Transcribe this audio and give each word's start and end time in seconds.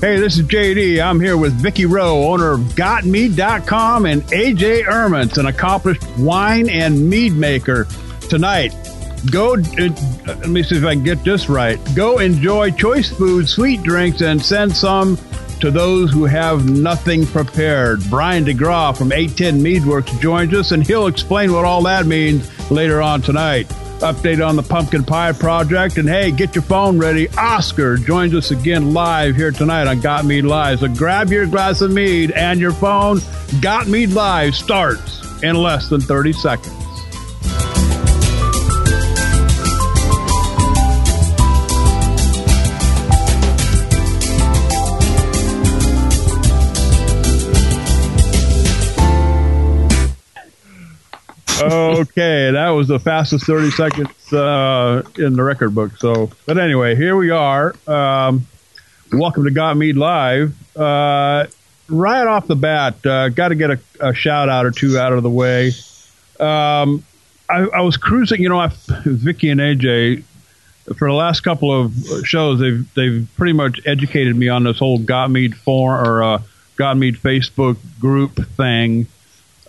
Hey, 0.00 0.18
this 0.18 0.38
is 0.38 0.46
JD. 0.46 1.04
I'm 1.04 1.20
here 1.20 1.36
with 1.36 1.52
Vicky 1.52 1.84
Rowe, 1.84 2.32
owner 2.32 2.52
of 2.52 2.60
GotMead.com, 2.60 4.06
and 4.06 4.22
AJ 4.28 4.84
Ermans, 4.84 5.36
an 5.36 5.44
accomplished 5.44 6.02
wine 6.16 6.70
and 6.70 7.10
mead 7.10 7.34
maker. 7.34 7.86
Tonight, 8.30 8.74
go. 9.30 9.56
Uh, 9.56 9.90
let 10.26 10.48
me 10.48 10.62
see 10.62 10.76
if 10.78 10.84
I 10.86 10.94
can 10.94 11.04
get 11.04 11.22
this 11.22 11.50
right. 11.50 11.78
Go 11.94 12.18
enjoy 12.18 12.70
choice 12.70 13.10
food, 13.10 13.46
sweet 13.46 13.82
drinks, 13.82 14.22
and 14.22 14.42
send 14.42 14.74
some 14.74 15.18
to 15.60 15.70
those 15.70 16.10
who 16.10 16.24
have 16.24 16.70
nothing 16.70 17.26
prepared. 17.26 18.00
Brian 18.08 18.46
DeGraw 18.46 18.96
from 18.96 19.12
810 19.12 19.60
Meadworks 19.62 20.18
joins 20.18 20.54
us, 20.54 20.72
and 20.72 20.82
he'll 20.82 21.08
explain 21.08 21.52
what 21.52 21.66
all 21.66 21.82
that 21.82 22.06
means 22.06 22.70
later 22.70 23.02
on 23.02 23.20
tonight 23.20 23.70
update 24.00 24.46
on 24.46 24.56
the 24.56 24.62
Pumpkin 24.62 25.04
Pie 25.04 25.32
Project. 25.32 25.98
And 25.98 26.08
hey, 26.08 26.30
get 26.30 26.54
your 26.54 26.62
phone 26.62 26.98
ready. 26.98 27.28
Oscar 27.30 27.96
joins 27.96 28.34
us 28.34 28.50
again 28.50 28.92
live 28.92 29.36
here 29.36 29.50
tonight 29.50 29.86
on 29.86 30.00
Got 30.00 30.24
Mead 30.24 30.44
Live. 30.44 30.80
So 30.80 30.88
grab 30.88 31.30
your 31.30 31.46
glass 31.46 31.80
of 31.80 31.90
mead 31.90 32.30
and 32.32 32.60
your 32.60 32.72
phone. 32.72 33.20
Got 33.60 33.88
Mead 33.88 34.10
Live 34.10 34.54
starts 34.54 35.42
in 35.42 35.56
less 35.56 35.88
than 35.88 36.00
30 36.00 36.32
seconds. 36.32 36.79
Okay, 51.70 52.50
that 52.50 52.70
was 52.70 52.88
the 52.88 52.98
fastest 52.98 53.46
30 53.46 53.70
seconds 53.70 54.32
uh, 54.32 55.02
in 55.18 55.34
the 55.36 55.42
record 55.42 55.74
book. 55.74 55.96
So, 55.98 56.30
but 56.46 56.58
anyway, 56.58 56.96
here 56.96 57.16
we 57.16 57.30
are. 57.30 57.74
Um, 57.86 58.46
welcome 59.12 59.44
to 59.44 59.50
Got 59.50 59.76
Mead 59.76 59.96
Live. 59.96 60.54
Uh, 60.76 61.46
right 61.88 62.26
off 62.26 62.46
the 62.46 62.56
bat, 62.56 63.04
uh, 63.06 63.28
got 63.28 63.48
to 63.48 63.54
get 63.54 63.70
a, 63.70 63.80
a, 64.00 64.14
shout 64.14 64.48
out 64.48 64.66
or 64.66 64.70
two 64.70 64.98
out 64.98 65.12
of 65.12 65.22
the 65.22 65.30
way. 65.30 65.68
Um, 66.38 67.04
I, 67.48 67.66
I, 67.74 67.80
was 67.82 67.96
cruising, 67.96 68.42
you 68.42 68.48
know, 68.48 68.58
I, 68.58 68.70
Vicky 69.04 69.50
and 69.50 69.60
AJ 69.60 70.24
for 70.96 71.08
the 71.08 71.14
last 71.14 71.40
couple 71.40 71.78
of 71.78 71.94
shows. 72.24 72.58
They've 72.58 72.94
they've 72.94 73.28
pretty 73.36 73.52
much 73.52 73.80
educated 73.86 74.34
me 74.34 74.48
on 74.48 74.64
this 74.64 74.78
whole 74.78 74.98
Got 74.98 75.30
Mead 75.30 75.56
forum 75.56 76.06
or 76.06 76.22
uh, 76.22 76.42
Got 76.76 76.96
Mead 76.96 77.16
Facebook 77.16 77.76
group 78.00 78.36
thing. 78.56 79.06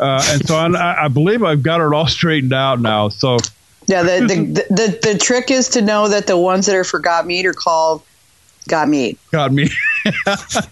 Uh, 0.01 0.19
and 0.29 0.47
so 0.47 0.55
I, 0.55 1.05
I, 1.05 1.07
believe 1.09 1.43
I've 1.43 1.61
got 1.61 1.79
it 1.79 1.93
all 1.93 2.07
straightened 2.07 2.53
out 2.53 2.81
now. 2.81 3.09
So 3.09 3.37
yeah, 3.85 4.01
the, 4.01 4.25
the, 4.25 4.65
the 4.73 4.99
the 5.13 5.17
trick 5.19 5.51
is 5.51 5.69
to 5.69 5.81
know 5.81 6.07
that 6.07 6.25
the 6.25 6.37
ones 6.37 6.65
that 6.65 6.75
are 6.75 6.83
for 6.83 6.99
got 6.99 7.27
meat 7.27 7.45
are 7.45 7.53
called 7.53 8.01
got 8.67 8.89
meat. 8.89 9.19
Got 9.31 9.53
meat. 9.53 9.71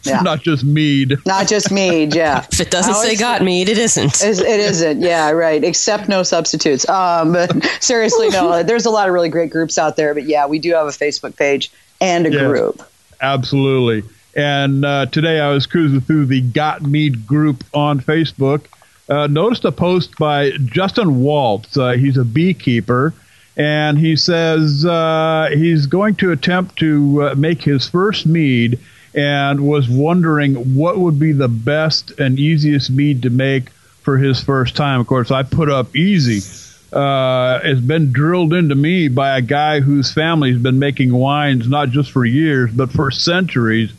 yeah. 0.04 0.22
Not 0.22 0.42
just 0.42 0.64
mead. 0.64 1.16
Not 1.28 1.48
just 1.48 1.72
mead. 1.72 2.16
Yeah. 2.16 2.44
if 2.52 2.60
it 2.60 2.72
doesn't 2.72 2.96
say 2.96 3.16
got 3.16 3.44
meat, 3.44 3.70
it 3.70 3.78
isn't. 3.78 4.24
It 4.24 4.40
isn't. 4.40 5.02
Yeah. 5.02 5.30
Right. 5.30 5.64
Except 5.64 6.10
no 6.10 6.24
substitutes. 6.24 6.90
Um, 6.90 7.34
but 7.34 7.64
seriously, 7.82 8.30
no. 8.30 8.64
There's 8.64 8.88
a 8.88 8.90
lot 8.90 9.08
of 9.08 9.14
really 9.14 9.30
great 9.30 9.52
groups 9.52 9.78
out 9.78 9.96
there, 9.96 10.16
but 10.16 10.24
yeah, 10.24 10.48
we 10.48 10.58
do 10.58 10.74
have 10.74 10.88
a 10.88 10.92
Facebook 10.92 11.38
page 11.38 11.72
and 12.02 12.26
a 12.26 12.32
group. 12.32 12.82
Absolutely. 13.22 14.10
And 14.36 14.86
uh, 14.86 15.06
today 15.08 15.40
I 15.40 15.52
was 15.52 15.68
cruising 15.68 16.02
through 16.02 16.28
the 16.28 16.42
Got 16.42 16.82
Mead 16.82 17.28
group 17.28 17.64
on 17.74 18.00
Facebook 18.00 18.66
uh, 19.10 19.28
noticed 19.28 19.66
a 19.66 19.72
post 19.72 20.18
by 20.18 20.52
Justin 20.52 21.22
Waltz. 21.22 21.78
Uh, 21.78 21.92
he's 21.92 22.18
a 22.18 22.24
beekeeper, 22.24 23.14
and 23.58 23.98
he 23.98 24.16
says 24.16 24.86
uh, 24.86 25.50
he's 25.52 25.88
going 25.88 26.16
to 26.16 26.32
attempt 26.32 26.78
to 26.78 27.24
uh, 27.24 27.36
make 27.36 27.62
his 27.62 27.90
first 27.90 28.26
mead 28.26 28.80
and 29.16 29.68
was 29.68 29.90
wondering 29.90 30.76
what 30.76 30.98
would 30.98 31.20
be 31.20 31.32
the 31.32 31.48
best 31.48 32.12
and 32.20 32.38
easiest 32.38 32.92
mead 32.92 33.24
to 33.24 33.30
make 33.30 33.70
for 34.04 34.18
his 34.18 34.42
first 34.42 34.76
time. 34.76 35.00
Of 35.00 35.08
course, 35.08 35.32
I 35.32 35.44
put 35.44 35.70
up 35.70 35.96
easy. 35.96 36.42
Uh, 36.94 37.60
it's 37.64 37.82
been 37.82 38.12
drilled 38.12 38.54
into 38.54 38.76
me 38.76 39.08
by 39.08 39.38
a 39.38 39.42
guy 39.42 39.80
whose 39.80 40.12
family's 40.12 40.58
been 40.58 40.80
making 40.80 41.12
wines 41.14 41.68
not 41.68 41.90
just 41.90 42.12
for 42.12 42.26
years, 42.26 42.72
but 42.72 42.92
for 42.92 43.12
centuries 43.12 43.92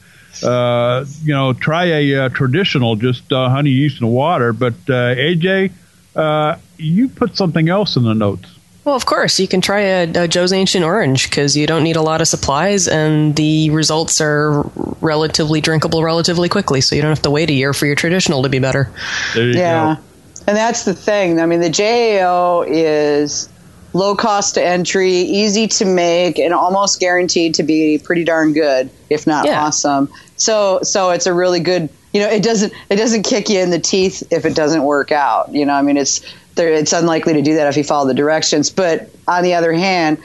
uh, 0.42 1.04
you 1.22 1.34
know, 1.34 1.52
try 1.52 1.84
a 1.86 2.14
uh, 2.14 2.28
traditional, 2.30 2.96
just 2.96 3.32
uh, 3.32 3.48
honey, 3.48 3.70
yeast, 3.70 4.00
and 4.00 4.10
water. 4.10 4.52
But 4.52 4.74
uh, 4.88 5.14
AJ, 5.14 5.72
uh, 6.16 6.56
you 6.76 7.08
put 7.08 7.36
something 7.36 7.68
else 7.68 7.96
in 7.96 8.04
the 8.04 8.14
notes. 8.14 8.56
Well, 8.84 8.94
of 8.94 9.04
course, 9.04 9.38
you 9.38 9.46
can 9.46 9.60
try 9.60 9.80
a, 9.80 10.24
a 10.24 10.28
Joe's 10.28 10.52
Ancient 10.52 10.84
Orange 10.84 11.28
because 11.28 11.56
you 11.56 11.66
don't 11.66 11.84
need 11.84 11.96
a 11.96 12.02
lot 12.02 12.22
of 12.22 12.28
supplies, 12.28 12.88
and 12.88 13.36
the 13.36 13.68
results 13.70 14.20
are 14.20 14.62
relatively 15.00 15.60
drinkable 15.60 16.02
relatively 16.02 16.48
quickly. 16.48 16.80
So 16.80 16.96
you 16.96 17.02
don't 17.02 17.10
have 17.10 17.22
to 17.22 17.30
wait 17.30 17.50
a 17.50 17.52
year 17.52 17.74
for 17.74 17.86
your 17.86 17.94
traditional 17.94 18.42
to 18.42 18.48
be 18.48 18.58
better. 18.58 18.90
yeah, 19.36 19.96
go. 19.96 20.02
and 20.46 20.56
that's 20.56 20.84
the 20.84 20.94
thing. 20.94 21.40
I 21.40 21.46
mean, 21.46 21.60
the 21.60 21.68
JAO 21.68 22.64
is 22.66 23.50
low 23.92 24.14
cost 24.14 24.54
to 24.54 24.64
entry, 24.64 25.12
easy 25.12 25.66
to 25.66 25.84
make, 25.84 26.38
and 26.38 26.54
almost 26.54 27.00
guaranteed 27.00 27.54
to 27.54 27.62
be 27.62 27.98
pretty 27.98 28.24
darn 28.24 28.52
good, 28.52 28.90
if 29.08 29.26
not 29.26 29.46
yeah. 29.46 29.64
awesome. 29.64 30.12
So, 30.36 30.80
so 30.82 31.10
it's 31.10 31.26
a 31.26 31.34
really 31.34 31.60
good. 31.60 31.88
You 32.12 32.20
know, 32.20 32.28
it 32.28 32.42
doesn't 32.42 32.72
it 32.88 32.96
doesn't 32.96 33.22
kick 33.22 33.48
you 33.48 33.60
in 33.60 33.70
the 33.70 33.78
teeth 33.78 34.32
if 34.32 34.44
it 34.44 34.56
doesn't 34.56 34.82
work 34.82 35.12
out. 35.12 35.52
You 35.54 35.64
know, 35.64 35.74
I 35.74 35.82
mean, 35.82 35.96
it's 35.96 36.22
there. 36.56 36.72
It's 36.72 36.92
unlikely 36.92 37.34
to 37.34 37.42
do 37.42 37.54
that 37.54 37.68
if 37.68 37.76
you 37.76 37.84
follow 37.84 38.08
the 38.08 38.14
directions. 38.14 38.68
But 38.68 39.10
on 39.28 39.44
the 39.44 39.54
other 39.54 39.72
hand, 39.72 40.18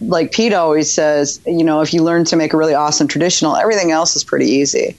like 0.00 0.32
Pete 0.32 0.54
always 0.54 0.90
says, 0.90 1.40
you 1.46 1.64
know, 1.64 1.82
if 1.82 1.92
you 1.92 2.02
learn 2.02 2.24
to 2.26 2.36
make 2.36 2.54
a 2.54 2.56
really 2.56 2.74
awesome 2.74 3.08
traditional, 3.08 3.56
everything 3.56 3.90
else 3.90 4.16
is 4.16 4.24
pretty 4.24 4.46
easy. 4.46 4.96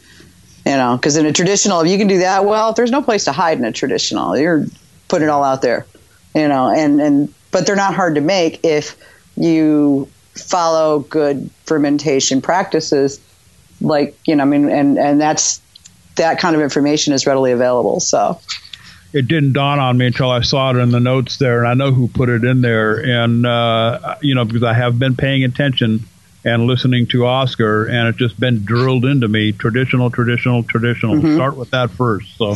You 0.66 0.74
know, 0.74 0.98
because 0.98 1.18
in 1.18 1.26
a 1.26 1.32
traditional, 1.34 1.82
if 1.82 1.90
you 1.90 1.98
can 1.98 2.08
do 2.08 2.20
that 2.20 2.46
well, 2.46 2.74
there's 2.74 2.92
no 2.92 3.02
place 3.02 3.26
to 3.26 3.32
hide 3.32 3.58
in 3.58 3.66
a 3.66 3.72
traditional. 3.72 4.38
You're 4.38 4.68
putting 5.08 5.28
it 5.28 5.32
all 5.32 5.44
out 5.44 5.64
there. 5.64 5.88
You 6.36 6.48
know, 6.48 6.70
and 6.70 7.02
and 7.02 7.34
but 7.52 7.66
they're 7.66 7.76
not 7.76 7.94
hard 7.94 8.16
to 8.16 8.22
make 8.22 8.64
if 8.64 8.98
you 9.36 10.08
follow 10.34 11.00
good 11.00 11.50
fermentation 11.66 12.42
practices 12.42 13.20
like 13.82 14.18
you 14.26 14.36
know 14.36 14.44
i 14.44 14.46
mean 14.46 14.70
and 14.70 14.98
and 14.98 15.20
that's 15.20 15.62
that 16.16 16.40
kind 16.40 16.56
of 16.56 16.62
information 16.62 17.14
is 17.14 17.26
readily 17.26 17.52
available 17.52 18.00
so 18.00 18.40
it 19.12 19.28
didn't 19.28 19.54
dawn 19.54 19.80
on 19.80 19.98
me 19.98 20.08
until 20.08 20.30
I 20.30 20.42
saw 20.42 20.72
it 20.72 20.78
in 20.78 20.92
the 20.92 21.00
notes 21.00 21.38
there, 21.38 21.64
and 21.64 21.68
I 21.68 21.74
know 21.74 21.92
who 21.92 22.08
put 22.08 22.30
it 22.30 22.44
in 22.44 22.62
there. 22.62 22.98
And 22.98 23.46
uh, 23.46 24.18
you 24.22 24.36
know, 24.36 24.46
because 24.46 24.64
I 24.64 24.74
have 24.74 25.00
been 25.00 25.16
paying 25.16 25.44
attention 25.44 26.06
and 26.46 26.66
listening 26.66 27.08
to 27.08 27.26
Oscar, 27.26 27.86
and 27.86 28.08
it's 28.08 28.18
just 28.18 28.40
been 28.40 28.64
drilled 28.66 29.06
into 29.06 29.28
me: 29.28 29.52
traditional, 29.52 30.10
traditional, 30.12 30.64
traditional. 30.64 31.16
Mm-hmm. 31.16 31.36
Start 31.36 31.58
with 31.58 31.72
that 31.72 31.90
first. 31.92 32.38
So, 32.38 32.56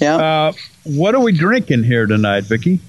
yeah. 0.00 0.16
Uh, 0.16 0.52
what 0.84 1.14
are 1.14 1.20
we 1.20 1.32
drinking 1.32 1.84
here 1.84 2.06
tonight, 2.06 2.44
Vicky? 2.44 2.80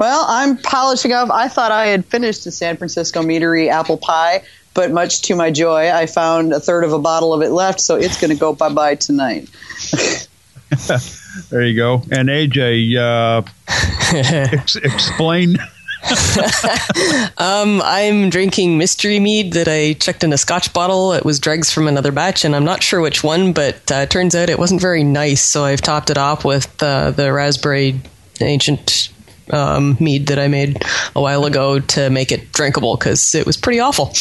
Well, 0.00 0.24
I'm 0.26 0.56
polishing 0.56 1.12
off. 1.12 1.30
I 1.30 1.48
thought 1.48 1.70
I 1.70 1.88
had 1.88 2.06
finished 2.06 2.44
the 2.44 2.50
San 2.50 2.78
Francisco 2.78 3.20
Meadery 3.20 3.68
apple 3.68 3.98
pie, 3.98 4.42
but 4.72 4.90
much 4.90 5.20
to 5.22 5.36
my 5.36 5.50
joy, 5.50 5.92
I 5.92 6.06
found 6.06 6.54
a 6.54 6.58
third 6.58 6.84
of 6.84 6.94
a 6.94 6.98
bottle 6.98 7.34
of 7.34 7.42
it 7.42 7.50
left, 7.50 7.82
so 7.82 7.96
it's 7.96 8.18
going 8.18 8.30
to 8.30 8.36
go 8.36 8.54
bye 8.54 8.70
bye 8.70 8.94
tonight. 8.94 9.50
there 11.50 11.62
you 11.66 11.76
go. 11.76 11.96
And 12.10 12.30
AJ, 12.30 12.96
uh, 12.96 13.42
ex- 14.56 14.76
explain. 14.76 15.58
um, 17.36 17.82
I'm 17.84 18.30
drinking 18.30 18.78
mystery 18.78 19.20
mead 19.20 19.52
that 19.52 19.68
I 19.68 19.92
checked 19.92 20.24
in 20.24 20.32
a 20.32 20.38
Scotch 20.38 20.72
bottle. 20.72 21.12
It 21.12 21.26
was 21.26 21.38
dregs 21.38 21.70
from 21.70 21.86
another 21.86 22.10
batch, 22.10 22.46
and 22.46 22.56
I'm 22.56 22.64
not 22.64 22.82
sure 22.82 23.02
which 23.02 23.22
one, 23.22 23.52
but 23.52 23.92
uh, 23.92 24.06
turns 24.06 24.34
out 24.34 24.48
it 24.48 24.58
wasn't 24.58 24.80
very 24.80 25.04
nice. 25.04 25.42
So 25.42 25.66
I've 25.66 25.82
topped 25.82 26.08
it 26.08 26.16
off 26.16 26.42
with 26.42 26.82
uh, 26.82 27.10
the 27.10 27.30
raspberry 27.34 28.00
ancient 28.40 29.09
um, 29.52 29.96
mead 30.00 30.28
that 30.28 30.38
I 30.38 30.48
made 30.48 30.82
a 31.14 31.20
while 31.20 31.44
ago 31.44 31.80
to 31.80 32.10
make 32.10 32.32
it 32.32 32.52
drinkable 32.52 32.96
because 32.96 33.34
it 33.34 33.46
was 33.46 33.56
pretty 33.56 33.80
awful. 33.80 34.12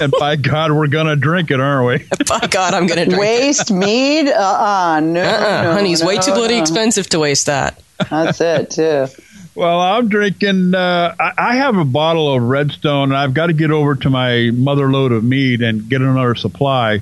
and 0.00 0.12
by 0.18 0.36
God, 0.36 0.72
we're 0.72 0.86
gonna 0.86 1.16
drink 1.16 1.50
it, 1.50 1.60
aren't 1.60 1.86
we? 1.86 2.08
by 2.28 2.46
God, 2.46 2.74
I'm 2.74 2.86
gonna 2.86 3.06
drink 3.06 3.20
waste 3.20 3.70
it. 3.70 3.74
mead. 3.74 4.28
Uh-uh, 4.28 5.00
no, 5.00 5.22
uh-uh. 5.22 5.62
no, 5.62 5.72
honey's 5.72 6.02
no, 6.02 6.08
way 6.08 6.18
too 6.18 6.32
bloody 6.32 6.56
no. 6.56 6.62
expensive 6.62 7.08
to 7.10 7.18
waste 7.18 7.46
that. 7.46 7.82
That's 8.10 8.40
it 8.40 8.70
too. 8.70 9.06
Well, 9.54 9.80
I'm 9.80 10.08
drinking. 10.08 10.74
Uh, 10.74 11.14
I 11.18 11.56
have 11.56 11.78
a 11.78 11.84
bottle 11.84 12.34
of 12.34 12.42
Redstone, 12.42 13.04
and 13.04 13.16
I've 13.16 13.32
got 13.32 13.46
to 13.46 13.54
get 13.54 13.70
over 13.70 13.94
to 13.94 14.10
my 14.10 14.50
mother 14.52 14.90
load 14.92 15.12
of 15.12 15.24
mead 15.24 15.62
and 15.62 15.88
get 15.88 16.02
another 16.02 16.34
supply. 16.34 17.00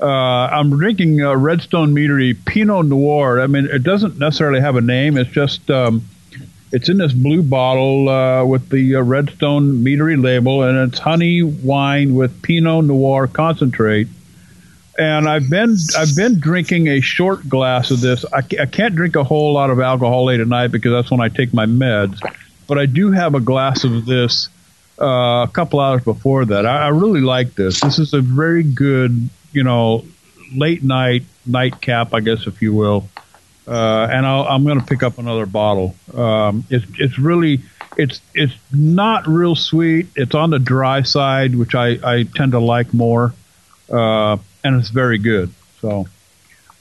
Uh, 0.00 0.06
I'm 0.06 0.70
drinking 0.70 1.20
uh, 1.20 1.36
Redstone 1.36 1.94
Meadery 1.94 2.34
Pinot 2.46 2.86
Noir. 2.86 3.42
I 3.42 3.46
mean, 3.48 3.66
it 3.66 3.82
doesn't 3.82 4.18
necessarily 4.18 4.60
have 4.60 4.76
a 4.76 4.80
name. 4.80 5.18
It's 5.18 5.30
just 5.30 5.70
um, 5.70 6.02
it's 6.72 6.88
in 6.88 6.98
this 6.98 7.12
blue 7.12 7.42
bottle 7.42 8.08
uh, 8.08 8.44
with 8.44 8.68
the 8.68 8.96
uh, 8.96 9.00
Redstone 9.00 9.84
meadery 9.84 10.20
label, 10.20 10.62
and 10.62 10.92
it's 10.92 10.98
honey 10.98 11.42
wine 11.42 12.14
with 12.14 12.42
Pinot 12.42 12.84
Noir 12.84 13.26
concentrate. 13.26 14.08
And 14.98 15.28
I've 15.28 15.48
been 15.48 15.76
I've 15.96 16.14
been 16.14 16.40
drinking 16.40 16.88
a 16.88 17.00
short 17.00 17.48
glass 17.48 17.90
of 17.90 18.00
this. 18.00 18.24
I, 18.32 18.38
I 18.60 18.66
can't 18.66 18.94
drink 18.94 19.16
a 19.16 19.24
whole 19.24 19.52
lot 19.54 19.70
of 19.70 19.80
alcohol 19.80 20.26
late 20.26 20.40
at 20.40 20.48
night 20.48 20.72
because 20.72 20.92
that's 20.92 21.10
when 21.10 21.20
I 21.20 21.28
take 21.28 21.54
my 21.54 21.66
meds. 21.66 22.18
But 22.66 22.78
I 22.78 22.86
do 22.86 23.10
have 23.10 23.34
a 23.34 23.40
glass 23.40 23.84
of 23.84 24.04
this 24.04 24.48
uh, 25.00 25.46
a 25.48 25.50
couple 25.52 25.80
hours 25.80 26.04
before 26.04 26.44
that. 26.44 26.66
I, 26.66 26.86
I 26.86 26.88
really 26.88 27.22
like 27.22 27.54
this. 27.54 27.80
This 27.80 27.98
is 27.98 28.12
a 28.12 28.20
very 28.20 28.62
good 28.62 29.30
you 29.52 29.64
know, 29.64 30.04
late 30.54 30.82
night 30.82 31.24
nightcap, 31.46 32.14
I 32.14 32.20
guess, 32.20 32.46
if 32.46 32.62
you 32.62 32.72
will. 32.72 33.08
Uh, 33.70 34.08
and 34.10 34.26
i 34.26 34.52
am 34.52 34.64
going 34.64 34.80
to 34.80 34.84
pick 34.84 35.04
up 35.04 35.18
another 35.18 35.46
bottle. 35.46 35.94
Um, 36.12 36.64
it's 36.70 36.84
it's 36.98 37.20
really 37.20 37.60
it's 37.96 38.20
it's 38.34 38.54
not 38.72 39.28
real 39.28 39.54
sweet. 39.54 40.08
It's 40.16 40.34
on 40.34 40.50
the 40.50 40.58
dry 40.58 41.02
side, 41.02 41.54
which 41.54 41.76
I, 41.76 41.98
I 42.02 42.22
tend 42.24 42.52
to 42.52 42.58
like 42.58 42.92
more, 42.92 43.32
uh, 43.88 44.38
and 44.64 44.80
it's 44.80 44.90
very 44.90 45.18
good. 45.18 45.54
So, 45.80 46.08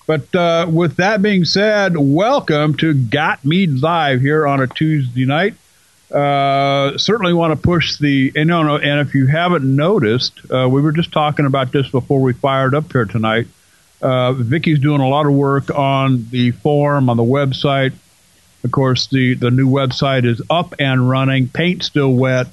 but 0.07 0.33
uh, 0.33 0.65
with 0.67 0.95
that 0.95 1.21
being 1.21 1.45
said, 1.45 1.95
welcome 1.95 2.75
to 2.77 2.95
Got 2.95 3.45
Mead 3.45 3.81
Live 3.81 4.21
here 4.21 4.47
on 4.47 4.59
a 4.59 4.65
Tuesday 4.65 5.25
night. 5.25 5.53
Uh, 6.11 6.97
certainly 6.97 7.33
want 7.33 7.53
to 7.53 7.61
push 7.61 7.97
the 7.99 8.31
and 8.35 8.47
no, 8.47 8.63
no, 8.63 8.77
and 8.77 9.07
if 9.07 9.13
you 9.13 9.27
haven't 9.27 9.63
noticed, 9.63 10.39
uh, 10.51 10.67
we 10.67 10.81
were 10.81 10.91
just 10.91 11.11
talking 11.11 11.45
about 11.45 11.71
this 11.71 11.87
before 11.91 12.19
we 12.19 12.33
fired 12.33 12.73
up 12.73 12.91
here 12.91 13.05
tonight. 13.05 13.45
Uh, 14.01 14.33
Vicky's 14.33 14.79
doing 14.79 15.01
a 15.01 15.07
lot 15.07 15.25
of 15.25 15.33
work 15.33 15.69
on 15.69 16.27
the 16.29 16.51
forum 16.51 17.09
on 17.09 17.17
the 17.17 17.23
website. 17.23 17.93
Of 18.63 18.71
course, 18.71 19.07
the 19.07 19.35
the 19.35 19.51
new 19.51 19.67
website 19.67 20.25
is 20.25 20.41
up 20.49 20.75
and 20.79 21.09
running. 21.09 21.47
Paint 21.47 21.83
still 21.83 22.13
wet, 22.13 22.47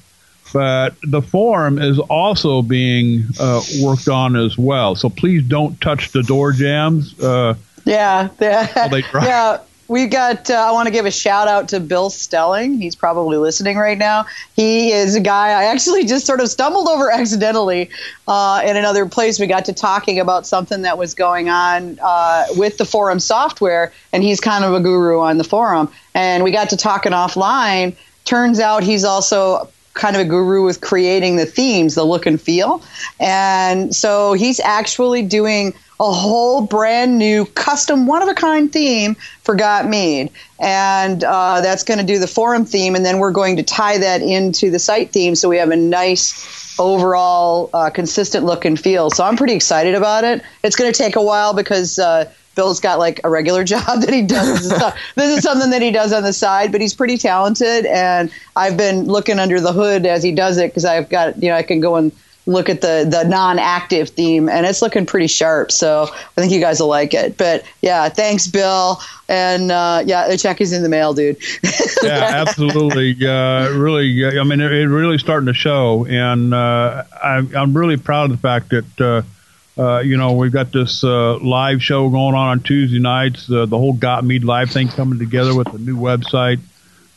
but 0.53 0.95
the 1.03 1.21
forum 1.21 1.79
is 1.79 1.99
also 1.99 2.61
being 2.61 3.23
uh, 3.39 3.61
worked 3.81 4.07
on 4.07 4.35
as 4.35 4.57
well. 4.57 4.95
So 4.95 5.09
please 5.09 5.43
don't 5.43 5.79
touch 5.81 6.11
the 6.11 6.23
door 6.23 6.53
jams. 6.53 7.19
Uh, 7.19 7.55
yeah, 7.85 8.29
yeah 9.25 9.59
we 9.87 10.07
got. 10.07 10.49
Uh, 10.49 10.53
I 10.55 10.71
want 10.71 10.87
to 10.87 10.91
give 10.91 11.05
a 11.05 11.11
shout 11.11 11.47
out 11.47 11.69
to 11.69 11.79
Bill 11.79 12.09
Stelling. 12.09 12.79
He's 12.79 12.95
probably 12.95 13.37
listening 13.37 13.77
right 13.77 13.97
now. 13.97 14.25
He 14.55 14.91
is 14.91 15.15
a 15.15 15.19
guy 15.19 15.49
I 15.49 15.65
actually 15.65 16.05
just 16.05 16.25
sort 16.25 16.41
of 16.41 16.49
stumbled 16.49 16.87
over 16.87 17.09
accidentally 17.11 17.89
uh, 18.27 18.61
in 18.65 18.75
another 18.75 19.05
place. 19.05 19.39
We 19.39 19.47
got 19.47 19.65
to 19.65 19.73
talking 19.73 20.19
about 20.19 20.45
something 20.45 20.81
that 20.81 20.97
was 20.97 21.13
going 21.13 21.49
on 21.49 21.99
uh, 22.01 22.45
with 22.55 22.77
the 22.77 22.85
forum 22.85 23.19
software, 23.19 23.93
and 24.11 24.23
he's 24.23 24.39
kind 24.39 24.65
of 24.65 24.73
a 24.73 24.79
guru 24.79 25.19
on 25.19 25.37
the 25.37 25.43
forum. 25.43 25.91
And 26.13 26.43
we 26.43 26.51
got 26.51 26.69
to 26.71 26.77
talking 26.77 27.11
offline. 27.11 27.95
Turns 28.25 28.59
out 28.59 28.83
he's 28.83 29.03
also 29.03 29.69
kind 29.93 30.15
of 30.15 30.21
a 30.21 30.25
guru 30.25 30.63
with 30.63 30.81
creating 30.81 31.37
the 31.37 31.45
themes, 31.45 31.95
the 31.95 32.03
look 32.03 32.25
and 32.25 32.39
feel. 32.39 32.83
And 33.19 33.95
so 33.95 34.33
he's 34.33 34.59
actually 34.59 35.23
doing 35.23 35.73
a 35.99 36.11
whole 36.11 36.61
brand 36.61 37.17
new 37.17 37.45
custom 37.45 38.05
one 38.05 38.21
of 38.21 38.29
a 38.29 38.33
kind 38.33 38.71
theme 38.71 39.15
for 39.41 39.55
Got 39.55 39.87
Mead. 39.87 40.31
And 40.59 41.23
uh, 41.23 41.61
that's 41.61 41.83
going 41.83 41.99
to 41.99 42.05
do 42.05 42.19
the 42.19 42.27
forum 42.27 42.65
theme. 42.65 42.95
And 42.95 43.05
then 43.05 43.19
we're 43.19 43.31
going 43.31 43.57
to 43.57 43.63
tie 43.63 43.97
that 43.97 44.21
into 44.21 44.69
the 44.69 44.79
site 44.79 45.11
theme 45.11 45.35
so 45.35 45.49
we 45.49 45.57
have 45.57 45.71
a 45.71 45.75
nice 45.75 46.79
overall 46.79 47.69
uh, 47.73 47.89
consistent 47.89 48.45
look 48.45 48.65
and 48.65 48.79
feel. 48.79 49.09
So 49.09 49.23
I'm 49.23 49.37
pretty 49.37 49.53
excited 49.53 49.95
about 49.95 50.23
it. 50.23 50.43
It's 50.63 50.75
going 50.75 50.91
to 50.91 50.97
take 50.97 51.15
a 51.15 51.23
while 51.23 51.53
because. 51.53 51.99
Uh, 51.99 52.31
Bill's 52.55 52.79
got 52.79 52.97
like 52.97 53.21
a 53.23 53.29
regular 53.29 53.63
job 53.75 54.01
that 54.01 54.11
he 54.11 54.23
does. 54.23 54.67
this 55.15 55.37
is 55.37 55.43
something 55.43 55.69
that 55.69 55.83
he 55.83 55.91
does 55.91 56.11
on 56.11 56.23
the 56.23 56.33
side, 56.33 56.71
but 56.71 56.81
he's 56.81 56.95
pretty 56.95 57.15
talented. 57.15 57.85
And 57.85 58.31
I've 58.55 58.75
been 58.75 59.05
looking 59.05 59.37
under 59.37 59.61
the 59.61 59.71
hood 59.71 60.07
as 60.07 60.23
he 60.23 60.31
does 60.31 60.57
it 60.57 60.71
because 60.71 60.83
I've 60.83 61.07
got, 61.07 61.41
you 61.41 61.49
know, 61.49 61.55
I 61.55 61.61
can 61.61 61.81
go 61.81 61.97
and 61.97 62.11
look 62.47 62.69
at 62.69 62.81
the 62.81 63.05
the 63.09 63.23
non-active 63.25 64.09
theme 64.09 64.49
and 64.49 64.65
it's 64.65 64.81
looking 64.81 65.05
pretty 65.05 65.27
sharp 65.27 65.71
so 65.71 66.07
i 66.11 66.41
think 66.41 66.51
you 66.51 66.59
guys 66.59 66.79
will 66.79 66.87
like 66.87 67.13
it. 67.13 67.37
But 67.37 67.63
yeah 67.81 68.09
thanks 68.09 68.47
bill 68.47 68.99
and 69.27 69.71
uh, 69.71 70.03
yeah 70.05 70.27
the 70.27 70.37
check 70.37 70.61
is 70.61 70.73
in 70.73 70.81
the 70.81 70.89
mail 70.89 71.13
dude. 71.13 71.37
Yeah 72.03 72.45
absolutely. 72.47 73.15
Uh, 73.27 73.69
really 73.71 74.25
i 74.25 74.43
mean 74.43 74.61
it, 74.61 74.71
it, 74.71 74.87
really 74.87 75.17
starting 75.17 75.47
to 75.47 75.53
show 75.53 76.05
and 76.05 76.53
uh, 76.53 77.03
I'm, 77.21 77.55
I'm 77.55 77.77
really 77.77 77.97
proud 77.97 78.25
of 78.25 78.31
the 78.31 78.37
fact 78.37 78.69
that 78.69 79.01
uh, 79.01 79.81
uh, 79.81 79.99
you 79.99 80.15
know 80.15 80.33
we've 80.33 80.51
got 80.51 80.71
this 80.71 81.03
uh, 81.03 81.37
live 81.37 81.83
show 81.83 82.09
going 82.09 82.35
on 82.35 82.47
on 82.49 82.59
tuesday 82.61 82.99
nights 82.99 83.47
the 83.47 83.67
whole 83.67 83.93
Got 83.93 84.23
Mead 84.23 84.43
Live 84.43 84.71
thing 84.71 84.87
coming 84.87 85.19
together 85.19 85.55
with 85.55 85.71
the 85.71 85.79
new 85.79 85.97
website. 85.97 86.59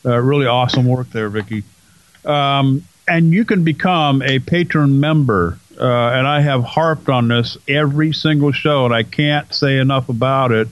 Really 0.03 0.47
awesome 0.47 0.85
work 0.85 1.09
there 1.11 1.29
vicky 1.29 1.63
um, 2.25 2.83
and 3.11 3.33
you 3.33 3.43
can 3.43 3.65
become 3.65 4.21
a 4.21 4.39
patron 4.39 5.01
member. 5.01 5.57
Uh, 5.77 5.83
and 5.83 6.25
I 6.25 6.39
have 6.41 6.63
harped 6.63 7.09
on 7.09 7.27
this 7.27 7.57
every 7.67 8.13
single 8.13 8.53
show, 8.53 8.85
and 8.85 8.93
I 8.93 9.03
can't 9.03 9.53
say 9.53 9.79
enough 9.79 10.07
about 10.07 10.53
it. 10.53 10.69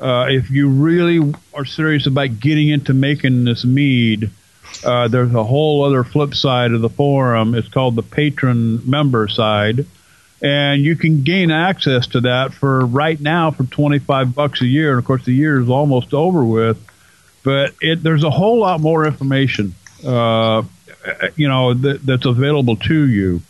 Uh, 0.00 0.26
if 0.28 0.50
you 0.50 0.68
really 0.68 1.34
are 1.54 1.64
serious 1.64 2.06
about 2.06 2.40
getting 2.40 2.68
into 2.68 2.94
making 2.94 3.44
this 3.44 3.64
mead, 3.64 4.30
uh, 4.84 5.06
there's 5.06 5.32
a 5.34 5.44
whole 5.44 5.84
other 5.84 6.02
flip 6.02 6.34
side 6.34 6.72
of 6.72 6.80
the 6.80 6.88
forum. 6.88 7.54
It's 7.54 7.68
called 7.68 7.94
the 7.94 8.02
patron 8.02 8.88
member 8.88 9.28
side, 9.28 9.86
and 10.42 10.82
you 10.82 10.96
can 10.96 11.22
gain 11.22 11.52
access 11.52 12.08
to 12.08 12.22
that 12.22 12.54
for 12.54 12.86
right 12.86 13.20
now 13.20 13.52
for 13.52 13.64
25 13.64 14.34
bucks 14.34 14.62
a 14.62 14.66
year. 14.66 14.90
And 14.90 14.98
of 14.98 15.04
course, 15.04 15.24
the 15.24 15.34
year 15.34 15.60
is 15.60 15.68
almost 15.68 16.12
over 16.12 16.44
with, 16.44 16.84
but 17.44 17.74
it, 17.80 18.02
there's 18.02 18.24
a 18.24 18.30
whole 18.30 18.58
lot 18.58 18.80
more 18.80 19.04
information. 19.04 19.74
Uh, 20.04 20.62
you 21.36 21.48
know, 21.48 21.74
that, 21.74 22.04
that's 22.04 22.26
available 22.26 22.76
to 22.76 23.06
you. 23.06 23.42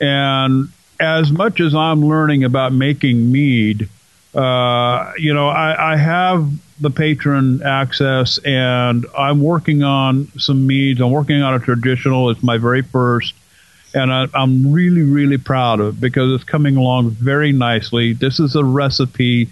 And 0.00 0.68
as 1.00 1.30
much 1.30 1.60
as 1.60 1.74
I'm 1.74 2.04
learning 2.04 2.44
about 2.44 2.72
making 2.72 3.30
mead, 3.30 3.88
uh, 4.34 5.12
you 5.18 5.32
know, 5.32 5.48
I, 5.48 5.92
I, 5.92 5.96
have 5.96 6.50
the 6.80 6.90
patron 6.90 7.62
access 7.62 8.38
and 8.38 9.06
I'm 9.16 9.40
working 9.40 9.84
on 9.84 10.26
some 10.38 10.66
meads. 10.66 11.00
I'm 11.00 11.12
working 11.12 11.40
on 11.40 11.54
a 11.54 11.60
traditional. 11.60 12.30
It's 12.30 12.42
my 12.42 12.58
very 12.58 12.82
first. 12.82 13.34
And 13.94 14.12
I, 14.12 14.26
am 14.34 14.72
really, 14.72 15.02
really 15.02 15.38
proud 15.38 15.78
of 15.78 15.96
it 15.96 16.00
because 16.00 16.34
it's 16.34 16.42
coming 16.42 16.76
along 16.76 17.10
very 17.10 17.52
nicely. 17.52 18.12
This 18.12 18.40
is 18.40 18.56
a 18.56 18.64
recipe, 18.64 19.50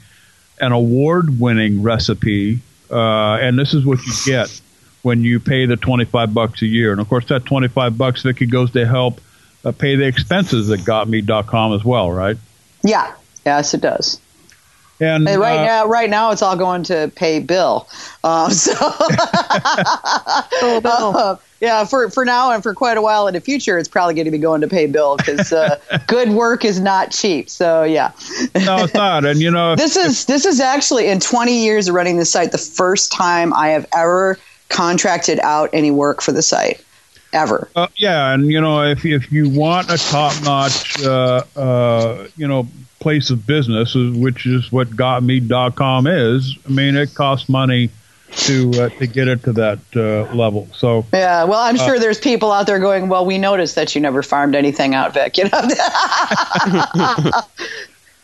an 0.60 0.72
award 0.72 1.38
winning 1.38 1.82
recipe. 1.82 2.58
Uh, 2.90 3.36
and 3.36 3.56
this 3.56 3.74
is 3.74 3.86
what 3.86 4.00
you 4.04 4.12
get 4.26 4.60
when 5.02 5.22
you 5.22 5.40
pay 5.40 5.66
the 5.66 5.76
25 5.76 6.32
bucks 6.32 6.62
a 6.62 6.66
year. 6.66 6.92
And 6.92 7.00
of 7.00 7.08
course, 7.08 7.26
that 7.26 7.44
25 7.44 7.98
bucks, 7.98 8.22
Vicky, 8.22 8.46
goes 8.46 8.70
to 8.72 8.86
help 8.86 9.20
uh, 9.64 9.72
pay 9.72 9.96
the 9.96 10.06
expenses 10.06 10.70
at 10.70 10.80
gotmead.com 10.80 11.74
as 11.74 11.84
well, 11.84 12.10
right? 12.10 12.36
Yeah. 12.82 13.14
Yes, 13.44 13.74
it 13.74 13.80
does. 13.80 14.20
And, 15.00 15.28
and 15.28 15.40
right 15.40 15.58
uh, 15.58 15.64
now, 15.64 15.86
right 15.86 16.08
now, 16.08 16.30
it's 16.30 16.42
all 16.42 16.56
going 16.56 16.84
to 16.84 17.10
pay 17.16 17.40
Bill. 17.40 17.88
Um, 18.22 18.50
so, 18.52 18.72
oh, 18.78 20.80
Bill. 20.82 21.12
Uh, 21.22 21.36
yeah, 21.60 21.84
for 21.84 22.10
for 22.10 22.24
now 22.24 22.50
and 22.50 22.60
for 22.60 22.74
quite 22.74 22.96
a 22.96 23.02
while 23.02 23.28
in 23.28 23.34
the 23.34 23.40
future, 23.40 23.78
it's 23.78 23.88
probably 23.88 24.14
going 24.14 24.24
to 24.24 24.32
be 24.32 24.38
going 24.38 24.62
to 24.62 24.68
pay 24.68 24.86
Bill 24.86 25.16
because 25.16 25.52
uh, 25.52 25.78
good 26.08 26.30
work 26.30 26.64
is 26.64 26.80
not 26.80 27.12
cheap. 27.12 27.48
So 27.48 27.84
yeah, 27.84 28.10
no, 28.56 28.82
it's 28.82 28.94
not. 28.94 29.24
And 29.24 29.40
you 29.40 29.48
know, 29.48 29.76
this 29.76 29.96
is 29.96 30.24
this 30.24 30.44
is 30.44 30.58
actually 30.58 31.06
in 31.06 31.20
20 31.20 31.62
years 31.62 31.86
of 31.86 31.94
running 31.94 32.16
this 32.16 32.32
site, 32.32 32.50
the 32.50 32.58
first 32.58 33.12
time 33.12 33.54
I 33.54 33.68
have 33.68 33.86
ever 33.94 34.40
contracted 34.72 35.38
out 35.40 35.70
any 35.72 35.90
work 35.90 36.20
for 36.22 36.32
the 36.32 36.42
site 36.42 36.82
ever. 37.32 37.68
Uh, 37.76 37.88
yeah, 37.96 38.32
and 38.32 38.50
you 38.50 38.60
know, 38.60 38.82
if 38.82 39.04
if 39.04 39.30
you 39.32 39.48
want 39.48 39.90
a 39.90 39.98
top 39.98 40.34
notch, 40.42 41.02
uh, 41.02 41.42
uh, 41.56 42.26
you 42.36 42.48
know, 42.48 42.66
place 43.00 43.30
of 43.30 43.46
business, 43.46 43.94
which 43.94 44.46
is 44.46 44.70
what 44.72 44.88
GotMead.com 44.90 46.06
is, 46.06 46.56
I 46.66 46.70
mean, 46.70 46.96
it 46.96 47.14
costs 47.14 47.48
money 47.48 47.90
to 48.32 48.70
uh, 48.70 48.88
to 48.90 49.06
get 49.06 49.28
it 49.28 49.42
to 49.44 49.52
that 49.52 49.78
uh, 49.94 50.34
level. 50.34 50.68
So 50.72 51.04
yeah, 51.12 51.44
well, 51.44 51.60
I'm 51.60 51.76
sure 51.76 51.96
uh, 51.96 52.00
there's 52.00 52.18
people 52.18 52.50
out 52.50 52.66
there 52.66 52.78
going, 52.78 53.08
"Well, 53.08 53.26
we 53.26 53.38
noticed 53.38 53.74
that 53.74 53.94
you 53.94 54.00
never 54.00 54.22
farmed 54.22 54.54
anything 54.54 54.94
out, 54.94 55.14
Vic." 55.14 55.36
You 55.42 55.44
know. 55.44 55.50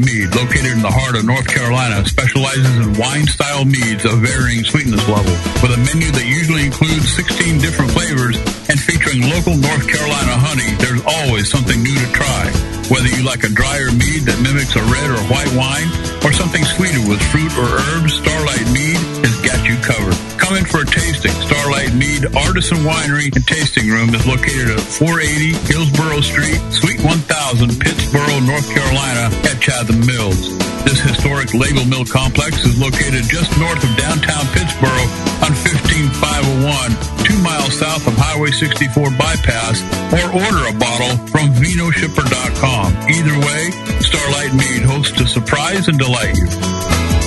Mead, 0.00 0.34
located 0.34 0.72
in 0.72 0.82
the 0.82 0.90
heart 0.90 1.14
of 1.14 1.28
North 1.28 1.44
Carolina, 1.44 2.06
specializes 2.08 2.72
in 2.80 2.96
wine-style 2.96 3.68
meads 3.68 4.08
of 4.08 4.24
varying 4.24 4.64
sweetness 4.64 5.04
level. 5.04 5.34
With 5.60 5.76
a 5.76 5.80
menu 5.92 6.08
that 6.14 6.24
usually 6.24 6.64
includes 6.64 7.12
16 7.12 7.58
different 7.60 7.92
flavors 7.92 8.40
and 8.72 8.80
featuring 8.80 9.28
local 9.28 9.58
North 9.58 9.84
Carolina 9.84 10.34
honey, 10.40 10.72
there's 10.80 11.04
always 11.04 11.52
something 11.52 11.76
new 11.84 11.92
to 11.92 12.10
try. 12.16 12.48
Whether 12.88 13.12
you 13.12 13.20
like 13.20 13.44
a 13.44 13.52
drier 13.52 13.92
mead 13.92 14.24
that 14.24 14.40
mimics 14.40 14.72
a 14.72 14.84
red 14.88 15.08
or 15.12 15.20
white 15.28 15.52
wine, 15.52 15.92
or 16.24 16.32
something 16.32 16.64
sweeter 16.64 17.04
with 17.04 17.20
fruit 17.28 17.52
or 17.60 17.68
herbs, 17.68 18.16
Starlight 18.16 18.64
Mead 18.72 18.87
has 19.24 19.36
got 19.42 19.60
you 19.68 19.76
covered. 19.82 20.16
Come 20.38 20.56
in 20.56 20.64
for 20.64 20.82
a 20.82 20.88
tasting. 20.88 21.32
Starlight 21.44 21.92
Mead 21.94 22.24
Artisan 22.36 22.78
Winery 22.86 23.28
and 23.34 23.44
Tasting 23.46 23.88
Room 23.90 24.14
is 24.14 24.24
located 24.26 24.72
at 24.72 24.80
480 24.80 25.52
Hillsborough 25.68 26.24
Street, 26.24 26.60
Suite 26.72 27.02
1000, 27.04 27.76
Pittsboro, 27.76 28.40
North 28.46 28.68
Carolina, 28.72 29.28
at 29.44 29.60
Chatham 29.60 30.00
Mills. 30.06 30.56
This 30.88 31.00
historic 31.00 31.52
Label 31.52 31.84
Mill 31.84 32.06
complex 32.06 32.64
is 32.64 32.80
located 32.80 33.28
just 33.28 33.52
north 33.60 33.82
of 33.84 33.92
downtown 34.00 34.46
Pittsboro 34.56 35.04
on 35.44 35.52
15501, 35.52 37.28
two 37.28 37.36
miles 37.42 37.76
south 37.76 38.06
of 38.06 38.14
Highway 38.16 38.50
64 38.50 39.10
bypass, 39.20 39.84
or 40.16 40.32
order 40.32 40.64
a 40.70 40.74
bottle 40.78 41.12
from 41.28 41.52
vinoshipper.com. 41.52 42.88
Either 43.04 43.36
way, 43.36 43.70
Starlight 44.00 44.54
Mead 44.54 44.82
hopes 44.82 45.12
to 45.12 45.26
surprise 45.26 45.88
and 45.88 45.98
delight 45.98 46.36
you. 46.36 47.17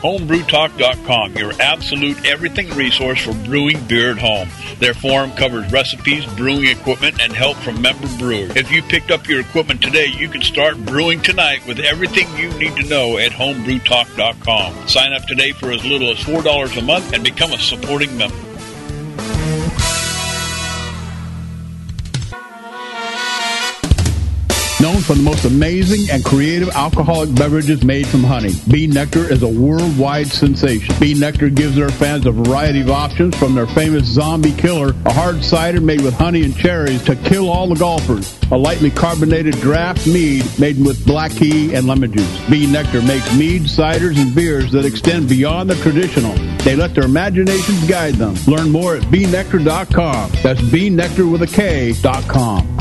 homebrewtalk.com, 0.00 1.34
your 1.34 1.52
absolute 1.60 2.24
everything 2.26 2.68
resource 2.70 3.22
for 3.22 3.34
brewing 3.44 3.82
beer 3.86 4.12
at 4.12 4.18
home. 4.18 4.48
Their 4.78 4.94
forum 4.94 5.32
covers 5.32 5.70
recipes, 5.72 6.26
brewing 6.34 6.66
equipment, 6.66 7.20
and 7.20 7.32
help 7.32 7.56
from 7.58 7.80
member 7.80 8.08
brewers. 8.18 8.56
If 8.56 8.70
you 8.70 8.82
picked 8.82 9.10
up 9.10 9.28
your 9.28 9.40
equipment 9.40 9.82
today, 9.82 10.06
you 10.06 10.28
can 10.28 10.42
start 10.42 10.78
brewing 10.84 11.20
tonight 11.20 11.66
with 11.66 11.80
everything 11.80 12.28
you 12.36 12.50
need 12.58 12.76
to 12.76 12.88
know 12.88 13.18
at 13.18 13.32
homebrewtalk.com. 13.32 14.88
Sign 14.88 15.12
up 15.12 15.22
today 15.26 15.52
for 15.52 15.70
as 15.70 15.84
little 15.84 16.10
as 16.10 16.18
$4 16.18 16.78
a 16.78 16.82
month 16.82 17.12
and 17.12 17.22
become 17.22 17.52
a 17.52 17.58
supporting 17.58 18.16
member. 18.16 18.49
Known 24.90 25.02
for 25.02 25.14
the 25.14 25.22
most 25.22 25.44
amazing 25.44 26.10
and 26.10 26.24
creative 26.24 26.68
alcoholic 26.70 27.32
beverages 27.36 27.84
made 27.84 28.08
from 28.08 28.24
honey. 28.24 28.50
B. 28.68 28.88
Nektar 28.88 29.30
is 29.30 29.44
a 29.44 29.48
worldwide 29.48 30.26
sensation. 30.26 30.92
B. 30.98 31.14
Nektar 31.14 31.54
gives 31.54 31.76
their 31.76 31.90
fans 31.90 32.26
a 32.26 32.32
variety 32.32 32.80
of 32.80 32.90
options 32.90 33.36
from 33.36 33.54
their 33.54 33.68
famous 33.68 34.04
Zombie 34.06 34.50
Killer, 34.50 34.92
a 35.06 35.12
hard 35.12 35.44
cider 35.44 35.80
made 35.80 36.00
with 36.00 36.14
honey 36.14 36.42
and 36.42 36.56
cherries 36.56 37.04
to 37.04 37.14
kill 37.14 37.50
all 37.50 37.68
the 37.68 37.76
golfers, 37.76 38.36
a 38.50 38.58
lightly 38.58 38.90
carbonated 38.90 39.54
draft 39.60 40.08
mead 40.08 40.44
made 40.58 40.84
with 40.84 41.06
black 41.06 41.30
key 41.30 41.72
and 41.72 41.86
lemon 41.86 42.12
juice. 42.12 42.48
B. 42.50 42.66
Nektar 42.66 43.06
makes 43.06 43.32
mead, 43.36 43.62
ciders, 43.62 44.20
and 44.20 44.34
beers 44.34 44.72
that 44.72 44.84
extend 44.84 45.28
beyond 45.28 45.70
the 45.70 45.76
traditional. 45.76 46.34
They 46.64 46.74
let 46.74 46.96
their 46.96 47.04
imaginations 47.04 47.88
guide 47.88 48.14
them. 48.14 48.34
Learn 48.48 48.72
more 48.72 48.96
at 48.96 49.04
bnektar.com. 49.04 50.32
That's 50.42 50.60
bnektar 50.62 51.30
with 51.30 51.42
a 51.42 51.46
K.com. 51.46 52.79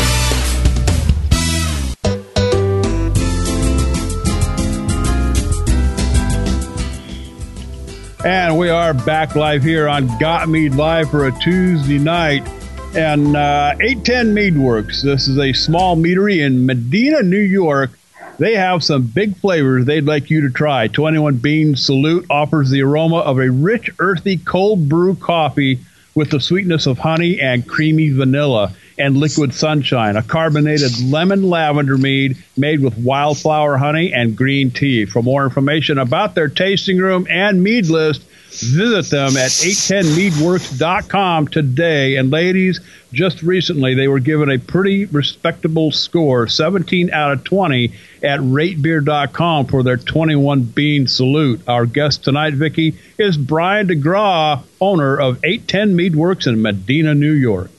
And 8.25 8.57
we 8.57 8.69
are 8.69 8.93
back 8.93 9.37
live 9.37 9.63
here 9.63 9.87
on 9.87 10.17
Got 10.17 10.49
Mead 10.49 10.75
Live 10.75 11.09
for 11.09 11.27
a 11.27 11.31
Tuesday 11.31 11.99
night. 11.99 12.45
And 12.93 13.37
uh, 13.37 13.75
810 13.79 14.33
Mead 14.33 14.57
Works. 14.57 15.01
This 15.01 15.29
is 15.29 15.37
a 15.39 15.53
small 15.53 15.95
meadery 15.95 16.45
in 16.45 16.65
Medina, 16.65 17.23
New 17.23 17.39
York. 17.39 17.91
They 18.37 18.55
have 18.55 18.83
some 18.83 19.03
big 19.03 19.37
flavors 19.37 19.85
they'd 19.85 20.03
like 20.03 20.29
you 20.29 20.41
to 20.41 20.49
try. 20.49 20.89
21 20.89 21.37
Bean 21.37 21.77
Salute 21.77 22.25
offers 22.29 22.69
the 22.69 22.81
aroma 22.81 23.19
of 23.19 23.39
a 23.39 23.49
rich, 23.49 23.89
earthy 23.99 24.35
cold 24.35 24.89
brew 24.89 25.15
coffee 25.15 25.79
with 26.13 26.31
the 26.31 26.41
sweetness 26.41 26.87
of 26.87 26.97
honey 26.97 27.39
and 27.39 27.65
creamy 27.65 28.09
vanilla 28.09 28.73
and 28.99 29.17
liquid 29.17 29.53
sunshine, 29.53 30.15
a 30.17 30.23
carbonated 30.23 30.91
lemon 31.01 31.49
lavender 31.49 31.97
mead 31.97 32.37
made 32.57 32.81
with 32.81 32.97
wildflower 32.97 33.77
honey 33.77 34.13
and 34.13 34.35
green 34.35 34.69
tea. 34.71 35.05
For 35.05 35.23
more 35.23 35.45
information 35.45 35.97
about 35.97 36.35
their 36.35 36.49
tasting 36.49 36.97
room 36.97 37.25
and 37.29 37.63
mead 37.63 37.87
list, 37.87 38.21
visit 38.49 39.09
them 39.09 39.37
at 39.37 39.51
810meadworks.com 39.51 41.47
today. 41.47 42.17
And 42.17 42.29
ladies, 42.31 42.81
just 43.13 43.41
recently 43.41 43.95
they 43.95 44.07
were 44.07 44.19
given 44.19 44.49
a 44.49 44.57
pretty 44.59 45.05
respectable 45.05 45.91
score, 45.91 46.47
17 46.47 47.11
out 47.11 47.31
of 47.31 47.43
20 47.43 47.93
at 48.23 48.39
ratebeer.com 48.39 49.67
for 49.67 49.83
their 49.83 49.97
21 49.97 50.63
bean 50.63 51.07
salute. 51.07 51.61
Our 51.67 51.85
guest 51.85 52.23
tonight, 52.23 52.53
Vicky, 52.53 52.97
is 53.17 53.37
Brian 53.37 53.87
DeGraw, 53.87 54.61
owner 54.81 55.15
of 55.19 55.39
810 55.43 55.95
Meadworks 55.95 56.47
in 56.47 56.61
Medina, 56.61 57.15
New 57.15 57.31
York. 57.31 57.71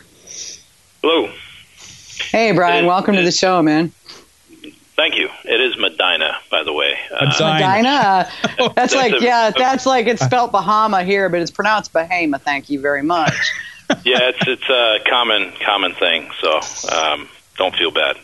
Hello. 1.02 1.32
Hey, 2.30 2.52
Brian. 2.52 2.84
It, 2.84 2.88
welcome 2.88 3.14
it, 3.14 3.18
to 3.18 3.24
the 3.24 3.32
show, 3.32 3.62
man. 3.62 3.90
Thank 4.96 5.16
you. 5.16 5.30
It 5.44 5.58
is 5.58 5.78
Medina, 5.78 6.36
by 6.50 6.62
the 6.62 6.74
way. 6.74 6.98
Uh, 7.10 7.24
Medina. 7.24 8.30
that's, 8.42 8.74
that's, 8.74 8.94
like 8.94 9.14
a, 9.14 9.22
yeah, 9.22 9.50
that's 9.50 9.86
like 9.86 10.06
it's 10.06 10.22
spelled 10.22 10.52
Bahama 10.52 11.02
here, 11.02 11.30
but 11.30 11.40
it's 11.40 11.50
pronounced 11.50 11.94
Bahama. 11.94 12.38
Thank 12.38 12.68
you 12.68 12.80
very 12.80 13.02
much. 13.02 13.32
yeah, 14.04 14.28
it's 14.28 14.46
it's 14.46 14.68
a 14.68 14.98
common 15.08 15.52
common 15.64 15.94
thing. 15.94 16.30
So 16.42 16.60
um, 16.94 17.30
don't 17.56 17.74
feel 17.74 17.90
bad. 17.90 18.18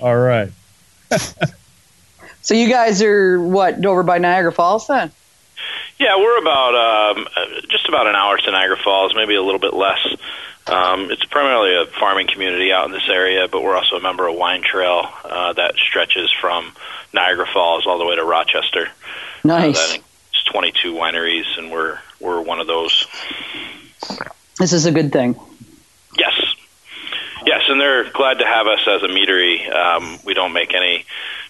All 0.00 0.16
right. 0.16 0.52
so 2.42 2.54
you 2.54 2.68
guys 2.68 3.02
are 3.02 3.40
what 3.40 3.84
over 3.84 4.04
by 4.04 4.18
Niagara 4.18 4.52
Falls 4.52 4.86
then? 4.86 5.10
Yeah, 5.98 6.16
we're 6.18 6.38
about 6.38 7.16
um, 7.16 7.26
just 7.68 7.88
about 7.88 8.06
an 8.06 8.14
hour 8.14 8.36
to 8.36 8.50
Niagara 8.52 8.76
Falls, 8.76 9.12
maybe 9.16 9.34
a 9.34 9.42
little 9.42 9.60
bit 9.60 9.74
less. 9.74 10.06
Um, 10.66 11.10
it's 11.10 11.24
primarily 11.24 11.74
a 11.74 11.86
farming 11.86 12.28
community 12.28 12.72
out 12.72 12.86
in 12.86 12.92
this 12.92 13.08
area, 13.08 13.48
but 13.48 13.62
we're 13.62 13.76
also 13.76 13.96
a 13.96 14.00
member 14.00 14.28
of 14.28 14.36
Wine 14.36 14.62
Trail 14.62 15.08
uh, 15.24 15.52
that 15.54 15.74
stretches 15.76 16.32
from 16.40 16.72
Niagara 17.12 17.46
Falls 17.52 17.86
all 17.86 17.98
the 17.98 18.04
way 18.04 18.16
to 18.16 18.24
Rochester. 18.24 18.88
Nice. 19.42 19.96
Uh, 19.96 19.98
it's 20.30 20.44
22 20.44 20.94
wineries, 20.94 21.58
and 21.58 21.70
we're 21.70 21.98
we're 22.20 22.40
one 22.40 22.60
of 22.60 22.66
those. 22.66 23.06
This 24.58 24.72
is 24.72 24.86
a 24.86 24.92
good 24.92 25.12
thing. 25.12 25.34
Yes, 26.16 26.40
yes, 27.44 27.62
and 27.68 27.80
they're 27.80 28.10
glad 28.10 28.38
to 28.38 28.46
have 28.46 28.66
us 28.66 28.80
as 28.86 29.02
a 29.02 29.08
meadery. 29.08 29.68
Um, 29.68 30.18
we 30.24 30.34
don't 30.34 30.52
make 30.52 30.74
any 30.74 31.04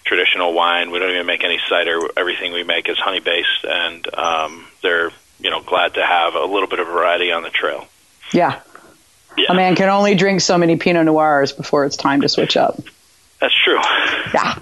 traditional 0.05 0.53
wine. 0.53 0.89
We 0.89 0.99
don't 0.99 1.11
even 1.11 1.25
make 1.25 1.43
any 1.43 1.59
cider. 1.69 1.99
Everything 2.17 2.53
we 2.53 2.63
make 2.63 2.89
is 2.89 2.97
honey 2.97 3.19
based, 3.19 3.63
and 3.63 4.15
um, 4.15 4.65
they're 4.81 5.11
you 5.39 5.51
know 5.51 5.61
glad 5.61 5.93
to 5.95 6.05
have 6.05 6.33
a 6.33 6.45
little 6.45 6.67
bit 6.67 6.79
of 6.79 6.87
variety 6.87 7.31
on 7.31 7.43
the 7.43 7.49
trail. 7.49 7.87
Yeah, 8.31 8.61
yeah. 9.37 9.45
A 9.49 9.53
man 9.53 9.75
can 9.75 9.89
only 9.89 10.15
drink 10.15 10.41
so 10.41 10.57
many 10.57 10.75
Pinot 10.75 11.05
Noirs 11.05 11.51
before 11.51 11.85
it's 11.85 11.97
time 11.97 12.21
to 12.21 12.29
switch 12.29 12.55
up. 12.57 12.79
That's 13.39 13.55
true. 13.63 13.79
Yeah. 14.33 14.55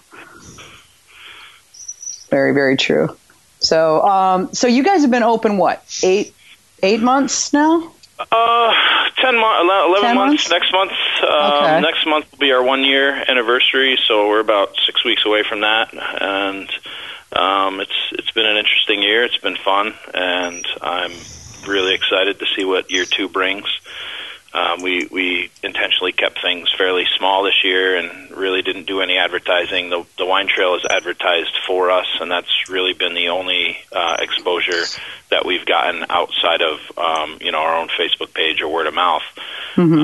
Very, 2.29 2.53
very 2.53 2.77
true. 2.77 3.15
So, 3.59 4.01
um, 4.03 4.53
so 4.53 4.67
you 4.67 4.83
guys 4.83 5.01
have 5.01 5.11
been 5.11 5.23
open 5.23 5.57
what 5.57 5.83
eight 6.03 6.33
eight 6.81 7.01
months 7.01 7.53
now? 7.53 7.91
Uh, 8.19 8.73
ten 9.17 9.35
months, 9.39 9.61
eleven 9.63 10.15
months. 10.15 10.15
months? 10.15 10.49
Next 10.49 10.71
month, 10.71 10.91
um, 11.23 11.63
Okay. 11.63 11.81
next 11.81 12.05
month 12.07 12.31
will 12.31 12.39
be 12.39 12.51
our 12.53 12.63
one 12.63 12.83
year 12.83 13.11
anniversary. 13.27 13.99
So 14.07 14.29
we're 14.29 14.39
about 14.39 14.75
six 14.85 15.03
weeks 15.03 15.25
away 15.25 15.43
from 15.43 15.61
that, 15.61 15.93
and 15.93 16.69
um, 17.33 17.79
it's 17.81 17.91
it's 18.13 18.31
been 18.31 18.45
an 18.45 18.57
interesting 18.57 19.01
year. 19.01 19.23
It's 19.25 19.37
been 19.37 19.57
fun, 19.57 19.93
and 20.13 20.65
I'm 20.81 21.11
really 21.67 21.93
excited 21.93 22.39
to 22.39 22.45
see 22.55 22.63
what 22.65 22.89
year 22.89 23.05
two 23.05 23.27
brings. 23.27 23.65
Um, 24.53 24.81
we 24.81 25.05
we 25.05 25.49
intentionally 25.63 26.11
kept 26.11 26.41
things 26.41 26.69
fairly 26.77 27.05
small 27.17 27.43
this 27.43 27.63
year 27.63 27.95
and 27.95 28.31
really 28.31 28.61
didn't 28.61 28.85
do 28.85 28.99
any 29.01 29.17
advertising. 29.17 29.89
The 29.89 30.05
the 30.17 30.25
wine 30.25 30.47
trail 30.47 30.75
is 30.75 30.85
advertised 30.89 31.57
for 31.65 31.89
us, 31.91 32.07
and 32.19 32.29
that's 32.29 32.69
really 32.69 32.93
been 32.93 33.13
the 33.13 33.29
only 33.29 33.77
uh, 33.93 34.17
exposure 34.19 34.83
that 35.29 35.45
we've 35.45 35.65
gotten 35.65 36.05
outside 36.09 36.61
of 36.61 36.79
um, 36.97 37.37
you 37.39 37.51
know 37.51 37.59
our 37.59 37.77
own 37.77 37.87
Facebook 37.89 38.33
page 38.33 38.61
or 38.61 38.67
word 38.67 38.87
of 38.87 38.93
mouth. 38.93 39.23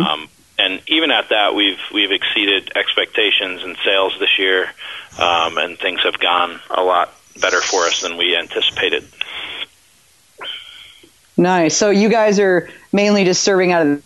Um, 0.06 0.30
and 0.58 0.82
even 0.88 1.12
at 1.12 1.30
that, 1.30 1.54
we've 1.54 1.80
we've 1.94 2.12
exceeded 2.12 2.72
expectations 2.76 3.64
in 3.64 3.76
sales 3.84 4.14
this 4.20 4.40
year, 4.40 4.72
um, 5.20 5.58
and 5.58 5.78
things 5.78 6.02
have 6.04 6.20
gone 6.20 6.60
a 6.70 6.82
lot 6.82 7.14
better 7.40 7.62
for 7.62 7.86
us 7.86 8.02
than 8.02 8.18
we 8.18 8.36
anticipated. 8.36 9.04
Nice. 11.38 11.78
So 11.78 11.92
you 11.92 12.10
guys 12.10 12.40
are 12.40 12.70
mainly 12.92 13.24
just 13.24 13.44
serving 13.44 13.72
out 13.72 13.86
of. 13.86 14.04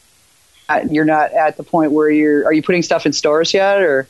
You're 0.79 1.05
not 1.05 1.33
at 1.33 1.57
the 1.57 1.63
point 1.63 1.91
where 1.91 2.09
you're. 2.09 2.45
Are 2.45 2.53
you 2.53 2.63
putting 2.63 2.83
stuff 2.83 3.05
in 3.05 3.13
stores 3.13 3.53
yet, 3.53 3.81
or? 3.81 4.07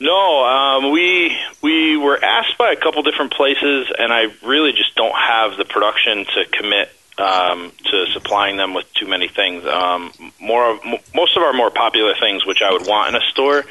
No, 0.00 0.44
um, 0.44 0.90
we 0.90 1.36
we 1.62 1.96
were 1.96 2.22
asked 2.22 2.58
by 2.58 2.72
a 2.72 2.76
couple 2.76 3.02
different 3.02 3.32
places, 3.32 3.90
and 3.98 4.12
I 4.12 4.26
really 4.44 4.72
just 4.72 4.94
don't 4.94 5.14
have 5.14 5.56
the 5.56 5.64
production 5.64 6.24
to 6.34 6.44
commit 6.46 6.90
um, 7.18 7.72
to 7.84 8.06
supplying 8.12 8.56
them 8.56 8.74
with 8.74 8.92
too 8.94 9.06
many 9.06 9.28
things. 9.28 9.64
Um, 9.64 10.12
more 10.40 10.72
of, 10.72 10.80
m- 10.84 10.98
most 11.14 11.36
of 11.36 11.42
our 11.42 11.52
more 11.52 11.70
popular 11.70 12.14
things, 12.20 12.44
which 12.44 12.60
I 12.62 12.72
would 12.72 12.86
want 12.86 13.14
in 13.14 13.22
a 13.22 13.24
store, 13.30 13.64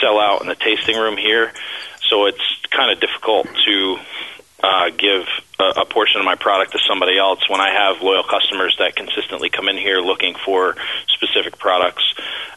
sell 0.00 0.18
out 0.18 0.42
in 0.42 0.48
the 0.48 0.56
tasting 0.56 0.96
room 0.96 1.16
here. 1.16 1.52
So 2.08 2.26
it's 2.26 2.60
kind 2.70 2.90
of 2.92 3.00
difficult 3.00 3.46
to 3.66 3.98
uh, 4.62 4.90
give 4.90 5.26
a, 5.58 5.80
a 5.82 5.84
portion 5.84 6.20
of 6.20 6.24
my 6.24 6.34
product 6.36 6.72
to 6.72 6.78
somebody 6.88 7.18
else 7.18 7.48
when 7.48 7.60
I 7.60 7.70
have 7.70 8.02
loyal 8.02 8.22
customers 8.22 8.76
that 8.78 8.96
consistently 8.96 9.50
come 9.50 9.68
in 9.68 9.76
here 9.76 10.00
looking 10.00 10.34
for 10.44 10.76
specific 11.08 11.58
products. 11.58 12.04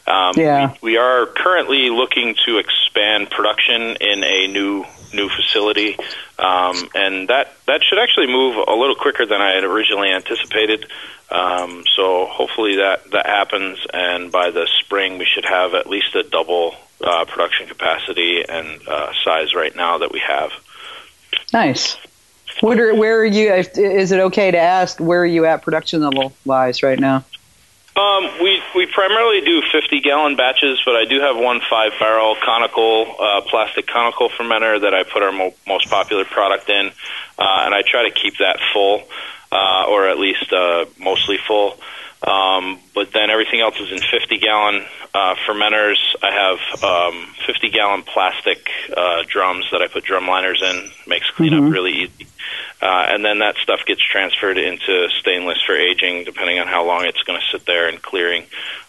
Um, 0.06 0.32
Yeah. 0.36 0.74
we, 0.80 0.92
we 0.92 0.96
are 0.96 1.26
currently 1.26 1.90
looking 1.90 2.36
to 2.46 2.58
expand 2.58 3.30
production 3.30 3.96
in 4.00 4.22
a 4.24 4.46
new 4.46 4.84
new 5.14 5.28
facility, 5.28 5.96
um, 6.38 6.88
and 6.94 7.28
that 7.28 7.52
that 7.66 7.80
should 7.82 7.98
actually 7.98 8.26
move 8.26 8.56
a 8.68 8.74
little 8.74 8.96
quicker 8.96 9.24
than 9.24 9.40
I 9.40 9.54
had 9.54 9.64
originally 9.64 10.10
anticipated. 10.10 10.86
Um, 11.30 11.84
so 11.96 12.26
hopefully 12.26 12.76
that 12.76 13.10
that 13.12 13.26
happens, 13.26 13.78
and 13.92 14.30
by 14.30 14.50
the 14.50 14.68
spring 14.80 15.18
we 15.18 15.24
should 15.24 15.44
have 15.44 15.74
at 15.74 15.86
least 15.88 16.14
a 16.14 16.22
double 16.22 16.74
uh, 17.02 17.24
production 17.24 17.66
capacity 17.66 18.44
and 18.48 18.86
uh, 18.86 19.12
size 19.24 19.54
right 19.54 19.74
now 19.74 19.98
that 19.98 20.12
we 20.12 20.20
have. 20.20 20.50
Nice. 21.52 21.96
What 22.60 22.78
are, 22.80 22.94
where 22.94 23.20
are 23.20 23.24
you? 23.24 23.52
Is 23.52 24.12
it 24.12 24.20
okay 24.20 24.50
to 24.50 24.58
ask 24.58 24.98
where 24.98 25.20
are 25.20 25.26
you 25.26 25.44
at 25.44 25.62
production 25.62 26.00
level 26.00 26.32
wise 26.44 26.82
right 26.82 26.98
now? 26.98 27.24
Um, 27.96 28.28
we 28.42 28.62
we 28.74 28.84
primarily 28.86 29.40
do 29.40 29.62
50 29.72 30.00
gallon 30.00 30.36
batches, 30.36 30.80
but 30.84 30.96
I 30.96 31.06
do 31.06 31.18
have 31.20 31.36
one 31.38 31.60
five 31.68 31.92
barrel 31.98 32.36
conical 32.44 33.06
uh, 33.18 33.40
plastic 33.40 33.86
conical 33.86 34.28
fermenter 34.28 34.82
that 34.82 34.92
I 34.92 35.02
put 35.02 35.22
our 35.22 35.32
mo- 35.32 35.54
most 35.66 35.88
popular 35.88 36.26
product 36.26 36.68
in, 36.68 36.88
uh, 37.38 37.62
and 37.64 37.74
I 37.74 37.82
try 37.86 38.06
to 38.06 38.10
keep 38.10 38.36
that 38.38 38.58
full, 38.74 39.02
uh, 39.50 39.86
or 39.88 40.08
at 40.08 40.18
least 40.18 40.52
uh, 40.52 40.84
mostly 40.98 41.38
full. 41.38 41.78
Um, 42.26 42.80
but 42.92 43.12
then 43.12 43.30
everything 43.30 43.60
else 43.60 43.78
is 43.78 43.92
in 43.92 43.98
50 43.98 44.38
gallon 44.38 44.84
uh, 45.14 45.36
fermenters. 45.46 45.96
I 46.22 46.32
have 46.32 46.82
um, 46.82 47.26
50 47.46 47.70
gallon 47.70 48.02
plastic 48.02 48.68
uh, 48.94 49.22
drums 49.28 49.66
that 49.70 49.80
I 49.80 49.86
put 49.86 50.04
drum 50.04 50.26
liners 50.26 50.60
in. 50.60 50.90
Makes 51.06 51.30
cleanup 51.30 51.72
really 51.72 51.92
easy. 51.92 52.26
Uh, 52.82 53.06
and 53.08 53.24
then 53.24 53.38
that 53.38 53.56
stuff 53.56 53.80
gets 53.86 54.02
transferred 54.02 54.58
into 54.58 55.08
stainless 55.20 55.62
for 55.64 55.74
aging, 55.74 56.24
depending 56.24 56.58
on 56.58 56.66
how 56.66 56.84
long 56.84 57.04
it's 57.04 57.22
going 57.22 57.38
to 57.38 57.46
sit 57.50 57.64
there 57.64 57.88
and 57.88 58.02
clearing. 58.02 58.42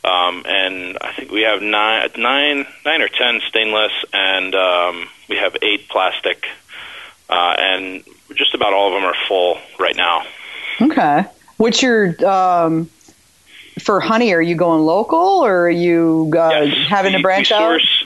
Um, 0.03 0.43
and 0.45 0.97
I 0.99 1.13
think 1.13 1.31
we 1.31 1.43
have 1.43 1.61
nine, 1.61 2.09
nine, 2.17 2.65
nine 2.85 3.01
or 3.01 3.07
ten 3.07 3.39
stainless, 3.47 3.93
and 4.11 4.53
um, 4.55 5.07
we 5.29 5.37
have 5.37 5.55
eight 5.61 5.87
plastic, 5.89 6.45
uh, 7.29 7.55
and 7.57 8.03
just 8.35 8.53
about 8.53 8.73
all 8.73 8.93
of 8.93 9.01
them 9.01 9.09
are 9.09 9.15
full 9.27 9.57
right 9.79 9.95
now. 9.95 10.23
Okay. 10.81 11.25
What's 11.55 11.81
your 11.81 12.13
um, 12.27 12.89
for 13.79 13.99
honey? 13.99 14.33
Are 14.33 14.41
you 14.41 14.55
going 14.55 14.81
local 14.83 15.17
or 15.45 15.65
are 15.65 15.69
you 15.69 16.31
uh, 16.35 16.49
Yes, 16.49 16.87
having 16.87 17.11
to 17.13 17.17
we- 17.17 17.21
branch 17.23 17.49
we 17.51 17.55
out? 17.55 17.79
source, 17.79 18.05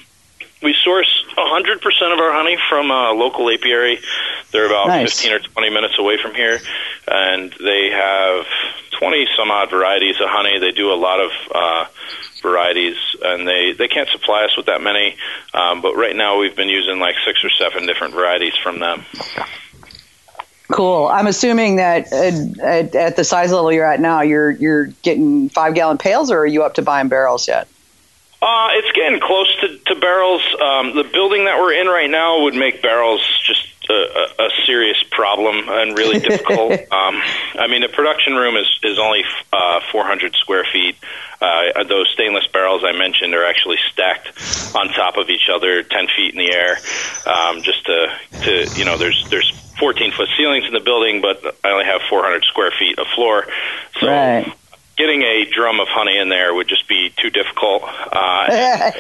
We 0.64 0.76
source 0.84 1.26
100% 1.38 2.14
of 2.14 2.20
our 2.20 2.34
honey 2.34 2.58
from 2.70 2.92
a 2.92 3.12
local 3.14 3.50
apiary. 3.50 4.00
They're 4.52 4.66
about 4.68 4.88
Nice. 4.88 5.20
15 5.22 5.34
or 5.34 5.40
20 5.40 5.70
minutes 5.70 5.98
away 5.98 6.18
from 6.22 6.36
here, 6.36 6.60
and 7.08 7.52
they 7.64 7.90
have 7.90 8.46
20 9.00 9.28
some 9.36 9.50
odd 9.50 9.70
varieties 9.72 10.20
of 10.22 10.28
honey. 10.30 10.60
They 10.60 10.72
do 10.72 10.92
a 10.92 10.96
lot 11.00 11.20
of 11.20 11.32
uh, 11.54 11.86
varieties, 12.44 12.98
and 13.24 13.48
they, 13.48 13.72
they 13.72 13.88
can't 13.88 14.10
supply 14.10 14.44
us 14.46 14.56
with 14.58 14.66
that 14.68 14.82
many. 14.82 15.16
Um, 15.54 15.82
but 15.82 15.96
right 15.96 16.16
now, 16.16 16.38
we've 16.38 16.56
been 16.56 16.70
using 16.70 17.00
like 17.00 17.16
six 17.26 17.44
or 17.44 17.50
seven 17.50 17.88
different 17.88 18.14
varieties 18.14 18.54
from 18.62 18.80
them. 18.80 19.06
Cool. 20.72 21.08
I'm 21.08 21.28
assuming 21.28 21.78
that 21.78 22.12
uh, 22.12 22.64
at, 22.64 22.96
at 22.96 23.16
the 23.16 23.24
size 23.24 23.52
level 23.52 23.72
you're 23.72 23.86
at 23.86 24.00
now, 24.00 24.22
you're 24.22 24.52
you're 24.52 24.86
getting 25.04 25.50
five 25.50 25.76
gallon 25.76 25.98
pails, 25.98 26.32
or 26.32 26.40
are 26.40 26.46
you 26.46 26.64
up 26.64 26.76
to 26.76 26.82
buying 26.82 27.08
barrels 27.08 27.48
yet? 27.48 27.68
Uh, 28.42 28.70
it's 28.72 28.92
getting 28.94 29.20
close 29.20 29.56
to, 29.62 29.78
to 29.86 30.00
barrels. 30.00 30.42
Um, 30.60 30.96
the 30.96 31.04
building 31.04 31.46
that 31.46 31.60
we're 31.60 31.74
in 31.74 31.88
right 31.88 32.10
now 32.10 32.42
would 32.44 32.56
make 32.56 32.82
barrels 32.82 33.22
just 33.46 33.68
a, 33.88 33.94
a, 33.94 34.46
a 34.46 34.50
serious 34.66 34.98
problem 35.12 35.70
and 35.70 35.96
really 35.96 36.20
difficult. 36.20 36.72
um, 36.92 37.22
I 37.60 37.68
mean, 37.70 37.82
the 37.82 37.90
production 37.90 38.36
room 38.36 38.56
is 38.56 38.68
is 38.84 38.98
only 38.98 39.24
uh, 39.54 39.82
400 39.92 40.36
square 40.36 40.66
feet. 40.72 40.96
Uh, 41.40 41.84
those 41.84 42.10
stainless 42.14 42.48
barrels 42.48 42.84
I 42.84 42.92
mentioned 42.92 43.34
are 43.34 43.46
actually 43.46 43.78
stacked 43.92 44.28
on 44.76 44.90
top 44.90 45.18
of 45.18 45.30
each 45.30 45.50
other, 45.52 45.84
10 45.84 46.08
feet 46.16 46.34
in 46.34 46.38
the 46.38 46.54
air. 46.54 46.78
Um, 47.26 47.62
just 47.62 47.86
to 47.86 48.08
to 48.44 48.80
you 48.80 48.86
know, 48.86 48.98
there's 48.98 49.28
there's 49.30 49.52
14 49.82 50.12
foot 50.12 50.30
ceilings 50.38 50.66
in 50.68 50.74
the 50.74 50.80
building, 50.80 51.22
but 51.22 51.44
I 51.66 51.72
only 51.72 51.86
have 51.86 52.02
400 52.08 52.44
square 52.46 52.72
feet 52.78 52.98
of 53.00 53.08
floor. 53.16 53.46
So 54.00 54.08
Right. 54.08 54.54
getting 54.96 55.24
a 55.24 55.46
drum 55.46 55.80
of 55.80 55.88
honey 55.88 56.18
in 56.20 56.30
there 56.30 56.54
would 56.54 56.68
just 56.68 56.88
be 56.88 57.12
too 57.18 57.32
difficult. 57.32 57.82
Uh, 57.84 58.46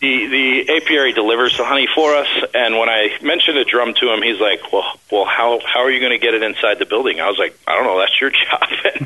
the 0.00 0.26
the 0.26 0.76
apiary 0.76 1.12
delivers 1.12 1.56
the 1.56 1.64
honey 1.64 1.88
for 1.92 2.14
us, 2.14 2.28
and 2.54 2.78
when 2.78 2.88
I 2.88 3.08
mentioned 3.22 3.58
a 3.58 3.64
drum 3.64 3.94
to 3.94 4.12
him, 4.12 4.22
he's 4.22 4.38
like, 4.40 4.72
"Well, 4.72 4.84
well, 5.10 5.24
how 5.24 5.58
how 5.66 5.80
are 5.80 5.90
you 5.90 5.98
going 5.98 6.12
to 6.12 6.24
get 6.24 6.34
it 6.34 6.42
inside 6.44 6.78
the 6.78 6.86
building?" 6.86 7.20
I 7.20 7.28
was 7.28 7.38
like, 7.38 7.58
"I 7.66 7.74
don't 7.74 7.84
know. 7.84 7.98
That's 7.98 8.20
your 8.20 8.30
job." 8.30 8.62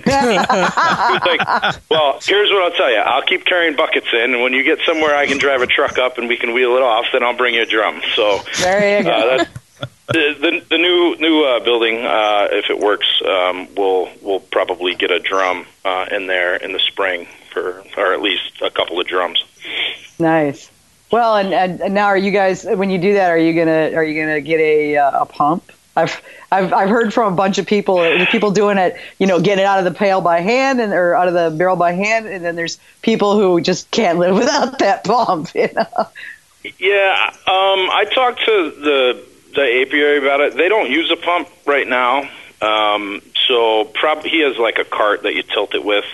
like, 1.27 1.81
"Well, 1.91 2.19
here's 2.23 2.51
what 2.51 2.62
I'll 2.65 2.77
tell 2.77 2.91
you. 2.91 2.99
I'll 2.99 3.23
keep 3.23 3.47
carrying 3.47 3.77
buckets 3.77 4.09
in, 4.12 4.35
and 4.35 4.43
when 4.43 4.53
you 4.53 4.62
get 4.62 4.81
somewhere 4.85 5.15
I 5.17 5.27
can 5.27 5.39
drive 5.39 5.62
a 5.62 5.67
truck 5.67 5.97
up 5.99 6.19
and 6.19 6.29
we 6.29 6.37
can 6.37 6.53
wheel 6.53 6.77
it 6.77 6.83
off, 6.83 7.07
then 7.12 7.23
I'll 7.23 7.37
bring 7.37 7.55
you 7.55 7.62
a 7.62 7.67
drum." 7.67 8.03
So 8.15 8.41
There 8.61 8.99
you 8.99 9.05
go. 9.05 9.11
uh, 9.11 9.45
the, 10.09 10.37
the 10.38 10.64
the 10.71 10.79
new 10.79 11.16
new 11.19 11.45
uh, 11.45 11.61
building, 11.61 12.05
uh, 12.05 12.49
if 12.51 12.71
it 12.71 12.79
works, 12.79 13.07
um, 13.27 13.69
we'll 13.77 14.09
we'll 14.23 14.40
probably 14.40 14.95
get 14.95 15.11
a 15.11 15.19
drum 15.19 15.66
uh, 15.85 16.07
in 16.11 16.27
there 16.27 16.57
in 16.57 16.73
the 16.73 16.79
spring 16.79 17.27
for, 17.53 17.83
or 17.97 18.12
at 18.12 18.23
least 18.23 18.62
a 18.62 18.71
couple 18.71 19.01
of 19.01 19.07
drums. 19.07 19.42
Nice. 20.19 20.71
Well, 21.11 21.37
and, 21.37 21.53
and, 21.53 21.81
and 21.81 21.95
now 21.95 22.07
are 22.07 22.16
you 22.16 22.31
guys 22.31 22.64
when 22.64 22.90
you 22.90 22.99
do 22.99 23.14
that? 23.14 23.31
Are 23.31 23.38
you 23.38 23.53
gonna 23.53 23.97
are 23.97 24.05
you 24.05 24.21
gonna 24.21 24.40
get 24.40 24.61
a 24.61 24.97
uh, 24.97 25.23
a 25.23 25.27
pump? 25.27 25.73
I've 25.97 26.21
I've 26.53 26.73
I've 26.73 26.88
heard 26.88 27.12
from 27.12 27.33
a 27.33 27.37
bunch 27.37 27.59
of 27.59 27.66
people 27.66 27.97
people 28.31 28.51
doing 28.51 28.79
it, 28.79 28.97
you 29.19 29.27
know, 29.27 29.40
get 29.40 29.59
it 29.59 29.64
out 29.64 29.79
of 29.79 29.85
the 29.85 29.99
pail 29.99 30.21
by 30.21 30.40
hand 30.40 30.81
and 30.81 30.92
or 30.92 31.14
out 31.14 31.27
of 31.27 31.35
the 31.35 31.57
barrel 31.57 31.77
by 31.77 31.92
hand, 31.92 32.27
and 32.27 32.45
then 32.45 32.55
there's 32.55 32.79
people 33.03 33.38
who 33.38 33.61
just 33.61 33.90
can't 33.90 34.19
live 34.19 34.35
without 34.38 34.79
that 34.79 35.05
pump. 35.05 35.55
You 35.55 35.69
know. 35.75 36.09
Yeah, 36.79 37.31
um, 37.47 37.90
I 37.90 38.07
talked 38.12 38.45
to 38.45 38.71
the 38.71 39.25
the 39.57 39.81
apiary 39.83 40.19
about 40.19 40.40
it. 40.40 40.55
They 40.57 40.69
don't 40.69 40.90
use 40.90 41.11
a 41.11 41.16
pump 41.16 41.49
right 41.66 41.87
now, 41.88 42.29
um, 42.62 43.21
so 43.49 43.85
prob- 43.85 44.23
he 44.25 44.40
has 44.40 44.57
like 44.59 44.79
a 44.79 44.85
cart 44.85 45.23
that 45.25 45.35
you 45.35 45.42
tilt 45.42 45.75
it 45.75 45.85
with, 45.85 46.05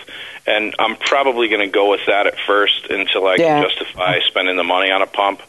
and 0.47 0.73
I'm 0.79 0.95
probably 0.95 1.47
going 1.49 1.61
to 1.61 1.67
go 1.71 1.89
with 1.91 2.01
that 2.07 2.25
at 2.27 2.39
first 2.47 2.87
until 2.89 3.27
I 3.27 3.35
Yeah. 3.35 3.61
can 3.61 3.69
justify 3.69 4.19
spending 4.27 4.55
the 4.57 4.63
money 4.63 4.89
on 4.91 5.01
a 5.03 5.07
pump. 5.07 5.41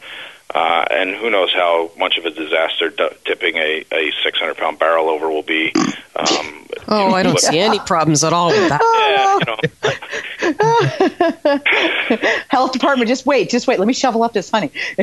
Uh, 0.53 0.85
and 0.89 1.15
who 1.15 1.29
knows 1.29 1.51
how 1.51 1.89
much 1.97 2.17
of 2.17 2.25
a 2.25 2.29
disaster 2.29 2.89
d- 2.89 3.09
tipping 3.25 3.57
a, 3.57 3.83
a 3.91 4.11
600 4.23 4.55
pound 4.55 4.79
barrel 4.79 5.09
over 5.09 5.29
will 5.29 5.41
be. 5.41 5.73
Um, 6.15 6.61
Oh, 6.87 7.13
I 7.13 7.23
don't 7.23 7.39
see 7.39 7.59
any 7.59 7.79
problems 7.79 8.23
at 8.23 8.31
all 8.31 8.49
with 8.49 8.69
that. 8.69 8.79
yeah, 10.39 10.49
you 10.51 10.55
know, 12.21 12.39
Health 12.49 12.71
department, 12.73 13.07
just 13.09 13.25
wait, 13.25 13.49
just 13.49 13.67
wait. 13.67 13.79
Let 13.79 13.87
me 13.87 13.93
shovel 13.93 14.21
up 14.23 14.33
this 14.33 14.49
honey. 14.51 14.71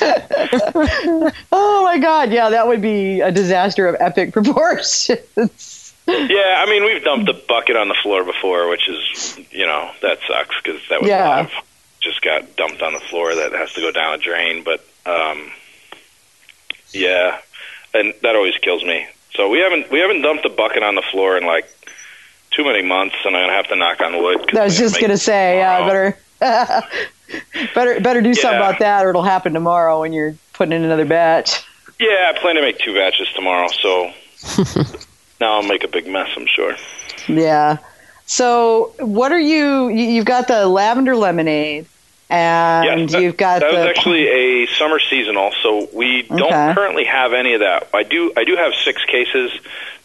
oh 1.52 1.82
my 1.84 1.98
god, 1.98 2.32
yeah, 2.32 2.50
that 2.50 2.66
would 2.66 2.80
be 2.82 3.20
a 3.20 3.30
disaster 3.30 3.86
of 3.86 3.96
epic 4.00 4.32
proportions. 4.34 5.94
yeah, 6.06 6.56
I 6.58 6.66
mean, 6.68 6.84
we've 6.84 7.02
dumped 7.04 7.28
a 7.28 7.34
bucket 7.34 7.76
on 7.76 7.88
the 7.88 7.94
floor 8.02 8.24
before, 8.24 8.68
which 8.68 8.88
is, 8.88 9.38
you 9.50 9.66
know, 9.66 9.90
that 10.02 10.18
sucks 10.26 10.56
because 10.62 10.80
that 10.88 11.00
would 11.00 11.08
Yeah. 11.08 11.42
have 11.42 11.52
just 12.00 12.22
got 12.22 12.56
dumped 12.56 12.82
on 12.82 12.92
the 12.94 13.00
floor 13.00 13.34
that 13.34 13.52
has 13.52 13.72
to 13.74 13.80
go 13.80 13.90
down 13.90 14.14
a 14.14 14.18
drain. 14.18 14.64
But 14.64 14.84
um, 15.06 15.50
yeah, 16.92 17.38
and 17.94 18.14
that 18.22 18.34
always 18.36 18.56
kills 18.58 18.82
me. 18.84 19.06
So 19.34 19.48
we 19.48 19.58
haven't 19.58 19.90
we 19.90 20.00
haven't 20.00 20.22
dumped 20.22 20.44
a 20.44 20.48
bucket 20.50 20.82
on 20.82 20.94
the 20.94 21.02
floor 21.02 21.36
in 21.36 21.44
like 21.46 21.68
too 22.50 22.64
many 22.64 22.82
months, 22.82 23.14
and 23.24 23.36
I'm 23.36 23.42
gonna 23.44 23.52
have 23.56 23.68
to 23.68 23.76
knock 23.76 24.00
on 24.00 24.20
wood. 24.22 24.48
'cause 24.48 24.58
I 24.58 24.64
was 24.64 24.76
just 24.78 25.00
gonna 25.00 25.16
say, 25.16 25.58
yeah, 25.58 25.76
tomorrow. 25.78 25.86
better, 26.10 26.18
better, 27.74 28.00
better 28.00 28.20
do 28.20 28.34
something 28.34 28.56
about 28.58 28.78
that, 28.80 29.04
or 29.04 29.10
it'll 29.10 29.22
happen 29.22 29.52
tomorrow 29.52 30.00
when 30.00 30.12
you're 30.12 30.34
putting 30.52 30.72
in 30.72 30.84
another 30.84 31.04
batch. 31.04 31.62
Yeah, 31.98 32.32
I 32.34 32.38
plan 32.38 32.54
to 32.56 32.62
make 32.62 32.78
two 32.78 32.94
batches 32.94 33.28
tomorrow, 33.34 33.68
so 33.68 34.12
now 35.40 35.54
I'll 35.56 35.62
make 35.62 35.84
a 35.84 35.88
big 35.88 36.06
mess. 36.08 36.30
I'm 36.36 36.46
sure. 36.46 36.74
Yeah. 37.28 37.76
So, 38.26 38.94
what 39.00 39.32
are 39.32 39.40
you? 39.40 39.88
you- 39.88 40.08
You've 40.10 40.24
got 40.24 40.48
the 40.48 40.66
lavender 40.66 41.14
lemonade, 41.16 41.86
and 42.30 42.84
Yes, 43.02 43.12
that- 43.12 43.22
you've 43.22 43.36
got 43.36 43.60
that 43.60 43.70
the 43.72 43.76
was 43.78 43.86
actually 43.86 44.28
a 44.28 44.66
summer 44.68 44.98
seasonal, 45.00 45.52
so 45.62 45.88
we 45.92 46.22
don't 46.22 46.42
Okay. 46.42 46.72
currently 46.74 47.04
have 47.04 47.32
any 47.32 47.54
of 47.54 47.60
that. 47.60 47.88
I 47.92 48.02
do 48.04 48.32
I 48.36 48.44
do 48.44 48.56
have 48.56 48.72
six 48.74 49.04
cases 49.04 49.52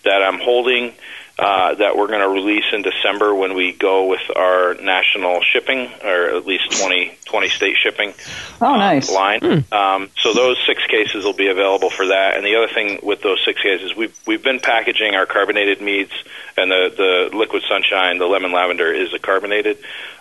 that 0.03 0.21
I'm 0.21 0.39
holding 0.39 0.93
uh, 1.37 1.75
that 1.75 1.97
we're 1.97 2.07
going 2.07 2.21
to 2.21 2.29
release 2.29 2.63
in 2.71 2.81
December 2.81 3.35
when 3.35 3.55
we 3.55 3.73
go 3.73 4.05
with 4.07 4.21
our 4.35 4.75
national 4.75 5.41
shipping, 5.41 5.89
or 6.03 6.29
at 6.29 6.45
least 6.45 6.79
20, 6.79 7.11
20 7.25 7.49
state 7.49 7.75
shipping 7.77 8.13
oh, 8.61 8.73
uh, 8.73 8.77
nice. 8.77 9.11
line. 9.11 9.65
Um, 9.71 10.09
so 10.17 10.33
those 10.33 10.57
six 10.65 10.85
cases 10.87 11.25
will 11.25 11.33
be 11.33 11.47
available 11.47 11.89
for 11.89 12.07
that. 12.07 12.37
And 12.37 12.45
the 12.45 12.55
other 12.55 12.73
thing 12.73 12.99
with 13.03 13.21
those 13.21 13.43
six 13.43 13.61
cases, 13.61 13.95
we've 13.95 14.17
we've 14.25 14.43
been 14.43 14.61
packaging 14.61 15.15
our 15.15 15.25
carbonated 15.25 15.81
meads, 15.81 16.13
and 16.55 16.71
the 16.71 17.29
the 17.31 17.37
liquid 17.37 17.63
sunshine, 17.67 18.17
the 18.17 18.27
lemon 18.27 18.53
lavender 18.53 18.93
is 18.93 19.13
a 19.13 19.19
carbonated 19.19 19.77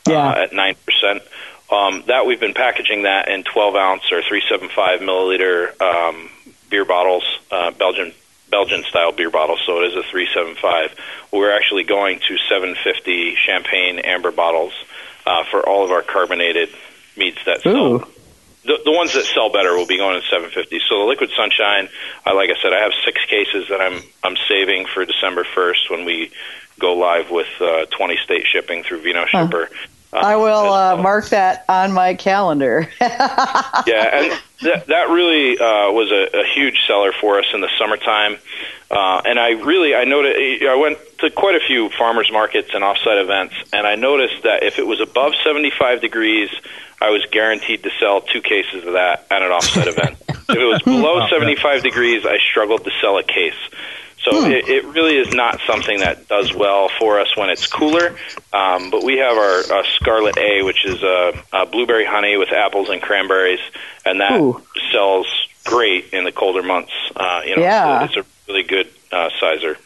Yeah. 0.08 0.30
uh, 0.30 0.42
at 0.42 0.52
nine 0.52 0.74
percent. 0.84 1.22
Um, 1.70 2.02
that 2.08 2.26
we've 2.26 2.40
been 2.40 2.54
packaging 2.54 3.04
that 3.04 3.28
in 3.28 3.42
12 3.42 3.74
ounce 3.74 4.02
or 4.12 4.20
375 4.20 5.00
milliliter 5.00 5.80
um, 5.80 6.28
beer 6.70 6.84
bottles, 6.84 7.24
uh, 7.50 7.70
Belgian 7.70 8.12
Belgian 8.54 8.84
style 8.84 9.10
beer 9.10 9.30
bottles. 9.30 9.60
So 9.66 9.82
it 9.82 9.88
is 9.90 9.96
a 9.96 10.04
375. 10.08 10.94
We're 11.32 11.50
actually 11.50 11.82
going 11.82 12.20
to 12.28 12.38
750 12.48 13.34
champagne 13.34 13.98
amber 13.98 14.30
bottles 14.30 14.72
uh, 15.26 15.42
for 15.50 15.68
all 15.68 15.84
of 15.84 15.90
our 15.90 16.02
carbonated 16.02 16.68
meads 17.16 17.38
that 17.46 17.62
sell. 17.62 17.74
Ooh. 17.74 18.06
The, 18.64 18.78
the 18.84 18.92
ones 18.92 19.12
that 19.14 19.24
sell 19.24 19.50
better 19.50 19.76
will 19.76 19.88
be 19.88 19.96
going 19.96 20.20
to 20.20 20.26
750. 20.28 20.80
So 20.88 21.00
the 21.00 21.04
liquid 21.04 21.30
sunshine, 21.36 21.88
I 22.24 22.32
like 22.32 22.48
I 22.48 22.62
said, 22.62 22.72
I 22.72 22.78
have 22.78 22.92
six 23.04 23.18
cases 23.26 23.66
that 23.70 23.80
I'm 23.80 24.00
I'm 24.22 24.36
saving 24.46 24.86
for 24.86 25.04
December 25.04 25.42
1st 25.42 25.90
when 25.90 26.04
we 26.04 26.30
go 26.78 26.94
live 26.94 27.30
with 27.32 27.50
uh, 27.60 27.86
20 27.86 28.16
state 28.24 28.46
shipping 28.46 28.84
through 28.84 29.02
Vino 29.02 29.26
Shipper. 29.26 29.68
I 30.14 30.36
will 30.36 30.72
uh, 30.72 30.96
mark 31.02 31.28
that 31.30 31.64
on 31.68 31.92
my 31.92 32.14
calendar. 32.14 32.88
yeah, 33.00 33.10
and 33.86 34.40
that 34.62 34.86
that 34.86 35.08
really 35.10 35.58
uh, 35.58 35.92
was 35.92 36.10
a, 36.12 36.40
a 36.40 36.46
huge 36.46 36.86
seller 36.86 37.12
for 37.12 37.38
us 37.38 37.46
in 37.52 37.60
the 37.60 37.70
summertime. 37.78 38.36
Uh, 38.90 39.22
and 39.24 39.40
I 39.40 39.50
really, 39.50 39.94
I 39.94 40.04
noticed, 40.04 40.64
I 40.64 40.76
went 40.76 40.98
to 41.18 41.30
quite 41.30 41.56
a 41.56 41.60
few 41.66 41.88
farmers 41.88 42.30
markets 42.30 42.70
and 42.74 42.84
offsite 42.84 43.20
events, 43.20 43.54
and 43.72 43.86
I 43.86 43.96
noticed 43.96 44.44
that 44.44 44.62
if 44.62 44.78
it 44.78 44.86
was 44.86 45.00
above 45.00 45.32
75 45.42 46.00
degrees, 46.00 46.50
I 47.00 47.10
was 47.10 47.26
guaranteed 47.30 47.82
to 47.82 47.90
sell 47.98 48.20
two 48.20 48.40
cases 48.40 48.86
of 48.86 48.92
that 48.92 49.26
at 49.30 49.42
an 49.42 49.50
offsite 49.50 49.86
event. 49.86 50.18
If 50.46 50.58
it 50.58 50.66
was 50.66 50.82
below 50.82 51.26
75 51.28 51.82
degrees, 51.82 52.26
I 52.26 52.36
struggled 52.36 52.84
to 52.84 52.90
sell 53.00 53.16
a 53.16 53.22
case. 53.22 53.54
So 54.24 54.46
it, 54.46 54.68
it 54.68 54.84
really 54.86 55.16
is 55.16 55.34
not 55.34 55.60
something 55.66 56.00
that 56.00 56.28
does 56.28 56.54
well 56.54 56.88
for 56.98 57.20
us 57.20 57.36
when 57.36 57.50
it's 57.50 57.66
cooler. 57.66 58.16
Um, 58.54 58.90
but 58.90 59.04
we 59.04 59.18
have 59.18 59.36
our 59.36 59.58
uh, 59.60 59.82
Scarlet 59.96 60.38
A, 60.38 60.62
which 60.62 60.86
is 60.86 61.02
a, 61.02 61.34
uh, 61.52 61.66
blueberry 61.66 62.06
honey 62.06 62.38
with 62.38 62.50
apples 62.50 62.88
and 62.88 63.02
cranberries, 63.02 63.60
and 64.06 64.20
that 64.20 64.40
Ooh. 64.40 64.62
sells 64.90 65.26
great 65.64 66.12
in 66.14 66.24
the 66.24 66.32
colder 66.32 66.62
months. 66.62 66.92
Uh, 67.14 67.42
you 67.44 67.56
know, 67.56 67.62
Yeah. 67.62 68.04
it's, 68.04 68.16
a, 68.16 68.20
it's 68.20 68.28
a 68.28 68.52
really 68.52 68.62
good 68.62 68.88
uh, 69.12 69.28
cyser. 69.40 69.76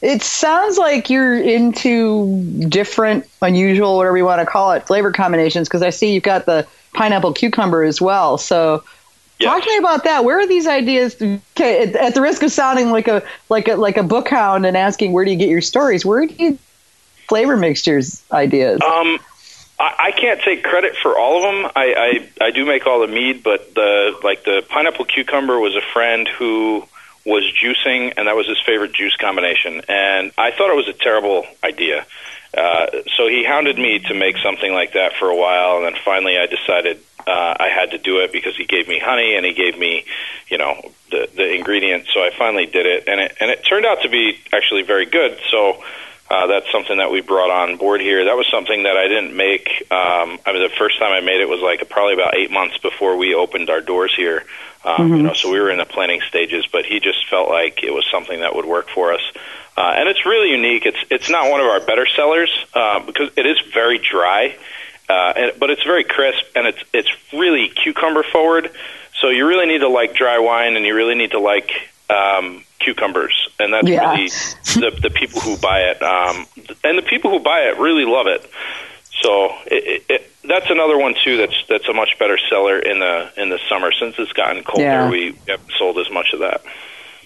it 0.00 0.22
sounds 0.22 0.78
like 0.78 1.10
you're 1.10 1.38
into 1.38 2.42
different, 2.68 3.26
unusual, 3.42 3.96
whatever 3.98 4.16
you 4.16 4.24
want 4.24 4.40
to 4.40 4.46
call 4.46 4.72
it, 4.72 4.86
flavor 4.86 5.12
combinations. 5.12 5.68
Because 5.68 5.82
I 5.82 5.90
see 5.90 6.14
you've 6.14 6.22
got 6.22 6.46
the 6.46 6.66
pineapple 6.94 7.34
cucumber 7.34 7.82
as 7.82 8.00
well. 8.00 8.38
So. 8.38 8.82
Yes. 9.38 9.52
Talk 9.52 9.62
to 9.62 9.70
me 9.70 9.78
about 9.78 10.04
that. 10.04 10.24
Where 10.24 10.40
are 10.40 10.48
these 10.48 10.66
ideas? 10.66 11.14
Okay, 11.14 11.82
at, 11.82 11.94
at 11.94 12.14
the 12.14 12.20
risk 12.20 12.42
of 12.42 12.50
sounding 12.50 12.90
like 12.90 13.06
a 13.06 13.22
like 13.48 13.68
a 13.68 13.76
like 13.76 13.96
a 13.96 14.02
book 14.02 14.28
hound 14.28 14.66
and 14.66 14.76
asking 14.76 15.12
where 15.12 15.24
do 15.24 15.30
you 15.30 15.36
get 15.36 15.48
your 15.48 15.60
stories, 15.60 16.04
where 16.04 16.26
do 16.26 16.34
you 16.34 16.58
flavor 17.28 17.56
mixtures 17.56 18.22
ideas? 18.32 18.80
Um, 18.82 19.18
I, 19.78 19.94
I 19.98 20.10
can't 20.10 20.40
take 20.40 20.64
credit 20.64 20.96
for 20.96 21.16
all 21.16 21.36
of 21.36 21.42
them. 21.42 21.72
I, 21.76 22.28
I 22.40 22.46
I 22.46 22.50
do 22.50 22.66
make 22.66 22.86
all 22.86 23.00
the 23.00 23.06
mead, 23.06 23.44
but 23.44 23.74
the 23.74 24.18
like 24.24 24.42
the 24.44 24.64
pineapple 24.68 25.04
cucumber 25.04 25.58
was 25.60 25.76
a 25.76 25.82
friend 25.92 26.26
who 26.26 26.84
was 27.24 27.44
juicing, 27.44 28.14
and 28.16 28.26
that 28.26 28.34
was 28.34 28.48
his 28.48 28.60
favorite 28.64 28.92
juice 28.92 29.14
combination. 29.16 29.82
And 29.88 30.32
I 30.36 30.50
thought 30.50 30.70
it 30.70 30.76
was 30.76 30.88
a 30.88 30.94
terrible 30.94 31.46
idea. 31.62 32.06
Uh, 32.56 32.86
so 33.16 33.28
he 33.28 33.44
hounded 33.44 33.78
me 33.78 33.98
to 34.00 34.14
make 34.14 34.38
something 34.38 34.72
like 34.72 34.94
that 34.94 35.12
for 35.12 35.28
a 35.28 35.36
while, 35.36 35.76
and 35.76 35.84
then 35.84 36.02
finally 36.04 36.38
I 36.38 36.46
decided 36.46 36.98
uh, 37.26 37.54
I 37.58 37.68
had 37.68 37.90
to 37.90 37.98
do 37.98 38.20
it 38.20 38.32
because 38.32 38.56
he 38.56 38.64
gave 38.64 38.88
me 38.88 38.98
honey 38.98 39.36
and 39.36 39.44
he 39.44 39.52
gave 39.52 39.78
me, 39.78 40.04
you 40.48 40.58
know, 40.58 40.92
the 41.10 41.28
the 41.34 41.54
ingredients. 41.54 42.12
So 42.12 42.20
I 42.20 42.30
finally 42.36 42.66
did 42.66 42.86
it, 42.86 43.04
and 43.08 43.20
it 43.20 43.36
and 43.40 43.50
it 43.50 43.64
turned 43.68 43.86
out 43.86 44.02
to 44.02 44.08
be 44.08 44.38
actually 44.52 44.82
very 44.82 45.06
good. 45.06 45.38
So 45.50 45.82
uh, 46.30 46.46
that's 46.46 46.70
something 46.70 46.98
that 46.98 47.10
we 47.10 47.20
brought 47.20 47.50
on 47.50 47.76
board 47.76 48.00
here. 48.00 48.24
That 48.26 48.36
was 48.36 48.46
something 48.50 48.82
that 48.82 48.96
I 48.96 49.08
didn't 49.08 49.36
make. 49.36 49.68
Um, 49.90 50.38
I 50.44 50.52
mean, 50.52 50.62
the 50.62 50.74
first 50.78 50.98
time 50.98 51.12
I 51.12 51.20
made 51.20 51.40
it 51.40 51.48
was 51.48 51.60
like 51.60 51.88
probably 51.88 52.14
about 52.14 52.34
eight 52.34 52.50
months 52.50 52.78
before 52.78 53.16
we 53.16 53.34
opened 53.34 53.70
our 53.70 53.80
doors 53.80 54.14
here. 54.14 54.44
Um, 54.84 55.08
You 55.16 55.22
know, 55.22 55.32
so 55.34 55.50
we 55.50 55.60
were 55.60 55.70
in 55.70 55.78
the 55.78 55.84
planning 55.86 56.20
stages, 56.28 56.66
but 56.70 56.84
he 56.84 57.00
just 57.00 57.28
felt 57.28 57.48
like 57.48 57.82
it 57.82 57.92
was 57.92 58.06
something 58.10 58.40
that 58.40 58.54
would 58.54 58.64
work 58.64 58.88
for 58.90 59.12
us. 59.12 59.22
Uh, 59.76 59.94
and 59.96 60.08
it's 60.08 60.24
really 60.26 60.50
unique. 60.50 60.86
It's 60.86 60.98
it's 61.10 61.30
not 61.30 61.50
one 61.50 61.60
of 61.60 61.66
our 61.66 61.80
better 61.80 62.06
sellers 62.06 62.50
uh, 62.74 63.00
because 63.00 63.30
it 63.36 63.46
is 63.46 63.58
very 63.72 63.98
dry, 63.98 64.56
uh, 65.08 65.32
and, 65.36 65.52
but 65.58 65.70
it's 65.70 65.82
very 65.84 66.04
crisp 66.04 66.44
and 66.54 66.66
it's 66.66 66.82
it's 66.92 67.10
really 67.32 67.68
cucumber 67.68 68.22
forward. 68.22 68.70
So 69.20 69.30
you 69.30 69.46
really 69.46 69.66
need 69.66 69.80
to 69.80 69.88
like 69.88 70.14
dry 70.14 70.38
wine, 70.38 70.76
and 70.76 70.84
you 70.86 70.94
really 70.94 71.14
need 71.16 71.32
to 71.32 71.40
like 71.40 71.70
um, 72.08 72.62
cucumbers, 72.78 73.48
and 73.58 73.72
that's 73.72 73.88
Yeah. 73.88 74.12
really 74.12 74.28
the 74.28 74.98
the 75.02 75.10
people 75.10 75.40
who 75.40 75.56
buy 75.56 75.80
it, 75.90 76.02
um, 76.02 76.46
and 76.84 76.96
the 76.96 77.02
people 77.02 77.30
who 77.30 77.40
buy 77.40 77.62
it 77.62 77.78
really 77.78 78.04
love 78.04 78.26
it. 78.28 78.48
So 79.20 79.46
it, 79.66 79.84
it, 79.84 80.04
it, 80.08 80.32
that's 80.44 80.70
another 80.70 80.96
one 80.96 81.14
too. 81.24 81.36
That's 81.36 81.56
that's 81.68 81.88
a 81.88 81.92
much 81.92 82.16
better 82.20 82.38
seller 82.48 82.78
in 82.78 83.00
the 83.00 83.30
in 83.36 83.48
the 83.48 83.58
summer 83.68 83.90
since 83.92 84.14
it's 84.18 84.32
gotten 84.32 84.62
colder. 84.62 84.84
Yeah. 84.84 85.10
We 85.10 85.34
haven't 85.48 85.72
sold 85.76 85.98
as 85.98 86.08
much 86.10 86.32
of 86.32 86.38
that. 86.40 86.62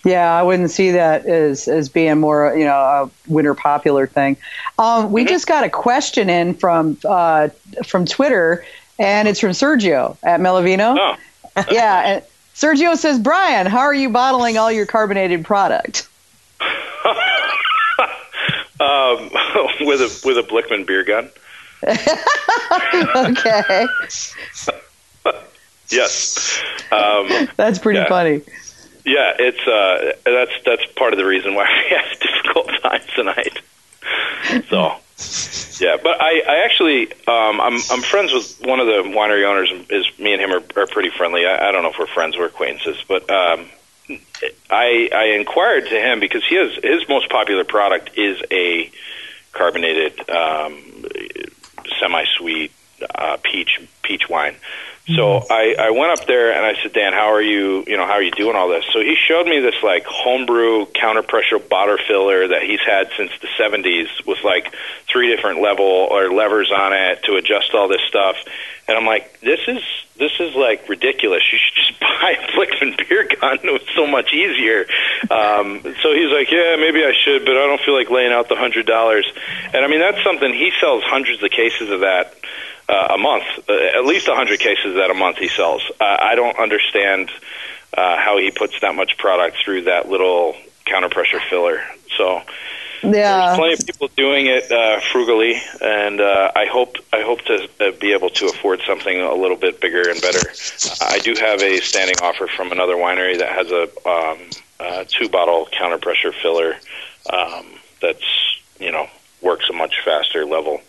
Yeah, 0.04 0.32
I 0.36 0.42
wouldn't 0.42 0.70
see 0.70 0.90
that 0.92 1.26
as 1.26 1.68
as 1.68 1.88
being 1.88 2.18
more, 2.18 2.54
you 2.56 2.64
know, 2.64 2.74
a 2.74 3.10
winter 3.28 3.54
popular 3.54 4.06
thing. 4.06 4.36
Um, 4.78 5.12
we 5.12 5.24
just 5.24 5.46
got 5.46 5.62
a 5.64 5.70
question 5.70 6.28
in 6.28 6.54
from 6.54 6.98
uh, 7.04 7.50
from 7.86 8.04
Twitter, 8.06 8.64
and 8.98 9.28
it's 9.28 9.38
from 9.40 9.50
Sergio 9.50 10.16
at 10.24 10.40
Melovino. 10.40 10.96
Oh, 10.98 11.64
Yeah, 11.70 12.00
and 12.16 12.24
Sergio 12.56 12.96
says, 12.96 13.18
Brian, 13.20 13.66
how 13.66 13.80
are 13.80 13.94
you 13.94 14.08
bottling 14.10 14.58
all 14.58 14.72
your 14.72 14.86
carbonated 14.86 15.44
product? 15.44 16.08
um, 16.60 16.66
with 19.80 20.00
a 20.00 20.20
with 20.24 20.38
a 20.38 20.42
Blichmann 20.48 20.84
beer 20.86 21.04
gun. 21.04 21.30
okay, 23.16 23.86
Yes. 25.90 26.62
Um, 26.90 27.28
that's 27.56 27.78
pretty 27.78 27.98
Yeah. 28.00 28.08
funny. 28.08 28.40
Yeah, 29.04 29.34
it's 29.38 29.66
uh, 29.66 30.12
that's 30.24 30.52
that's 30.64 30.86
part 30.94 31.12
of 31.12 31.18
the 31.18 31.24
reason 31.24 31.54
why 31.54 31.66
we 31.90 31.96
have 31.96 32.20
difficult 32.20 32.70
time 32.82 33.02
tonight. 33.14 33.58
So, 34.68 34.96
yeah, 35.84 35.96
but 36.02 36.20
I, 36.20 36.42
I 36.48 36.64
actually 36.64 37.12
um, 37.26 37.60
I'm 37.60 37.80
I'm 37.90 38.02
friends 38.02 38.32
with 38.32 38.64
one 38.64 38.80
of 38.80 38.86
the 38.86 39.02
winery 39.04 39.44
owners. 39.44 39.72
Is 39.90 40.06
me 40.18 40.32
and 40.32 40.42
him 40.42 40.52
are, 40.52 40.82
are 40.82 40.86
pretty 40.86 41.10
friendly. 41.10 41.46
I, 41.46 41.68
I 41.68 41.72
don't 41.72 41.82
know 41.82 41.90
if 41.90 41.98
we're 41.98 42.06
friends 42.06 42.36
or 42.36 42.44
acquaintances, 42.44 43.02
but 43.08 43.28
um, 43.30 43.66
I 44.70 45.08
I 45.12 45.36
inquired 45.36 45.88
to 45.88 46.00
him 46.00 46.20
because 46.20 46.46
he 46.46 46.56
has 46.56 46.72
his 46.82 47.08
most 47.08 47.28
popular 47.28 47.64
product 47.64 48.16
is 48.16 48.40
a 48.50 48.90
carbonated 49.52 50.28
um, 50.30 51.06
semi-sweet 52.00 52.72
uh, 53.14 53.36
peach 53.42 53.80
peach 54.02 54.28
wine. 54.28 54.56
So 55.06 55.44
I, 55.50 55.74
I 55.76 55.90
went 55.90 56.12
up 56.12 56.26
there 56.26 56.52
and 56.54 56.64
I 56.64 56.80
said, 56.80 56.92
Dan, 56.92 57.12
how 57.12 57.32
are 57.32 57.42
you? 57.42 57.82
You 57.86 57.96
know, 57.96 58.06
how 58.06 58.14
are 58.14 58.22
you 58.22 58.30
doing 58.30 58.54
all 58.54 58.68
this? 58.68 58.84
So 58.92 59.00
he 59.00 59.16
showed 59.16 59.46
me 59.46 59.58
this 59.58 59.74
like 59.82 60.04
homebrew 60.06 60.86
counter 60.94 61.22
pressure 61.22 61.58
botter 61.58 61.98
filler 62.06 62.48
that 62.48 62.62
he's 62.62 62.80
had 62.86 63.10
since 63.16 63.32
the 63.40 63.48
70s 63.58 64.24
with 64.26 64.44
like 64.44 64.72
three 65.10 65.34
different 65.34 65.60
level 65.60 65.84
or 65.84 66.30
levers 66.32 66.70
on 66.70 66.92
it 66.92 67.24
to 67.24 67.34
adjust 67.34 67.74
all 67.74 67.88
this 67.88 68.02
stuff. 68.06 68.36
And 68.86 68.96
I'm 68.96 69.04
like, 69.04 69.40
this 69.40 69.60
is 69.66 69.82
this 70.18 70.32
is 70.38 70.54
like 70.54 70.88
ridiculous. 70.88 71.42
You 71.50 71.58
should 71.58 71.74
just 71.74 72.00
buy 72.00 72.36
a 72.38 72.46
Blichmann 72.52 72.96
beer 73.08 73.26
gun. 73.40 73.58
It 73.64 73.72
was 73.72 73.82
so 73.96 74.06
much 74.06 74.32
easier. 74.32 74.86
Um, 75.30 75.82
so 76.02 76.14
he's 76.14 76.30
like, 76.30 76.52
yeah, 76.52 76.76
maybe 76.78 77.02
I 77.02 77.12
should, 77.24 77.44
but 77.44 77.56
I 77.56 77.66
don't 77.66 77.80
feel 77.80 77.94
like 77.94 78.08
laying 78.08 78.32
out 78.32 78.48
the 78.48 78.56
hundred 78.56 78.86
dollars. 78.86 79.26
And 79.74 79.84
I 79.84 79.88
mean, 79.88 80.00
that's 80.00 80.22
something 80.22 80.52
he 80.52 80.70
sells 80.80 81.02
hundreds 81.02 81.42
of 81.42 81.50
cases 81.50 81.90
of 81.90 82.00
that 82.00 82.36
uh, 82.88 83.14
a 83.14 83.18
month, 83.18 83.44
uh, 83.68 83.72
at 83.72 84.04
least 84.04 84.28
a 84.28 84.34
hundred 84.34 84.60
cases 84.60 84.96
that 84.96 85.10
a 85.10 85.14
month 85.14 85.38
he 85.38 85.48
sells. 85.48 85.82
Uh, 86.00 86.16
I 86.20 86.34
don't 86.34 86.58
understand 86.58 87.30
uh, 87.96 88.16
how 88.18 88.38
he 88.38 88.50
puts 88.50 88.80
that 88.80 88.94
much 88.94 89.18
product 89.18 89.58
through 89.64 89.82
that 89.82 90.08
little 90.08 90.56
counter 90.84 91.08
pressure 91.08 91.40
filler. 91.48 91.82
So 92.16 92.42
yeah. 93.02 93.46
There's 93.46 93.58
plenty 93.58 93.72
of 93.74 93.86
people 93.86 94.08
doing 94.16 94.46
it 94.46 94.70
uh, 94.70 95.00
frugally, 95.00 95.60
and 95.80 96.20
uh, 96.20 96.52
I 96.54 96.66
hope 96.66 96.96
I 97.12 97.22
hope 97.22 97.40
to 97.42 97.68
uh, 97.80 97.90
be 98.00 98.12
able 98.12 98.30
to 98.30 98.46
afford 98.46 98.80
something 98.86 99.20
a 99.20 99.34
little 99.34 99.56
bit 99.56 99.80
bigger 99.80 100.08
and 100.08 100.20
better. 100.20 100.40
I 101.00 101.18
do 101.18 101.34
have 101.34 101.60
a 101.62 101.80
standing 101.80 102.16
offer 102.22 102.46
from 102.46 102.70
another 102.70 102.94
winery 102.94 103.38
that 103.38 103.48
has 103.48 103.72
a 103.72 104.08
um, 104.08 104.38
uh, 104.78 105.04
two 105.08 105.28
bottle 105.28 105.66
counter 105.72 105.98
pressure 105.98 106.32
filler 106.32 106.76
um, 107.32 107.66
that's 108.00 108.24
you 108.78 108.92
know 108.92 109.08
works 109.40 109.68
a 109.68 109.72
much 109.72 109.94
faster 110.04 110.44
level. 110.44 110.80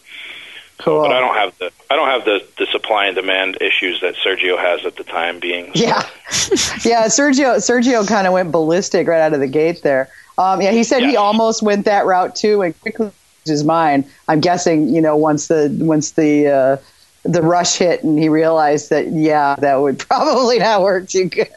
Cool. 0.79 1.01
But 1.01 1.11
I 1.11 1.19
don't 1.19 1.35
have 1.35 1.57
the 1.59 1.71
I 1.89 1.95
don't 1.95 2.07
have 2.07 2.25
the, 2.25 2.45
the 2.57 2.65
supply 2.67 3.05
and 3.05 3.15
demand 3.15 3.57
issues 3.61 4.01
that 4.01 4.15
Sergio 4.15 4.57
has 4.57 4.85
at 4.85 4.95
the 4.95 5.03
time 5.03 5.39
being. 5.39 5.71
Yeah, 5.75 6.01
yeah. 6.83 7.05
Sergio 7.05 7.57
Sergio 7.57 8.07
kind 8.07 8.27
of 8.27 8.33
went 8.33 8.51
ballistic 8.51 9.07
right 9.07 9.21
out 9.21 9.33
of 9.33 9.39
the 9.39 9.47
gate 9.47 9.81
there. 9.83 10.09
Um, 10.37 10.61
yeah, 10.61 10.71
he 10.71 10.83
said 10.83 11.01
yes. 11.01 11.11
he 11.11 11.17
almost 11.17 11.61
went 11.61 11.85
that 11.85 12.05
route 12.05 12.35
too, 12.35 12.63
and 12.63 12.79
quickly 12.81 13.05
changed 13.05 13.49
his 13.49 13.63
mind. 13.63 14.05
I'm 14.27 14.39
guessing, 14.39 14.89
you 14.89 15.01
know, 15.01 15.15
once 15.15 15.47
the 15.47 15.75
once 15.79 16.11
the 16.11 16.47
uh, 16.47 16.77
the 17.23 17.41
rush 17.41 17.77
hit, 17.77 18.03
and 18.03 18.19
he 18.19 18.29
realized 18.29 18.89
that 18.89 19.07
yeah, 19.07 19.55
that 19.55 19.75
would 19.75 19.99
probably 20.09 20.59
not 20.59 20.81
work 20.81 21.07
too 21.07 21.29
good. 21.29 21.47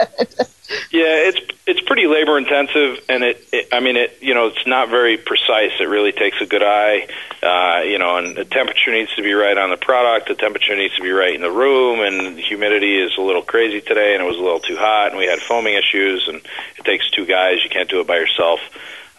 yeah, 0.91 1.29
it's 1.29 1.41
it's 1.67 1.81
pretty 1.81 2.07
labor 2.07 2.39
intensive, 2.39 3.05
and 3.09 3.25
it, 3.25 3.49
it 3.53 3.69
I 3.73 3.81
mean 3.81 3.97
it 3.97 4.19
you 4.21 4.35
know 4.35 4.47
it's 4.47 4.67
not 4.67 4.89
very 4.89 5.17
precise. 5.17 5.73
It 5.81 5.89
really 5.89 6.13
takes 6.13 6.41
a 6.41 6.47
good 6.47 6.63
eye, 6.63 7.09
uh, 7.43 7.83
you 7.83 7.99
know, 7.99 8.17
and 8.17 8.37
the 8.37 8.45
temperature 8.45 8.93
needs 8.93 9.15
to 9.17 9.23
be 9.23 9.33
right 9.33 9.59
on 9.59 9.71
the 9.71 9.77
product. 9.77 10.29
The 10.29 10.37
temperature 10.37 10.77
needs 10.77 10.95
to 10.97 11.03
be 11.03 11.11
right 11.11 11.35
in 11.35 11.41
the 11.41 11.51
room, 11.51 12.01
and 12.01 12.37
the 12.37 12.43
humidity 12.43 12.99
is 12.99 13.17
a 13.19 13.23
little 13.23 13.43
crazy 13.43 13.81
today, 13.81 14.15
and 14.15 14.23
it 14.23 14.27
was 14.27 14.37
a 14.37 14.43
little 14.43 14.61
too 14.61 14.77
hot, 14.77 15.09
and 15.09 15.19
we 15.19 15.27
had 15.27 15.41
foaming 15.41 15.75
issues, 15.75 16.29
and 16.29 16.37
it 16.79 16.85
takes 16.85 17.11
two 17.11 17.27
guys. 17.27 17.65
You 17.65 17.71
can't 17.71 17.91
do 17.91 18.01
it 18.01 18.07
by 18.07 18.17
yourself. 18.17 18.61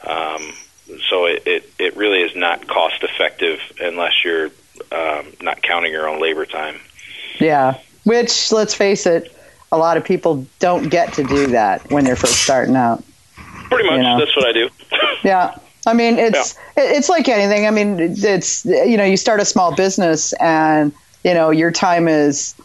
Um, 0.05 0.53
so 1.09 1.25
it, 1.25 1.43
it 1.45 1.69
it 1.77 1.97
really 1.97 2.21
is 2.21 2.33
not 2.35 2.67
cost 2.67 3.03
effective 3.03 3.59
unless 3.81 4.23
you're 4.23 4.49
um, 4.91 5.33
not 5.41 5.61
counting 5.61 5.91
your 5.91 6.07
own 6.07 6.21
labor 6.21 6.45
time. 6.45 6.79
Yeah, 7.39 7.79
which 8.03 8.51
let's 8.51 8.73
face 8.73 9.05
it, 9.05 9.35
a 9.71 9.77
lot 9.77 9.97
of 9.97 10.05
people 10.05 10.45
don't 10.59 10.89
get 10.89 11.13
to 11.13 11.23
do 11.23 11.47
that 11.47 11.89
when 11.91 12.03
they're 12.03 12.15
first 12.15 12.43
starting 12.43 12.75
out. 12.75 13.03
Pretty 13.69 13.87
much, 13.87 13.97
you 13.97 14.03
know? 14.03 14.19
that's 14.19 14.35
what 14.35 14.45
I 14.45 14.53
do. 14.53 14.69
yeah. 15.23 15.57
I 15.85 15.93
mean, 15.93 16.17
it's 16.17 16.55
yeah. 16.75 16.83
it's 16.95 17.09
like 17.09 17.29
anything. 17.29 17.65
I 17.65 17.71
mean, 17.71 17.97
it's 17.99 18.65
you 18.65 18.97
know, 18.97 19.05
you 19.05 19.17
start 19.17 19.39
a 19.39 19.45
small 19.45 19.75
business 19.75 20.33
and 20.33 20.91
you 21.23 21.33
know 21.33 21.49
your 21.49 21.71
time 21.71 22.07
is 22.07 22.55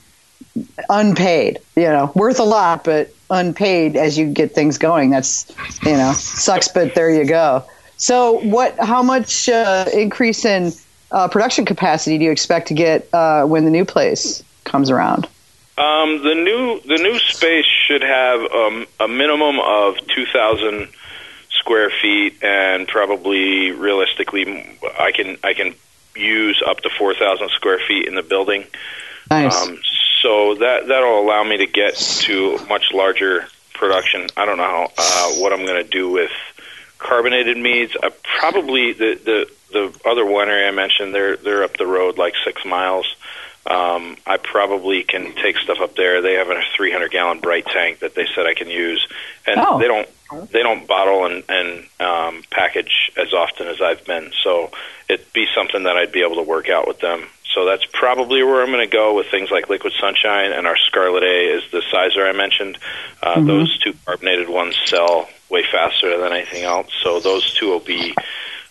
unpaid. 0.88 1.60
You 1.76 1.84
know, 1.84 2.12
worth 2.14 2.40
a 2.40 2.44
lot, 2.44 2.84
but 2.84 3.12
unpaid 3.30 3.96
as 3.96 4.18
you 4.18 4.26
get 4.26 4.52
things 4.52 4.76
going. 4.76 5.10
That's 5.10 5.50
you 5.84 5.92
know 5.92 6.12
sucks, 6.14 6.68
but 6.68 6.94
there 6.94 7.10
you 7.10 7.24
go. 7.24 7.64
So, 7.96 8.40
what? 8.40 8.76
How 8.80 9.02
much 9.02 9.48
uh, 9.48 9.84
increase 9.92 10.44
in 10.44 10.72
uh, 11.12 11.28
production 11.28 11.64
capacity 11.64 12.18
do 12.18 12.24
you 12.24 12.32
expect 12.32 12.68
to 12.68 12.74
get 12.74 13.08
uh, 13.12 13.44
when 13.44 13.64
the 13.64 13.70
new 13.70 13.84
place 13.84 14.42
comes 14.64 14.90
around? 14.90 15.28
Um, 15.78 16.22
the 16.22 16.34
new 16.34 16.80
the 16.80 17.02
new 17.02 17.18
space 17.18 17.64
should 17.64 18.02
have 18.02 18.40
um, 18.52 18.86
a 19.00 19.08
minimum 19.08 19.58
of 19.60 19.96
two 20.08 20.26
thousand 20.26 20.88
square 21.50 21.90
feet, 21.90 22.42
and 22.42 22.88
probably 22.88 23.70
realistically, 23.70 24.76
I 24.98 25.12
can 25.12 25.38
I 25.44 25.54
can 25.54 25.74
use 26.14 26.62
up 26.66 26.80
to 26.80 26.90
four 26.90 27.14
thousand 27.14 27.50
square 27.50 27.78
feet 27.78 28.06
in 28.06 28.14
the 28.14 28.22
building. 28.22 28.64
Nice. 29.30 29.66
Um, 29.66 29.78
so 30.20 30.54
that 30.56 30.88
that'll 30.88 31.20
allow 31.20 31.42
me 31.42 31.56
to 31.58 31.66
get 31.66 31.96
to 31.96 32.58
much 32.68 32.92
larger 32.92 33.46
production. 33.72 34.28
I 34.36 34.44
don't 34.44 34.58
know 34.58 34.64
how, 34.64 34.92
uh, 34.98 35.28
what 35.40 35.52
I'm 35.52 35.64
going 35.66 35.82
to 35.82 35.90
do 35.90 36.10
with 36.10 36.30
carbonated 36.98 37.56
meads. 37.56 37.96
Uh, 38.00 38.10
probably 38.38 38.92
the 38.92 39.18
the 39.24 39.50
the 39.72 39.92
other 40.04 40.24
winery 40.24 40.68
I 40.68 40.70
mentioned. 40.70 41.14
They're 41.14 41.36
they're 41.36 41.64
up 41.64 41.76
the 41.76 41.86
road 41.86 42.18
like 42.18 42.34
six 42.44 42.64
miles. 42.64 43.14
Um, 43.64 44.16
I 44.26 44.38
probably 44.38 45.04
can 45.04 45.34
take 45.36 45.56
stuff 45.56 45.78
up 45.80 45.94
there. 45.94 46.20
They 46.20 46.34
have 46.34 46.50
a 46.50 46.60
300 46.76 47.12
gallon 47.12 47.38
bright 47.38 47.64
tank 47.66 48.00
that 48.00 48.14
they 48.16 48.26
said 48.34 48.44
I 48.44 48.54
can 48.54 48.68
use, 48.68 49.06
and 49.46 49.60
oh. 49.60 49.78
they 49.78 49.86
don't 49.86 50.08
they 50.50 50.62
don't 50.62 50.86
bottle 50.86 51.26
and, 51.26 51.44
and 51.48 51.86
um, 52.00 52.42
package 52.50 53.12
as 53.16 53.32
often 53.32 53.68
as 53.68 53.80
I've 53.80 54.04
been. 54.04 54.32
So 54.42 54.70
it'd 55.08 55.32
be 55.32 55.46
something 55.54 55.84
that 55.84 55.96
I'd 55.96 56.12
be 56.12 56.22
able 56.22 56.36
to 56.36 56.42
work 56.42 56.68
out 56.68 56.88
with 56.88 57.00
them. 57.00 57.28
So 57.54 57.66
that's 57.66 57.84
probably 57.92 58.42
where 58.42 58.62
I'm 58.62 58.70
going 58.70 58.88
to 58.88 58.92
go 58.92 59.14
with 59.14 59.26
things 59.30 59.50
like 59.50 59.68
Liquid 59.68 59.92
Sunshine 60.00 60.52
and 60.52 60.66
our 60.66 60.76
Scarlet 60.76 61.22
A 61.22 61.56
is 61.56 61.70
the 61.70 61.82
cyser 61.92 62.26
I 62.26 62.32
mentioned. 62.32 62.78
Uh, 63.22 63.36
mm-hmm. 63.36 63.46
Those 63.46 63.78
two 63.78 63.94
carbonated 64.06 64.48
ones 64.48 64.74
sell 64.86 65.28
way 65.50 65.64
faster 65.70 66.16
than 66.18 66.32
anything 66.32 66.64
else. 66.64 66.88
So 67.02 67.20
those 67.20 67.52
two 67.52 67.66
will 67.66 67.80
be 67.80 68.14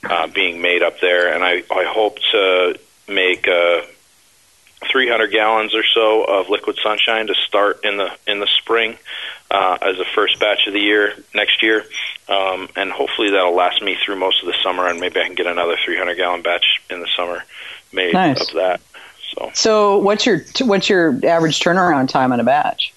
uh, 0.03 0.27
being 0.27 0.61
made 0.61 0.83
up 0.83 0.99
there, 0.99 1.33
and 1.33 1.43
I, 1.43 1.63
I 1.71 1.85
hope 1.85 2.19
to 2.31 2.79
make. 3.07 3.47
Uh, 3.47 3.81
300 4.91 5.27
gallons 5.27 5.75
or 5.75 5.83
so 5.83 6.23
of 6.23 6.49
liquid 6.49 6.75
sunshine 6.81 7.27
to 7.27 7.35
start 7.35 7.85
in 7.85 7.97
the 7.97 8.09
in 8.25 8.39
the 8.39 8.47
spring 8.47 8.97
uh, 9.51 9.77
as 9.81 9.99
a 9.99 10.05
first 10.15 10.39
batch 10.39 10.65
of 10.65 10.73
the 10.73 10.79
year 10.79 11.13
next 11.35 11.61
year, 11.61 11.85
um, 12.29 12.67
and 12.75 12.91
hopefully 12.91 13.29
that'll 13.29 13.55
last 13.55 13.81
me 13.81 13.97
through 14.03 14.15
most 14.15 14.41
of 14.41 14.47
the 14.47 14.55
summer, 14.63 14.87
and 14.87 14.99
maybe 14.99 15.19
I 15.19 15.25
can 15.25 15.35
get 15.35 15.45
another 15.45 15.77
300 15.83 16.15
gallon 16.15 16.41
batch 16.41 16.81
in 16.89 16.99
the 16.99 17.07
summer 17.15 17.43
made 17.93 18.13
nice. 18.13 18.41
of 18.41 18.55
that. 18.55 18.81
So, 19.33 19.51
so 19.53 19.97
what's 19.99 20.25
your 20.25 20.43
what's 20.61 20.89
your 20.89 21.19
average 21.25 21.59
turnaround 21.59 22.09
time 22.09 22.31
on 22.31 22.39
a 22.39 22.43
batch? 22.43 22.93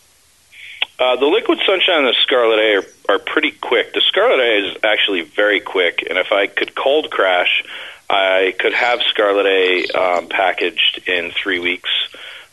Uh, 0.99 1.17
the 1.17 1.27
liquid 1.27 1.59
sunshine 1.67 1.99
and 1.99 2.07
the 2.07 2.17
Scarlet 2.23 2.59
A 2.59 2.77
are, 2.77 3.17
are 3.17 3.19
pretty 3.19 3.51
quick. 3.51 3.93
The 3.95 4.01
Scarlet 4.01 4.41
A 4.41 4.69
is 4.69 4.77
actually 4.85 5.23
very 5.23 5.61
quick, 5.61 6.05
and 6.09 6.19
if 6.19 6.31
I 6.31 6.47
could 6.47 6.75
cold 6.75 7.11
crash 7.11 7.65
I 8.09 8.55
could 8.59 8.75
have 8.75 9.01
Scarlet 9.03 9.47
A 9.47 9.87
um, 9.99 10.29
packaged 10.29 11.09
in 11.09 11.31
three 11.31 11.59
weeks. 11.59 11.91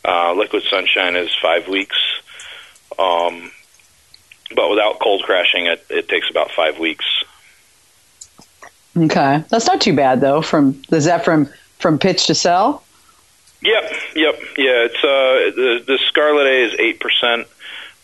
Uh, 0.03 0.33
Liquid 0.33 0.63
Sunshine 0.69 1.15
is 1.15 1.29
five 1.41 1.67
weeks. 1.67 1.97
Um, 2.97 3.51
but 4.55 4.69
without 4.69 4.99
cold 4.99 5.23
crashing, 5.23 5.67
it, 5.67 5.85
it 5.89 6.09
takes 6.09 6.29
about 6.29 6.51
five 6.51 6.79
weeks. 6.79 7.05
Okay, 8.97 9.43
that's 9.49 9.67
not 9.67 9.79
too 9.79 9.95
bad 9.95 10.19
though. 10.19 10.41
From 10.41 10.81
is 10.91 11.05
that 11.05 11.23
from 11.23 11.49
from 11.79 11.97
pitch 11.97 12.27
to 12.27 12.35
sell? 12.35 12.83
Yep, 13.61 13.83
yep, 14.15 14.35
yeah. 14.57 14.85
It's 14.85 14.97
uh, 14.97 15.55
the 15.55 15.83
the 15.87 15.99
Scarlet 16.09 16.47
A 16.47 16.65
is 16.65 16.73
eight 16.77 16.99
percent, 16.99 17.47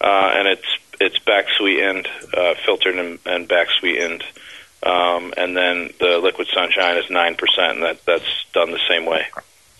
uh, 0.01 0.31
and 0.35 0.47
it's 0.47 0.77
it's 0.99 1.19
back 1.19 1.45
sweetened, 1.57 2.07
uh, 2.33 2.55
filtered 2.65 2.97
and, 2.97 3.19
and 3.25 3.47
back 3.47 3.67
sweetened. 3.79 4.23
Um, 4.83 5.33
and 5.37 5.55
then 5.55 5.91
the 5.99 6.19
liquid 6.19 6.47
sunshine 6.53 6.97
is 6.97 7.05
9%, 7.05 7.37
and 7.71 7.83
that, 7.83 8.03
that's 8.05 8.45
done 8.53 8.71
the 8.71 8.79
same 8.87 9.05
way. 9.05 9.25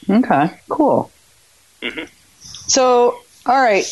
Okay, 0.09 0.59
cool. 0.69 1.11
Mm-hmm. 1.81 2.05
So, 2.41 3.19
all 3.45 3.61
right. 3.61 3.85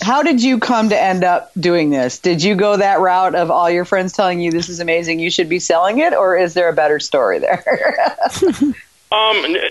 How 0.00 0.22
did 0.22 0.42
you 0.42 0.58
come 0.58 0.88
to 0.88 1.00
end 1.00 1.22
up 1.22 1.52
doing 1.58 1.90
this? 1.90 2.18
Did 2.18 2.42
you 2.42 2.54
go 2.54 2.76
that 2.76 3.00
route 3.00 3.34
of 3.34 3.50
all 3.50 3.70
your 3.70 3.84
friends 3.84 4.14
telling 4.14 4.40
you 4.40 4.50
this 4.50 4.68
is 4.68 4.80
amazing, 4.80 5.20
you 5.20 5.30
should 5.30 5.48
be 5.48 5.58
selling 5.58 5.98
it, 5.98 6.14
or 6.14 6.36
is 6.36 6.54
there 6.54 6.68
a 6.68 6.72
better 6.72 6.98
story 6.98 7.38
there? 7.38 7.62
um, 8.42 8.74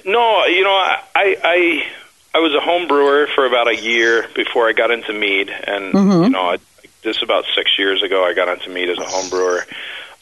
no, 0.05 0.45
you 0.45 0.63
know, 0.63 0.75
I, 0.75 1.03
I 1.15 1.85
I 2.33 2.39
was 2.39 2.53
a 2.55 2.61
home 2.61 2.87
brewer 2.87 3.27
for 3.27 3.45
about 3.45 3.67
a 3.67 3.75
year 3.75 4.25
before 4.33 4.67
I 4.67 4.73
got 4.73 4.91
into 4.91 5.13
mead, 5.13 5.49
and 5.49 5.93
mm-hmm. 5.93 6.23
you 6.23 6.29
know, 6.29 6.51
I, 6.51 6.57
this 7.03 7.21
about 7.21 7.45
six 7.55 7.77
years 7.77 8.03
ago, 8.03 8.23
I 8.23 8.33
got 8.33 8.47
into 8.47 8.69
mead 8.69 8.89
as 8.89 8.97
a 8.97 9.05
home 9.05 9.29
brewer. 9.29 9.65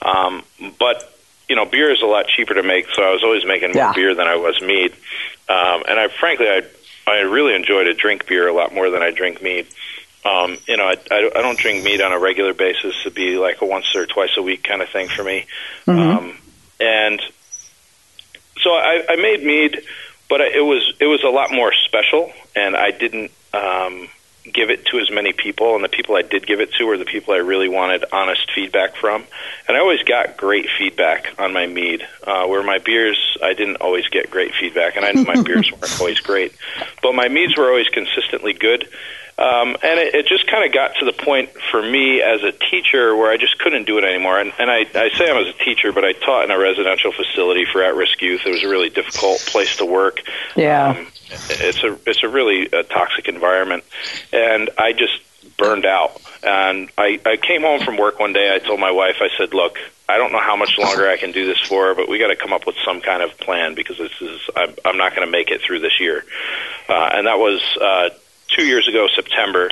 Um, 0.02 0.43
but 0.80 1.15
you 1.48 1.56
know, 1.56 1.65
beer 1.65 1.91
is 1.91 2.02
a 2.02 2.06
lot 2.06 2.28
cheaper 2.28 2.54
to 2.54 2.63
make, 2.63 2.88
so 2.93 3.04
I 3.04 3.12
was 3.12 3.24
always 3.24 3.45
making 3.45 3.74
more 3.74 3.84
yeah. 3.84 3.93
beer 3.93 4.15
than 4.15 4.28
I 4.28 4.38
was 4.38 4.62
mead. 4.62 4.91
Um, 5.48 5.84
and 5.88 6.00
I 6.00 6.08
frankly, 6.08 6.48
I 6.48 6.63
I 7.08 7.22
really 7.22 7.56
enjoy 7.56 7.84
to 7.84 7.93
drink 7.93 8.28
beer 8.28 8.48
a 8.48 8.54
lot 8.54 8.74
more 8.74 8.89
than 8.89 9.02
I 9.02 9.12
drink 9.12 9.41
mead. 9.41 9.67
Um, 10.26 10.58
you 10.67 10.78
know, 10.78 10.86
I, 10.86 10.95
I, 11.12 11.32
I 11.36 11.41
don't 11.41 11.58
drink 11.58 11.84
mead 11.84 12.02
on 12.02 12.12
a 12.12 12.19
regular 12.19 12.54
basis. 12.54 12.93
It'd 13.02 13.15
be 13.15 13.38
like 13.38 13.62
a 13.62 13.65
once 13.65 13.95
or 13.95 14.06
twice 14.06 14.36
a 14.38 14.41
week 14.41 14.63
kind 14.63 14.82
of 14.82 14.89
thing 14.89 15.08
for 15.08 15.24
me. 15.24 15.45
Mm-hmm. 15.88 16.00
Um, 16.00 16.38
and 16.80 17.22
so 18.62 18.72
I, 18.72 19.06
I 19.10 19.15
made 19.15 19.43
mead, 19.43 19.82
but 20.29 20.41
it 20.41 20.63
was 20.63 20.93
it 20.99 21.07
was 21.07 21.23
a 21.23 21.29
lot 21.29 21.51
more 21.51 21.73
special, 21.73 22.31
and 22.55 22.75
I 22.75 22.91
didn't 22.91 23.31
um, 23.53 24.07
give 24.53 24.69
it 24.69 24.85
to 24.87 24.99
as 24.99 25.11
many 25.11 25.33
people, 25.33 25.75
and 25.75 25.83
the 25.83 25.89
people 25.89 26.15
I 26.15 26.21
did 26.21 26.45
give 26.45 26.61
it 26.61 26.71
to 26.73 26.85
were 26.85 26.97
the 26.97 27.05
people 27.05 27.33
I 27.33 27.37
really 27.37 27.67
wanted 27.67 28.05
honest 28.11 28.51
feedback 28.51 28.95
from. 28.95 29.23
And 29.67 29.75
I 29.75 29.79
always 29.79 30.03
got 30.03 30.37
great 30.37 30.67
feedback 30.77 31.33
on 31.37 31.51
my 31.53 31.67
mead. 31.67 32.07
Uh, 32.23 32.45
where 32.45 32.63
my 32.63 32.77
beers, 32.77 33.37
I 33.43 33.53
didn't 33.53 33.77
always 33.77 34.07
get 34.07 34.29
great 34.29 34.53
feedback, 34.53 34.95
and 34.95 35.05
I 35.05 35.11
knew 35.11 35.25
my 35.25 35.41
beers 35.43 35.71
weren't 35.71 35.99
always 35.99 36.19
great, 36.19 36.53
but 37.01 37.15
my 37.15 37.27
meads 37.27 37.57
were 37.57 37.67
always 37.67 37.89
consistently 37.89 38.53
good. 38.53 38.87
Um, 39.39 39.78
and 39.82 39.99
it, 39.99 40.15
it 40.15 40.28
just 40.28 40.47
kind 40.47 40.65
of 40.65 40.73
got 40.73 40.95
to 40.99 41.06
the 41.06 41.13
point 41.13 41.49
for 41.71 41.82
me 41.82 42.21
as 42.21 42.43
a 42.43 42.52
teacher 42.52 43.15
where 43.15 43.32
I 43.32 43.38
just 43.38 43.58
couldn't 43.58 43.86
do 43.86 43.97
it 43.97 44.04
anymore. 44.04 44.38
And, 44.38 44.52
and 44.60 44.69
I, 44.69 44.80
I 44.93 45.10
say 45.17 45.30
I 45.30 45.34
was 45.34 45.47
a 45.47 45.63
teacher, 45.63 45.93
but 45.93 46.04
I 46.04 46.12
taught 46.12 46.43
in 46.43 46.52
a 46.52 46.60
residential 46.60 47.13
facility 47.13 47.63
for 47.71 47.82
at-risk 47.82 48.21
youth. 48.21 48.41
It 48.45 48.52
was 48.52 48.63
a 48.63 48.67
really 48.67 48.89
difficult 48.89 49.39
place 49.39 49.78
to 49.78 49.86
work. 49.86 50.21
Yeah. 50.58 50.89
Um, 50.89 51.08
it's 51.32 51.84
a 51.84 51.97
it's 52.06 52.23
a 52.23 52.28
really 52.28 52.73
uh, 52.73 52.84
toxic 52.84 53.28
environment, 53.28 53.84
and 54.34 54.69
I 54.78 54.93
just 54.93 55.21
burned 55.58 55.86
out. 55.86 56.19
And 56.43 56.89
I, 56.97 57.19
I 57.25 57.38
came 57.38 57.62
home 57.62 57.82
from 57.82 57.97
work 57.97 58.19
one 58.19 58.34
day. 58.34 58.54
I 58.54 58.60
told 58.60 58.80
my 58.80 58.91
wife, 58.91 59.17
I 59.21 59.30
said, 59.38 59.54
"Look, 59.54 59.78
I 60.10 60.17
don't 60.17 60.32
know 60.32 60.39
how 60.39 60.56
much 60.56 60.78
longer 60.78 61.08
I 61.08 61.17
can 61.17 61.32
do 61.32 61.45
this 61.45 61.60
for, 61.60 61.93
but 61.95 62.10
we 62.10 62.17
got 62.17 62.28
to 62.28 62.36
come 62.36 62.52
up 62.52 62.65
with 62.65 62.75
some 62.84 62.99
kind 62.99 63.21
of 63.21 63.38
plan 63.38 63.75
because 63.75 63.97
this 63.97 64.12
is 64.19 64.41
I'm, 64.56 64.73
I'm 64.84 64.97
not 64.97 65.15
going 65.15 65.25
to 65.25 65.32
make 65.32 65.52
it 65.52 65.62
through 65.62 65.80
this 65.80 65.99
year." 65.99 66.25
Uh, 66.89 67.10
and 67.13 67.28
that 67.28 67.38
was 67.38 67.62
uh, 67.80 68.10
two 68.55 68.65
years 68.65 68.88
ago, 68.88 69.07
September. 69.13 69.69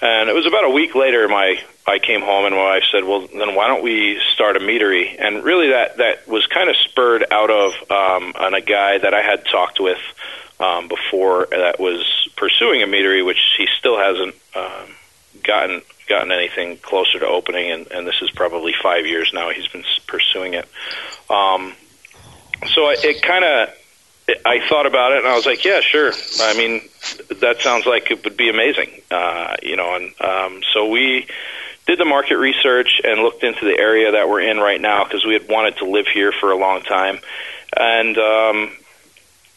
And 0.00 0.28
it 0.28 0.34
was 0.34 0.46
about 0.46 0.64
a 0.64 0.70
week 0.70 0.94
later, 0.94 1.26
my 1.28 1.60
I 1.86 1.98
came 1.98 2.20
home 2.20 2.44
and 2.44 2.54
my 2.54 2.62
wife 2.62 2.84
said, 2.92 3.02
"Well, 3.04 3.26
then 3.26 3.54
why 3.54 3.66
don't 3.66 3.82
we 3.82 4.20
start 4.32 4.56
a 4.56 4.60
meadery?" 4.60 5.16
And 5.18 5.42
really, 5.42 5.70
that 5.70 5.96
that 5.96 6.28
was 6.28 6.46
kind 6.46 6.70
of 6.70 6.76
spurred 6.76 7.24
out 7.30 7.50
of 7.50 7.72
um, 7.90 8.32
on 8.38 8.54
a 8.54 8.60
guy 8.60 8.98
that 8.98 9.12
I 9.12 9.22
had 9.22 9.44
talked 9.46 9.80
with 9.80 9.98
um, 10.60 10.86
before 10.88 11.48
that 11.50 11.80
was 11.80 12.28
pursuing 12.36 12.82
a 12.82 12.86
meadery, 12.86 13.24
which 13.24 13.40
he 13.56 13.66
still 13.78 13.98
hasn't 13.98 14.34
um, 14.54 14.94
gotten 15.42 15.82
gotten 16.08 16.30
anything 16.30 16.76
closer 16.78 17.18
to 17.18 17.26
opening, 17.26 17.70
and, 17.70 17.90
and 17.90 18.06
this 18.06 18.22
is 18.22 18.30
probably 18.30 18.74
five 18.80 19.06
years 19.06 19.30
now. 19.34 19.50
He's 19.50 19.68
been 19.68 19.84
pursuing 20.06 20.54
it. 20.54 20.68
Um, 21.28 21.74
so 22.74 22.88
it, 22.90 23.04
it 23.04 23.22
kind 23.22 23.44
of 23.44 23.68
I 24.44 24.66
thought 24.68 24.86
about 24.86 25.12
it 25.12 25.18
and 25.18 25.26
I 25.26 25.34
was 25.36 25.46
like, 25.46 25.64
yeah, 25.64 25.80
sure. 25.80 26.12
I 26.40 26.56
mean, 26.56 26.82
that 27.40 27.60
sounds 27.60 27.86
like 27.86 28.10
it 28.10 28.24
would 28.24 28.36
be 28.36 28.50
amazing, 28.50 28.90
uh, 29.10 29.56
you 29.62 29.76
know. 29.76 29.94
And 29.94 30.20
um, 30.20 30.62
so 30.74 30.88
we 30.88 31.26
did 31.86 31.98
the 31.98 32.04
market 32.04 32.36
research 32.36 33.00
and 33.02 33.20
looked 33.22 33.42
into 33.42 33.64
the 33.64 33.78
area 33.78 34.12
that 34.12 34.28
we're 34.28 34.42
in 34.42 34.58
right 34.58 34.80
now 34.80 35.04
because 35.04 35.24
we 35.24 35.32
had 35.32 35.48
wanted 35.48 35.78
to 35.78 35.86
live 35.86 36.06
here 36.12 36.32
for 36.32 36.52
a 36.52 36.56
long 36.56 36.82
time. 36.82 37.18
And 37.74 38.18
um, 38.18 38.70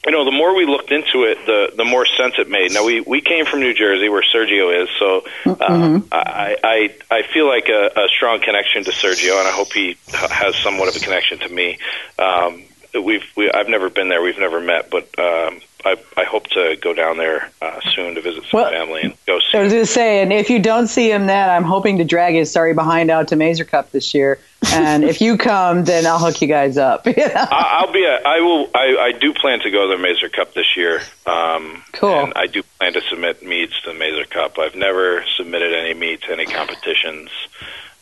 you 0.05 0.12
know, 0.12 0.25
the 0.25 0.31
more 0.31 0.55
we 0.55 0.65
looked 0.65 0.91
into 0.91 1.23
it, 1.25 1.45
the 1.45 1.73
the 1.75 1.86
more 1.86 2.05
sense 2.05 2.36
it 2.39 2.49
made. 2.49 2.73
Now 2.73 2.86
we 2.86 3.01
we 3.01 3.21
came 3.21 3.45
from 3.45 3.60
New 3.60 3.73
Jersey, 3.73 4.10
where 4.10 4.23
Sergio 4.23 4.84
is, 4.84 4.89
so 4.97 5.23
uh, 5.45 5.55
mm-hmm. 5.55 6.07
I, 6.12 6.57
I 6.63 6.95
I 7.12 7.21
feel 7.34 7.47
like 7.47 7.69
a, 7.69 7.91
a 7.95 8.07
strong 8.07 8.41
connection 8.41 8.84
to 8.86 8.91
Sergio, 8.91 9.38
and 9.38 9.47
I 9.47 9.51
hope 9.51 9.73
he 9.73 9.97
has 10.12 10.55
somewhat 10.55 10.88
of 10.88 10.95
a 10.95 10.99
connection 10.99 11.39
to 11.39 11.49
me. 11.49 11.77
Um, 12.17 12.63
we've 12.93 13.23
we, 13.36 13.51
I've 13.51 13.69
never 13.69 13.89
been 13.89 14.10
there, 14.10 14.21
we've 14.21 14.38
never 14.38 14.60
met, 14.60 14.89
but 14.89 15.04
um, 15.19 15.62
I, 15.86 15.97
I 16.15 16.23
hope 16.23 16.47
to 16.49 16.77
go 16.82 16.93
down 16.93 17.17
there 17.17 17.49
uh, 17.62 17.80
soon 17.93 18.15
to 18.15 18.21
visit 18.21 18.43
some 18.43 18.60
well, 18.60 18.71
family 18.71 19.01
and 19.01 19.13
go 19.25 19.39
see. 19.39 19.58
I 19.58 19.63
was 19.63 19.73
going 19.73 19.86
to 19.86 19.91
say, 19.91 20.21
and 20.21 20.32
if 20.32 20.49
you 20.49 20.60
don't 20.60 20.88
see 20.88 21.12
him 21.12 21.25
then, 21.25 21.49
I'm 21.49 21.63
hoping 21.63 21.97
to 21.97 22.04
drag 22.04 22.36
his 22.36 22.51
sorry 22.51 22.73
behind 22.73 23.10
out 23.10 23.30
to 23.30 23.36
Mazer 23.36 23.65
Cup 23.65 23.91
this 23.91 24.13
year. 24.13 24.39
And 24.73 25.04
if 25.04 25.21
you 25.21 25.38
come, 25.38 25.86
then 25.86 26.06
I'll 26.06 26.19
hook 26.19 26.41
you 26.41 26.47
guys 26.47 26.77
up. 26.77 27.08
You 27.21 27.27
know? 27.27 27.47
I'll 27.51 27.91
be. 27.91 28.06
A, 28.06 28.21
I 28.25 28.39
will. 28.39 28.69
I, 28.73 28.97
I 28.99 29.12
do 29.12 29.34
plan 29.34 29.60
to 29.60 29.69
go 29.69 29.89
to 29.89 29.97
the 29.97 30.01
Mazer 30.01 30.30
Cup 30.30 30.54
this 30.54 30.77
year. 30.77 31.01
Um, 31.25 31.84
cool. 31.91 32.23
And 32.23 32.34
I 32.36 32.47
do 32.47 32.63
plan 32.80 32.93
to 32.93 33.01
submit 33.01 33.43
meads 33.43 33.80
to 33.82 33.91
the 33.91 33.99
Mazer 33.99 34.25
Cup. 34.25 34.58
I've 34.58 34.75
never 34.75 35.23
submitted 35.36 35.73
any 35.73 35.93
mead 35.93 36.21
to 36.23 36.32
any 36.32 36.45
competitions. 36.45 37.30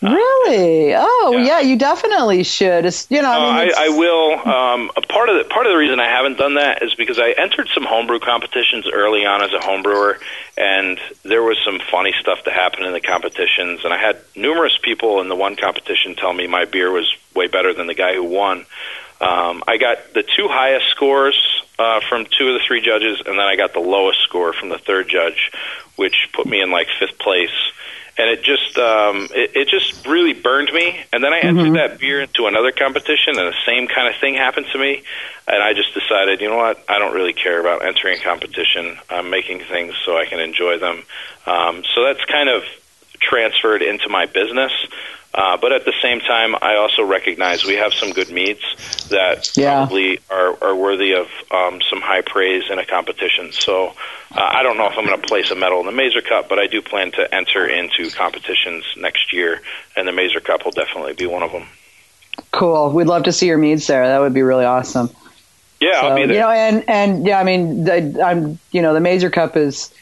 Really? 0.02 0.96
Oh, 0.96 1.36
yeah. 1.38 1.46
yeah. 1.46 1.60
you 1.60 1.76
definitely 1.76 2.44
should. 2.44 2.86
It's, 2.86 3.06
you 3.10 3.22
know, 3.22 3.30
I, 3.30 3.66
mean, 3.66 3.74
I, 3.76 3.86
I, 3.86 3.90
will. 3.90 4.48
Um, 4.48 4.92
a 4.96 5.02
part 5.02 5.28
of 5.28 5.38
the 5.38 5.44
part 5.44 5.66
of 5.66 5.74
the 5.74 5.78
reason 5.78 6.00
I 6.00 6.08
haven't 6.08 6.38
done 6.38 6.54
that 6.54 6.82
is 6.84 6.96
because 6.96 7.20
I 7.20 7.32
entered 7.32 7.68
some 7.74 7.84
homebrew 7.84 8.20
competitions 8.20 8.88
early 8.92 9.26
on 9.26 9.44
as 9.44 9.52
a 9.52 9.60
homebrewer, 9.60 10.18
and 10.58 11.00
there 11.24 11.44
was 11.44 11.58
some 11.66 11.80
funny 11.92 12.14
stuff 12.18 12.40
that 12.46 12.54
happened 12.54 12.86
in 12.86 12.94
the 12.94 13.02
competitions, 13.02 13.84
and 13.84 13.94
I 13.94 13.98
had 13.98 14.22
numerous 14.38 14.78
people 14.82 15.20
in 15.20 15.28
the 15.28 15.36
one 15.36 15.58
competition 15.58 16.16
tell 16.16 16.34
me 16.34 16.48
my 16.48 16.64
beer 16.64 16.90
was 16.92 17.14
way 17.36 17.48
better 17.48 17.74
than 17.74 17.88
the 17.88 17.94
guy 17.96 18.14
who 18.14 18.24
won. 18.24 18.66
Um, 19.20 19.64
I 19.68 19.76
got 19.78 20.14
the 20.14 20.24
two 20.24 20.48
highest 20.48 20.88
scores 20.92 21.36
uh, 21.78 22.00
from 22.08 22.26
two 22.26 22.48
of 22.48 22.54
the 22.54 22.62
three 22.66 22.80
judges, 22.80 23.22
and 23.26 23.38
then 23.38 23.46
I 23.46 23.58
got 23.58 23.74
the 23.74 23.82
lowest 23.82 24.22
score 24.22 24.54
from 24.54 24.70
the 24.70 24.78
third 24.78 25.10
judge, 25.10 25.52
which 25.98 26.30
put 26.32 26.46
me 26.46 26.62
in 26.62 26.72
like 26.72 26.88
fifth 27.00 27.20
place 27.20 27.52
and 28.20 28.30
it 28.30 28.44
just 28.44 28.78
um, 28.78 29.30
it, 29.32 29.56
it 29.56 29.68
just 29.70 30.06
really 30.06 30.34
burned 30.34 30.72
me. 30.74 31.00
And 31.14 31.24
then 31.24 31.32
I 31.32 31.40
entered 31.40 31.64
mm-hmm. 31.64 31.74
that 31.76 32.00
beer 32.00 32.22
into 32.22 32.48
another 32.48 32.74
competition, 32.74 33.40
and 33.40 33.48
the 33.48 33.56
same 33.66 33.88
kind 33.88 34.14
of 34.14 34.20
thing 34.20 34.36
happened 34.36 34.68
to 34.74 34.78
me. 34.78 35.04
And 35.48 35.64
I 35.64 35.74
just 35.74 35.94
decided, 35.94 36.42
you 36.42 36.50
know 36.50 36.58
what? 36.58 36.84
I 36.90 37.00
don't 37.00 37.16
really 37.16 37.32
care 37.34 37.60
about 37.60 37.84
entering 37.84 38.20
a 38.20 38.22
competition. 38.22 39.00
I'm 39.10 39.30
making 39.30 39.62
things 39.62 39.96
so 40.06 40.18
I 40.18 40.26
can 40.26 40.40
enjoy 40.42 40.78
them. 40.78 41.02
Um, 41.46 41.84
so 41.96 42.04
that's 42.04 42.24
kind 42.26 42.50
of 42.50 42.64
transferred 43.22 43.82
into 43.82 44.10
my 44.10 44.26
business. 44.26 44.74
Uh, 45.32 45.58
but 45.58 45.72
at 45.72 45.86
the 45.86 45.94
same 46.02 46.20
time, 46.20 46.56
I 46.60 46.76
also 46.78 47.04
recognize 47.04 47.64
we 47.64 47.76
have 47.76 47.94
some 47.94 48.12
good 48.12 48.32
meads 48.32 48.64
that 49.10 49.56
yeah. 49.56 49.86
probably 49.86 50.20
are, 50.30 50.58
are 50.64 50.76
worthy 50.76 51.14
of 51.14 51.28
um, 51.52 51.82
some 51.88 52.02
high 52.02 52.22
praise 52.22 52.64
in 52.70 52.80
a 52.80 52.86
competition. 52.86 53.52
So 53.52 53.90
uh, 53.90 53.94
I 54.40 54.64
don't 54.64 54.78
know 54.78 54.88
if 54.88 54.98
I'm 54.98 55.06
going 55.06 55.22
to 55.22 55.28
place 55.28 55.52
a 55.52 55.56
medal 55.56 55.80
in 55.82 55.86
the 55.86 55.92
Mazer 55.92 56.22
Cup, 56.22 56.50
but 56.50 56.58
I 56.58 56.66
do 56.66 56.82
plan 56.82 57.12
to 57.12 57.34
enter 57.34 57.68
into 57.68 58.10
competitions 58.10 58.86
next 58.98 59.32
year, 59.32 59.62
and 59.96 60.08
the 60.08 60.12
Mazer 60.12 60.40
Cup 60.40 60.66
will 60.66 60.72
definitely 60.72 61.14
be 61.14 61.28
one 61.28 61.44
of 61.44 61.52
them. 61.52 61.68
Cool. 62.52 62.92
We'd 62.92 63.08
love 63.08 63.24
to 63.24 63.32
see 63.32 63.46
your 63.46 63.58
meads 63.60 63.86
there. 63.86 64.08
That 64.08 64.20
would 64.20 64.34
be 64.34 64.42
really 64.42 64.66
awesome. 64.66 65.12
Yeah, 65.80 66.02
so, 66.02 66.08
I'll 66.08 66.16
be 66.16 66.26
there. 66.26 66.36
You 66.36 66.42
know, 66.42 66.50
and 66.50 66.90
and 66.90 67.28
yeah, 67.28 67.40
I 67.40 67.44
mean, 67.44 67.84
the, 67.84 68.22
I'm 68.24 68.60
you 68.72 68.82
know, 68.82 68.94
the 68.94 69.00
Mazer 69.00 69.30
Cup 69.30 69.56
is 69.56 69.94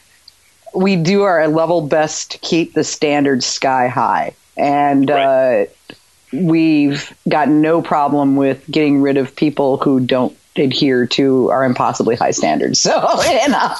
we 0.74 0.96
do 0.96 1.24
our 1.24 1.48
level 1.48 1.82
best 1.82 2.32
to 2.32 2.38
keep 2.38 2.74
the 2.74 2.84
standards 2.84 3.46
sky 3.46 3.88
high 3.88 4.34
and 4.58 5.10
right. 5.10 5.67
uh, 5.67 5.96
we've 6.34 7.15
got 7.28 7.50
no 7.50 7.82
problem 7.82 8.36
with 8.36 8.65
getting 8.70 9.02
rid 9.02 9.17
of 9.17 9.36
people 9.36 9.78
who 9.78 10.00
don't 10.00 10.38
adhere 10.56 11.06
to 11.06 11.52
our 11.52 11.63
impossibly 11.63 12.15
high 12.15 12.32
standards. 12.32 12.82
So, 12.88 12.93
you 13.24 13.50
know, 13.50 13.76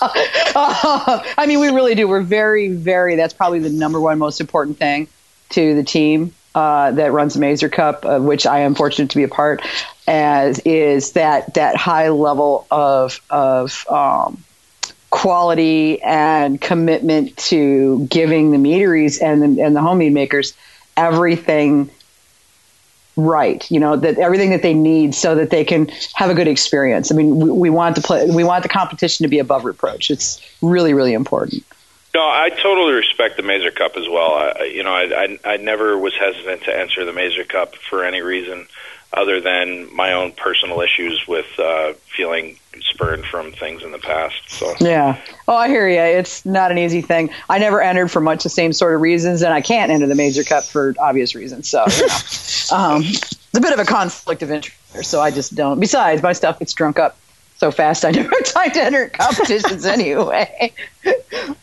uh, 0.56 1.24
I 1.38 1.46
mean, 1.48 1.60
we 1.60 1.70
really 1.70 1.96
do. 1.96 2.08
We're 2.08 2.22
very, 2.22 2.70
very. 2.70 3.16
That's 3.16 3.34
probably 3.34 3.60
the 3.60 3.70
number 3.70 4.02
one 4.02 4.20
most 4.20 4.42
important 4.42 4.78
thing 4.78 5.08
to 5.52 5.76
the 5.76 5.84
team 5.84 6.34
uh, 6.54 6.92
that 6.92 7.14
runs 7.14 7.36
the 7.36 7.40
Mazer 7.40 7.70
Cup, 7.70 8.04
of 8.04 8.24
which 8.24 8.46
I 8.46 8.60
am 8.60 8.76
fortunate 8.76 9.12
to 9.12 9.18
be 9.18 9.24
a 9.24 9.30
part. 9.30 9.62
As 10.08 10.60
is 10.60 11.14
that 11.14 11.54
that 11.54 11.78
high 11.78 12.10
level 12.10 12.68
of 12.70 13.22
of 13.30 13.86
um, 13.90 14.44
quality 15.18 16.00
and 16.04 16.62
commitment 16.62 17.36
to 17.38 18.06
giving 18.06 18.52
the 18.52 18.60
meaderies 18.60 19.18
and 19.18 19.42
the, 19.42 19.64
and 19.64 19.76
the 19.76 19.82
homemade 19.82 20.14
makers 20.14 20.54
everything 20.96 21.90
right 23.16 23.70
you 23.72 23.80
know 23.80 23.96
that 23.96 24.20
everything 24.20 24.52
that 24.52 24.62
they 24.62 24.76
need 24.76 25.16
so 25.16 25.34
that 25.34 25.50
they 25.50 25.66
can 25.66 25.88
have 26.14 26.30
a 26.30 26.36
good 26.36 26.48
experience. 26.48 27.12
I 27.12 27.16
mean 27.16 27.40
we, 27.40 27.50
we 27.50 27.70
want 27.72 27.96
to 27.96 28.02
play 28.04 28.30
we 28.30 28.44
want 28.44 28.62
the 28.62 28.70
competition 28.70 29.24
to 29.24 29.28
be 29.28 29.40
above 29.40 29.66
reproach. 29.66 30.12
It's 30.12 30.40
really 30.62 30.94
really 30.94 31.14
important. 31.14 31.66
No, 32.14 32.22
I 32.22 32.50
totally 32.50 32.94
respect 32.94 33.38
the 33.38 33.44
Mazer 33.44 33.72
Cup 33.72 33.98
as 33.98 34.08
well. 34.08 34.34
I, 34.34 34.72
you 34.74 34.84
know, 34.84 34.94
I, 34.94 35.38
I, 35.46 35.54
I 35.54 35.58
never 35.58 35.98
was 35.98 36.14
hesitant 36.14 36.64
to 36.64 36.80
enter 36.80 37.06
the 37.06 37.14
Mazer 37.14 37.44
Cup 37.44 37.76
for 37.76 38.04
any 38.04 38.22
reason 38.22 38.68
other 39.14 39.42
than 39.42 39.94
my 39.96 40.14
own 40.14 40.32
personal 40.32 40.82
issues 40.82 41.26
with 41.28 41.48
uh, 41.60 41.94
feeling 42.16 42.58
spurned 42.82 43.26
from 43.26 43.52
things 43.52 43.84
in 43.84 43.92
the 43.92 44.00
past. 44.00 44.36
So 44.50 44.74
yeah, 44.80 45.20
oh, 45.48 45.56
I 45.56 45.68
hear 45.68 45.88
you. 45.88 46.00
It's 46.00 46.46
not 46.46 46.72
an 46.72 46.78
easy 46.78 47.02
thing. 47.02 47.30
I 47.50 47.60
never 47.60 47.82
entered 47.82 48.10
for 48.10 48.20
much 48.20 48.44
the 48.44 48.50
same 48.50 48.74
sort 48.74 48.94
of 48.94 49.02
reasons, 49.02 49.42
and 49.42 49.54
I 49.54 49.62
can't 49.62 49.92
enter 49.92 50.08
the 50.08 50.16
Mazer 50.16 50.44
Cup 50.44 50.64
for 50.64 50.94
obvious 51.00 51.36
reasons. 51.36 51.70
So 51.70 51.86
you 51.88 52.08
know, 52.08 52.14
um, 52.78 53.02
it's 53.04 53.58
a 53.58 53.62
bit 53.62 53.74
of 53.74 53.80
a 53.80 53.86
conflict 53.86 54.44
of 54.44 54.52
interest. 54.52 54.78
So 55.04 55.22
I 55.22 55.32
just 55.32 55.56
don't. 55.56 55.80
Besides, 55.80 56.22
my 56.22 56.34
stuff 56.34 56.60
gets 56.60 56.74
drunk 56.74 57.00
up 57.00 57.18
so 57.58 57.72
fast. 57.72 58.06
I 58.06 58.12
never 58.12 58.36
tried 58.44 58.70
to 58.70 58.84
enter 58.84 59.10
competitions 59.10 59.86
anyway. 59.98 60.72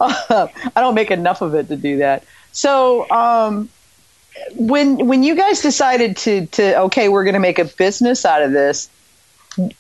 uh, 0.01 0.49
I 0.77 0.81
don't 0.81 0.95
make 0.95 1.11
enough 1.11 1.41
of 1.43 1.55
it 1.55 1.69
to 1.69 1.77
do 1.77 1.99
that. 1.99 2.25
So 2.53 3.09
um, 3.11 3.69
when 4.57 5.07
when 5.07 5.23
you 5.23 5.35
guys 5.35 5.61
decided 5.61 6.17
to 6.19 6.47
to 6.47 6.81
okay, 6.83 7.09
we're 7.09 7.25
going 7.25 7.35
to 7.35 7.41
make 7.41 7.59
a 7.59 7.65
business 7.65 8.25
out 8.25 8.43
of 8.43 8.53
this, 8.53 8.89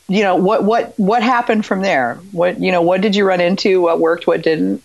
you 0.09 0.23
know 0.23 0.37
what 0.37 0.65
what 0.65 0.99
what 0.99 1.23
happened 1.23 1.65
from 1.65 1.81
there? 1.81 2.17
What 2.33 2.61
you 2.61 2.73
know 2.73 2.83
what 2.83 3.01
did 3.01 3.17
you 3.17 3.25
run 3.25 3.41
into? 3.41 3.81
What 3.81 4.01
worked? 4.01 4.27
What 4.27 4.43
didn't? 4.43 4.83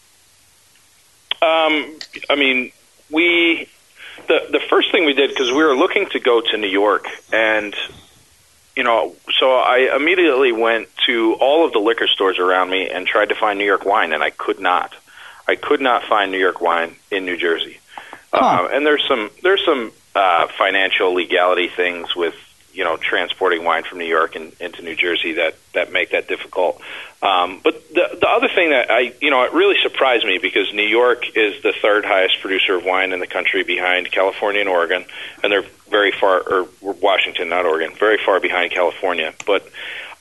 Um, 1.41 1.97
I 2.30 2.36
mean, 2.36 2.72
we 3.09 3.70
the 4.28 4.47
the 4.51 4.61
first 4.70 4.91
thing 4.91 5.05
we 5.05 5.13
did 5.13 5.30
because 5.30 5.51
we 5.51 5.63
were 5.63 5.76
looking 5.76 6.07
to 6.09 6.20
go 6.20 6.41
to 6.41 6.57
New 6.57 6.67
York 6.67 7.05
and 7.32 7.76
you 8.76 8.84
know, 8.84 9.13
so 9.38 9.51
I 9.57 9.93
immediately 9.93 10.53
went 10.53 10.88
to 11.05 11.34
all 11.34 11.65
of 11.65 11.74
the 11.74 11.80
liquor 11.80 12.07
stores 12.07 12.39
around 12.39 12.70
me 12.70 12.89
and 12.89 13.05
tried 13.05 13.28
to 13.28 13.36
find 13.36 13.59
New 13.59 13.65
York 13.65 13.84
wine, 13.84 14.13
and 14.13 14.24
I 14.24 14.30
could 14.30 14.59
not. 14.59 14.93
I 15.49 15.55
could 15.55 15.82
not 15.82 16.03
find 16.03 16.32
New 16.32 16.38
York 16.38 16.61
wine 16.61 16.95
in 17.11 17.26
New 17.26 17.36
Jersey. 17.36 17.78
Huh. 18.32 18.67
Uh, 18.69 18.75
and 18.75 18.86
there's 18.86 19.05
some 19.07 19.30
there's 19.41 19.63
some 19.65 19.91
uh, 20.15 20.47
financial 20.57 21.13
legality 21.13 21.67
things 21.67 22.15
with 22.15 22.36
you 22.73 22.84
know 22.84 22.97
transporting 22.97 23.63
wine 23.63 23.84
from 23.84 23.97
New 23.97 24.05
York 24.05 24.36
and, 24.36 24.53
into 24.59 24.82
New 24.82 24.95
Jersey 24.95 25.34
that 25.34 25.55
that 25.73 25.91
make 25.91 26.11
that 26.11 26.27
difficult. 26.27 26.82
Um, 27.21 27.59
but 27.63 27.89
the 27.89 28.17
the 28.19 28.30
other 28.30 28.47
thing 28.47 28.69
that 28.69 28.91
I 28.91 29.13
you 29.19 29.32
know 29.32 29.43
it 29.43 29.53
really 29.53 29.75
surprised 29.82 30.25
me 30.25 30.38
because 30.38 30.73
New 30.73 30.88
York 30.88 31.36
is 31.36 31.61
the 31.63 31.73
third 31.82 32.05
highest 32.05 32.39
producer 32.41 32.75
of 32.75 32.86
wine 32.86 33.11
in 33.11 33.19
the 33.19 33.27
country 33.27 33.63
behind 33.63 34.11
California 34.11 34.61
and 34.61 34.69
Oregon, 34.69 35.05
and 35.43 35.51
they're 35.51 35.65
very 35.89 36.11
far 36.11 36.39
or 36.39 36.67
Washington, 36.82 37.49
not 37.49 37.65
Oregon, 37.65 37.95
very 37.95 38.19
far 38.23 38.39
behind 38.39 38.71
California. 38.71 39.34
But 39.45 39.67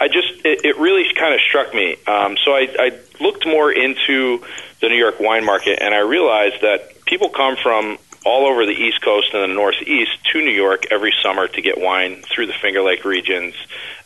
I 0.00 0.09
just 0.09 0.44
it, 0.44 0.64
it 0.64 0.78
really 0.78 1.04
kind 1.14 1.34
of 1.34 1.40
struck 1.40 1.74
me. 1.74 1.96
Um, 2.06 2.36
so 2.44 2.52
I, 2.52 2.68
I 2.78 2.98
looked 3.20 3.46
more 3.46 3.70
into 3.70 4.44
the 4.80 4.88
New 4.88 4.96
York 4.96 5.20
wine 5.20 5.44
market, 5.44 5.80
and 5.82 5.94
I 5.94 6.00
realized 6.00 6.62
that 6.62 6.97
people 7.09 7.30
come 7.30 7.56
from 7.56 7.98
all 8.26 8.46
over 8.46 8.66
the 8.66 8.72
East 8.72 9.00
Coast 9.02 9.32
and 9.32 9.42
the 9.42 9.54
Northeast 9.54 10.11
to 10.32 10.40
New 10.40 10.52
York 10.52 10.86
every 10.90 11.14
summer 11.22 11.48
to 11.48 11.62
get 11.62 11.80
wine 11.80 12.22
through 12.22 12.46
the 12.46 12.52
Finger 12.52 12.82
Lake 12.82 13.04
regions 13.04 13.54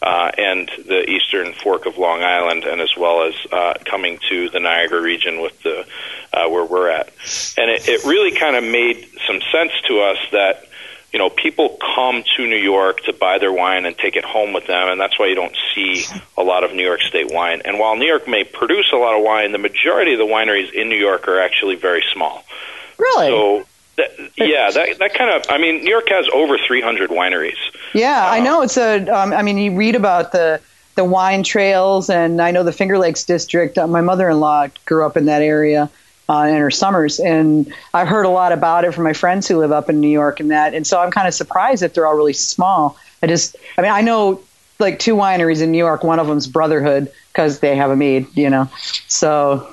uh, 0.01 0.31
and 0.39 0.71
the 0.87 1.09
eastern 1.11 1.53
fork 1.53 1.87
of 1.87 1.99
Long 1.99 2.23
Island, 2.23 2.65
and 2.65 2.81
as 2.81 2.97
well 2.97 3.25
as 3.25 3.35
uh, 3.51 3.75
coming 3.85 4.19
to 4.29 4.49
the 4.51 4.61
Niagara 4.61 5.01
region 5.01 5.41
with 5.41 5.61
the 5.63 5.85
uh, 6.33 6.49
where 6.49 6.65
we're 6.65 6.89
at. 6.89 7.09
And 7.59 7.71
it, 7.71 7.89
it 7.89 8.05
really 8.05 8.37
kind 8.37 8.55
of 8.55 8.63
made 8.63 9.09
some 9.27 9.41
sense 9.51 9.73
to 9.89 10.01
us 10.01 10.19
that 10.31 10.67
you 11.13 11.19
know, 11.19 11.29
people 11.29 11.77
come 11.95 12.25
to 12.37 12.47
New 12.47 12.57
York 12.57 13.03
to 13.03 13.13
buy 13.13 13.39
their 13.39 13.53
wine 13.53 13.85
and 13.85 13.97
take 13.97 14.17
it 14.17 14.25
home 14.25 14.55
with 14.55 14.67
them, 14.67 14.89
and 14.89 14.99
that's 14.99 15.19
why 15.19 15.27
you 15.27 15.35
don't 15.35 15.55
see 15.75 16.05
a 16.39 16.43
lot 16.43 16.65
of 16.65 16.73
New 16.73 16.83
York 16.83 17.03
State 17.03 17.31
wine. 17.31 17.61
And 17.67 17.79
while 17.79 17.97
New 17.97 18.07
York 18.07 18.27
may 18.27 18.45
produce 18.45 18.91
a 18.93 18.97
lot 18.97 19.15
of 19.15 19.23
wine, 19.23 19.53
the 19.53 19.59
majority 19.59 20.13
of 20.15 20.19
the 20.19 20.25
wineries 20.25 20.73
in 20.73 20.89
New 20.89 20.97
York 20.97 21.29
are 21.29 21.39
actually 21.39 21.77
very 21.77 22.03
small. 22.15 22.45
Really? 23.03 23.29
So, 23.29 23.67
that, 23.97 24.11
yeah, 24.37 24.71
that 24.71 24.99
that 24.99 25.15
kind 25.15 25.31
of. 25.31 25.45
I 25.51 25.59
mean, 25.59 25.85
New 25.85 25.91
York 25.91 26.09
has 26.09 26.27
over 26.33 26.57
300 26.57 27.11
wineries. 27.11 27.59
Yeah, 27.93 28.27
I 28.31 28.41
know. 28.41 28.63
It's 28.63 28.79
a. 28.79 29.07
Um, 29.09 29.33
I 29.33 29.43
mean, 29.43 29.59
you 29.59 29.77
read 29.77 29.95
about 29.95 30.33
the 30.33 30.61
the 30.95 31.05
wine 31.05 31.43
trails, 31.43 32.09
and 32.09 32.41
I 32.41 32.51
know 32.53 32.63
the 32.63 32.73
Finger 32.73 32.99
Lakes 32.99 33.25
district. 33.25 33.77
Uh, 33.77 33.87
my 33.87 34.01
mother-in-law 34.01 34.69
grew 34.87 35.05
up 35.05 35.17
in 35.17 35.27
that 35.27 35.43
area 35.43 35.91
uh, 36.29 36.47
in 36.47 36.57
her 36.57 36.71
summers. 36.71 37.21
And 37.21 37.73
I've 37.95 38.09
heard 38.09 38.25
a 38.25 38.31
lot 38.31 38.53
about 38.53 38.85
it 38.85 38.93
from 38.93 39.05
my 39.05 39.13
friends 39.13 39.47
who 39.47 39.59
live 39.59 39.73
up 39.73 39.91
in 39.91 40.01
New 40.01 40.09
York 40.09 40.41
and 40.41 40.51
that. 40.51 40.75
And 40.75 40.87
so 40.87 41.01
I'm 41.01 41.11
kind 41.11 41.29
of 41.29 41.35
surprised 41.35 41.83
that 41.83 41.95
they're 41.95 42.07
all 42.07 42.17
really 42.17 42.33
small. 42.33 42.97
I 43.23 43.27
just, 43.27 43.57
I 43.77 43.83
mean, 43.83 43.93
I 43.93 44.01
know 44.01 44.41
like 44.79 44.99
two 44.99 45.15
wineries 45.15 45.63
in 45.63 45.71
New 45.71 45.79
York. 45.79 46.03
One 46.03 46.19
of 46.19 46.27
them's 46.27 46.47
Brotherhood 46.47 47.13
because 47.29 47.61
they 47.61 47.77
have 47.77 47.91
a 47.91 47.97
mead, 47.97 48.27
you 48.35 48.51
know. 48.51 48.71
So 49.09 49.69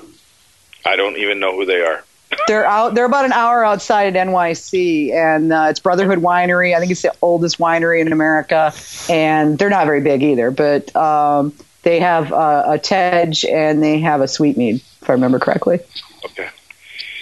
I 0.84 0.96
don't 0.96 1.16
even 1.16 1.40
know 1.40 1.54
who 1.54 1.64
they 1.64 1.80
are. 1.80 2.04
They're 2.46 2.66
out. 2.66 2.94
They're 2.94 3.04
about 3.06 3.24
an 3.24 3.32
hour 3.32 3.64
outside 3.64 4.14
of 4.14 4.14
NYC, 4.14 5.12
and 5.12 5.52
uh, 5.52 5.66
it's 5.70 5.80
Brotherhood 5.80 6.18
Winery. 6.18 6.74
I 6.74 6.78
think 6.80 6.92
it's 6.92 7.02
the 7.02 7.14
oldest 7.22 7.58
winery 7.58 8.00
in 8.00 8.12
America, 8.12 8.72
and 9.08 9.58
they're 9.58 9.70
not 9.70 9.86
very 9.86 10.00
big 10.00 10.22
either. 10.22 10.50
But 10.50 10.94
um, 10.94 11.52
they 11.82 12.00
have 12.00 12.32
uh, 12.32 12.64
a 12.68 12.78
Tej 12.78 13.32
and 13.50 13.82
they 13.82 14.00
have 14.00 14.20
a 14.20 14.28
sweet 14.28 14.56
mead, 14.56 14.76
if 15.02 15.08
I 15.10 15.14
remember 15.14 15.38
correctly. 15.38 15.80
Okay. 16.26 16.48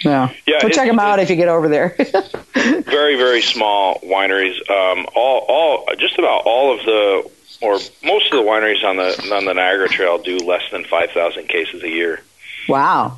Yeah. 0.03 0.31
Yeah, 0.47 0.61
Go 0.61 0.67
it's- 0.67 0.75
check 0.75 0.87
them 0.87 0.99
out 0.99 1.19
if 1.19 1.29
you 1.29 1.35
get 1.35 1.47
over 1.49 1.67
there. 1.67 1.95
very 2.53 3.15
very 3.17 3.41
small 3.41 3.99
wineries. 3.99 4.55
Um, 4.69 5.05
all 5.15 5.45
all 5.49 5.85
just 5.97 6.17
about 6.17 6.43
all 6.45 6.77
of 6.77 6.85
the 6.85 7.29
or 7.61 7.73
most 8.05 8.31
of 8.31 8.37
the 8.43 8.49
wineries 8.49 8.83
on 8.83 8.95
the 8.97 9.33
on 9.35 9.43
the 9.45 9.53
Niagara 9.53 9.89
Trail 9.89 10.17
do 10.17 10.37
less 10.37 10.61
than 10.71 10.85
5,000 10.85 11.49
cases 11.49 11.83
a 11.83 11.89
year. 11.89 12.21
wow. 12.69 13.17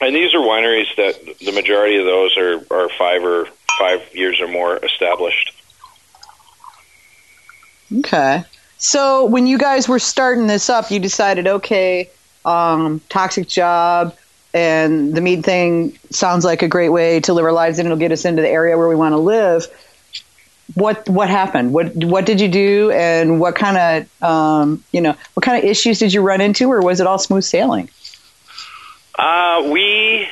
And 0.00 0.14
these 0.14 0.34
are 0.34 0.38
wineries 0.38 0.94
that 0.96 1.38
the 1.38 1.52
majority 1.52 1.96
of 1.96 2.06
those 2.06 2.36
are, 2.36 2.64
are 2.70 2.88
five 2.98 3.22
or 3.22 3.46
five 3.78 4.02
years 4.14 4.40
or 4.40 4.48
more 4.48 4.76
established. 4.76 5.52
Okay. 7.98 8.44
So 8.78 9.26
when 9.26 9.46
you 9.46 9.58
guys 9.58 9.88
were 9.88 9.98
starting 9.98 10.46
this 10.46 10.70
up, 10.70 10.90
you 10.90 11.00
decided, 11.00 11.46
okay, 11.46 12.08
um, 12.44 13.00
toxic 13.08 13.46
job 13.46 14.16
and 14.52 15.14
the 15.14 15.20
mead 15.20 15.44
thing 15.44 15.98
sounds 16.10 16.44
like 16.44 16.62
a 16.62 16.68
great 16.68 16.88
way 16.88 17.20
to 17.20 17.32
live 17.32 17.44
our 17.44 17.52
lives 17.52 17.78
and 17.78 17.86
it'll 17.86 17.98
get 17.98 18.12
us 18.12 18.24
into 18.24 18.42
the 18.42 18.48
area 18.48 18.76
where 18.76 18.88
we 18.88 18.96
want 18.96 19.12
to 19.12 19.18
live. 19.18 19.66
What 20.74 21.08
what 21.08 21.28
happened? 21.28 21.72
What 21.72 21.94
what 21.96 22.26
did 22.26 22.40
you 22.40 22.46
do, 22.46 22.92
and 22.92 23.40
what 23.40 23.56
kind 23.56 24.06
of 24.22 24.22
um, 24.22 24.84
you 24.92 25.00
know 25.00 25.16
what 25.34 25.44
kind 25.44 25.58
of 25.58 25.68
issues 25.68 25.98
did 25.98 26.12
you 26.12 26.22
run 26.22 26.40
into, 26.40 26.70
or 26.70 26.80
was 26.80 27.00
it 27.00 27.08
all 27.08 27.18
smooth 27.18 27.42
sailing? 27.42 27.90
Uh, 29.20 29.68
we, 29.70 30.26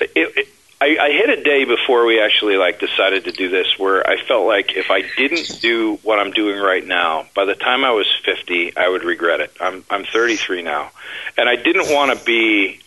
it, 0.00 0.10
it, 0.16 0.48
I, 0.80 0.98
I 1.00 1.12
hit 1.12 1.38
a 1.38 1.40
day 1.44 1.64
before 1.64 2.04
we 2.04 2.20
actually 2.20 2.56
like 2.56 2.80
decided 2.80 3.26
to 3.26 3.32
do 3.32 3.48
this 3.48 3.78
where 3.78 4.04
I 4.04 4.20
felt 4.20 4.44
like 4.44 4.76
if 4.76 4.90
I 4.90 5.02
didn't 5.16 5.60
do 5.60 5.94
what 6.02 6.18
I'm 6.18 6.32
doing 6.32 6.60
right 6.60 6.84
now, 6.84 7.26
by 7.32 7.44
the 7.44 7.54
time 7.54 7.84
I 7.84 7.92
was 7.92 8.08
50, 8.24 8.76
I 8.76 8.88
would 8.88 9.04
regret 9.04 9.38
it. 9.38 9.52
I'm 9.60 9.84
I'm 9.88 10.04
33 10.04 10.62
now, 10.62 10.90
and 11.38 11.48
I 11.48 11.54
didn't 11.54 11.94
want 11.94 12.18
to 12.18 12.24
be 12.24 12.80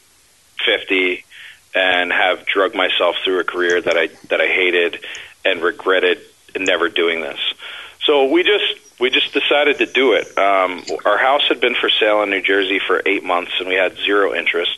50 0.65 1.23
and 1.73 2.11
have 2.11 2.45
drugged 2.45 2.75
myself 2.75 3.15
through 3.23 3.39
a 3.39 3.45
career 3.45 3.79
that 3.79 3.97
I 3.97 4.07
that 4.27 4.41
I 4.41 4.47
hated 4.47 4.99
and 5.45 5.61
regretted 5.61 6.19
never 6.59 6.89
doing 6.89 7.21
this. 7.21 7.39
So 8.05 8.31
we 8.31 8.43
just 8.43 8.99
we 8.99 9.09
just 9.09 9.33
decided 9.33 9.77
to 9.77 9.85
do 9.85 10.13
it. 10.13 10.37
Um, 10.37 10.83
our 11.05 11.17
house 11.17 11.47
had 11.47 11.61
been 11.61 11.75
for 11.75 11.89
sale 11.89 12.21
in 12.23 12.29
New 12.29 12.41
Jersey 12.41 12.79
for 12.79 13.01
eight 13.05 13.23
months, 13.23 13.51
and 13.59 13.67
we 13.67 13.75
had 13.75 13.95
zero 13.97 14.33
interest. 14.33 14.77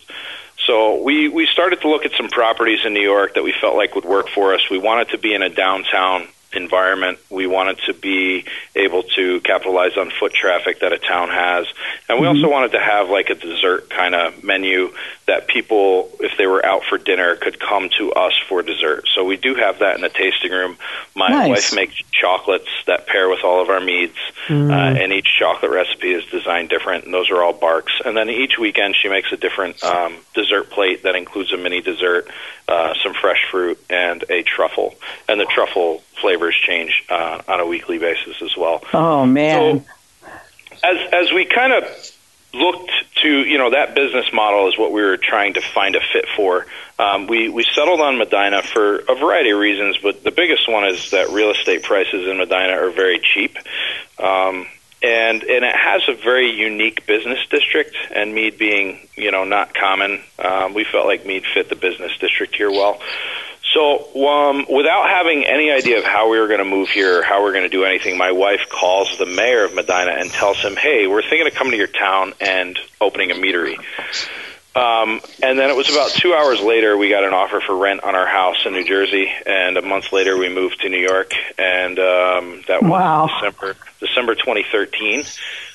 So 0.66 1.02
we 1.02 1.28
we 1.28 1.48
started 1.48 1.82
to 1.82 1.90
look 1.90 2.06
at 2.06 2.12
some 2.14 2.30
properties 2.30 2.86
in 2.86 2.94
New 2.94 3.02
York 3.02 3.36
that 3.36 3.44
we 3.44 3.54
felt 3.60 3.76
like 3.76 3.96
would 3.96 4.06
work 4.06 4.30
for 4.30 4.54
us. 4.54 4.62
We 4.70 4.78
wanted 4.78 5.10
to 5.10 5.18
be 5.18 5.34
in 5.34 5.42
a 5.42 5.50
downtown 5.50 6.28
environment. 6.54 7.20
We 7.30 7.48
wanted 7.48 7.80
to 7.86 7.94
be 7.94 8.46
able 8.76 9.04
to 9.16 9.40
capitalize 9.42 9.98
on 9.98 10.12
foot 10.12 10.34
traffic 10.34 10.82
that 10.82 10.94
a 10.94 10.98
town 10.98 11.30
has. 11.30 11.66
And 12.10 12.20
we 12.20 12.28
also 12.28 12.50
wanted 12.50 12.74
to 12.74 12.80
have 12.80 13.10
like 13.10 13.30
a 13.30 13.36
dessert 13.36 13.90
kind 13.90 14.14
of 14.14 14.44
menu 14.44 14.94
that 15.32 15.48
people, 15.48 16.10
if 16.20 16.38
they 16.38 16.46
were 16.46 16.64
out 16.66 16.84
for 16.84 16.98
dinner, 16.98 17.38
could 17.38 17.58
come 17.58 17.88
to 17.98 18.12
us 18.12 18.34
for 18.50 18.62
dessert. 18.62 19.08
So 19.16 19.24
we 19.24 19.38
do 19.38 19.56
have 19.56 19.80
that 19.80 19.96
in 19.96 20.02
the 20.02 20.10
tasting 20.10 20.52
room. 20.52 20.76
My 21.16 21.30
Nice. 21.30 21.48
wife 21.48 21.74
makes 21.74 21.96
chocolates 22.12 22.68
that 22.86 23.08
pair 23.08 23.30
with 23.30 23.42
all 23.46 23.62
of 23.62 23.70
our 23.70 23.80
meads, 23.80 24.18
uh, 24.50 24.54
and 24.54 25.14
each 25.14 25.30
chocolate 25.40 25.72
recipe 25.72 26.12
is 26.12 26.26
designed 26.26 26.68
different, 26.68 27.06
and 27.06 27.14
those 27.14 27.30
are 27.32 27.42
all 27.42 27.54
barks. 27.54 27.94
And 28.04 28.18
then 28.18 28.30
each 28.30 28.58
weekend 28.60 28.98
she 29.02 29.08
makes 29.08 29.32
a 29.32 29.38
different 29.38 29.82
um, 29.86 30.18
dessert 30.34 30.70
plate 30.70 31.04
that 31.04 31.16
includes 31.16 31.54
a 31.54 31.58
mini 31.58 31.80
dessert, 31.80 32.28
uh, 32.68 32.94
some 33.02 33.14
fresh 33.14 33.46
fruit, 33.50 33.80
and 33.90 34.26
a 34.30 34.44
truffle. 34.44 34.96
And 35.30 35.40
the 35.40 35.46
truffle 35.46 36.04
flavors 36.20 36.56
change 36.56 37.06
uh, 37.10 37.42
on 37.48 37.62
a 37.62 37.66
weekly 37.66 38.00
basis 38.00 38.42
as 38.42 38.58
well. 38.58 38.84
Oh 38.94 39.26
man, 39.26 39.86
As 40.84 40.98
as 41.14 41.32
we 41.32 41.46
kind 41.46 41.72
of 41.72 41.84
looked 42.54 42.92
to, 43.22 43.30
you 43.30 43.58
know, 43.58 43.70
that 43.72 43.96
business 43.96 44.32
model 44.34 44.68
is 44.68 44.78
what 44.78 44.92
we 44.92 45.02
were 45.02 45.18
trying 45.18 45.54
to 45.54 45.62
find 45.62 45.96
a 45.96 46.02
fit 46.02 46.26
for. 46.36 46.66
Um, 47.00 47.28
we 47.28 47.50
we 47.50 47.64
settled 47.64 48.02
on 48.02 48.18
Medina 48.18 48.62
for 48.62 48.98
a 49.00 49.16
variety 49.16 49.52
of 49.52 49.60
reasons, 49.60 49.98
but 49.98 50.24
the 50.24 50.32
biggest 50.32 50.70
one 50.70 50.86
is 50.86 51.12
that 51.12 51.30
real 51.30 51.52
estate 51.52 51.84
prices 51.84 52.28
in 52.28 52.38
Medina 52.38 52.74
are 52.74 52.92
very 52.92 53.20
cheap. 53.20 53.58
Um, 54.20 54.68
and 55.04 55.44
and 55.44 55.66
it 55.66 55.76
has 55.76 56.04
a 56.08 56.14
very 56.14 56.52
unique 56.52 57.08
business 57.08 57.40
district, 57.50 57.96
and 58.14 58.36
Mead 58.36 58.58
being 58.58 59.08
you 59.16 59.32
know 59.32 59.44
not 59.44 59.74
common, 59.74 60.22
um, 60.38 60.74
we 60.74 60.84
felt 60.84 61.08
like 61.08 61.26
Mead 61.26 61.44
fit 61.46 61.70
the 61.70 61.76
business 61.76 62.16
district 62.20 62.56
here 62.56 62.70
well. 62.70 63.02
So, 63.74 64.28
um, 64.28 64.66
without 64.70 65.10
having 65.10 65.46
any 65.46 65.72
idea 65.72 66.00
of 66.00 66.04
how 66.04 66.30
we 66.30 66.40
were 66.40 66.48
going 66.48 66.60
to 66.60 66.66
move 66.66 66.90
here, 66.90 67.20
or 67.20 67.24
how 67.24 67.42
we 67.44 67.50
are 67.50 67.54
going 67.54 67.64
to 67.64 67.70
do 67.70 67.86
anything, 67.86 68.18
my 68.18 68.32
wife 68.32 68.68
calls 68.70 69.18
the 69.18 69.26
mayor 69.26 69.64
of 69.64 69.74
Medina 69.74 70.12
and 70.12 70.30
tells 70.30 70.58
him, 70.58 70.76
"Hey, 70.76 71.08
we're 71.08 71.22
thinking 71.22 71.48
of 71.48 71.54
coming 71.54 71.72
to 71.72 71.78
your 71.78 71.88
town 71.88 72.34
and 72.42 72.78
opening 73.00 73.32
a 73.32 73.36
meadery." 73.36 73.78
Um, 74.74 75.20
and 75.44 75.60
then 75.60 75.70
it 75.70 75.76
was 75.76 75.90
about 75.90 76.12
two 76.12 76.34
hours 76.34 76.62
later 76.62 76.96
we 76.96 77.10
got 77.10 77.26
an 77.26 77.34
offer 77.34 77.60
for 77.60 77.76
rent 77.76 78.04
on 78.04 78.16
our 78.16 78.26
house 78.26 78.66
in 78.66 78.74
New 78.74 78.86
Jersey, 78.86 79.30
and 79.46 79.78
a 79.78 79.82
month 79.82 80.14
later 80.14 80.38
we 80.38 80.48
moved 80.50 80.82
to 80.82 80.90
New 80.90 81.00
York, 81.00 81.32
and 81.58 82.00
um, 82.00 82.64
that 82.68 82.82
was 82.82 82.90
Wow. 82.92 83.28
December 83.40 83.76
December 84.00 84.36
2013. 84.36 85.24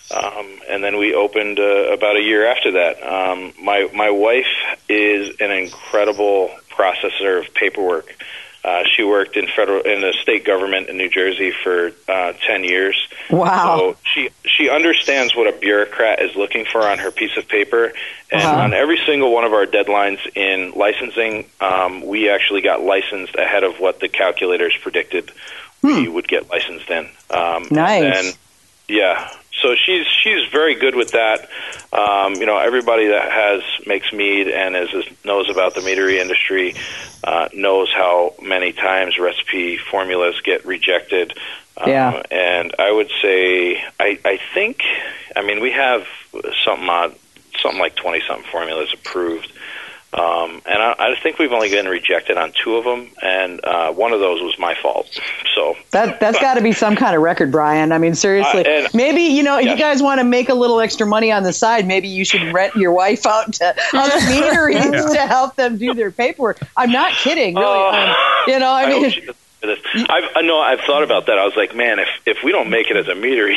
Um, 0.08 0.60
and 0.68 0.84
then 0.84 0.98
we 0.98 1.14
opened 1.14 1.58
uh, 1.58 1.92
about 1.92 2.16
a 2.16 2.22
year 2.22 2.46
after 2.46 2.72
that. 2.72 3.02
Um, 3.02 3.52
my 3.60 3.88
my 3.92 4.10
wife 4.10 4.46
is 4.88 5.34
an 5.40 5.50
incredible 5.50 6.50
processor 6.76 7.38
of 7.46 7.52
paperwork. 7.54 8.14
Uh, 8.64 8.82
she 8.96 9.04
worked 9.04 9.36
in 9.36 9.46
federal 9.46 9.80
in 9.82 10.00
the 10.00 10.12
state 10.22 10.44
government 10.44 10.88
in 10.88 10.96
New 10.96 11.08
Jersey 11.08 11.52
for 11.52 11.92
uh, 12.08 12.32
ten 12.46 12.64
years. 12.64 12.96
Wow. 13.30 13.76
So 13.78 13.96
she 14.02 14.30
she 14.44 14.68
understands 14.68 15.36
what 15.36 15.46
a 15.46 15.56
bureaucrat 15.56 16.20
is 16.20 16.34
looking 16.34 16.64
for 16.64 16.82
on 16.82 16.98
her 16.98 17.12
piece 17.12 17.36
of 17.36 17.46
paper, 17.46 17.92
and 18.32 18.42
Uh-huh. 18.42 18.62
on 18.62 18.74
every 18.74 18.98
single 19.06 19.32
one 19.32 19.44
of 19.44 19.52
our 19.52 19.66
deadlines 19.66 20.18
in 20.34 20.72
licensing, 20.72 21.46
um, 21.60 22.04
we 22.04 22.28
actually 22.28 22.60
got 22.62 22.80
licensed 22.82 23.36
ahead 23.36 23.62
of 23.62 23.78
what 23.78 24.00
the 24.00 24.08
calculators 24.08 24.76
predicted 24.82 25.30
we 25.82 26.08
would 26.08 26.26
get 26.26 26.50
licensed 26.50 26.90
in. 26.90 27.08
Um, 27.30 27.68
Nice. 27.70 28.02
And 28.02 28.14
then, 28.14 28.32
yeah. 28.88 29.30
So 29.62 29.74
she's 29.74 30.06
she's 30.06 30.46
very 30.52 30.74
good 30.74 30.94
with 30.94 31.12
that. 31.12 31.48
Um, 31.92 32.34
you 32.34 32.46
know, 32.46 32.58
everybody 32.58 33.08
that 33.08 33.32
has 33.32 33.62
makes 33.86 34.12
mead 34.12 34.48
and 34.48 34.76
is, 34.76 34.92
is 34.92 35.06
knows 35.24 35.48
about 35.48 35.74
the 35.74 35.80
meadery 35.80 36.20
industry 36.20 36.74
uh, 37.24 37.48
knows 37.54 37.90
how 37.92 38.34
many 38.42 38.72
times 38.72 39.18
recipe 39.18 39.78
formulas 39.78 40.40
get 40.42 40.66
rejected. 40.66 41.32
Yeah. 41.86 42.08
Uh, 42.08 42.22
and 42.30 42.74
I 42.78 42.90
would 42.90 43.10
say, 43.20 43.82
I, 44.00 44.18
I 44.24 44.38
think, 44.54 44.80
I 45.34 45.42
mean, 45.42 45.60
we 45.60 45.72
have 45.72 46.06
something 46.64 46.88
odd, 46.88 47.14
something 47.60 47.80
like 47.80 47.96
twenty 47.96 48.22
something 48.26 48.48
formulas 48.50 48.92
approved. 48.92 49.52
Um, 50.12 50.62
and 50.64 50.82
I, 50.82 50.94
I 50.98 51.14
think 51.22 51.38
we've 51.38 51.52
only 51.52 51.68
been 51.68 51.86
rejected 51.88 52.38
on 52.38 52.52
two 52.52 52.76
of 52.76 52.84
them, 52.84 53.10
and 53.20 53.62
uh, 53.62 53.92
one 53.92 54.12
of 54.12 54.20
those 54.20 54.40
was 54.40 54.58
my 54.58 54.74
fault. 54.74 55.08
So 55.54 55.76
that 55.90 56.20
that's 56.20 56.38
got 56.40 56.54
to 56.54 56.62
be 56.62 56.72
some 56.72 56.96
kind 56.96 57.14
of 57.14 57.20
record, 57.22 57.52
Brian. 57.52 57.92
I 57.92 57.98
mean, 57.98 58.14
seriously, 58.14 58.64
Uh, 58.64 58.70
and- 58.70 58.94
maybe 58.94 59.22
you 59.22 59.42
know, 59.42 59.58
if 59.58 59.66
you 59.66 59.76
guys 59.76 60.02
want 60.02 60.20
to 60.20 60.24
make 60.24 60.48
a 60.48 60.54
little 60.54 60.80
extra 60.80 61.06
money 61.06 61.32
on 61.32 61.42
the 61.42 61.52
side, 61.52 61.86
maybe 61.86 62.08
you 62.08 62.24
should 62.24 62.52
rent 62.52 62.74
your 62.76 62.92
wife 62.92 63.26
out 63.26 63.52
to 63.54 63.74
other 63.92 64.26
meaderies 64.26 65.04
to 65.12 65.18
help 65.26 65.54
them 65.56 65.76
do 65.76 65.92
their 65.92 66.10
paperwork. 66.10 66.60
I'm 66.76 66.92
not 66.92 67.12
kidding, 67.12 67.54
really. 67.56 67.66
Oh. 67.66 67.90
Um, 67.90 68.52
you 68.52 68.58
know, 68.58 68.70
I 68.70 68.84
I 68.84 68.88
mean, 68.88 69.02
hope 69.04 69.12
she 69.12 69.20
doesn't 69.20 69.36
this. 69.62 69.78
I've, 70.08 70.24
I 70.36 70.42
know 70.42 70.60
I've 70.60 70.80
thought 70.80 71.02
about 71.02 71.26
that. 71.26 71.38
I 71.38 71.44
was 71.44 71.56
like, 71.56 71.74
man, 71.74 71.98
if 71.98 72.08
if 72.24 72.38
we 72.44 72.52
don't 72.52 72.70
make 72.70 72.90
it 72.90 72.96
as 72.96 73.08
a 73.08 73.14
meadery, 73.14 73.56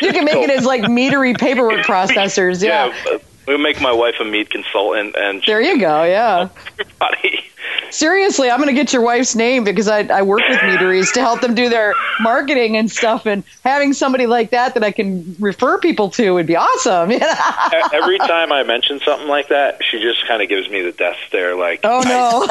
you 0.00 0.12
can 0.12 0.24
make 0.24 0.36
it 0.36 0.50
as 0.50 0.64
like 0.64 0.82
meadery 0.82 1.38
paperwork 1.38 1.80
processors. 1.86 2.62
Yeah. 2.64 2.92
uh, 3.12 3.18
we'll 3.46 3.58
make 3.58 3.80
my 3.80 3.92
wife 3.92 4.16
a 4.20 4.24
mead 4.24 4.50
consultant, 4.50 5.14
and 5.16 5.42
There 5.46 5.60
you 5.60 5.78
go. 5.78 6.04
Yeah. 6.04 6.48
everybody. 6.78 7.42
Seriously, 7.90 8.50
I'm 8.50 8.58
going 8.58 8.68
to 8.68 8.74
get 8.74 8.92
your 8.92 9.02
wife's 9.02 9.34
name 9.34 9.62
because 9.64 9.86
I, 9.88 10.00
I 10.00 10.22
work 10.22 10.42
with 10.48 10.60
meaderies 10.62 11.12
to 11.12 11.20
help 11.20 11.40
them 11.40 11.54
do 11.54 11.68
their 11.68 11.94
marketing 12.20 12.76
and 12.76 12.90
stuff. 12.90 13.26
And 13.26 13.44
having 13.64 13.92
somebody 13.92 14.26
like 14.26 14.50
that 14.50 14.74
that 14.74 14.82
I 14.84 14.90
can 14.90 15.36
refer 15.38 15.78
people 15.78 16.10
to 16.10 16.32
would 16.34 16.46
be 16.46 16.56
awesome. 16.56 17.10
Every 17.92 18.18
time 18.18 18.52
I 18.52 18.64
mention 18.64 19.00
something 19.00 19.28
like 19.28 19.48
that, 19.48 19.82
she 19.84 20.00
just 20.00 20.26
kind 20.26 20.42
of 20.42 20.48
gives 20.48 20.68
me 20.68 20.82
the 20.82 20.92
death 20.92 21.16
stare, 21.28 21.54
like, 21.56 21.80
oh 21.84 22.00
no! 22.04 22.44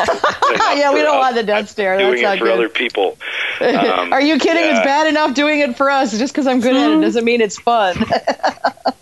yeah, 0.75 0.93
we 0.93 1.01
don't 1.01 1.15
for 1.15 1.19
want 1.19 1.35
the 1.35 1.43
death 1.43 1.69
stare. 1.69 1.97
doing 1.97 2.11
That's 2.13 2.21
not 2.23 2.35
it 2.35 2.39
for 2.39 2.45
good. 2.45 2.53
other 2.53 2.69
people. 2.69 3.17
Um, 3.61 4.11
Are 4.11 4.21
you 4.21 4.37
kidding? 4.37 4.63
yeah. 4.65 4.75
It's 4.77 4.85
bad 4.85 5.07
enough 5.07 5.33
doing 5.33 5.59
it 5.59 5.77
for 5.77 5.89
us. 5.89 6.17
Just 6.17 6.33
because 6.33 6.45
I'm 6.45 6.59
good 6.59 6.75
at 6.75 6.91
it 6.91 6.99
doesn't 7.01 7.23
mean 7.23 7.39
it's 7.39 7.57
fun. 7.57 7.95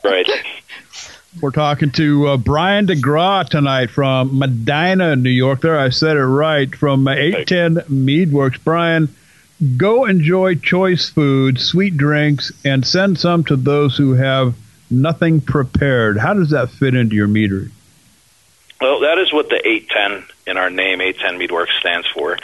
Right. 0.03 0.27
We're 1.41 1.51
talking 1.51 1.91
to 1.91 2.27
uh, 2.27 2.38
Brian 2.38 2.86
DeGraw 2.86 3.49
tonight 3.49 3.89
from 3.89 4.38
Medina, 4.38 5.15
New 5.15 5.29
York. 5.29 5.61
There, 5.61 5.79
I 5.79 5.89
said 5.89 6.15
it 6.15 6.23
right. 6.23 6.73
From 6.73 7.07
uh, 7.07 7.11
810 7.11 7.86
Meadworks. 7.89 8.63
Brian, 8.63 9.13
go 9.75 10.05
enjoy 10.05 10.55
choice 10.55 11.09
food, 11.09 11.59
sweet 11.59 11.97
drinks, 11.97 12.51
and 12.63 12.86
send 12.86 13.19
some 13.19 13.43
to 13.45 13.55
those 13.55 13.97
who 13.97 14.13
have 14.13 14.55
nothing 14.91 15.41
prepared. 15.41 16.17
How 16.17 16.34
does 16.34 16.51
that 16.51 16.69
fit 16.69 16.93
into 16.93 17.15
your 17.15 17.27
meadery? 17.27 17.71
Well, 18.79 19.01
that 19.01 19.17
is 19.17 19.34
what 19.34 19.49
the 19.49 19.59
810 19.65 20.27
in 20.45 20.57
our 20.57 20.69
name, 20.69 21.01
810 21.01 21.39
Meadworks, 21.39 21.79
stands 21.79 22.07
for. 22.07 22.38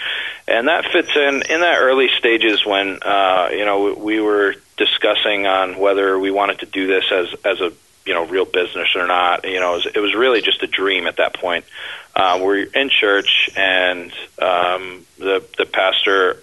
And 0.48 0.68
that 0.68 0.86
fits 0.92 1.16
in 1.16 1.44
in 1.44 1.62
that 1.62 1.78
early 1.80 2.10
stages 2.18 2.66
when, 2.66 3.00
uh, 3.04 3.50
you 3.52 3.66
know, 3.66 3.94
we 3.94 4.20
were 4.20 4.56
discussing 4.78 5.46
on 5.46 5.78
whether 5.78 6.18
we 6.18 6.32
wanted 6.32 6.60
to 6.60 6.66
do 6.66 6.88
this 6.88 7.06
as, 7.12 7.28
as 7.46 7.62
a, 7.62 7.72
you 8.06 8.14
know, 8.14 8.26
real 8.26 8.46
business 8.46 8.96
or 8.96 9.08
not. 9.08 9.46
You 9.46 9.60
know, 9.60 9.74
it 9.74 9.86
was, 9.86 9.88
it 9.96 10.00
was 10.00 10.16
really 10.16 10.42
just 10.42 10.64
a 10.64 10.68
dream 10.68 11.08
at 11.08 11.18
that 11.18 11.36
point. 11.36 11.66
Uh, 12.16 12.40
we're 12.42 12.64
in 12.64 12.90
church 12.90 13.50
and 13.56 14.12
um, 14.42 15.06
the, 15.18 15.46
the 15.58 15.66
pastor 15.66 16.38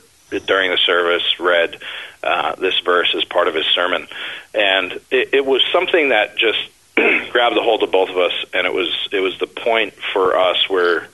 during 0.47 0.71
the 0.71 0.79
service 0.79 1.39
read 1.39 1.79
uh, 2.23 2.55
this 2.57 2.79
verse 2.81 3.15
as 3.17 3.25
part 3.25 3.49
of 3.49 3.55
his 3.55 3.67
sermon. 3.67 4.07
And 4.55 4.93
it, 5.11 5.35
it 5.35 5.47
was 5.47 5.63
something 5.73 6.11
that 6.11 6.37
just 6.37 6.59
grabbed 6.97 7.57
the 7.57 7.63
hold 7.63 7.83
of 7.83 7.93
both 7.93 8.11
of 8.11 8.17
us, 8.17 8.33
and 8.55 8.67
it 8.67 8.73
was 8.73 9.09
it 9.13 9.21
was 9.21 9.39
the 9.39 9.47
point 9.47 9.95
for 10.13 10.37
us 10.37 10.69
where 10.69 11.09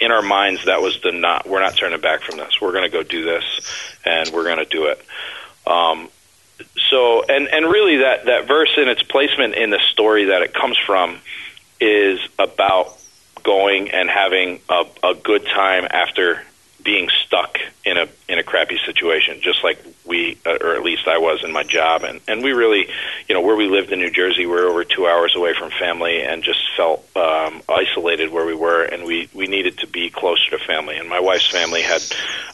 in 0.00 0.12
our 0.12 0.22
minds 0.22 0.64
that 0.66 0.80
was 0.80 1.00
the 1.02 1.12
not 1.12 1.48
we're 1.48 1.60
not 1.60 1.76
turning 1.76 2.00
back 2.00 2.22
from 2.22 2.36
this. 2.36 2.60
We're 2.60 2.72
going 2.72 2.84
to 2.84 2.90
go 2.90 3.02
do 3.02 3.24
this, 3.24 3.44
and 4.04 4.30
we're 4.30 4.44
going 4.44 4.58
to 4.58 4.64
do 4.64 4.86
it. 4.86 5.04
Um, 5.66 6.08
so 6.90 7.24
and 7.24 7.48
and 7.48 7.66
really 7.66 7.98
that 7.98 8.26
that 8.26 8.46
verse 8.46 8.72
in 8.76 8.88
its 8.88 9.02
placement 9.02 9.54
in 9.54 9.70
the 9.70 9.80
story 9.92 10.26
that 10.26 10.42
it 10.42 10.54
comes 10.54 10.76
from 10.78 11.18
is 11.80 12.20
about 12.38 12.96
going 13.42 13.90
and 13.90 14.08
having 14.08 14.60
a, 14.68 14.84
a 15.04 15.14
good 15.14 15.44
time 15.46 15.86
after 15.90 16.42
being 16.86 17.08
stuck 17.26 17.58
in 17.84 17.98
a 17.98 18.08
in 18.28 18.38
a 18.38 18.44
crappy 18.44 18.78
situation, 18.86 19.40
just 19.42 19.64
like 19.64 19.84
we, 20.04 20.38
uh, 20.46 20.56
or 20.60 20.76
at 20.76 20.82
least 20.82 21.08
I 21.08 21.18
was 21.18 21.42
in 21.42 21.52
my 21.52 21.64
job, 21.64 22.04
and 22.04 22.20
and 22.28 22.44
we 22.44 22.52
really, 22.52 22.88
you 23.28 23.34
know, 23.34 23.40
where 23.40 23.56
we 23.56 23.68
lived 23.68 23.90
in 23.90 23.98
New 23.98 24.10
Jersey, 24.10 24.46
we're 24.46 24.68
over 24.68 24.84
two 24.84 25.06
hours 25.06 25.34
away 25.34 25.52
from 25.52 25.70
family, 25.72 26.22
and 26.22 26.44
just 26.44 26.60
felt 26.76 27.04
um, 27.16 27.60
isolated 27.68 28.30
where 28.30 28.46
we 28.46 28.54
were, 28.54 28.84
and 28.84 29.04
we 29.04 29.28
we 29.34 29.48
needed 29.48 29.78
to 29.78 29.88
be 29.88 30.10
closer 30.10 30.50
to 30.50 30.58
family. 30.58 30.96
And 30.96 31.08
my 31.08 31.18
wife's 31.18 31.50
family 31.50 31.82
had 31.82 32.02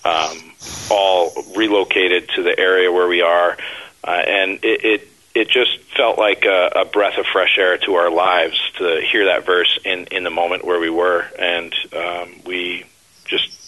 um, 0.05 0.55
all 0.91 1.33
relocated 1.55 2.31
to 2.31 2.43
the 2.43 2.59
area 2.59 2.91
where 2.91 3.09
we 3.09 3.21
are, 3.21 3.59
uh, 4.05 4.11
and 4.11 4.65
it. 4.65 4.85
it 4.85 5.09
it 5.35 5.49
just 5.49 5.79
felt 5.97 6.19
like 6.19 6.45
a, 6.45 6.73
a 6.77 6.85
breath 6.85 7.17
of 7.17 7.25
fresh 7.25 7.57
air 7.59 7.79
to 7.79 7.95
our 7.95 8.11
lives 8.11 8.61
to 8.77 9.01
hear 9.01 9.25
that 9.25 9.47
verse 9.47 9.79
in 9.83 10.05
in 10.11 10.25
the 10.25 10.31
moment 10.31 10.63
where 10.63 10.79
we 10.79 10.91
were, 10.91 11.25
and 11.39 11.75
um, 11.97 12.35
we 12.45 12.85
just 13.25 13.63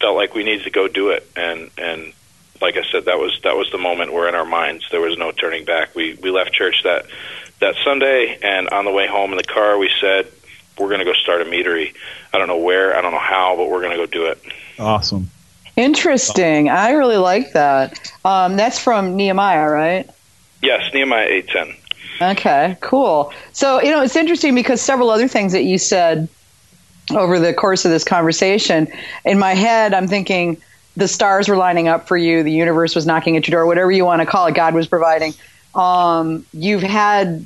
felt 0.00 0.16
like 0.16 0.34
we 0.34 0.42
needed 0.42 0.64
to 0.64 0.70
go 0.70 0.88
do 0.88 1.10
it 1.10 1.26
and 1.36 1.70
and 1.78 2.12
like 2.60 2.76
I 2.76 2.82
said 2.90 3.06
that 3.06 3.18
was 3.18 3.40
that 3.42 3.56
was 3.56 3.70
the 3.70 3.78
moment 3.78 4.12
where 4.12 4.28
in 4.28 4.34
our 4.34 4.44
minds 4.44 4.84
there 4.90 5.00
was 5.00 5.16
no 5.16 5.32
turning 5.32 5.64
back 5.64 5.94
we 5.94 6.14
we 6.14 6.30
left 6.30 6.52
church 6.52 6.82
that 6.84 7.06
that 7.60 7.74
Sunday 7.84 8.38
and 8.42 8.68
on 8.68 8.84
the 8.84 8.90
way 8.90 9.06
home 9.06 9.30
in 9.30 9.36
the 9.36 9.44
car 9.44 9.78
we 9.78 9.90
said 10.00 10.26
we're 10.78 10.88
going 10.88 10.98
to 10.98 11.04
go 11.04 11.14
start 11.14 11.40
a 11.42 11.44
meadery 11.44 11.94
I 12.32 12.38
don't 12.38 12.48
know 12.48 12.58
where 12.58 12.96
I 12.96 13.00
don't 13.00 13.12
know 13.12 13.18
how 13.18 13.56
but 13.56 13.70
we're 13.70 13.80
going 13.80 13.96
to 13.96 13.96
go 13.96 14.06
do 14.06 14.26
it 14.26 14.42
Awesome. 14.78 15.30
Interesting. 15.76 16.68
I 16.68 16.90
really 16.90 17.16
like 17.16 17.52
that. 17.52 18.12
Um, 18.24 18.56
that's 18.56 18.78
from 18.78 19.16
Nehemiah, 19.16 19.68
right? 19.68 20.08
yes 20.64 20.82
Nehemiah 20.94 21.28
8:10 21.28 21.76
Okay, 22.22 22.76
cool. 22.80 23.32
So, 23.52 23.82
you 23.82 23.90
know, 23.90 24.02
it's 24.02 24.14
interesting 24.14 24.54
because 24.54 24.80
several 24.80 25.10
other 25.10 25.26
things 25.26 25.52
that 25.52 25.64
you 25.64 25.78
said 25.78 26.28
over 27.10 27.40
the 27.40 27.52
course 27.52 27.84
of 27.84 27.90
this 27.90 28.04
conversation, 28.04 28.86
in 29.24 29.38
my 29.38 29.54
head, 29.54 29.92
I'm 29.92 30.06
thinking 30.06 30.56
the 30.96 31.08
stars 31.08 31.48
were 31.48 31.56
lining 31.56 31.88
up 31.88 32.06
for 32.06 32.16
you, 32.16 32.44
the 32.44 32.52
universe 32.52 32.94
was 32.94 33.04
knocking 33.04 33.36
at 33.36 33.48
your 33.48 33.58
door, 33.58 33.66
whatever 33.66 33.90
you 33.90 34.04
want 34.04 34.20
to 34.20 34.26
call 34.26 34.46
it, 34.46 34.54
God 34.54 34.74
was 34.74 34.86
providing. 34.86 35.34
Um, 35.74 36.46
you've 36.52 36.84
had 36.84 37.44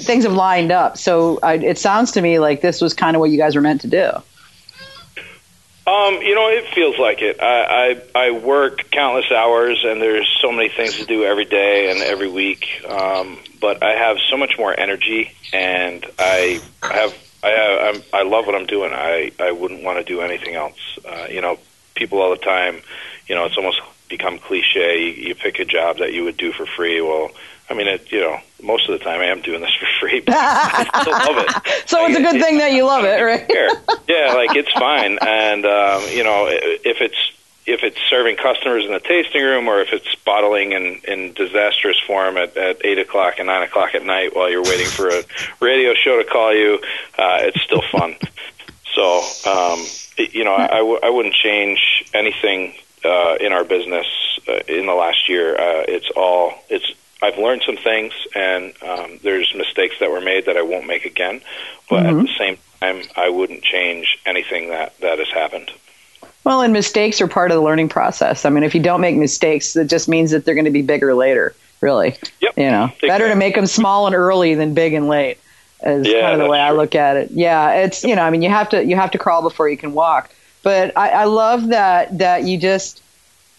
things 0.00 0.24
have 0.24 0.34
lined 0.34 0.70
up. 0.70 0.98
So 0.98 1.38
I, 1.42 1.54
it 1.54 1.78
sounds 1.78 2.12
to 2.12 2.20
me 2.20 2.38
like 2.38 2.60
this 2.60 2.82
was 2.82 2.92
kind 2.92 3.16
of 3.16 3.20
what 3.20 3.30
you 3.30 3.38
guys 3.38 3.56
were 3.56 3.62
meant 3.62 3.80
to 3.80 3.88
do. 3.88 4.10
Um, 5.86 6.20
you 6.22 6.34
know, 6.34 6.48
it 6.48 6.66
feels 6.74 6.98
like 6.98 7.22
it. 7.22 7.40
I, 7.40 8.02
I 8.14 8.26
I 8.26 8.30
work 8.32 8.90
countless 8.90 9.32
hours, 9.32 9.82
and 9.84 10.00
there's 10.00 10.28
so 10.40 10.52
many 10.52 10.68
things 10.68 10.98
to 10.98 11.06
do 11.06 11.24
every 11.24 11.46
day 11.46 11.90
and 11.90 12.00
every 12.00 12.28
week. 12.28 12.84
Um, 12.86 13.38
but 13.60 13.82
I 13.82 13.92
have 13.92 14.18
so 14.28 14.36
much 14.36 14.58
more 14.58 14.78
energy, 14.78 15.32
and 15.52 16.04
I 16.18 16.60
have 16.82 17.14
I 17.42 17.48
have 17.48 17.96
I'm, 17.96 18.02
I 18.12 18.22
love 18.24 18.46
what 18.46 18.54
I'm 18.54 18.66
doing. 18.66 18.92
I 18.92 19.32
I 19.40 19.52
wouldn't 19.52 19.82
want 19.82 19.98
to 19.98 20.04
do 20.04 20.20
anything 20.20 20.54
else. 20.54 20.98
Uh, 21.04 21.26
you 21.30 21.40
know, 21.40 21.58
people 21.94 22.20
all 22.20 22.30
the 22.30 22.36
time. 22.36 22.82
You 23.26 23.34
know, 23.34 23.46
it's 23.46 23.56
almost 23.56 23.80
become 24.08 24.38
cliche. 24.38 25.02
You, 25.02 25.28
you 25.28 25.34
pick 25.34 25.60
a 25.60 25.64
job 25.64 25.98
that 25.98 26.12
you 26.12 26.24
would 26.24 26.36
do 26.36 26.52
for 26.52 26.66
free. 26.66 27.00
Well, 27.00 27.30
I 27.70 27.74
mean, 27.74 27.86
it. 27.88 28.10
You 28.10 28.20
know, 28.20 28.40
most 28.62 28.88
of 28.88 28.98
the 28.98 29.04
time 29.04 29.20
I 29.20 29.26
am 29.26 29.40
doing 29.40 29.60
this 29.60 29.72
for 29.80 29.86
free, 30.00 30.20
but 30.20 30.34
I 30.36 31.00
still 31.02 31.12
love 31.12 31.44
it. 31.46 31.86
So 31.90 32.06
it's 32.06 32.18
a 32.18 32.22
good 32.22 32.40
thing 32.40 32.58
that 32.58 32.72
you 32.72 32.84
love 32.84 33.04
it, 33.04 33.20
right? 33.22 33.46
Yeah, 34.08 34.32
like 34.34 34.54
it's 34.56 34.72
fine, 34.72 35.18
and 35.22 35.64
um, 35.64 36.02
you 36.10 36.24
know, 36.24 36.46
if 36.50 37.00
it's 37.00 37.16
if 37.66 37.82
it's 37.84 37.98
serving 38.08 38.36
customers 38.36 38.84
in 38.84 38.90
the 38.92 38.98
tasting 39.00 39.42
room, 39.42 39.68
or 39.68 39.80
if 39.80 39.92
it's 39.92 40.12
bottling 40.24 40.72
in 40.72 41.00
in 41.06 41.32
disastrous 41.34 41.98
form 42.06 42.36
at, 42.36 42.56
at 42.56 42.84
eight 42.84 42.98
o'clock 42.98 43.34
and 43.38 43.46
nine 43.46 43.62
o'clock 43.62 43.94
at 43.94 44.04
night 44.04 44.34
while 44.34 44.50
you're 44.50 44.62
waiting 44.64 44.86
for 44.88 45.08
a 45.10 45.22
radio 45.60 45.94
show 45.94 46.18
to 46.22 46.24
call 46.28 46.52
you, 46.54 46.80
uh, 47.18 47.38
it's 47.42 47.60
still 47.62 47.82
fun. 47.92 48.16
So, 48.94 49.18
um, 49.48 49.84
it- 50.16 50.34
you 50.34 50.42
know, 50.44 50.54
I, 50.54 50.64
I, 50.66 50.78
w- 50.78 50.98
I 51.02 51.10
wouldn't 51.10 51.34
change 51.34 52.04
anything 52.12 52.74
uh, 53.04 53.36
in 53.40 53.52
our 53.52 53.64
business 53.64 54.06
uh, 54.48 54.58
in 54.68 54.86
the 54.86 54.94
last 54.94 55.28
year. 55.28 55.54
Uh, 55.56 55.84
it's 55.88 56.10
all 56.16 56.54
it's. 56.68 56.92
I've 57.22 57.36
learned 57.38 57.62
some 57.66 57.76
things, 57.76 58.12
and 58.34 58.72
um, 58.82 59.18
there's 59.22 59.54
mistakes 59.54 59.96
that 60.00 60.10
were 60.10 60.20
made 60.20 60.46
that 60.46 60.56
I 60.56 60.62
won't 60.62 60.86
make 60.86 61.04
again. 61.04 61.40
But 61.88 62.06
at 62.06 62.14
the 62.14 62.28
same 62.38 62.56
time, 62.80 63.02
I 63.16 63.28
wouldn't 63.28 63.62
change 63.62 64.18
anything 64.24 64.70
that 64.70 64.98
that 65.00 65.18
has 65.18 65.28
happened. 65.30 65.70
Well, 66.44 66.62
and 66.62 66.72
mistakes 66.72 67.20
are 67.20 67.28
part 67.28 67.50
of 67.50 67.56
the 67.56 67.62
learning 67.62 67.90
process. 67.90 68.44
I 68.46 68.50
mean, 68.50 68.64
if 68.64 68.74
you 68.74 68.80
don't 68.80 69.02
make 69.02 69.16
mistakes, 69.16 69.76
it 69.76 69.88
just 69.88 70.08
means 70.08 70.30
that 70.30 70.44
they're 70.44 70.54
going 70.54 70.64
to 70.64 70.70
be 70.70 70.82
bigger 70.82 71.14
later. 71.14 71.54
Really, 71.80 72.16
Yep. 72.40 72.58
you 72.58 72.70
know, 72.70 72.90
better 73.00 73.28
to 73.28 73.34
make 73.36 73.54
them 73.54 73.66
small 73.66 74.06
and 74.06 74.14
early 74.14 74.54
than 74.54 74.74
big 74.74 74.92
and 74.94 75.08
late. 75.08 75.38
Is 75.82 76.06
Yeah, 76.06 76.20
kind 76.20 76.34
of 76.34 76.46
the 76.46 76.50
way 76.50 76.60
I 76.60 76.72
look 76.72 76.94
at 76.94 77.16
it. 77.16 77.30
Yeah, 77.30 77.70
it's 77.72 78.04
you 78.04 78.14
know, 78.14 78.22
I 78.22 78.28
mean, 78.30 78.42
you 78.42 78.50
have 78.50 78.68
to 78.70 78.84
you 78.84 78.96
have 78.96 79.10
to 79.12 79.18
crawl 79.18 79.40
before 79.42 79.68
you 79.68 79.78
can 79.78 79.92
walk. 79.94 80.30
But 80.62 80.96
I, 80.96 81.08
I 81.10 81.24
love 81.24 81.68
that 81.68 82.18
that 82.18 82.44
you 82.44 82.58
just 82.58 83.02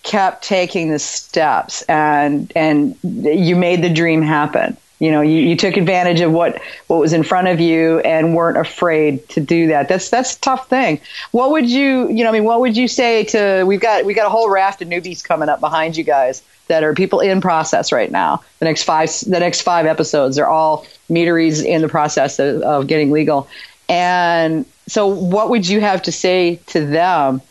kept 0.04 0.43
taking 0.43 0.89
the 0.91 0.99
steps 0.99 1.84
and 1.84 2.52
and 2.56 2.95
you 3.04 3.56
made 3.56 3.84
the 3.84 3.89
dream 3.89 4.22
happen. 4.22 4.78
You 4.99 5.10
know, 5.10 5.22
you, 5.22 5.39
you 5.39 5.56
took 5.56 5.78
advantage 5.78 6.22
of 6.22 6.32
what 6.32 6.62
what 6.88 6.99
was 6.99 7.12
in 7.12 7.24
front 7.24 7.47
of 7.47 7.60
you 7.60 7.99
and 8.02 8.36
weren't 8.36 8.58
afraid 8.58 9.28
to 9.30 9.39
do 9.41 9.68
that. 9.68 9.89
That's 9.89 10.10
that's 10.10 10.36
a 10.36 10.41
tough 10.41 10.70
thing. 10.70 11.02
What 11.32 11.52
would 11.52 11.70
you 11.70 12.08
you 12.10 12.24
know? 12.24 12.30
I 12.30 12.34
mean, 12.34 12.43
what 12.43 12.60
would 12.60 12.78
you 12.78 12.88
say 12.88 13.24
to? 13.26 13.64
We've 13.66 13.80
got 13.80 14.06
we 14.06 14.14
got 14.14 14.28
a 14.28 14.30
whole 14.30 14.49
raft 14.49 14.82
of 14.82 14.88
newbies 14.88 15.24
coming 15.24 15.49
up 15.49 15.60
behind 15.60 15.97
you 15.97 16.04
guys 16.04 16.43
that 16.68 16.84
are 16.84 16.93
people 16.93 17.20
in 17.20 17.41
process 17.41 17.91
right 17.91 18.12
now. 18.12 18.43
The 18.60 18.66
next 18.66 18.84
five 18.84 19.10
the 19.28 19.39
next 19.39 19.62
five 19.62 19.86
episodes 19.86 20.38
are 20.38 20.45
all 20.45 20.86
meaderies 21.10 21.62
in 21.62 21.82
the 21.82 21.89
process 21.89 22.39
of, 22.39 22.62
of 22.62 22.88
getting 22.88 23.12
legal. 23.12 23.47
And 23.89 24.66
so, 24.88 25.08
what 25.08 25.49
would 25.49 25.68
you 25.68 25.82
have 25.82 26.04
to 26.04 26.12
say 26.12 26.58
to 26.68 26.86
them 26.86 27.41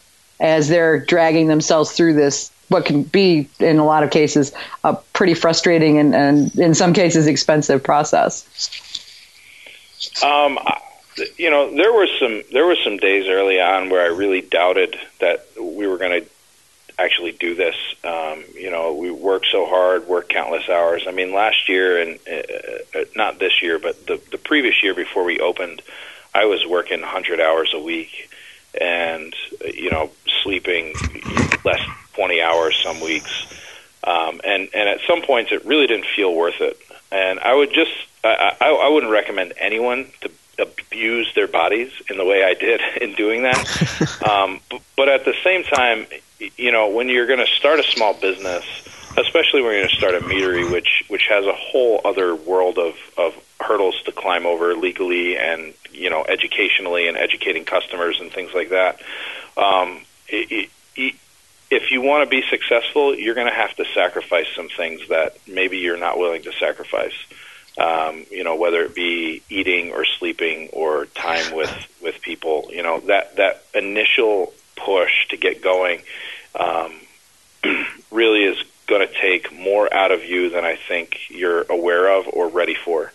as 0.40 0.68
they're 0.68 0.98
dragging 0.98 1.46
themselves 1.46 1.92
through 1.92 2.14
this? 2.14 2.50
What 2.68 2.84
can 2.84 3.02
be, 3.02 3.48
in 3.58 3.78
a 3.78 3.84
lot 3.84 4.04
of 4.04 4.10
cases, 4.10 4.52
a 4.84 4.94
pretty 5.12 5.34
frustrating 5.34 5.98
and, 5.98 6.14
and 6.14 6.54
in 6.56 6.74
some 6.74 6.92
cases, 6.92 7.26
expensive 7.26 7.82
process. 7.82 8.46
Um, 10.22 10.58
you 11.36 11.50
know, 11.50 11.74
there 11.74 11.92
were 11.92 12.06
some 12.18 12.42
there 12.52 12.64
were 12.64 12.76
some 12.82 12.96
days 12.96 13.28
early 13.28 13.60
on 13.60 13.90
where 13.90 14.02
I 14.02 14.16
really 14.16 14.40
doubted 14.40 14.98
that 15.18 15.46
we 15.60 15.86
were 15.86 15.98
going 15.98 16.22
to 16.22 16.28
actually 16.98 17.32
do 17.32 17.54
this. 17.54 17.76
Um, 18.04 18.44
you 18.54 18.70
know, 18.70 18.94
we 18.94 19.10
work 19.10 19.44
so 19.50 19.66
hard, 19.66 20.06
work 20.06 20.28
countless 20.28 20.68
hours. 20.68 21.04
I 21.06 21.12
mean, 21.12 21.32
last 21.32 21.68
year 21.68 22.00
and 22.00 22.18
uh, 22.30 22.98
uh, 22.98 23.04
not 23.16 23.38
this 23.38 23.62
year, 23.62 23.78
but 23.78 24.06
the 24.06 24.20
the 24.30 24.38
previous 24.38 24.82
year 24.82 24.94
before 24.94 25.24
we 25.24 25.40
opened, 25.40 25.82
I 26.34 26.44
was 26.44 26.66
working 26.66 27.00
100 27.00 27.40
hours 27.40 27.72
a 27.74 27.80
week, 27.80 28.30
and 28.78 29.34
you 29.74 29.90
know, 29.90 30.10
sleeping 30.42 30.94
less 31.64 31.80
20 32.14 32.40
hours 32.42 32.78
some 32.82 33.00
weeks. 33.00 33.46
Um, 34.04 34.40
and 34.44 34.68
and 34.74 34.88
at 34.88 35.00
some 35.06 35.22
points, 35.22 35.52
it 35.52 35.64
really 35.64 35.86
didn't 35.86 36.06
feel 36.16 36.34
worth 36.34 36.60
it. 36.60 36.78
And 37.12 37.38
I 37.40 37.54
would 37.54 37.72
just 37.72 37.92
I, 38.24 38.56
I, 38.60 38.68
I 38.68 38.88
wouldn't 38.88 39.12
recommend 39.12 39.52
anyone 39.58 40.10
to 40.22 40.30
abuse 40.58 41.32
their 41.34 41.48
bodies 41.48 41.90
in 42.10 42.18
the 42.18 42.24
way 42.24 42.44
I 42.44 42.54
did 42.54 42.80
in 43.00 43.14
doing 43.14 43.42
that. 43.42 44.22
um, 44.28 44.60
but, 44.70 44.82
but 44.96 45.08
at 45.08 45.24
the 45.24 45.34
same 45.42 45.64
time, 45.64 46.06
you 46.56 46.72
know, 46.72 46.88
when 46.88 47.08
you're 47.08 47.26
going 47.26 47.38
to 47.38 47.46
start 47.46 47.80
a 47.80 47.82
small 47.84 48.14
business, 48.14 48.64
especially 49.16 49.62
when 49.62 49.72
you're 49.72 49.80
going 49.80 49.88
to 49.88 49.96
start 49.96 50.14
a 50.14 50.20
meadery, 50.20 50.70
which 50.70 51.04
which 51.08 51.26
has 51.28 51.44
a 51.46 51.54
whole 51.54 52.00
other 52.04 52.34
world 52.34 52.78
of 52.78 52.94
of 53.16 53.34
hurdles 53.60 54.00
to 54.02 54.12
climb 54.12 54.46
over 54.46 54.74
legally 54.74 55.36
and 55.36 55.74
you 55.92 56.10
know 56.10 56.24
educationally 56.24 57.08
and 57.08 57.16
educating 57.16 57.64
customers 57.64 58.20
and 58.20 58.32
things 58.32 58.52
like 58.54 58.70
that. 58.70 59.00
Um, 59.56 60.02
it, 60.28 60.70
it, 60.96 61.14
if 61.70 61.92
you 61.92 62.00
want 62.00 62.28
to 62.28 62.30
be 62.30 62.42
successful, 62.48 63.14
you're 63.14 63.34
going 63.34 63.46
to 63.46 63.54
have 63.54 63.74
to 63.76 63.84
sacrifice 63.94 64.46
some 64.56 64.68
things 64.68 65.06
that 65.08 65.36
maybe 65.46 65.78
you're 65.78 65.96
not 65.96 66.18
willing 66.18 66.42
to 66.42 66.52
sacrifice. 66.52 67.14
Um, 67.78 68.26
you 68.30 68.42
know, 68.42 68.56
whether 68.56 68.82
it 68.82 68.94
be 68.94 69.42
eating 69.48 69.92
or 69.92 70.04
sleeping 70.04 70.70
or 70.72 71.06
time 71.06 71.54
with 71.54 71.72
with 72.02 72.20
people. 72.20 72.70
You 72.72 72.82
know, 72.82 73.00
that 73.00 73.36
that 73.36 73.64
initial 73.74 74.52
push 74.76 75.28
to 75.28 75.36
get 75.36 75.62
going 75.62 76.02
um, 76.58 76.94
really 78.10 78.44
is 78.44 78.62
going 78.86 79.06
to 79.06 79.14
take 79.20 79.52
more 79.52 79.92
out 79.94 80.10
of 80.10 80.24
you 80.24 80.50
than 80.50 80.64
I 80.64 80.76
think 80.76 81.30
you're 81.30 81.62
aware 81.70 82.18
of 82.18 82.26
or 82.32 82.48
ready 82.48 82.74
for. 82.74 83.12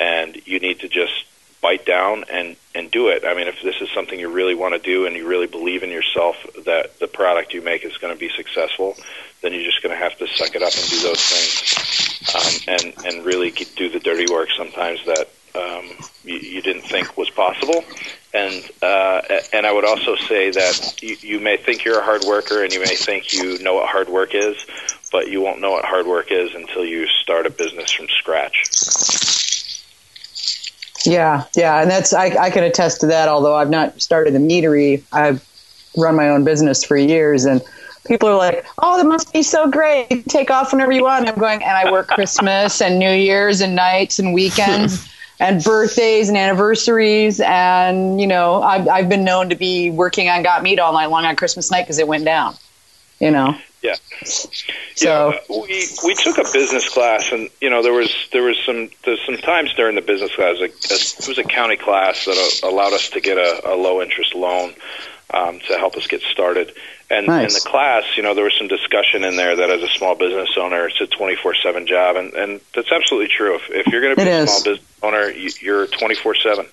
And 0.00 0.40
you 0.46 0.60
need 0.60 0.80
to 0.80 0.88
just 0.88 1.26
bite 1.60 1.84
down 1.84 2.24
and 2.30 2.56
and 2.74 2.90
do 2.90 3.08
it. 3.08 3.24
I 3.24 3.34
mean, 3.34 3.48
if 3.48 3.60
this 3.62 3.80
is 3.80 3.90
something 3.90 4.18
you 4.18 4.28
really 4.28 4.54
want 4.54 4.74
to 4.74 4.78
do 4.80 5.06
and 5.06 5.16
you 5.16 5.26
really 5.26 5.46
believe 5.48 5.82
in 5.82 5.90
yourself 5.90 6.36
that 6.64 6.98
the 7.00 7.08
product 7.08 7.52
you 7.52 7.62
make 7.62 7.84
is 7.84 7.96
going 7.98 8.14
to 8.14 8.18
be 8.18 8.28
successful, 8.28 8.96
then 9.42 9.52
you're 9.52 9.64
just 9.64 9.82
going 9.82 9.92
to 9.92 10.02
have 10.02 10.16
to 10.18 10.28
suck 10.28 10.54
it 10.54 10.62
up 10.62 10.72
and 10.72 10.88
do 10.88 11.00
those 11.02 11.22
things, 11.22 12.34
um, 12.34 12.76
and 12.76 13.06
and 13.06 13.26
really 13.26 13.50
do 13.50 13.88
the 13.88 13.98
dirty 13.98 14.32
work 14.32 14.48
sometimes 14.56 15.04
that 15.06 15.28
um, 15.54 15.84
you, 16.24 16.36
you 16.38 16.62
didn't 16.62 16.82
think 16.82 17.16
was 17.16 17.30
possible. 17.30 17.84
And 18.34 18.70
uh, 18.82 19.22
and 19.52 19.66
I 19.66 19.72
would 19.72 19.84
also 19.84 20.14
say 20.14 20.50
that 20.50 21.02
you, 21.02 21.16
you 21.20 21.40
may 21.40 21.56
think 21.56 21.84
you're 21.84 21.98
a 21.98 22.04
hard 22.04 22.22
worker 22.24 22.62
and 22.62 22.72
you 22.72 22.80
may 22.80 22.94
think 22.94 23.32
you 23.32 23.58
know 23.58 23.74
what 23.74 23.88
hard 23.88 24.08
work 24.08 24.34
is, 24.34 24.56
but 25.10 25.28
you 25.28 25.40
won't 25.40 25.60
know 25.60 25.72
what 25.72 25.84
hard 25.84 26.06
work 26.06 26.30
is 26.30 26.54
until 26.54 26.84
you 26.84 27.06
start 27.06 27.46
a 27.46 27.50
business 27.50 27.90
from 27.90 28.06
scratch. 28.08 29.37
Yeah, 31.08 31.44
yeah, 31.56 31.80
and 31.80 31.90
that's 31.90 32.12
I, 32.12 32.26
I 32.38 32.50
can 32.50 32.64
attest 32.64 33.00
to 33.00 33.06
that. 33.06 33.28
Although 33.28 33.54
I've 33.56 33.70
not 33.70 34.00
started 34.00 34.34
a 34.34 34.38
meadery, 34.38 35.02
I've 35.12 35.42
run 35.96 36.14
my 36.14 36.28
own 36.28 36.44
business 36.44 36.84
for 36.84 36.98
years, 36.98 37.46
and 37.46 37.62
people 38.06 38.28
are 38.28 38.36
like, 38.36 38.66
"Oh, 38.78 38.98
that 38.98 39.06
must 39.06 39.32
be 39.32 39.42
so 39.42 39.70
great! 39.70 40.10
You 40.10 40.22
take 40.22 40.50
off 40.50 40.72
whenever 40.72 40.92
you 40.92 41.04
want." 41.04 41.20
And 41.20 41.30
I'm 41.30 41.38
going, 41.38 41.62
and 41.62 41.76
I 41.76 41.90
work 41.90 42.08
Christmas 42.18 42.82
and 42.82 42.98
New 42.98 43.10
Year's 43.10 43.62
and 43.62 43.74
nights 43.74 44.18
and 44.18 44.34
weekends 44.34 45.08
and 45.40 45.64
birthdays 45.64 46.28
and 46.28 46.36
anniversaries. 46.36 47.40
And, 47.40 48.20
you 48.20 48.26
know, 48.26 48.62
I've, 48.62 48.88
I've 48.88 49.08
been 49.08 49.24
known 49.24 49.48
to 49.48 49.56
be 49.56 49.90
working 49.90 50.28
on 50.28 50.42
Got 50.42 50.62
Mead 50.62 50.78
all 50.78 50.92
night 50.92 51.06
long 51.06 51.24
on 51.24 51.36
Christmas 51.36 51.70
night 51.70 51.82
because 51.82 51.98
it 51.98 52.08
went 52.08 52.24
down, 52.24 52.54
you 53.20 53.30
know? 53.30 53.56
Yeah. 53.82 53.94
So 54.24 55.30
yeah, 55.30 55.38
we 55.48 55.86
we 56.04 56.14
took 56.14 56.38
a 56.38 56.44
business 56.52 56.88
class, 56.88 57.30
and 57.30 57.48
you 57.60 57.70
know 57.70 57.82
there 57.82 57.92
was 57.92 58.12
there 58.32 58.42
was 58.42 58.56
some 58.66 58.90
there's 59.04 59.24
some 59.24 59.36
times 59.36 59.72
during 59.74 59.94
the 59.94 60.02
business 60.02 60.34
class, 60.34 60.56
a, 60.58 60.64
a, 60.64 60.66
it 60.66 61.28
was 61.28 61.38
a 61.38 61.44
county 61.44 61.76
class 61.76 62.24
that 62.24 62.60
allowed 62.64 62.92
us 62.92 63.10
to 63.10 63.20
get 63.20 63.38
a, 63.38 63.72
a 63.72 63.76
low 63.76 64.02
interest 64.02 64.34
loan 64.34 64.74
um, 65.32 65.60
to 65.60 65.78
help 65.78 65.96
us 65.96 66.06
get 66.06 66.22
started. 66.22 66.72
And 67.10 67.26
nice. 67.26 67.48
in 67.48 67.54
the 67.54 67.70
class, 67.70 68.04
you 68.16 68.22
know, 68.22 68.34
there 68.34 68.44
was 68.44 68.54
some 68.58 68.68
discussion 68.68 69.24
in 69.24 69.36
there 69.36 69.56
that 69.56 69.70
as 69.70 69.82
a 69.82 69.88
small 69.88 70.14
business 70.14 70.50
owner, 70.58 70.88
it's 70.88 71.00
a 71.00 71.06
24/7 71.06 71.86
job, 71.86 72.16
and 72.16 72.34
and 72.34 72.60
that's 72.74 72.92
absolutely 72.92 73.28
true. 73.28 73.56
If, 73.56 73.62
if 73.70 73.86
you're 73.86 74.02
going 74.02 74.16
to 74.16 74.22
be 74.22 74.28
it 74.28 74.34
a 74.34 74.42
is. 74.42 74.50
small 74.50 74.74
business 74.74 74.92
owner, 75.02 75.30
you, 75.30 75.50
you're 75.60 75.86
24/7. 75.86 76.66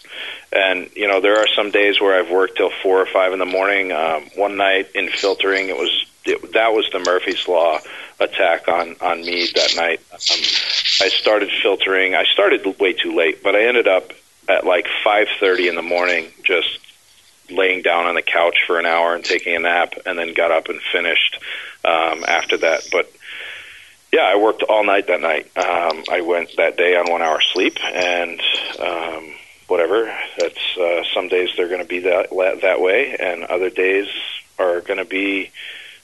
And 0.51 0.89
you 0.95 1.07
know, 1.07 1.21
there 1.21 1.37
are 1.37 1.47
some 1.55 1.71
days 1.71 2.01
where 2.01 2.19
I've 2.19 2.29
worked 2.29 2.57
till 2.57 2.71
four 2.83 3.01
or 3.01 3.05
five 3.05 3.31
in 3.31 3.39
the 3.39 3.45
morning. 3.45 3.91
Um, 3.91 4.25
one 4.35 4.57
night 4.57 4.89
in 4.93 5.09
filtering, 5.09 5.69
it 5.69 5.77
was 5.77 6.05
it, 6.25 6.53
that 6.53 6.73
was 6.73 6.89
the 6.91 6.99
Murphy's 6.99 7.47
Law 7.47 7.79
attack 8.19 8.67
on 8.67 8.95
on 9.01 9.21
me 9.21 9.47
that 9.55 9.75
night. 9.75 9.99
Um, 10.11 10.39
I 11.01 11.09
started 11.09 11.49
filtering. 11.61 12.15
I 12.15 12.23
started 12.25 12.65
way 12.79 12.93
too 12.93 13.15
late, 13.15 13.43
but 13.43 13.55
I 13.55 13.65
ended 13.65 13.87
up 13.87 14.11
at 14.47 14.65
like 14.65 14.87
5:30 15.03 15.69
in 15.69 15.75
the 15.75 15.81
morning, 15.81 16.31
just 16.43 16.79
laying 17.49 17.81
down 17.81 18.05
on 18.05 18.15
the 18.15 18.21
couch 18.21 18.57
for 18.65 18.79
an 18.79 18.85
hour 18.85 19.13
and 19.13 19.23
taking 19.23 19.55
a 19.55 19.59
nap, 19.59 19.93
and 20.05 20.17
then 20.17 20.33
got 20.33 20.51
up 20.51 20.69
and 20.69 20.81
finished 20.91 21.39
um, 21.83 22.23
after 22.27 22.57
that. 22.57 22.87
But 22.91 23.11
yeah, 24.11 24.21
I 24.21 24.37
worked 24.37 24.63
all 24.63 24.83
night 24.83 25.07
that 25.07 25.21
night. 25.21 25.45
Um, 25.57 26.03
I 26.09 26.21
went 26.21 26.55
that 26.57 26.77
day 26.77 26.95
on 26.95 27.11
one 27.11 27.21
hour 27.21 27.41
sleep, 27.41 27.77
and 27.83 28.41
um, 28.79 29.33
whatever. 29.67 30.05
That's 30.39 30.77
uh, 30.77 31.03
some 31.13 31.27
days 31.27 31.49
they're 31.55 31.67
going 31.67 31.81
to 31.81 31.87
be 31.87 31.99
that 31.99 32.29
that 32.61 32.81
way, 32.81 33.15
and 33.19 33.43
other 33.43 33.69
days 33.69 34.07
are 34.57 34.81
going 34.81 34.99
to 34.99 35.05
be. 35.05 35.51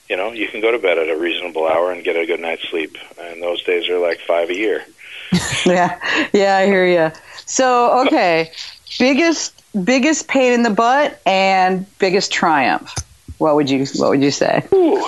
You 0.08 0.16
know, 0.16 0.32
you 0.32 0.48
can 0.48 0.60
go 0.60 0.70
to 0.70 0.78
bed 0.78 0.98
at 0.98 1.08
a 1.08 1.16
reasonable 1.16 1.66
hour 1.66 1.90
and 1.90 2.04
get 2.04 2.16
a 2.16 2.26
good 2.26 2.40
night's 2.40 2.68
sleep, 2.68 2.98
and 3.18 3.42
those 3.42 3.62
days 3.62 3.88
are 3.88 3.98
like 3.98 4.20
five 4.20 4.50
a 4.50 4.54
year. 4.54 4.84
yeah, 5.66 5.98
yeah, 6.32 6.56
I 6.56 6.66
hear 6.66 6.86
you. 6.86 7.12
So, 7.46 8.06
okay, 8.06 8.52
biggest 8.98 9.54
biggest 9.84 10.28
pain 10.28 10.52
in 10.52 10.62
the 10.62 10.70
butt 10.70 11.20
and 11.24 11.86
biggest 11.98 12.32
triumph. 12.32 12.94
What 13.38 13.56
would 13.56 13.70
you 13.70 13.86
What 13.96 14.10
would 14.10 14.22
you 14.22 14.30
say? 14.30 14.66
Ooh, 14.72 15.06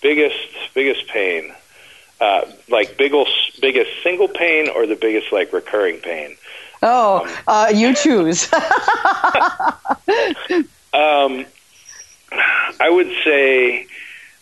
biggest 0.00 0.38
biggest 0.74 1.06
pain. 1.08 1.52
Uh, 2.20 2.46
like 2.68 2.96
biggest 2.96 3.60
biggest 3.60 3.90
single 4.02 4.28
pain 4.28 4.70
or 4.70 4.86
the 4.86 4.96
biggest 4.96 5.32
like 5.32 5.52
recurring 5.52 5.98
pain. 5.98 6.36
Oh, 6.82 7.26
um, 7.26 7.36
uh, 7.46 7.72
you 7.74 7.94
choose. 7.94 8.50
um, 8.52 8.62
I 12.32 12.88
would 12.88 13.10
say 13.24 13.86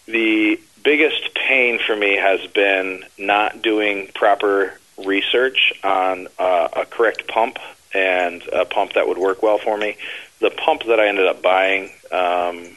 the 0.07 0.61
biggest 0.83 1.35
pain 1.35 1.79
for 1.85 1.97
me 1.97 2.17
has 2.17 2.47
been 2.49 3.05
not 3.19 3.63
doing 3.63 4.11
proper 4.15 4.79
research 5.05 5.73
on 5.83 6.29
uh, 6.39 6.69
a 6.75 6.85
correct 6.85 7.27
pump 7.27 7.59
and 7.93 8.43
a 8.53 8.65
pump 8.65 8.93
that 8.95 9.09
would 9.09 9.19
work 9.19 9.43
well 9.43 9.59
for 9.59 9.77
me. 9.77 9.97
The 10.41 10.51
pump 10.51 10.85
that 10.85 11.01
I 11.01 11.09
ended 11.09 11.27
up 11.27 11.43
buying, 11.43 11.91
um, 12.13 12.77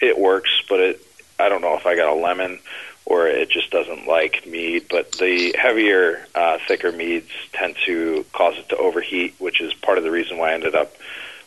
it 0.00 0.18
works, 0.18 0.50
but 0.68 0.80
it 0.80 1.06
I 1.38 1.48
don't 1.48 1.60
know 1.60 1.76
if 1.76 1.86
I 1.86 1.96
got 1.96 2.08
a 2.08 2.14
lemon 2.14 2.60
or 3.04 3.26
it 3.26 3.50
just 3.50 3.70
doesn't 3.70 4.06
like 4.06 4.46
mead. 4.46 4.86
But 4.88 5.12
the 5.12 5.54
heavier, 5.58 6.26
uh, 6.34 6.58
thicker 6.66 6.92
meads 6.92 7.30
tend 7.52 7.76
to 7.86 8.24
cause 8.32 8.56
it 8.56 8.68
to 8.70 8.76
overheat, 8.76 9.34
which 9.38 9.60
is 9.60 9.74
part 9.74 9.98
of 9.98 10.04
the 10.04 10.10
reason 10.10 10.38
why 10.38 10.50
I 10.50 10.54
ended 10.54 10.74
up 10.74 10.94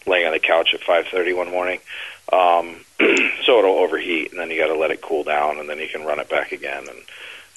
laying 0.06 0.26
on 0.26 0.34
the 0.34 0.40
couch 0.40 0.74
at 0.74 0.82
5:30 0.82 1.34
one 1.34 1.50
morning. 1.50 1.80
Um, 2.32 2.85
so 3.46 3.60
it'll 3.60 3.78
overheat, 3.78 4.32
and 4.32 4.40
then 4.40 4.50
you 4.50 4.58
got 4.58 4.68
to 4.68 4.80
let 4.80 4.92
it 4.92 5.02
cool 5.02 5.24
down, 5.24 5.60
and 5.60 5.70
then 5.70 5.80
you 5.80 5.88
can 5.88 6.06
run 6.06 6.20
it 6.20 6.30
back 6.30 6.52
again, 6.52 6.88
and 6.88 7.00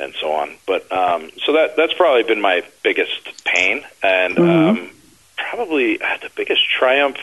and 0.00 0.14
so 0.20 0.32
on. 0.32 0.54
But 0.66 0.90
um, 0.92 1.30
so 1.44 1.52
that 1.52 1.76
that's 1.76 1.94
probably 1.94 2.22
been 2.22 2.40
my 2.40 2.62
biggest 2.82 3.44
pain, 3.44 3.84
and 4.02 4.36
mm-hmm. 4.36 4.68
um, 4.80 4.90
probably 5.36 6.00
uh, 6.00 6.18
the 6.22 6.30
biggest 6.36 6.64
triumph. 6.68 7.18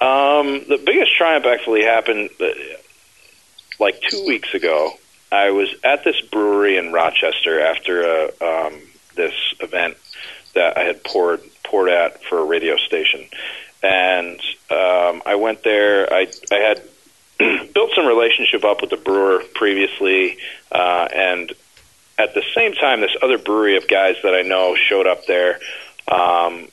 Um, 0.00 0.64
the 0.68 0.80
biggest 0.84 1.14
triumph 1.14 1.44
actually 1.44 1.82
happened 1.82 2.30
uh, 2.40 2.46
like 3.78 4.00
two 4.00 4.24
weeks 4.26 4.54
ago. 4.54 4.92
I 5.32 5.50
was 5.50 5.72
at 5.84 6.04
this 6.04 6.20
brewery 6.20 6.76
in 6.76 6.92
Rochester 6.92 7.60
after 7.60 8.02
a, 8.02 8.24
um, 8.40 8.74
this 9.14 9.34
event 9.60 9.96
that 10.54 10.76
I 10.76 10.82
had 10.82 11.04
poured 11.04 11.40
poured 11.64 11.90
at 11.90 12.22
for 12.24 12.38
a 12.38 12.44
radio 12.44 12.76
station, 12.76 13.24
and 13.82 14.40
um, 14.70 15.22
I 15.26 15.36
went 15.38 15.62
there. 15.62 16.12
I 16.12 16.26
I 16.50 16.56
had 16.56 16.82
built 17.74 17.90
some 17.94 18.06
relationship 18.06 18.64
up 18.64 18.80
with 18.80 18.90
the 18.90 18.96
brewer 18.96 19.42
previously, 19.54 20.38
uh, 20.70 21.08
and 21.12 21.52
at 22.18 22.34
the 22.34 22.42
same 22.54 22.74
time, 22.74 23.00
this 23.00 23.16
other 23.22 23.38
brewery 23.38 23.76
of 23.76 23.88
guys 23.88 24.16
that 24.22 24.34
I 24.34 24.42
know 24.42 24.76
showed 24.76 25.06
up 25.06 25.24
there, 25.26 25.58
um, 26.06 26.68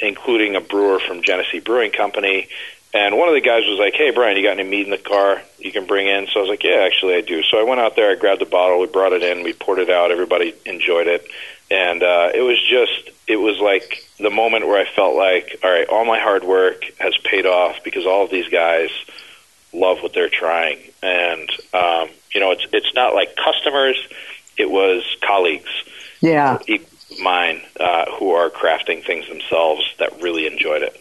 including 0.00 0.56
a 0.56 0.60
brewer 0.60 0.98
from 0.98 1.22
Genesee 1.22 1.60
Brewing 1.60 1.90
Company. 1.90 2.48
And 2.94 3.18
one 3.18 3.28
of 3.28 3.34
the 3.34 3.42
guys 3.42 3.66
was 3.66 3.78
like, 3.78 3.94
"Hey, 3.94 4.10
Brian, 4.12 4.38
you 4.38 4.42
got 4.42 4.58
any 4.58 4.68
mead 4.68 4.86
in 4.86 4.90
the 4.90 4.96
car 4.96 5.42
you 5.58 5.72
can 5.72 5.84
bring 5.84 6.06
in?" 6.06 6.26
So 6.28 6.40
I 6.40 6.42
was 6.42 6.48
like, 6.48 6.64
"Yeah, 6.64 6.86
actually, 6.86 7.16
I 7.16 7.20
do." 7.20 7.42
So 7.42 7.60
I 7.60 7.64
went 7.64 7.80
out 7.80 7.96
there, 7.96 8.10
I 8.10 8.14
grabbed 8.14 8.40
the 8.40 8.46
bottle, 8.46 8.80
we 8.80 8.86
brought 8.86 9.12
it 9.12 9.22
in, 9.22 9.42
we 9.42 9.52
poured 9.52 9.78
it 9.78 9.90
out. 9.90 10.10
Everybody 10.10 10.54
enjoyed 10.64 11.06
it, 11.06 11.26
and 11.70 12.02
uh, 12.02 12.30
it 12.34 12.40
was 12.40 12.58
just, 12.62 13.10
it 13.26 13.36
was 13.36 13.58
like 13.58 14.04
the 14.18 14.30
moment 14.30 14.66
where 14.66 14.80
I 14.80 14.90
felt 14.90 15.16
like, 15.16 15.60
all 15.62 15.70
right, 15.70 15.86
all 15.86 16.06
my 16.06 16.18
hard 16.18 16.44
work 16.44 16.84
has 16.98 17.14
paid 17.18 17.44
off 17.44 17.84
because 17.84 18.06
all 18.06 18.24
of 18.24 18.30
these 18.30 18.48
guys 18.48 18.88
love 19.72 20.02
what 20.02 20.12
they're 20.12 20.28
trying, 20.28 20.78
and 21.02 21.50
um, 21.72 22.08
you 22.32 22.40
know, 22.40 22.52
it's 22.52 22.66
it's 22.72 22.94
not 22.94 23.14
like 23.14 23.36
customers; 23.36 23.96
it 24.56 24.70
was 24.70 25.04
colleagues. 25.22 25.70
Yeah, 26.20 26.58
mine 27.20 27.62
uh, 27.80 28.10
who 28.18 28.32
are 28.32 28.50
crafting 28.50 29.04
things 29.04 29.28
themselves 29.28 29.82
that 29.98 30.20
really 30.22 30.46
enjoyed 30.46 30.82
it. 30.82 31.00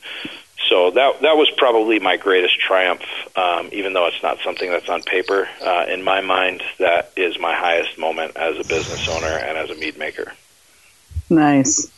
So 0.70 0.91
that 0.91 1.22
that 1.22 1.38
was 1.38 1.49
probably 1.57 1.99
my 1.99 2.18
greatest 2.18 2.59
triumph, 2.59 3.03
um, 3.36 3.70
even 3.72 3.93
though 3.93 4.07
it's 4.07 4.22
not 4.22 4.39
something 4.43 4.70
that's 4.70 4.89
on 4.89 5.01
paper. 5.01 5.47
Uh, 5.61 5.86
in 5.88 6.03
my 6.03 6.22
mind, 6.22 6.61
that 6.80 7.11
is 7.15 7.39
my 7.39 7.53
highest 7.55 7.97
moment 7.97 8.36
as 8.36 8.59
a 8.59 8.63
business 8.63 9.07
owner 9.07 9.28
and 9.28 9.57
as 9.57 9.70
a 9.70 9.76
mead 9.76 9.97
maker. 9.97 10.34
Nice, 11.30 11.89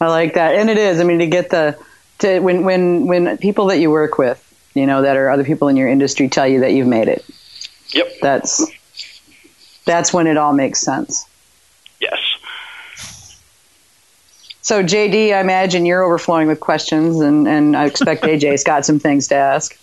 I 0.00 0.08
like 0.08 0.34
that, 0.34 0.56
and 0.56 0.68
it 0.68 0.78
is. 0.78 1.00
I 1.00 1.04
mean, 1.04 1.20
to 1.20 1.26
get 1.26 1.50
the 1.50 1.78
to 2.18 2.40
when 2.40 2.64
when 2.64 3.06
when 3.06 3.38
people 3.38 3.66
that 3.66 3.78
you 3.78 3.90
work 3.90 4.18
with 4.18 4.44
you 4.74 4.86
know, 4.86 5.02
that 5.02 5.16
are 5.16 5.30
other 5.30 5.44
people 5.44 5.68
in 5.68 5.76
your 5.76 5.88
industry 5.88 6.28
tell 6.28 6.46
you 6.46 6.60
that 6.60 6.72
you've 6.72 6.86
made 6.86 7.08
it. 7.08 7.24
Yep. 7.90 8.06
That's 8.20 8.64
that's 9.84 10.12
when 10.12 10.26
it 10.26 10.36
all 10.36 10.52
makes 10.52 10.80
sense. 10.80 11.26
Yes. 12.00 12.18
So 14.60 14.82
JD, 14.82 15.34
I 15.34 15.40
imagine 15.40 15.86
you're 15.86 16.02
overflowing 16.02 16.46
with 16.46 16.60
questions, 16.60 17.20
and, 17.20 17.48
and 17.48 17.74
I 17.74 17.86
expect 17.86 18.22
AJ's 18.24 18.64
got 18.64 18.84
some 18.84 18.98
things 18.98 19.28
to 19.28 19.34
ask. 19.34 19.78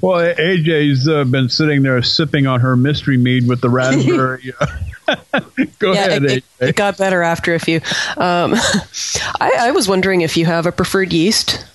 Well, 0.00 0.34
AJ's 0.34 1.08
uh, 1.08 1.24
been 1.24 1.48
sitting 1.48 1.82
there 1.82 2.00
sipping 2.02 2.46
on 2.46 2.60
her 2.60 2.76
mystery 2.76 3.16
mead 3.16 3.48
with 3.48 3.60
the 3.60 3.70
raspberry. 3.70 4.52
Go 5.78 5.92
yeah, 5.92 6.06
ahead, 6.06 6.24
it, 6.24 6.44
AJ. 6.60 6.68
It 6.68 6.76
got 6.76 6.96
better 6.96 7.22
after 7.22 7.54
a 7.54 7.58
few. 7.58 7.78
Um, 8.16 8.54
I, 9.40 9.52
I 9.58 9.70
was 9.72 9.88
wondering 9.88 10.20
if 10.20 10.36
you 10.36 10.46
have 10.46 10.66
a 10.66 10.72
preferred 10.72 11.12
yeast 11.12 11.66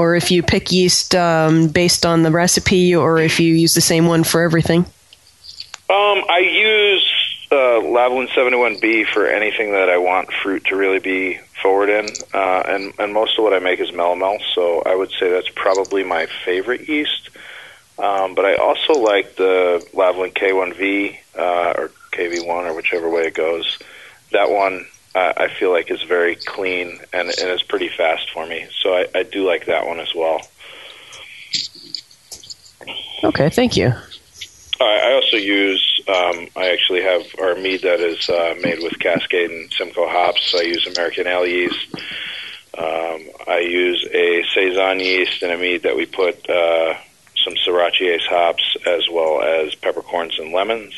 or 0.00 0.14
if 0.14 0.30
you 0.30 0.42
pick 0.42 0.72
yeast 0.72 1.14
um, 1.14 1.68
based 1.68 2.06
on 2.06 2.22
the 2.22 2.30
recipe, 2.30 2.96
or 2.96 3.18
if 3.18 3.38
you 3.38 3.52
use 3.52 3.74
the 3.74 3.82
same 3.82 4.06
one 4.06 4.24
for 4.24 4.40
everything? 4.40 4.80
Um, 5.90 6.24
I 6.26 6.38
use 6.38 7.06
uh, 7.52 7.84
Lalvin 7.84 8.28
71B 8.28 9.06
for 9.08 9.26
anything 9.26 9.72
that 9.72 9.90
I 9.90 9.98
want 9.98 10.32
fruit 10.32 10.64
to 10.66 10.76
really 10.76 11.00
be 11.00 11.38
forward 11.60 11.90
in, 11.90 12.06
uh, 12.32 12.62
and 12.66 12.94
and 12.98 13.12
most 13.12 13.38
of 13.38 13.44
what 13.44 13.52
I 13.52 13.58
make 13.58 13.78
is 13.78 13.90
melomel, 13.90 14.40
so 14.54 14.82
I 14.86 14.94
would 14.94 15.10
say 15.10 15.30
that's 15.30 15.50
probably 15.54 16.02
my 16.02 16.26
favorite 16.46 16.88
yeast. 16.88 17.28
Um, 17.98 18.34
but 18.34 18.46
I 18.46 18.54
also 18.54 18.94
like 18.94 19.36
the 19.36 19.86
Lalvin 19.92 20.32
K1V 20.32 21.16
uh, 21.38 21.74
or 21.76 21.90
KV1 22.12 22.70
or 22.70 22.74
whichever 22.74 23.10
way 23.10 23.26
it 23.26 23.34
goes. 23.34 23.78
That 24.32 24.50
one 24.50 24.86
uh, 25.14 25.32
I 25.36 25.48
feel 25.48 25.72
like 25.72 25.90
is 25.90 26.02
very 26.02 26.36
clean 26.36 27.00
and, 27.12 27.28
and 27.28 27.50
is 27.50 27.62
pretty 27.62 27.88
fast 27.88 28.30
for 28.30 28.46
me. 28.46 28.68
So 28.82 28.94
I, 28.94 29.06
I 29.14 29.22
do 29.24 29.46
like 29.46 29.66
that 29.66 29.86
one 29.86 30.00
as 30.00 30.14
well. 30.14 30.40
Okay, 33.24 33.50
thank 33.50 33.76
you. 33.76 33.92
I 34.80 35.12
also 35.12 35.36
use. 35.36 36.00
Um, 36.08 36.48
I 36.56 36.70
actually 36.70 37.02
have 37.02 37.22
our 37.38 37.54
mead 37.54 37.82
that 37.82 38.00
is 38.00 38.28
uh, 38.30 38.54
made 38.62 38.82
with 38.82 38.98
Cascade 38.98 39.50
and 39.50 39.70
Simcoe 39.72 40.08
hops. 40.08 40.54
I 40.54 40.62
use 40.62 40.86
American 40.86 41.26
ale 41.26 41.46
yeast. 41.46 41.94
Um, 42.78 43.28
I 43.46 43.58
use 43.58 44.08
a 44.10 44.42
saison 44.54 45.00
yeast 45.00 45.42
in 45.42 45.50
a 45.50 45.58
mead 45.58 45.82
that 45.82 45.96
we 45.96 46.06
put 46.06 46.48
uh, 46.48 46.94
some 47.44 47.54
Sorachi 47.66 48.14
Ace 48.14 48.26
hops 48.26 48.76
as 48.86 49.06
well 49.10 49.42
as 49.42 49.74
peppercorns 49.74 50.38
and 50.38 50.52
lemons. 50.52 50.94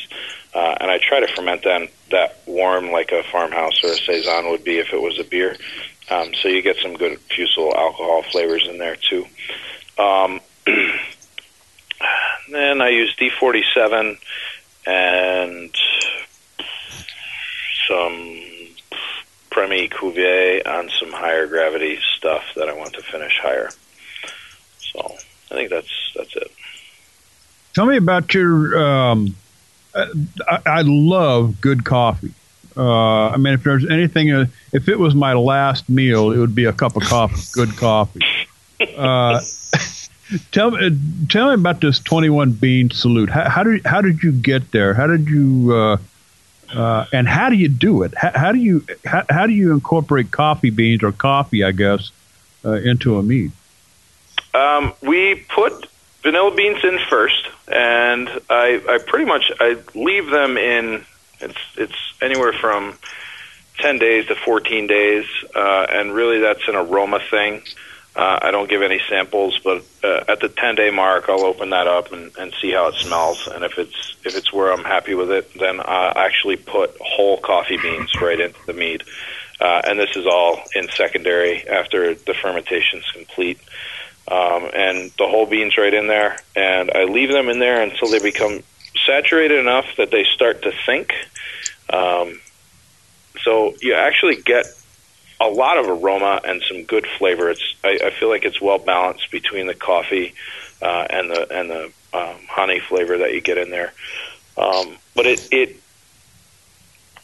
Uh, 0.53 0.75
and 0.79 0.91
I 0.91 0.99
try 0.99 1.19
to 1.19 1.27
ferment 1.27 1.63
them 1.63 1.87
that 2.11 2.39
warm 2.45 2.91
like 2.91 3.11
a 3.11 3.23
farmhouse 3.23 3.83
or 3.83 3.87
a 3.87 3.95
saison 3.95 4.51
would 4.51 4.63
be 4.63 4.77
if 4.77 4.93
it 4.93 5.01
was 5.01 5.19
a 5.19 5.23
beer. 5.23 5.57
Um, 6.09 6.33
so 6.35 6.47
you 6.47 6.61
get 6.61 6.77
some 6.77 6.93
good 6.93 7.19
fusel 7.19 7.75
alcohol 7.75 8.23
flavors 8.23 8.67
in 8.69 8.77
there 8.77 8.95
too. 8.95 9.25
Um, 9.97 10.41
then 12.51 12.81
I 12.81 12.89
use 12.89 13.15
D47 13.15 14.17
and 14.85 15.75
some 17.87 18.41
Premier 19.49 19.87
Cuvée 19.87 20.67
on 20.67 20.89
some 20.99 21.11
higher 21.11 21.47
gravity 21.47 21.99
stuff 22.15 22.43
that 22.55 22.69
I 22.69 22.73
want 22.73 22.93
to 22.93 23.01
finish 23.01 23.39
higher. 23.41 23.69
So 24.79 25.15
I 25.51 25.55
think 25.55 25.69
that's 25.69 26.11
that's 26.15 26.35
it. 26.35 26.51
Tell 27.73 27.85
me 27.85 27.97
about 27.97 28.33
your 28.33 28.77
um, 28.77 29.35
I, 29.95 30.59
I 30.65 30.81
love 30.85 31.61
good 31.61 31.85
coffee. 31.85 32.33
Uh, 32.75 33.29
I 33.29 33.37
mean, 33.37 33.53
if 33.53 33.63
there's 33.63 33.87
anything, 33.87 34.31
uh, 34.31 34.47
if 34.71 34.89
it 34.89 34.97
was 34.97 35.13
my 35.13 35.33
last 35.33 35.87
meal, 35.89 36.31
it 36.31 36.37
would 36.37 36.55
be 36.55 36.65
a 36.65 36.73
cup 36.73 36.95
of 36.95 37.03
coffee, 37.03 37.41
good 37.53 37.75
coffee. 37.77 38.21
Uh, 38.97 39.39
tell 40.51 40.71
me, 40.71 40.97
tell 41.29 41.49
me 41.49 41.53
about 41.53 41.81
this 41.81 41.99
21 41.99 42.53
bean 42.53 42.89
salute. 42.89 43.29
How, 43.29 43.49
how 43.49 43.63
did 43.63 43.85
how 43.85 44.01
did 44.01 44.23
you 44.23 44.31
get 44.31 44.71
there? 44.71 44.93
How 44.93 45.07
did 45.07 45.27
you 45.27 45.73
uh, 45.73 45.97
uh, 46.73 47.05
and 47.13 47.27
how 47.27 47.49
do 47.49 47.55
you 47.55 47.69
do 47.69 48.03
it? 48.03 48.13
How, 48.15 48.31
how 48.33 48.51
do 48.51 48.59
you 48.59 48.85
how, 49.05 49.23
how, 49.29 49.45
do 49.45 49.53
you 49.53 49.73
incorporate 49.73 50.31
coffee 50.31 50.71
beans 50.71 51.03
or 51.03 51.11
coffee, 51.11 51.63
I 51.63 51.71
guess, 51.71 52.11
uh, 52.65 52.73
into 52.73 53.17
a 53.17 53.23
mead? 53.23 53.51
Um, 54.53 54.93
we 55.01 55.35
put 55.49 55.87
vanilla 56.23 56.53
beans 56.55 56.83
in 56.83 56.99
first, 57.09 57.47
and 57.67 58.29
I, 58.49 58.81
I 58.87 58.97
pretty 59.05 59.25
much 59.25 59.51
I 59.59 59.77
leave 59.95 60.29
them 60.29 60.57
in. 60.57 61.05
It's 61.39 61.59
it's 61.77 62.13
anywhere 62.21 62.53
from 62.53 62.97
ten 63.79 63.99
days 63.99 64.27
to 64.27 64.35
fourteen 64.35 64.87
days, 64.87 65.25
uh, 65.55 65.85
and 65.89 66.13
really 66.13 66.39
that's 66.39 66.67
an 66.67 66.75
aroma 66.75 67.19
thing. 67.29 67.61
Uh, 68.15 68.37
I 68.43 68.51
don't 68.51 68.69
give 68.69 68.83
any 68.83 69.01
samples, 69.09 69.59
but 69.63 69.83
uh, 70.03 70.25
at 70.27 70.39
the 70.39 70.49
ten 70.49 70.75
day 70.75 70.91
mark, 70.91 71.29
I'll 71.29 71.45
open 71.45 71.71
that 71.71 71.87
up 71.87 72.11
and, 72.11 72.31
and 72.37 72.53
see 72.61 72.71
how 72.71 72.89
it 72.89 72.95
smells. 72.95 73.47
And 73.47 73.63
if 73.63 73.77
it's 73.79 74.15
if 74.23 74.37
it's 74.37 74.53
where 74.53 74.71
I'm 74.71 74.83
happy 74.83 75.15
with 75.15 75.31
it, 75.31 75.51
then 75.55 75.79
I 75.79 76.13
actually 76.15 76.57
put 76.57 76.95
whole 77.01 77.37
coffee 77.37 77.77
beans 77.77 78.11
right 78.21 78.39
into 78.39 78.59
the 78.67 78.73
mead. 78.73 79.03
Uh, 79.59 79.81
and 79.87 79.97
this 79.99 80.15
is 80.15 80.25
all 80.27 80.61
in 80.75 80.89
secondary 80.89 81.67
after 81.67 82.13
the 82.13 82.33
fermentation's 82.33 83.09
complete 83.11 83.59
um, 84.27 84.69
and 84.73 85.11
the 85.17 85.27
whole 85.27 85.45
beans 85.45 85.77
right 85.77 85.93
in 85.93 86.07
there, 86.07 86.37
and 86.55 86.91
I 86.91 87.03
leave 87.03 87.29
them 87.29 87.49
in 87.49 87.59
there 87.59 87.81
until 87.81 88.09
they 88.09 88.19
become 88.19 88.63
saturated 89.05 89.59
enough 89.59 89.85
that 89.97 90.11
they 90.11 90.23
start 90.23 90.61
to 90.63 90.71
sink. 90.85 91.13
Um, 91.91 92.39
so 93.43 93.73
you 93.81 93.93
actually 93.95 94.37
get 94.37 94.65
a 95.41 95.47
lot 95.47 95.77
of 95.77 95.87
aroma 95.87 96.39
and 96.45 96.63
some 96.67 96.83
good 96.83 97.05
flavor. 97.17 97.49
It's 97.49 97.75
I, 97.83 97.99
I 98.05 98.11
feel 98.11 98.29
like 98.29 98.45
it's 98.45 98.61
well 98.61 98.79
balanced 98.79 99.29
between 99.31 99.67
the 99.67 99.73
coffee 99.73 100.33
uh, 100.81 101.07
and 101.09 101.29
the 101.29 101.51
and 101.51 101.69
the 101.69 101.83
um, 102.13 102.37
honey 102.47 102.79
flavor 102.79 103.17
that 103.17 103.33
you 103.33 103.41
get 103.41 103.57
in 103.57 103.69
there. 103.69 103.93
Um, 104.57 104.97
but 105.15 105.25
it 105.25 105.47
it 105.51 105.75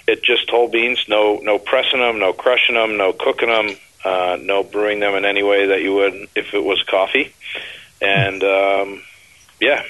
it 0.07 0.23
just 0.23 0.49
whole 0.49 0.67
beans, 0.67 1.05
no 1.07 1.37
no 1.37 1.59
pressing 1.59 1.99
them, 1.99 2.19
no 2.19 2.33
crushing 2.33 2.75
them, 2.75 2.97
no 2.97 3.13
cooking 3.13 3.49
them 3.49 3.77
uh, 4.03 4.37
no 4.41 4.63
brewing 4.63 4.99
them 4.99 5.15
in 5.15 5.25
any 5.25 5.43
way 5.43 5.67
that 5.67 5.81
you 5.81 5.95
would 5.95 6.13
if 6.35 6.53
it 6.53 6.63
was 6.63 6.81
coffee. 6.83 7.33
And 8.01 8.43
um, 8.43 9.03
yeah. 9.59 9.83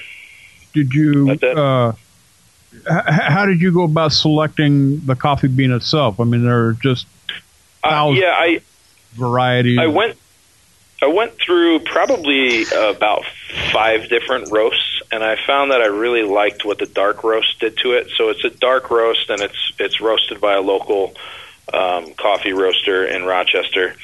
Did 0.72 0.92
you? 0.92 1.30
Uh, 1.42 1.92
h- 2.72 3.04
how 3.06 3.46
did 3.46 3.60
you 3.60 3.72
go 3.72 3.84
about 3.84 4.12
selecting 4.12 5.04
the 5.06 5.16
coffee 5.16 5.48
bean 5.48 5.72
itself? 5.72 6.20
I 6.20 6.24
mean, 6.24 6.44
there 6.44 6.66
are 6.66 6.72
just 6.74 7.06
uh, 7.82 8.12
yeah, 8.14 8.32
I 8.36 8.60
varieties. 9.12 9.78
I 9.78 9.86
went. 9.86 10.16
I 11.02 11.06
went 11.06 11.32
through 11.38 11.80
probably 11.80 12.64
about 12.64 13.24
five 13.72 14.10
different 14.10 14.50
roasts, 14.50 15.00
and 15.10 15.24
I 15.24 15.36
found 15.46 15.70
that 15.70 15.80
I 15.80 15.86
really 15.86 16.22
liked 16.22 16.64
what 16.66 16.78
the 16.78 16.84
dark 16.84 17.24
roast 17.24 17.58
did 17.58 17.78
to 17.78 17.92
it. 17.92 18.08
So 18.18 18.28
it's 18.28 18.44
a 18.44 18.50
dark 18.50 18.90
roast, 18.90 19.30
and 19.30 19.40
it's 19.40 19.72
it's 19.78 20.00
roasted 20.00 20.40
by 20.40 20.54
a 20.54 20.60
local 20.60 21.14
um, 21.72 22.14
coffee 22.14 22.52
roaster 22.52 23.06
in 23.06 23.24
Rochester. 23.24 23.94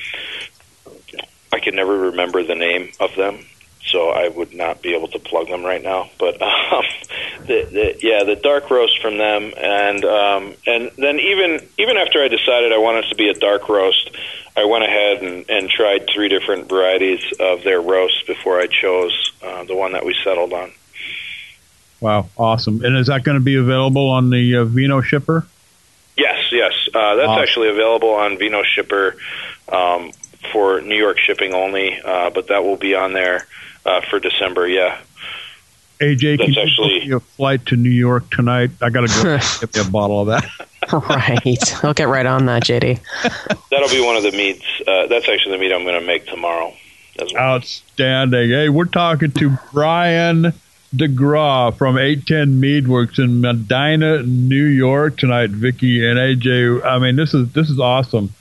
I 1.52 1.60
can 1.60 1.74
never 1.74 1.98
remember 2.10 2.42
the 2.42 2.54
name 2.54 2.90
of 3.00 3.14
them, 3.14 3.44
so 3.86 3.96
so 3.96 4.10
I 4.10 4.28
would 4.28 4.52
not 4.52 4.82
be 4.82 4.94
able 4.94 5.08
to 5.08 5.18
plug 5.18 5.48
them 5.48 5.64
right 5.64 5.82
now. 5.82 6.10
But 6.18 6.40
um, 6.42 6.84
the, 7.40 7.64
the, 7.64 7.98
yeah, 8.02 8.24
the 8.24 8.36
dark 8.36 8.70
roast 8.70 9.00
from 9.00 9.18
them, 9.18 9.52
and 9.56 10.04
um, 10.04 10.54
and 10.66 10.90
then 10.96 11.18
even 11.18 11.66
even 11.78 11.96
after 11.96 12.22
I 12.22 12.28
decided 12.28 12.72
I 12.72 12.78
wanted 12.78 13.06
to 13.08 13.14
be 13.14 13.28
a 13.28 13.34
dark 13.34 13.68
roast, 13.68 14.10
I 14.56 14.64
went 14.64 14.84
ahead 14.84 15.22
and, 15.22 15.48
and 15.48 15.70
tried 15.70 16.08
three 16.12 16.28
different 16.28 16.68
varieties 16.68 17.22
of 17.40 17.62
their 17.64 17.80
roasts 17.80 18.22
before 18.26 18.60
I 18.60 18.66
chose 18.66 19.32
uh, 19.42 19.64
the 19.64 19.74
one 19.74 19.92
that 19.92 20.04
we 20.04 20.14
settled 20.22 20.52
on. 20.52 20.72
Wow, 22.00 22.28
awesome! 22.36 22.84
And 22.84 22.96
is 22.96 23.06
that 23.06 23.24
going 23.24 23.38
to 23.38 23.44
be 23.44 23.56
available 23.56 24.10
on 24.10 24.30
the 24.30 24.56
uh, 24.56 24.64
Vino 24.64 25.00
Shipper? 25.00 25.46
Yes, 26.16 26.50
yes, 26.50 26.72
uh, 26.96 27.16
that's 27.16 27.28
awesome. 27.28 27.42
actually 27.42 27.68
available 27.68 28.10
on 28.10 28.38
Vino 28.38 28.62
Shipper 28.62 29.16
um, 29.68 30.12
for 30.52 30.80
New 30.80 30.96
York 30.96 31.18
shipping 31.18 31.54
only, 31.54 32.00
uh, 32.00 32.30
but 32.30 32.48
that 32.48 32.64
will 32.64 32.76
be 32.76 32.94
on 32.94 33.12
there 33.12 33.46
uh, 33.84 34.00
for 34.02 34.18
December. 34.18 34.66
Yeah. 34.66 34.98
AJ, 36.00 36.38
That's 36.38 36.52
can 36.52 36.62
actually, 36.62 37.04
you 37.04 37.14
book 37.14 37.22
a 37.22 37.26
flight 37.36 37.66
to 37.66 37.76
New 37.76 37.90
York 37.90 38.30
tonight? 38.30 38.70
I 38.82 38.90
got 38.90 39.08
to 39.08 39.22
go 39.22 39.38
get 39.60 39.74
me 39.74 39.80
a 39.80 39.90
bottle 39.90 40.20
of 40.20 40.26
that. 40.26 40.44
right. 40.92 41.84
I'll 41.84 41.94
get 41.94 42.08
right 42.08 42.26
on 42.26 42.46
that, 42.46 42.64
JD. 42.64 43.00
That'll 43.70 43.88
be 43.88 44.04
one 44.04 44.16
of 44.16 44.22
the 44.22 44.32
meads. 44.32 44.62
Uh, 44.86 45.06
that's 45.06 45.28
actually 45.28 45.52
the 45.52 45.58
mead 45.58 45.72
I'm 45.72 45.84
going 45.84 45.98
to 45.98 46.06
make 46.06 46.26
tomorrow. 46.26 46.72
Well. 47.18 47.36
Outstanding. 47.36 48.50
Hey, 48.50 48.68
we're 48.68 48.84
talking 48.84 49.32
to 49.32 49.58
Brian 49.72 50.52
DeGraw 50.96 51.76
from 51.76 51.98
810 51.98 52.60
Meadworks 52.60 53.18
in 53.18 53.40
Medina, 53.40 54.22
New 54.22 54.64
York 54.64 55.16
tonight. 55.16 55.50
Vicky 55.50 56.06
and 56.06 56.18
AJ. 56.18 56.84
I 56.84 56.98
mean, 56.98 57.16
this 57.16 57.34
is 57.34 57.52
this 57.52 57.70
is 57.70 57.78
awesome. 57.78 58.32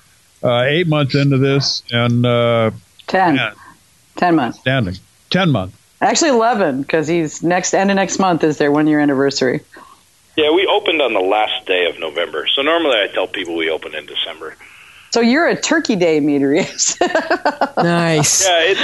Uh, 0.43 0.63
eight 0.63 0.87
months 0.87 1.15
into 1.15 1.37
this, 1.37 1.83
and 1.91 2.25
uh, 2.25 2.71
ten. 3.07 3.39
Ten 4.15 4.35
months. 4.35 4.59
Standing. 4.59 4.95
Ten 5.29 5.51
months. 5.51 5.75
Actually, 6.01 6.31
eleven 6.31 6.81
because 6.81 7.07
he's 7.07 7.41
next 7.41 7.73
end 7.73 7.89
of 7.89 7.95
next 7.95 8.19
month 8.19 8.43
is 8.43 8.57
their 8.57 8.71
one 8.71 8.87
year 8.87 8.99
anniversary. 8.99 9.61
Yeah, 10.35 10.51
we 10.51 10.67
opened 10.67 11.01
on 11.01 11.13
the 11.13 11.21
last 11.21 11.65
day 11.65 11.89
of 11.89 11.97
November. 11.99 12.45
So 12.47 12.61
normally 12.61 12.97
I 12.97 13.07
tell 13.07 13.27
people 13.27 13.55
we 13.55 13.69
open 13.69 13.95
in 13.95 14.05
December. 14.05 14.55
So 15.11 15.21
you're 15.21 15.47
a 15.47 15.55
Turkey 15.55 15.95
Day 15.95 16.19
meter, 16.19 16.53
yes? 16.53 16.97
nice. 17.77 18.45
Yeah, 18.45 18.59
it's 18.63 18.81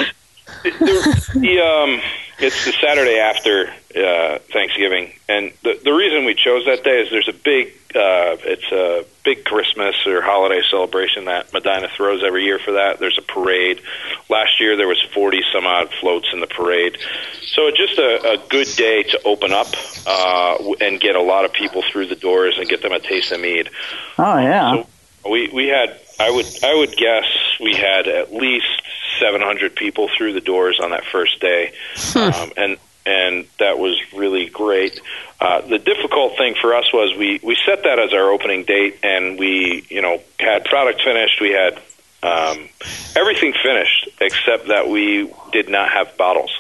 it, 0.64 0.80
the, 0.80 1.40
the 1.40 1.60
um, 1.60 2.02
it's 2.42 2.66
the 2.66 2.72
Saturday 2.74 3.20
after 3.20 3.68
uh, 3.96 4.40
Thanksgiving, 4.52 5.14
and 5.30 5.52
the 5.64 5.80
the 5.84 5.92
reason 5.92 6.26
we 6.26 6.34
chose 6.34 6.66
that 6.66 6.84
day 6.84 7.02
is 7.02 7.10
there's 7.12 7.30
a 7.30 7.34
big 7.34 7.68
uh, 7.96 8.38
it's 8.44 8.72
a 8.72 9.06
big 9.24 9.46
Christmas 9.46 9.96
or 10.08 10.22
holiday 10.22 10.62
celebration 10.70 11.26
that 11.26 11.54
Medina 11.54 11.88
throws 11.96 12.24
every 12.24 12.44
year 12.44 12.60
for 12.60 12.74
that. 12.74 13.00
There's 13.00 13.18
a 13.18 13.22
parade. 13.22 13.82
Last 14.30 14.60
year 14.60 14.76
there 14.76 14.88
was 14.88 15.02
40 15.14 15.42
some 15.54 15.66
odd 15.66 15.90
floats 16.00 16.30
in 16.34 16.40
the 16.40 16.48
parade, 16.48 16.98
so 17.42 17.68
it's 17.68 17.78
just 17.78 18.00
a, 18.00 18.32
a 18.32 18.38
good 18.50 18.68
day 18.76 19.04
to 19.04 19.22
open 19.24 19.52
up 19.52 19.68
uh, 20.08 20.58
and 20.82 21.00
get 21.00 21.16
a 21.16 21.22
lot 21.22 21.46
of 21.46 21.54
people 21.54 21.84
through 21.92 22.08
the 22.08 22.16
doors 22.16 22.58
and 22.58 22.68
get 22.68 22.82
them 22.82 22.92
a 22.92 23.00
taste 23.00 23.32
of 23.32 23.40
mead. 23.40 23.70
Oh 24.18 24.38
yeah. 24.40 24.84
So 25.24 25.30
we 25.30 25.50
we 25.54 25.68
had 25.68 26.01
I 26.22 26.30
would 26.30 26.46
I 26.64 26.76
would 26.76 26.96
guess 26.96 27.26
we 27.60 27.74
had 27.76 28.08
at 28.08 28.34
least 28.34 28.82
700 29.20 29.76
people 29.76 30.10
through 30.16 30.34
the 30.34 30.42
doors 30.42 30.80
on 30.82 30.92
that 30.92 31.06
first 31.06 31.40
day, 31.40 31.74
hmm. 31.96 32.20
um, 32.20 32.52
and 32.58 32.78
and 33.06 33.48
that 33.60 33.80
was 33.80 34.00
really 34.14 34.48
great. 34.48 35.02
Uh, 35.40 35.62
the 35.62 35.80
difficult 35.80 36.38
thing 36.38 36.56
for 36.60 36.76
us 36.76 36.92
was 36.94 37.18
we 37.18 37.40
we 37.44 37.58
set 37.66 37.84
that 37.84 38.00
as 38.00 38.14
our 38.14 38.30
opening 38.32 38.64
date, 38.64 39.00
and 39.04 39.40
we 39.40 39.86
you 39.90 40.02
know 40.02 40.22
had 40.40 40.66
product 40.66 41.02
finished, 41.02 41.42
we 41.42 41.52
had 41.52 41.82
um, 42.24 42.70
everything 43.16 43.54
finished 43.54 44.10
except 44.20 44.68
that 44.68 44.88
we 44.88 45.32
did 45.52 45.70
not 45.70 45.90
have 45.90 46.16
bottles. 46.18 46.52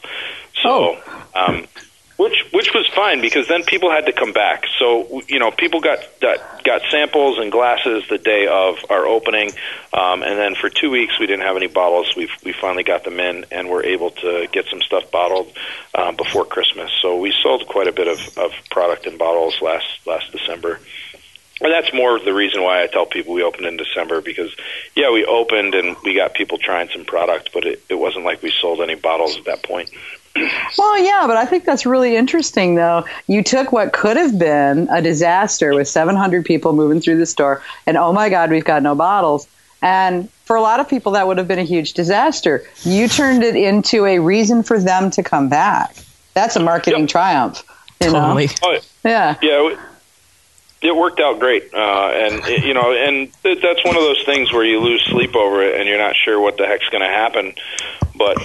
So. 0.61 0.97
Oh. 0.97 1.27
Um, 1.33 1.65
which 2.21 2.45
which 2.51 2.71
was 2.73 2.87
fine 2.93 3.19
because 3.19 3.47
then 3.47 3.63
people 3.63 3.89
had 3.89 4.05
to 4.05 4.13
come 4.13 4.31
back. 4.31 4.65
So 4.77 5.21
you 5.27 5.39
know, 5.39 5.49
people 5.49 5.79
got 5.81 5.99
got, 6.19 6.63
got 6.63 6.81
samples 6.91 7.39
and 7.39 7.51
glasses 7.51 8.03
the 8.09 8.19
day 8.19 8.47
of 8.47 8.77
our 8.91 9.07
opening, 9.07 9.51
um, 9.91 10.21
and 10.21 10.37
then 10.37 10.53
for 10.53 10.69
two 10.69 10.91
weeks 10.91 11.19
we 11.19 11.25
didn't 11.25 11.45
have 11.45 11.57
any 11.57 11.67
bottles. 11.67 12.15
We 12.15 12.29
we 12.45 12.53
finally 12.53 12.83
got 12.83 13.03
them 13.03 13.19
in 13.19 13.45
and 13.51 13.69
were 13.69 13.83
able 13.83 14.11
to 14.11 14.47
get 14.51 14.65
some 14.67 14.81
stuff 14.81 15.09
bottled 15.09 15.51
um, 15.95 16.15
before 16.15 16.45
Christmas. 16.45 16.91
So 17.01 17.17
we 17.17 17.33
sold 17.41 17.67
quite 17.67 17.87
a 17.87 17.91
bit 17.91 18.07
of, 18.07 18.37
of 18.37 18.51
product 18.69 19.07
in 19.07 19.17
bottles 19.17 19.59
last 19.59 19.87
last 20.05 20.31
December. 20.31 20.79
And 21.63 21.71
that's 21.71 21.93
more 21.93 22.19
the 22.19 22.33
reason 22.33 22.63
why 22.63 22.81
I 22.81 22.87
tell 22.87 23.05
people 23.05 23.35
we 23.35 23.43
opened 23.43 23.67
in 23.67 23.77
December 23.77 24.19
because, 24.19 24.51
yeah, 24.95 25.11
we 25.11 25.25
opened 25.25 25.75
and 25.75 25.95
we 26.03 26.15
got 26.15 26.33
people 26.33 26.57
trying 26.57 26.89
some 26.89 27.05
product, 27.05 27.51
but 27.53 27.65
it, 27.65 27.83
it 27.87 27.93
wasn't 27.93 28.25
like 28.25 28.41
we 28.41 28.51
sold 28.59 28.81
any 28.81 28.95
bottles 28.95 29.37
at 29.37 29.45
that 29.45 29.61
point. 29.61 29.91
Well, 30.35 30.99
yeah, 30.99 31.23
but 31.27 31.37
I 31.37 31.45
think 31.45 31.65
that's 31.65 31.85
really 31.85 32.15
interesting, 32.15 32.75
though. 32.75 33.05
You 33.27 33.43
took 33.43 33.71
what 33.71 33.93
could 33.93 34.17
have 34.17 34.39
been 34.39 34.87
a 34.89 35.01
disaster 35.01 35.73
with 35.73 35.87
700 35.87 36.45
people 36.45 36.73
moving 36.73 37.01
through 37.01 37.17
the 37.17 37.25
store, 37.25 37.61
and 37.85 37.97
oh 37.97 38.13
my 38.13 38.29
God, 38.29 38.49
we've 38.49 38.65
got 38.65 38.81
no 38.81 38.95
bottles. 38.95 39.47
And 39.81 40.29
for 40.45 40.55
a 40.55 40.61
lot 40.61 40.79
of 40.79 40.87
people, 40.87 41.13
that 41.13 41.27
would 41.27 41.37
have 41.37 41.47
been 41.47 41.59
a 41.59 41.63
huge 41.63 41.93
disaster. 41.93 42.63
You 42.83 43.07
turned 43.07 43.43
it 43.43 43.55
into 43.55 44.05
a 44.05 44.19
reason 44.19 44.63
for 44.63 44.79
them 44.79 45.09
to 45.11 45.23
come 45.23 45.49
back. 45.49 45.95
That's 46.33 46.55
a 46.55 46.59
marketing 46.59 47.01
yep. 47.01 47.09
triumph. 47.09 47.63
You 47.99 48.11
totally. 48.11 48.47
Know? 48.47 48.53
Oh, 48.63 48.79
yeah. 49.03 49.35
Yeah. 49.41 49.75
It 50.81 50.95
worked 50.95 51.19
out 51.19 51.39
great, 51.39 51.73
uh, 51.73 51.77
and 51.77 52.43
it, 52.47 52.63
you 52.65 52.73
know, 52.73 52.91
and 52.91 53.31
that's 53.43 53.85
one 53.85 53.95
of 53.95 54.01
those 54.01 54.23
things 54.25 54.51
where 54.51 54.63
you 54.63 54.79
lose 54.79 55.03
sleep 55.05 55.35
over 55.35 55.61
it, 55.61 55.79
and 55.79 55.87
you're 55.87 55.99
not 55.99 56.15
sure 56.15 56.39
what 56.39 56.57
the 56.57 56.65
heck's 56.65 56.89
going 56.89 57.03
to 57.03 57.07
happen. 57.07 57.53
But 58.15 58.37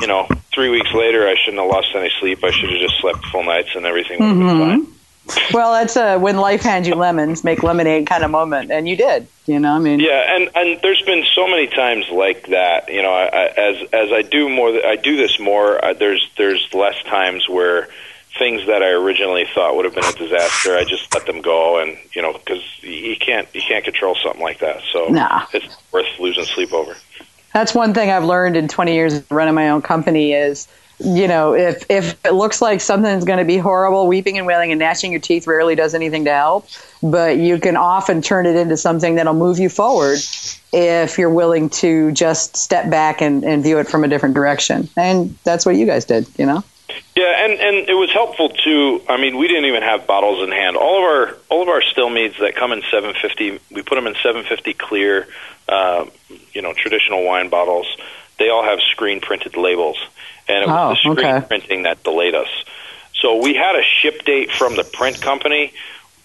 you 0.00 0.06
know, 0.06 0.28
three 0.52 0.68
weeks 0.68 0.92
later, 0.92 1.26
I 1.26 1.34
shouldn't 1.36 1.62
have 1.62 1.70
lost 1.70 1.88
any 1.94 2.10
sleep. 2.20 2.44
I 2.44 2.50
should 2.50 2.70
have 2.70 2.80
just 2.80 3.00
slept 3.00 3.24
full 3.26 3.42
nights, 3.42 3.70
and 3.74 3.86
everything 3.86 4.20
would 4.20 4.28
have 4.28 4.36
mm-hmm. 4.36 4.58
been 4.58 4.84
fine. 4.84 4.94
Well, 5.52 5.72
that's 5.72 5.96
a 5.96 6.18
when 6.18 6.36
life 6.36 6.62
hands 6.62 6.88
you 6.88 6.94
lemons, 6.94 7.44
make 7.44 7.62
lemonade 7.62 8.06
kind 8.06 8.24
of 8.24 8.30
moment, 8.30 8.70
and 8.70 8.88
you 8.88 8.96
did. 8.96 9.26
You 9.46 9.58
know, 9.58 9.72
I 9.72 9.78
mean, 9.78 10.00
yeah, 10.00 10.36
and 10.36 10.50
and 10.54 10.80
there's 10.82 11.02
been 11.02 11.24
so 11.34 11.46
many 11.46 11.66
times 11.66 12.08
like 12.10 12.48
that. 12.48 12.88
You 12.88 13.02
know, 13.02 13.12
I, 13.12 13.24
I, 13.24 13.46
as 13.46 13.88
as 13.92 14.12
I 14.12 14.22
do 14.22 14.48
more, 14.48 14.68
I 14.84 14.96
do 14.96 15.16
this 15.16 15.38
more. 15.38 15.84
I, 15.84 15.92
there's 15.92 16.30
there's 16.36 16.72
less 16.72 17.02
times 17.04 17.48
where 17.48 17.88
things 18.38 18.66
that 18.66 18.82
I 18.82 18.90
originally 18.90 19.46
thought 19.54 19.76
would 19.76 19.84
have 19.84 19.94
been 19.94 20.04
a 20.04 20.12
disaster, 20.12 20.76
I 20.76 20.84
just 20.84 21.12
let 21.14 21.26
them 21.26 21.42
go, 21.42 21.80
and 21.80 21.98
you 22.14 22.22
know, 22.22 22.32
because 22.32 22.62
you 22.82 23.16
can't 23.16 23.48
you 23.54 23.60
can't 23.60 23.84
control 23.84 24.16
something 24.22 24.42
like 24.42 24.60
that. 24.60 24.82
So 24.92 25.06
nah. 25.08 25.46
it's 25.52 25.76
worth 25.92 26.06
losing 26.18 26.44
sleep 26.44 26.72
over. 26.72 26.96
That's 27.52 27.74
one 27.74 27.94
thing 27.94 28.10
I've 28.10 28.24
learned 28.24 28.56
in 28.56 28.68
20 28.68 28.94
years 28.94 29.14
of 29.14 29.30
running 29.30 29.54
my 29.54 29.70
own 29.70 29.82
company 29.82 30.32
is, 30.32 30.68
you 31.00 31.26
know, 31.26 31.54
if, 31.54 31.84
if 31.90 32.24
it 32.24 32.32
looks 32.32 32.60
like 32.60 32.80
something's 32.80 33.24
going 33.24 33.38
to 33.38 33.44
be 33.44 33.56
horrible, 33.56 34.06
weeping 34.06 34.36
and 34.36 34.46
wailing 34.46 34.70
and 34.70 34.78
gnashing 34.78 35.12
your 35.12 35.20
teeth 35.20 35.46
rarely 35.46 35.74
does 35.74 35.94
anything 35.94 36.24
to 36.26 36.32
help. 36.32 36.68
But 37.02 37.38
you 37.38 37.58
can 37.58 37.76
often 37.76 38.20
turn 38.20 38.46
it 38.46 38.54
into 38.54 38.76
something 38.76 39.14
that'll 39.14 39.34
move 39.34 39.58
you 39.58 39.70
forward 39.70 40.18
if 40.72 41.18
you're 41.18 41.30
willing 41.30 41.70
to 41.70 42.12
just 42.12 42.56
step 42.56 42.90
back 42.90 43.22
and, 43.22 43.42
and 43.44 43.62
view 43.62 43.78
it 43.78 43.88
from 43.88 44.04
a 44.04 44.08
different 44.08 44.34
direction. 44.34 44.88
And 44.96 45.36
that's 45.44 45.64
what 45.64 45.76
you 45.76 45.86
guys 45.86 46.04
did, 46.04 46.28
you 46.38 46.44
know? 46.44 46.62
Yeah, 47.14 47.44
and 47.44 47.52
and 47.52 47.88
it 47.88 47.94
was 47.94 48.10
helpful 48.12 48.48
too. 48.48 49.02
I 49.08 49.20
mean, 49.20 49.36
we 49.36 49.48
didn't 49.48 49.66
even 49.66 49.82
have 49.82 50.06
bottles 50.06 50.42
in 50.42 50.50
hand. 50.50 50.76
All 50.76 50.98
of 50.98 51.04
our 51.04 51.36
all 51.50 51.62
of 51.62 51.68
our 51.68 51.82
still 51.82 52.08
meads 52.08 52.36
that 52.40 52.54
come 52.54 52.72
in 52.72 52.80
750, 52.90 53.60
we 53.74 53.82
put 53.82 53.96
them 53.96 54.06
in 54.06 54.14
750 54.14 54.74
clear, 54.74 55.28
uh, 55.68 56.06
you 56.52 56.62
know, 56.62 56.72
traditional 56.72 57.24
wine 57.24 57.50
bottles. 57.50 57.86
They 58.38 58.48
all 58.48 58.64
have 58.64 58.80
screen 58.80 59.20
printed 59.20 59.56
labels, 59.56 59.98
and 60.48 60.62
it 60.62 60.68
was 60.68 60.78
oh, 60.78 61.10
the 61.10 61.14
screen 61.14 61.34
okay. 61.34 61.46
printing 61.46 61.82
that 61.82 62.02
delayed 62.04 62.34
us. 62.34 62.48
So 63.20 63.42
we 63.42 63.54
had 63.54 63.74
a 63.74 63.82
ship 63.82 64.24
date 64.24 64.52
from 64.52 64.76
the 64.76 64.84
print 64.84 65.20
company. 65.20 65.72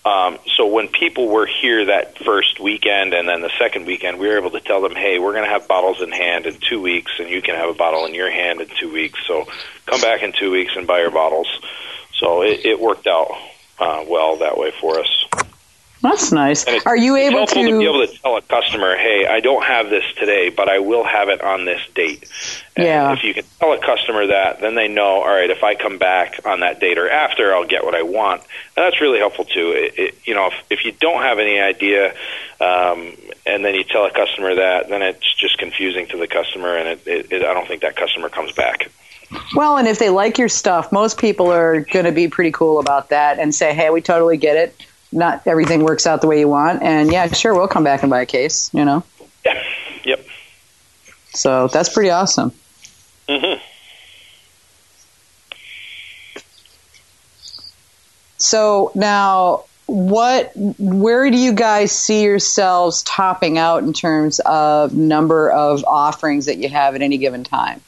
Um, 0.05 0.37
so 0.57 0.67
when 0.67 0.89
people 0.89 1.29
were 1.29 1.45
here 1.45 1.85
that 1.85 2.17
first 2.17 2.59
weekend 2.59 3.13
and 3.13 3.27
then 3.27 3.41
the 3.41 3.51
second 3.57 3.85
weekend, 3.85 4.19
we 4.19 4.27
were 4.27 4.37
able 4.37 4.51
to 4.51 4.59
tell 4.59 4.81
them, 4.81 4.95
"Hey, 4.95 5.17
we're 5.17 5.31
going 5.31 5.45
to 5.45 5.49
have 5.49 5.67
bottles 5.67 6.01
in 6.01 6.11
hand 6.11 6.45
in 6.45 6.57
two 6.59 6.81
weeks, 6.81 7.11
and 7.19 7.29
you 7.29 7.41
can 7.41 7.55
have 7.55 7.69
a 7.69 7.73
bottle 7.73 8.05
in 8.05 8.13
your 8.13 8.29
hand 8.29 8.59
in 8.59 8.67
two 8.79 8.91
weeks. 8.91 9.19
So 9.25 9.45
come 9.85 10.01
back 10.01 10.21
in 10.21 10.33
two 10.33 10.51
weeks 10.51 10.73
and 10.75 10.85
buy 10.85 10.99
your 10.99 11.11
bottles." 11.11 11.47
So 12.15 12.43
it, 12.43 12.65
it 12.65 12.79
worked 12.79 13.07
out 13.07 13.31
uh, 13.79 14.03
well 14.07 14.37
that 14.37 14.57
way 14.57 14.71
for 14.79 14.99
us. 14.99 15.25
That's 16.03 16.33
nice. 16.33 16.65
Are 16.85 16.97
you 16.97 17.15
able 17.15 17.47
to... 17.47 17.55
to 17.55 17.79
be 17.79 17.85
able 17.85 18.05
to 18.05 18.13
tell 18.21 18.35
a 18.35 18.41
customer, 18.41 18.97
"Hey, 18.97 19.25
I 19.25 19.39
don't 19.39 19.63
have 19.63 19.89
this 19.89 20.03
today, 20.19 20.49
but 20.49 20.67
I 20.67 20.79
will 20.79 21.05
have 21.05 21.29
it 21.29 21.41
on 21.41 21.63
this 21.63 21.79
date." 21.95 22.29
And 22.75 22.85
yeah. 22.85 23.13
If 23.13 23.23
you 23.23 23.33
can 23.33 23.45
tell 23.57 23.71
a 23.71 23.79
customer 23.79 24.27
that, 24.27 24.59
then 24.59 24.75
they 24.75 24.89
know, 24.89 25.21
all 25.21 25.29
right, 25.29 25.49
if 25.49 25.63
I 25.63 25.75
come 25.75 25.97
back 25.97 26.45
on 26.45 26.59
that 26.59 26.81
date 26.81 26.97
or 26.97 27.09
after, 27.09 27.55
I'll 27.55 27.65
get 27.65 27.85
what 27.85 27.95
I 27.95 28.01
want. 28.01 28.41
And 28.75 28.85
that's 28.85 28.99
really 28.99 29.19
helpful 29.19 29.45
too. 29.45 29.71
It, 29.71 29.93
it, 29.97 30.15
you 30.25 30.35
know, 30.35 30.47
if, 30.47 30.53
if 30.69 30.85
you 30.85 30.91
don't 30.91 31.21
have 31.21 31.39
any 31.39 31.57
idea, 31.57 32.13
um, 32.59 33.15
and 33.45 33.63
then 33.63 33.73
you 33.73 33.85
tell 33.85 34.05
a 34.05 34.11
customer 34.11 34.55
that, 34.55 34.89
then 34.89 35.01
it's 35.01 35.33
just 35.35 35.57
confusing 35.57 36.07
to 36.07 36.17
the 36.17 36.27
customer, 36.27 36.75
and 36.75 36.89
it, 36.89 37.07
it, 37.07 37.31
it, 37.31 37.45
I 37.45 37.53
don't 37.53 37.65
think 37.65 37.81
that 37.83 37.95
customer 37.95 38.27
comes 38.27 38.51
back. 38.51 38.91
Well, 39.55 39.77
and 39.77 39.87
if 39.87 39.99
they 39.99 40.09
like 40.09 40.37
your 40.37 40.49
stuff, 40.49 40.91
most 40.91 41.17
people 41.17 41.49
are 41.49 41.79
going 41.79 42.05
to 42.05 42.11
be 42.11 42.27
pretty 42.27 42.51
cool 42.51 42.79
about 42.79 43.07
that 43.09 43.39
and 43.39 43.55
say, 43.55 43.73
"Hey, 43.73 43.89
we 43.89 44.01
totally 44.01 44.35
get 44.35 44.57
it 44.57 44.85
not 45.13 45.45
everything 45.45 45.83
works 45.83 46.05
out 46.07 46.21
the 46.21 46.27
way 46.27 46.39
you 46.39 46.47
want. 46.47 46.81
And 46.81 47.11
yeah, 47.11 47.27
sure, 47.27 47.53
we'll 47.53 47.67
come 47.67 47.83
back 47.83 48.03
and 48.03 48.09
buy 48.09 48.21
a 48.21 48.25
case, 48.25 48.69
you 48.73 48.83
know? 48.83 49.03
Yeah. 49.45 49.63
Yep. 50.03 50.25
So 51.33 51.67
that's 51.67 51.89
pretty 51.89 52.09
awesome. 52.09 52.51
Mm-hmm. 53.27 53.61
So 58.37 58.91
now, 58.93 59.63
what, 59.85 60.51
where 60.55 61.31
do 61.31 61.37
you 61.37 61.53
guys 61.53 61.91
see 61.91 62.23
yourselves 62.23 63.03
topping 63.03 63.57
out 63.57 63.83
in 63.83 63.93
terms 63.93 64.39
of 64.45 64.93
number 64.93 65.49
of 65.49 65.83
offerings 65.85 66.45
that 66.47 66.57
you 66.57 66.69
have 66.69 66.95
at 66.95 67.01
any 67.01 67.17
given 67.17 67.43
time? 67.43 67.81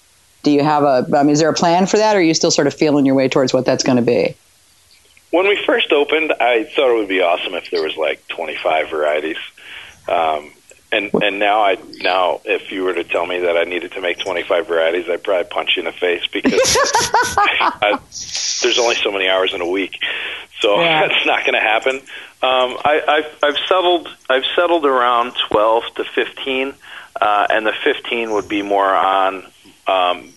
Do 0.44 0.52
you 0.52 0.64
have 0.64 0.84
a, 0.84 1.06
I 1.16 1.24
mean, 1.24 1.32
is 1.32 1.40
there 1.40 1.50
a 1.50 1.54
plan 1.54 1.88
for 1.88 1.98
that 1.98 2.16
or 2.16 2.20
are 2.20 2.22
you 2.22 2.34
still 2.34 2.52
sort 2.52 2.68
of 2.68 2.74
feeling 2.74 3.06
your 3.06 3.16
way 3.16 3.28
towards 3.28 3.54
what 3.54 3.66
that's 3.66 3.84
going 3.84 3.98
to 3.98 4.02
be? 4.02 4.36
When 5.36 5.50
we 5.50 5.62
first 5.66 5.92
opened, 5.92 6.32
I 6.32 6.64
thought 6.64 6.96
it 6.96 6.98
would 6.98 7.10
be 7.10 7.20
awesome 7.20 7.56
if 7.56 7.70
there 7.70 7.84
was 7.84 7.98
like 7.98 8.26
25 8.30 8.90
varieties. 8.90 9.36
Um, 10.08 10.54
and 10.94 11.14
and 11.14 11.40
now 11.40 11.62
I 11.62 11.78
now 12.00 12.40
if 12.46 12.72
you 12.72 12.84
were 12.86 12.94
to 12.94 13.04
tell 13.04 13.26
me 13.26 13.40
that 13.40 13.58
I 13.58 13.66
needed 13.66 13.92
to 13.92 14.02
make 14.02 14.18
25 14.20 14.66
varieties, 14.66 15.10
I'd 15.10 15.26
probably 15.26 15.50
punch 15.50 15.72
you 15.76 15.82
in 15.82 15.88
the 15.88 15.92
face 15.92 16.26
because 16.32 16.54
I, 17.38 18.00
there's 18.62 18.80
only 18.80 18.96
so 18.96 19.12
many 19.12 19.28
hours 19.28 19.54
in 19.54 19.60
a 19.60 19.70
week, 19.70 20.00
so 20.62 20.80
yeah. 20.80 21.06
that's 21.06 21.26
not 21.26 21.42
going 21.42 21.56
to 21.56 21.60
happen. 21.60 21.96
Um, 21.96 22.78
I, 22.86 23.02
I've, 23.06 23.44
I've 23.44 23.58
settled 23.68 24.08
I've 24.30 24.46
settled 24.56 24.86
around 24.86 25.34
12 25.50 25.84
to 25.96 26.06
15, 26.06 26.74
uh, 27.20 27.48
and 27.50 27.66
the 27.66 27.74
15 27.84 28.32
would 28.32 28.48
be 28.48 28.62
more 28.62 28.90
on 28.90 29.52
um, 29.86 30.30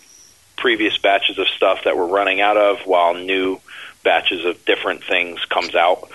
previous 0.57 0.99
batches 0.99 1.39
of 1.39 1.47
stuff 1.57 1.85
that 1.85 1.97
we're 1.97 2.09
running 2.09 2.41
out 2.41 2.57
of, 2.57 2.81
while 2.81 3.15
new 3.15 3.61
batches 4.09 4.43
of 4.47 4.65
different 4.65 5.05
things 5.05 5.45
comes 5.45 5.75
out. 5.75 6.09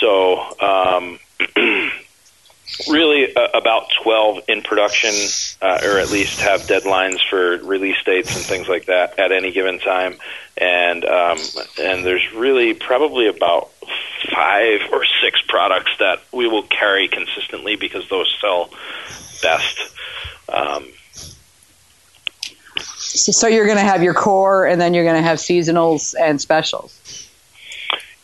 So. 0.00 0.38
Um, 0.60 1.18
really 2.88 3.34
uh, 3.34 3.48
about 3.54 3.90
12 4.02 4.44
in 4.48 4.62
production, 4.62 5.12
uh, 5.62 5.80
or 5.84 5.98
at 5.98 6.10
least 6.10 6.40
have 6.40 6.62
deadlines 6.62 7.18
for 7.28 7.58
release 7.58 8.02
dates 8.04 8.34
and 8.34 8.44
things 8.44 8.68
like 8.68 8.86
that 8.86 9.18
at 9.18 9.32
any 9.32 9.52
given 9.52 9.78
time. 9.78 10.16
And 10.56 11.04
um, 11.04 11.38
and 11.80 12.04
there's 12.04 12.32
really 12.32 12.74
probably 12.74 13.28
about 13.28 13.70
five 14.32 14.80
or 14.92 15.04
six 15.22 15.42
products 15.46 15.92
that 15.98 16.22
we 16.32 16.46
will 16.46 16.62
carry 16.62 17.08
consistently 17.08 17.76
because 17.76 18.08
those 18.08 18.34
sell 18.40 18.70
best. 19.42 19.78
Um, 20.48 20.86
so 23.14 23.46
you're 23.46 23.66
going 23.66 23.78
to 23.78 23.84
have 23.84 24.02
your 24.02 24.14
core, 24.14 24.66
and 24.66 24.80
then 24.80 24.94
you're 24.94 25.04
going 25.04 25.16
to 25.16 25.22
have 25.22 25.38
seasonals 25.38 26.14
and 26.18 26.40
specials. 26.40 27.28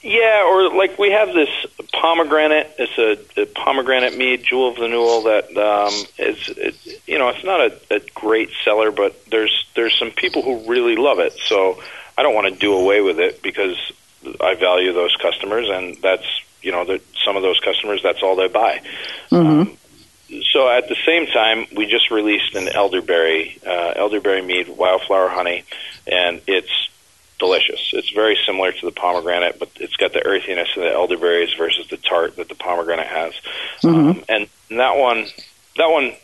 Yeah, 0.02 0.44
or 0.46 0.74
like 0.74 0.98
we 0.98 1.10
have 1.10 1.34
this 1.34 1.50
pomegranate. 1.92 2.74
It's 2.78 2.98
a, 3.36 3.42
a 3.42 3.46
pomegranate 3.46 4.16
mead, 4.16 4.42
Jewel 4.42 4.70
of 4.70 4.76
the 4.76 4.88
Newell. 4.88 5.22
That 5.22 5.56
um, 5.56 5.92
is, 6.18 6.48
it, 6.48 7.02
you 7.06 7.18
know, 7.18 7.28
it's 7.28 7.44
not 7.44 7.60
a, 7.60 7.80
a 7.90 8.00
great 8.14 8.50
seller, 8.64 8.90
but 8.90 9.26
there's 9.26 9.66
there's 9.76 9.96
some 9.98 10.10
people 10.10 10.42
who 10.42 10.70
really 10.70 10.96
love 10.96 11.18
it. 11.18 11.34
So 11.44 11.82
I 12.16 12.22
don't 12.22 12.34
want 12.34 12.52
to 12.52 12.58
do 12.58 12.74
away 12.74 13.02
with 13.02 13.20
it 13.20 13.42
because 13.42 13.76
I 14.40 14.54
value 14.54 14.94
those 14.94 15.14
customers, 15.16 15.68
and 15.68 15.96
that's 16.02 16.26
you 16.62 16.72
know, 16.72 16.84
that 16.84 17.02
some 17.24 17.36
of 17.36 17.42
those 17.42 17.60
customers 17.60 18.02
that's 18.02 18.22
all 18.22 18.36
they 18.36 18.48
buy. 18.48 18.80
Mm-hmm. 19.30 19.60
Um, 19.60 19.76
so 20.52 20.68
at 20.68 20.88
the 20.88 20.96
same 21.06 21.26
time, 21.26 21.66
we 21.74 21.86
just 21.86 22.10
released 22.10 22.54
an 22.54 22.68
elderberry 22.68 23.58
uh, 23.66 23.92
elderberry 23.96 24.42
mead, 24.42 24.68
wildflower 24.68 25.28
honey, 25.28 25.64
and 26.06 26.40
it's 26.46 26.90
delicious. 27.38 27.90
It's 27.92 28.10
very 28.10 28.38
similar 28.46 28.70
to 28.70 28.86
the 28.86 28.92
pomegranate, 28.92 29.58
but 29.58 29.70
it's 29.76 29.96
got 29.96 30.12
the 30.12 30.24
earthiness 30.24 30.68
of 30.76 30.82
the 30.82 30.92
elderberries 30.92 31.54
versus 31.54 31.88
the 31.88 31.96
tart 31.96 32.36
that 32.36 32.48
the 32.48 32.54
pomegranate 32.54 33.06
has. 33.06 33.32
Mm-hmm. 33.82 34.08
Um, 34.10 34.24
and 34.28 34.48
that 34.68 34.96
one, 34.96 35.26
that 35.76 35.90
one 35.90 36.14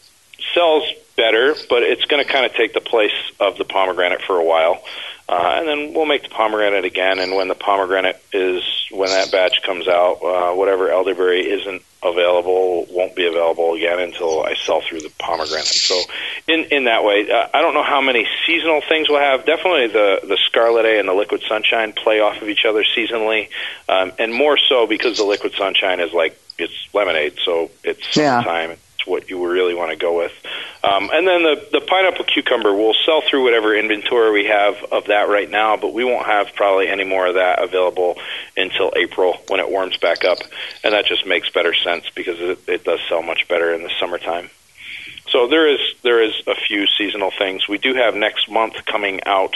sells 0.54 0.84
better, 1.16 1.54
but 1.68 1.82
it's 1.82 2.04
going 2.04 2.24
to 2.24 2.30
kind 2.30 2.46
of 2.46 2.52
take 2.52 2.74
the 2.74 2.80
place 2.80 3.14
of 3.40 3.56
the 3.58 3.64
pomegranate 3.64 4.22
for 4.22 4.36
a 4.36 4.44
while. 4.44 4.84
Uh, 5.28 5.56
and 5.58 5.66
then 5.66 5.94
we'll 5.94 6.06
make 6.06 6.22
the 6.22 6.28
pomegranate 6.28 6.84
again. 6.84 7.18
And 7.18 7.34
when 7.34 7.48
the 7.48 7.56
pomegranate 7.56 8.22
is, 8.32 8.62
when 8.92 9.08
that 9.08 9.32
batch 9.32 9.62
comes 9.62 9.88
out, 9.88 10.22
uh, 10.22 10.54
whatever 10.54 10.90
elderberry 10.90 11.50
isn't 11.50 11.82
available 12.02 12.86
won't 12.90 13.14
be 13.16 13.26
available 13.26 13.74
again 13.74 13.98
until 13.98 14.42
I 14.42 14.54
sell 14.54 14.80
through 14.80 15.00
the 15.00 15.10
pomegranate. 15.18 15.66
So, 15.66 16.00
in 16.46 16.64
in 16.64 16.84
that 16.84 17.04
way, 17.04 17.30
uh, 17.30 17.48
I 17.52 17.62
don't 17.62 17.74
know 17.74 17.82
how 17.82 18.00
many 18.00 18.26
seasonal 18.46 18.80
things 18.88 19.08
we'll 19.08 19.20
have. 19.20 19.46
Definitely 19.46 19.88
the 19.88 20.20
the 20.22 20.38
Scarlet 20.46 20.84
A 20.84 20.98
and 20.98 21.08
the 21.08 21.14
Liquid 21.14 21.42
Sunshine 21.48 21.92
play 21.92 22.20
off 22.20 22.40
of 22.42 22.48
each 22.48 22.64
other 22.64 22.84
seasonally, 22.84 23.48
um, 23.88 24.12
and 24.18 24.32
more 24.32 24.58
so 24.58 24.86
because 24.86 25.18
the 25.18 25.24
Liquid 25.24 25.54
Sunshine 25.54 26.00
is 26.00 26.12
like 26.12 26.40
it's 26.58 26.74
lemonade, 26.92 27.38
so 27.44 27.70
it's 27.84 28.02
summertime. 28.42 28.76
What 29.06 29.30
you 29.30 29.46
really 29.46 29.74
want 29.74 29.90
to 29.90 29.96
go 29.96 30.16
with. 30.16 30.32
Um, 30.82 31.10
and 31.12 31.26
then 31.26 31.42
the, 31.42 31.68
the 31.72 31.80
pineapple 31.80 32.24
cucumber, 32.24 32.74
we'll 32.74 32.94
sell 33.04 33.22
through 33.22 33.44
whatever 33.44 33.74
inventory 33.74 34.32
we 34.32 34.46
have 34.46 34.76
of 34.92 35.06
that 35.06 35.28
right 35.28 35.48
now, 35.48 35.76
but 35.76 35.92
we 35.92 36.04
won't 36.04 36.26
have 36.26 36.54
probably 36.54 36.88
any 36.88 37.04
more 37.04 37.26
of 37.26 37.34
that 37.34 37.62
available 37.62 38.18
until 38.56 38.92
April 38.96 39.36
when 39.48 39.60
it 39.60 39.70
warms 39.70 39.96
back 39.96 40.24
up. 40.24 40.38
And 40.84 40.94
that 40.94 41.06
just 41.06 41.26
makes 41.26 41.50
better 41.50 41.74
sense 41.74 42.04
because 42.14 42.38
it, 42.40 42.58
it 42.68 42.84
does 42.84 43.00
sell 43.08 43.22
much 43.22 43.48
better 43.48 43.72
in 43.74 43.82
the 43.82 43.90
summertime. 43.98 44.50
So 45.36 45.46
there 45.46 45.68
is 45.68 45.80
there 46.02 46.22
is 46.22 46.32
a 46.46 46.54
few 46.54 46.86
seasonal 46.86 47.30
things. 47.30 47.68
We 47.68 47.76
do 47.76 47.92
have 47.92 48.14
next 48.14 48.50
month 48.50 48.86
coming 48.86 49.20
out 49.26 49.54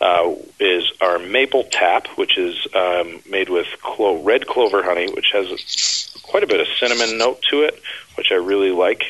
uh, 0.00 0.34
is 0.58 0.90
our 1.00 1.20
maple 1.20 1.62
tap, 1.70 2.08
which 2.16 2.36
is 2.36 2.66
um, 2.74 3.20
made 3.30 3.48
with 3.48 3.68
clo- 3.80 4.20
red 4.24 4.48
clover 4.48 4.82
honey, 4.82 5.08
which 5.12 5.30
has 5.32 6.10
quite 6.24 6.42
a 6.42 6.48
bit 6.48 6.58
of 6.58 6.66
cinnamon 6.80 7.16
note 7.16 7.42
to 7.48 7.62
it, 7.62 7.80
which 8.16 8.32
I 8.32 8.34
really 8.34 8.72
like. 8.72 9.04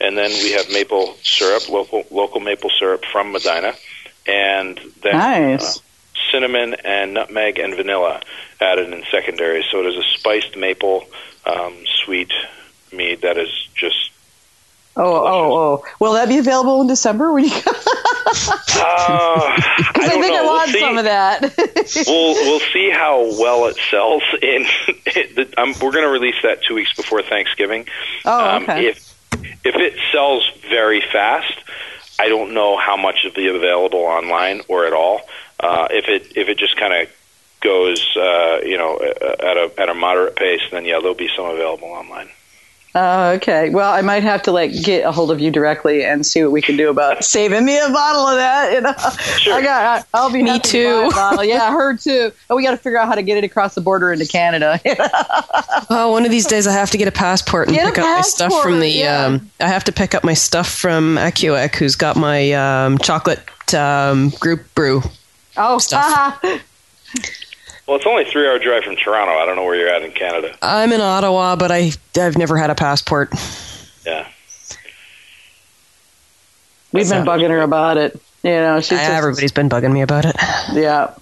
And 0.00 0.16
then 0.16 0.30
we 0.30 0.52
have 0.52 0.70
maple 0.70 1.14
syrup, 1.22 1.68
local 1.68 2.04
local 2.10 2.40
maple 2.40 2.70
syrup 2.70 3.04
from 3.04 3.32
Medina, 3.32 3.74
and 4.26 4.80
then 5.02 5.12
nice. 5.12 5.76
uh, 5.76 5.80
cinnamon 6.32 6.72
and 6.86 7.12
nutmeg 7.12 7.58
and 7.58 7.74
vanilla 7.74 8.22
added 8.62 8.90
in 8.90 9.04
secondary. 9.10 9.62
So 9.70 9.80
it 9.80 9.94
is 9.94 9.96
a 9.96 10.08
spiced 10.16 10.56
maple 10.56 11.04
um, 11.44 11.74
sweet 12.02 12.32
mead 12.94 13.20
that 13.20 13.36
is 13.36 13.50
just 13.74 14.10
Oh, 14.98 15.02
oh, 15.04 15.58
oh! 15.58 15.84
Will 16.00 16.14
that 16.14 16.28
be 16.28 16.38
available 16.38 16.80
in 16.80 16.86
December 16.86 17.30
when 17.30 17.44
you? 17.44 17.50
Because 17.50 17.86
uh, 18.46 18.52
I, 18.82 19.90
I, 19.94 20.08
think 20.08 20.32
know. 20.32 20.42
I 20.42 20.46
want 20.46 20.72
we'll 20.72 20.80
some 20.80 20.98
of 20.98 21.04
that. 21.04 21.42
we'll 22.06 22.34
we'll 22.34 22.60
see 22.72 22.90
how 22.90 23.20
well 23.38 23.66
it 23.66 23.76
sells. 23.90 24.22
In 24.40 24.64
it, 25.06 25.58
um, 25.58 25.74
we're 25.82 25.92
going 25.92 26.04
to 26.04 26.10
release 26.10 26.36
that 26.42 26.62
two 26.62 26.74
weeks 26.74 26.94
before 26.94 27.22
Thanksgiving. 27.22 27.86
Oh, 28.24 28.56
okay. 28.62 28.72
Um, 28.72 28.84
if 28.84 29.14
if 29.64 29.76
it 29.76 29.98
sells 30.12 30.50
very 30.70 31.02
fast, 31.02 31.52
I 32.18 32.28
don't 32.28 32.54
know 32.54 32.78
how 32.78 32.96
much 32.96 33.16
will 33.24 33.32
be 33.32 33.48
available 33.48 34.00
online 34.00 34.62
or 34.68 34.86
at 34.86 34.94
all. 34.94 35.20
Uh, 35.60 35.88
if 35.90 36.08
it 36.08 36.38
if 36.38 36.48
it 36.48 36.56
just 36.56 36.76
kind 36.76 37.02
of 37.02 37.14
goes, 37.60 38.16
uh, 38.16 38.60
you 38.62 38.78
know, 38.78 38.98
at 38.98 39.56
a 39.58 39.70
at 39.78 39.88
a 39.90 39.94
moderate 39.94 40.36
pace, 40.36 40.62
then 40.70 40.86
yeah, 40.86 41.00
there'll 41.00 41.14
be 41.14 41.28
some 41.36 41.46
available 41.46 41.88
online. 41.88 42.30
Oh, 42.98 43.32
okay. 43.32 43.68
Well, 43.68 43.92
I 43.92 44.00
might 44.00 44.22
have 44.22 44.40
to 44.44 44.52
like 44.52 44.72
get 44.82 45.04
a 45.04 45.12
hold 45.12 45.30
of 45.30 45.38
you 45.38 45.50
directly 45.50 46.02
and 46.02 46.24
see 46.24 46.42
what 46.42 46.50
we 46.50 46.62
can 46.62 46.78
do 46.78 46.88
about 46.88 47.22
saving 47.24 47.62
me 47.62 47.76
a 47.76 47.90
bottle 47.90 48.26
of 48.26 48.36
that. 48.36 48.72
You 48.72 48.80
know, 48.80 48.94
sure. 49.38 49.52
I 49.52 49.62
got. 49.62 50.06
I'll 50.14 50.32
be 50.32 50.42
me 50.42 50.58
too. 50.58 51.10
To 51.10 51.40
yeah, 51.42 51.70
her 51.76 51.94
too. 51.94 52.32
Oh, 52.48 52.56
we 52.56 52.62
got 52.62 52.70
to 52.70 52.78
figure 52.78 52.96
out 52.98 53.06
how 53.06 53.14
to 53.14 53.22
get 53.22 53.36
it 53.36 53.44
across 53.44 53.74
the 53.74 53.82
border 53.82 54.14
into 54.14 54.26
Canada. 54.26 54.80
oh, 55.90 56.10
one 56.12 56.24
of 56.24 56.30
these 56.30 56.46
days 56.46 56.66
I 56.66 56.72
have 56.72 56.90
to 56.92 56.96
get 56.96 57.06
a 57.06 57.12
passport 57.12 57.68
and 57.68 57.76
get 57.76 57.84
pick 57.84 57.98
up 57.98 58.16
my 58.16 58.22
stuff 58.22 58.62
from 58.62 58.80
the. 58.80 58.88
Yeah. 58.88 59.26
Um, 59.26 59.50
I 59.60 59.68
have 59.68 59.84
to 59.84 59.92
pick 59.92 60.14
up 60.14 60.24
my 60.24 60.34
stuff 60.34 60.70
from 60.70 61.16
Acuec, 61.16 61.74
who's 61.76 61.96
got 61.96 62.16
my 62.16 62.52
um, 62.52 62.96
chocolate 62.96 63.74
um, 63.74 64.30
group 64.40 64.74
brew. 64.74 65.02
Oh, 65.58 65.76
stuff. 65.76 66.42
Well, 67.86 67.96
it's 67.96 68.06
only 68.06 68.24
a 68.24 68.26
three 68.26 68.48
hour 68.48 68.58
drive 68.58 68.82
from 68.84 68.96
Toronto. 68.96 69.32
I 69.32 69.46
don't 69.46 69.56
know 69.56 69.64
where 69.64 69.76
you're 69.76 69.88
at 69.88 70.02
in 70.02 70.10
Canada. 70.12 70.56
I'm 70.60 70.92
in 70.92 71.00
Ottawa, 71.00 71.54
but 71.56 71.70
I, 71.70 71.92
I've 72.18 72.36
never 72.36 72.56
had 72.56 72.70
a 72.70 72.74
passport. 72.74 73.32
Yeah. 74.04 74.26
We've 76.92 77.08
been 77.08 77.24
bugging 77.24 77.50
her 77.50 77.60
about 77.60 77.96
it. 77.96 78.20
You 78.42 78.50
know, 78.50 78.80
she's 78.80 78.98
just, 78.98 79.10
everybody's 79.10 79.52
been 79.52 79.68
bugging 79.68 79.92
me 79.92 80.02
about 80.02 80.24
it. 80.24 80.36
Yeah. 80.72 81.14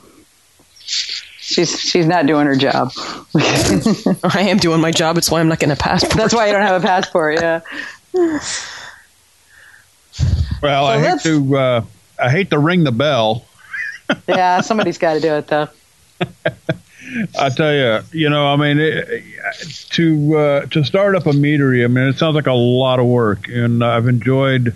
She's 1.47 1.79
she's 1.79 2.07
not 2.07 2.27
doing 2.27 2.47
her 2.47 2.57
job. 2.57 2.93
I 3.37 4.47
am 4.49 4.57
doing 4.57 4.81
my 4.81 4.91
job. 4.91 5.19
It's 5.19 5.31
why 5.31 5.41
I'm 5.41 5.49
not 5.49 5.59
getting 5.59 5.73
a 5.73 5.77
passport. 5.77 6.15
That's 6.15 6.35
why 6.35 6.47
you 6.47 6.53
don't 6.53 6.63
have 6.63 6.83
a 6.83 6.87
passport. 6.87 7.35
Yeah. 7.35 7.61
Well, 10.63 10.87
so 10.87 10.93
I 10.93 10.99
hate 10.99 11.21
to 11.23 11.57
uh, 11.57 11.85
I 12.19 12.31
hate 12.31 12.51
to 12.51 12.59
ring 12.59 12.85
the 12.85 12.93
bell. 12.93 13.45
yeah, 14.27 14.63
somebody's 14.63 14.97
got 14.97 15.15
to 15.15 15.21
do 15.21 15.35
it 15.35 15.47
though. 15.49 15.69
I 17.39 17.49
tell 17.51 17.73
you, 17.73 18.01
you 18.13 18.31
know, 18.31 18.47
I 18.47 18.57
mean, 18.57 18.79
it, 18.79 19.25
to 19.91 20.37
uh, 20.37 20.67
to 20.67 20.85
start 20.85 21.15
up 21.15 21.27
a 21.27 21.31
meadery, 21.31 21.85
I 21.85 21.89
mean, 21.89 22.09
it 22.09 22.19
sounds 22.19 22.35
like 22.35 22.47
a 22.47 22.53
lot 22.53 22.99
of 22.99 23.07
work, 23.07 23.49
and 23.49 23.85
I've 23.85 24.09
enjoyed 24.09 24.75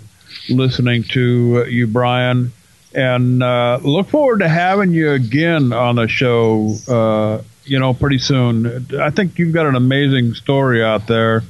listening 0.49 1.03
to 1.03 1.65
you, 1.67 1.87
Brian, 1.87 2.51
and 2.93 3.41
uh, 3.43 3.79
look 3.81 4.09
forward 4.09 4.39
to 4.39 4.47
having 4.49 4.91
you 4.91 5.11
again 5.11 5.73
on 5.73 5.95
the 5.95 6.07
show. 6.07 6.75
Uh, 6.87 7.41
you 7.65 7.79
know, 7.79 7.93
pretty 7.93 8.17
soon. 8.17 8.87
I 8.99 9.11
think 9.11 9.37
you've 9.37 9.53
got 9.53 9.67
an 9.67 9.75
amazing 9.75 10.33
story 10.33 10.83
out 10.83 11.07
there, 11.07 11.43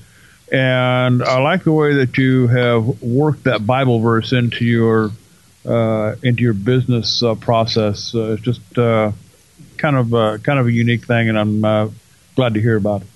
and 0.52 1.24
I 1.24 1.40
like 1.42 1.64
the 1.64 1.72
way 1.72 1.96
that 1.96 2.18
you 2.18 2.48
have 2.48 3.02
worked 3.02 3.44
that 3.46 3.66
Bible 3.66 4.00
verse 4.00 4.34
into 4.34 4.66
your 4.66 5.12
uh, 5.66 6.16
into 6.24 6.42
your 6.42 6.54
business 6.54 7.22
uh, 7.24 7.36
process. 7.36 8.14
Uh, 8.16 8.34
it's 8.34 8.42
just 8.42 8.78
kind 9.80 9.96
of 9.96 10.14
uh, 10.14 10.38
kind 10.40 10.60
of 10.60 10.68
a 10.68 10.72
unique 10.72 11.06
thing, 11.06 11.30
and 11.30 11.40
I'm 11.40 11.66
uh, 11.66 11.90
glad 12.36 12.54
to 12.54 12.62
hear 12.62 12.76
about 12.76 13.02
it. 13.02 13.08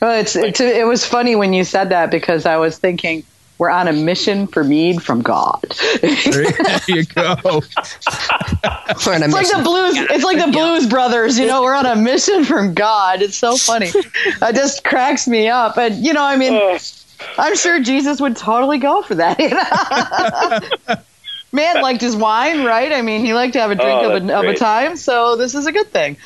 Well, 0.00 0.18
it's, 0.18 0.36
it's 0.36 0.60
it 0.60 0.86
was 0.86 1.04
funny 1.04 1.36
when 1.36 1.52
you 1.52 1.64
said 1.64 1.88
that 1.90 2.10
because 2.10 2.46
I 2.46 2.56
was 2.56 2.78
thinking 2.78 3.24
we're 3.58 3.70
on 3.70 3.86
a 3.86 3.92
mission 3.92 4.46
for 4.48 4.64
mead 4.64 5.02
from 5.02 5.22
God. 5.22 5.62
there 6.00 6.42
you 6.88 7.04
go. 7.04 7.36
it's 7.44 9.06
like 9.06 9.20
the 9.20 9.60
blues. 9.62 9.96
It's 10.10 10.24
like 10.24 10.44
the 10.44 10.50
Blues 10.50 10.86
Brothers. 10.86 11.38
You 11.38 11.46
know, 11.46 11.62
we're 11.62 11.76
on 11.76 11.86
a 11.86 11.94
mission 11.94 12.44
from 12.44 12.74
God. 12.74 13.22
It's 13.22 13.36
so 13.36 13.56
funny. 13.56 13.90
it 13.94 14.54
just 14.54 14.82
cracks 14.82 15.28
me 15.28 15.48
up. 15.48 15.76
And 15.76 16.04
you 16.04 16.12
know, 16.12 16.24
I 16.24 16.36
mean, 16.36 16.78
I'm 17.38 17.56
sure 17.56 17.80
Jesus 17.80 18.20
would 18.20 18.36
totally 18.36 18.78
go 18.78 19.02
for 19.02 19.14
that. 19.14 19.38
Man 21.52 21.76
liked 21.82 22.00
his 22.00 22.16
wine, 22.16 22.64
right? 22.64 22.92
I 22.92 23.02
mean, 23.02 23.24
he 23.24 23.34
liked 23.34 23.52
to 23.54 23.60
have 23.60 23.70
a 23.70 23.74
drink 23.74 24.02
oh, 24.02 24.16
of, 24.16 24.28
a, 24.28 24.38
of, 24.38 24.44
a, 24.44 24.54
time, 24.54 24.96
so 24.96 25.36
this 25.36 25.54
is 25.54 25.66
a 25.66 25.72
good 25.72 25.88
thing. 25.88 26.16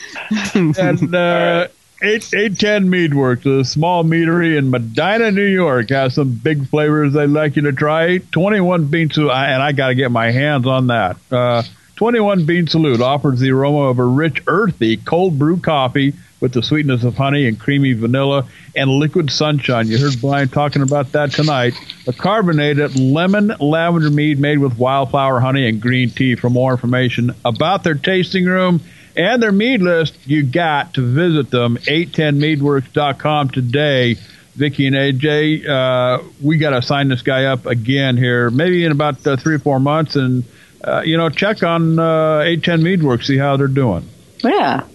and 0.55 1.15
uh, 1.15 1.69
eight 2.03 2.33
eight 2.35 2.59
ten 2.59 2.89
Mead 2.89 3.15
Works, 3.15 3.45
a 3.47 3.65
small 3.65 4.05
meadery 4.05 4.57
in 4.57 4.71
Medina, 4.71 5.31
New 5.31 5.47
York, 5.47 5.91
has 5.91 6.15
some 6.15 6.33
big 6.33 6.69
flavors 6.69 7.13
they'd 7.13 7.27
like 7.27 7.57
you 7.57 7.63
to 7.63 7.73
try. 7.73 8.19
Twenty 8.19 8.61
one 8.61 8.87
bean 8.87 9.11
salute, 9.11 9.33
and 9.33 9.63
I 9.63 9.73
got 9.73 9.89
to 9.89 9.95
get 9.95 10.11
my 10.11 10.31
hands 10.31 10.67
on 10.67 10.89
that. 10.89 11.17
Uh, 11.31 11.63
Twenty 11.97 12.21
one 12.21 12.45
bean 12.45 12.67
salute 12.67 13.01
offers 13.01 13.41
the 13.41 13.51
aroma 13.53 13.89
of 13.89 13.99
a 13.99 14.05
rich, 14.05 14.43
earthy 14.47 14.99
cold 14.99 15.39
brew 15.39 15.57
coffee 15.57 16.13
with 16.41 16.53
the 16.53 16.63
sweetness 16.63 17.05
of 17.05 17.17
honey 17.17 17.47
and 17.47 17.59
creamy 17.59 17.95
vanilla 17.95 18.47
and 18.75 18.91
liquid 18.91 19.31
sunshine. 19.31 19.89
You 19.89 19.99
heard 19.99 20.21
Brian 20.21 20.49
talking 20.49 20.83
about 20.83 21.13
that 21.13 21.33
tonight. 21.33 21.75
A 22.07 22.13
carbonated 22.13 22.99
lemon 22.99 23.55
lavender 23.59 24.11
mead 24.11 24.39
made 24.39 24.59
with 24.59 24.79
wildflower 24.79 25.41
honey 25.41 25.69
and 25.69 25.81
green 25.81 26.11
tea. 26.11 26.35
For 26.35 26.51
more 26.51 26.73
information 26.73 27.35
about 27.45 27.85
their 27.85 27.95
tasting 27.95 28.45
room 28.45 28.81
and 29.17 29.43
their 29.43 29.53
mead 29.53 29.81
list, 29.81 30.17
you 30.27 30.43
got 30.43 30.95
to 30.95 31.01
visit 31.03 31.51
them, 31.51 31.77
810meadworks.com 31.79 33.51
today. 33.51 34.17
Vicky 34.55 34.87
and 34.87 34.97
AJ, 34.97 35.69
uh, 35.69 36.23
we 36.43 36.57
got 36.57 36.71
to 36.71 36.81
sign 36.81 37.09
this 37.09 37.21
guy 37.21 37.45
up 37.45 37.67
again 37.67 38.17
here, 38.17 38.49
maybe 38.51 38.85
in 38.85 38.93
about 38.93 39.27
uh, 39.27 39.37
three 39.37 39.57
or 39.57 39.59
four 39.59 39.79
months, 39.79 40.17
and 40.17 40.45
uh, 40.83 41.03
you 41.05 41.17
know, 41.19 41.29
check 41.29 41.63
on 41.63 41.99
uh, 41.99 42.41
810 42.41 42.81
Meadworks, 42.81 43.27
see 43.27 43.37
how 43.37 43.57
they're 43.59 43.69
doing. 43.69 44.09
Yeah, 44.43 44.87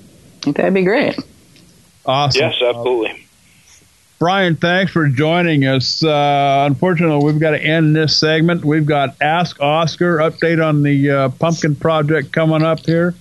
that'd 0.45 0.73
be 0.73 0.83
great. 0.83 1.19
Awesome. 2.05 2.41
Yes, 2.41 2.61
absolutely. 2.61 3.27
Brian, 4.19 4.55
thanks 4.55 4.91
for 4.91 5.07
joining 5.07 5.65
us. 5.65 6.03
Uh, 6.03 6.65
unfortunately, 6.67 7.25
we've 7.25 7.39
got 7.39 7.51
to 7.51 7.59
end 7.59 7.95
this 7.95 8.15
segment. 8.15 8.63
We've 8.63 8.85
got 8.85 9.15
Ask 9.19 9.59
Oscar 9.59 10.17
update 10.17 10.63
on 10.63 10.83
the 10.83 11.09
uh, 11.09 11.29
pumpkin 11.29 11.75
project 11.75 12.31
coming 12.31 12.61
up 12.61 12.81
here. 12.81 13.15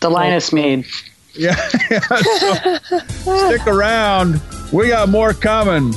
The 0.00 0.08
Linus 0.08 0.52
oh. 0.52 0.56
Mead. 0.56 0.86
Yeah. 1.38 1.54
so 1.54 2.78
stick 3.48 3.66
around. 3.66 4.40
We 4.72 4.88
got 4.88 5.10
more 5.10 5.34
coming. 5.34 5.94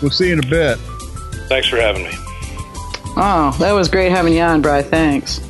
We'll 0.00 0.12
see 0.12 0.28
you 0.28 0.34
in 0.34 0.44
a 0.44 0.46
bit. 0.46 0.78
Thanks 1.48 1.66
for 1.66 1.78
having 1.78 2.04
me. 2.04 2.12
Oh, 3.16 3.56
that 3.58 3.72
was 3.72 3.88
great 3.88 4.12
having 4.12 4.32
you 4.32 4.42
on, 4.42 4.62
Brian. 4.62 4.84
Thanks. 4.84 5.40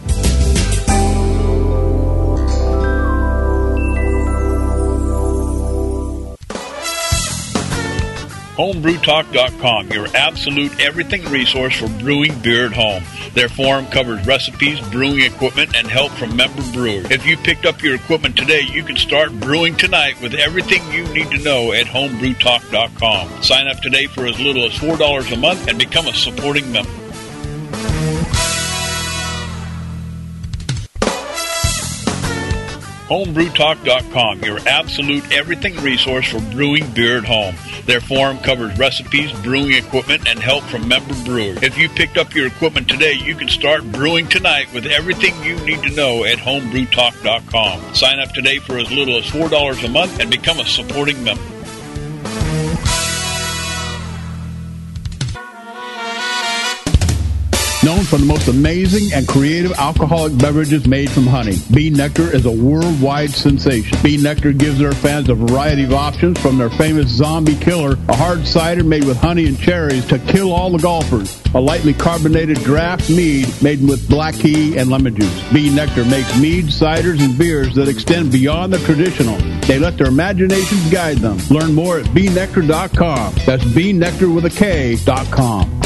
Homebrewtalk.com, 8.57 9.89
your 9.89 10.07
absolute 10.15 10.81
everything 10.81 11.25
resource 11.25 11.77
for 11.77 11.89
brewing 11.99 12.39
beer 12.41 12.67
at 12.67 12.73
home. 12.73 13.03
Their 13.35 13.49
forum 13.49 13.87
covers 13.87 14.25
recipes, 14.27 14.81
brewing 14.91 15.23
equipment, 15.23 15.75
and 15.77 15.89
help 15.89 16.13
from 16.13 16.37
member 16.37 16.63
brewers. 16.73 17.11
If 17.11 17.27
you 17.27 17.37
picked 17.37 17.67
up 17.67 17.83
your 17.83 17.97
equipment 17.97 18.37
today, 18.37 18.61
you 18.61 18.85
can 18.85 18.97
start 18.97 19.33
brewing 19.41 19.75
tonight 19.75 20.21
with 20.21 20.35
everything 20.35 20.83
you 20.93 21.05
need 21.13 21.31
to 21.31 21.43
know 21.43 21.73
at 21.73 21.87
homebrewtalk.com. 21.87 23.43
Sign 23.43 23.67
up 23.67 23.79
today 23.81 24.07
for 24.07 24.27
as 24.27 24.39
little 24.39 24.65
as 24.65 24.73
$4 24.73 25.33
a 25.33 25.37
month 25.37 25.67
and 25.67 25.79
become 25.79 26.07
a 26.07 26.15
supporting 26.15 26.71
member. 26.71 27.04
Homebrewtalk.com, 33.09 34.41
your 34.41 34.59
absolute 34.67 35.31
everything 35.31 35.77
resource 35.83 36.31
for 36.31 36.41
brewing 36.53 36.91
beer 36.93 37.19
at 37.19 37.25
home. 37.25 37.55
Their 37.85 38.01
forum 38.01 38.39
covers 38.39 38.79
recipes, 38.79 39.31
brewing 39.43 39.75
equipment, 39.75 40.27
and 40.27 40.39
help 40.39 40.65
from 40.65 40.89
member 40.89 41.15
brewers. 41.25 41.63
If 41.63 41.77
you 41.77 41.89
picked 41.91 42.17
up 42.17 42.35
your 42.35 42.47
equipment 42.47 42.89
today, 42.89 43.13
you 43.13 43.35
can 43.35 43.49
start 43.49 43.85
brewing 43.93 44.27
tonight 44.29 44.73
with 44.73 44.87
everything 44.87 45.35
you 45.45 45.57
need 45.67 45.83
to 45.83 45.95
know 45.95 46.25
at 46.25 46.39
homebrewtalk.com. 46.39 47.95
Sign 47.95 48.19
up 48.19 48.33
today 48.33 48.59
for 48.59 48.79
as 48.79 48.91
little 48.91 49.19
as 49.19 49.25
$4 49.25 49.85
a 49.85 49.89
month 49.89 50.21
and 50.21 50.31
become 50.31 50.59
a 50.59 50.65
supporting 50.65 51.23
member. 51.23 51.54
For 58.15 58.19
the 58.19 58.27
most 58.27 58.47
amazing 58.47 59.13
and 59.13 59.27
creative 59.27 59.73
alcoholic 59.73 60.39
beverages 60.39 60.87
made 60.87 61.11
from 61.11 61.27
honey. 61.27 61.57
B. 61.73 61.91
Nektar 61.91 62.33
is 62.33 62.47
a 62.47 62.51
worldwide 62.53 63.31
sensation. 63.31 63.99
B. 64.05 64.17
Nektar 64.17 64.57
gives 64.57 64.79
their 64.79 64.93
fans 64.93 65.29
a 65.29 65.35
variety 65.35 65.83
of 65.83 65.95
options 65.95 66.41
from 66.41 66.57
their 66.57 66.71
famous 66.71 67.09
Zombie 67.09 67.57
Killer, 67.57 67.99
a 68.09 68.15
hard 68.15 68.47
cider 68.47 68.85
made 68.85 69.03
with 69.03 69.17
honey 69.17 69.47
and 69.47 69.59
cherries 69.59 70.07
to 70.07 70.21
kill 70.21 70.53
all 70.53 70.71
the 70.71 70.79
golfers, 70.79 71.43
a 71.55 71.61
lightly 71.61 71.93
carbonated 71.93 72.59
draft 72.59 73.11
mead 73.11 73.53
made 73.61 73.83
with 73.83 74.09
black 74.09 74.37
tea 74.37 74.79
and 74.79 74.91
lemon 74.91 75.17
juice. 75.17 75.53
B. 75.53 75.69
Nektar 75.69 76.09
makes 76.09 76.39
meads, 76.39 76.81
ciders, 76.81 77.21
and 77.21 77.37
beers 77.37 77.75
that 77.75 77.89
extend 77.89 78.31
beyond 78.31 78.73
the 78.73 78.79
traditional. 78.79 79.39
They 79.63 79.81
let 79.81 79.99
their 79.99 80.07
imaginations 80.07 80.89
guide 80.89 81.17
them. 81.17 81.39
Learn 81.51 81.75
more 81.75 81.99
at 81.99 82.07
bnektar.com. 82.07 83.35
That's 83.45 83.65
bnektar 83.65 84.33
with 84.33 84.45
a 84.45 84.51
K.com. 84.51 85.84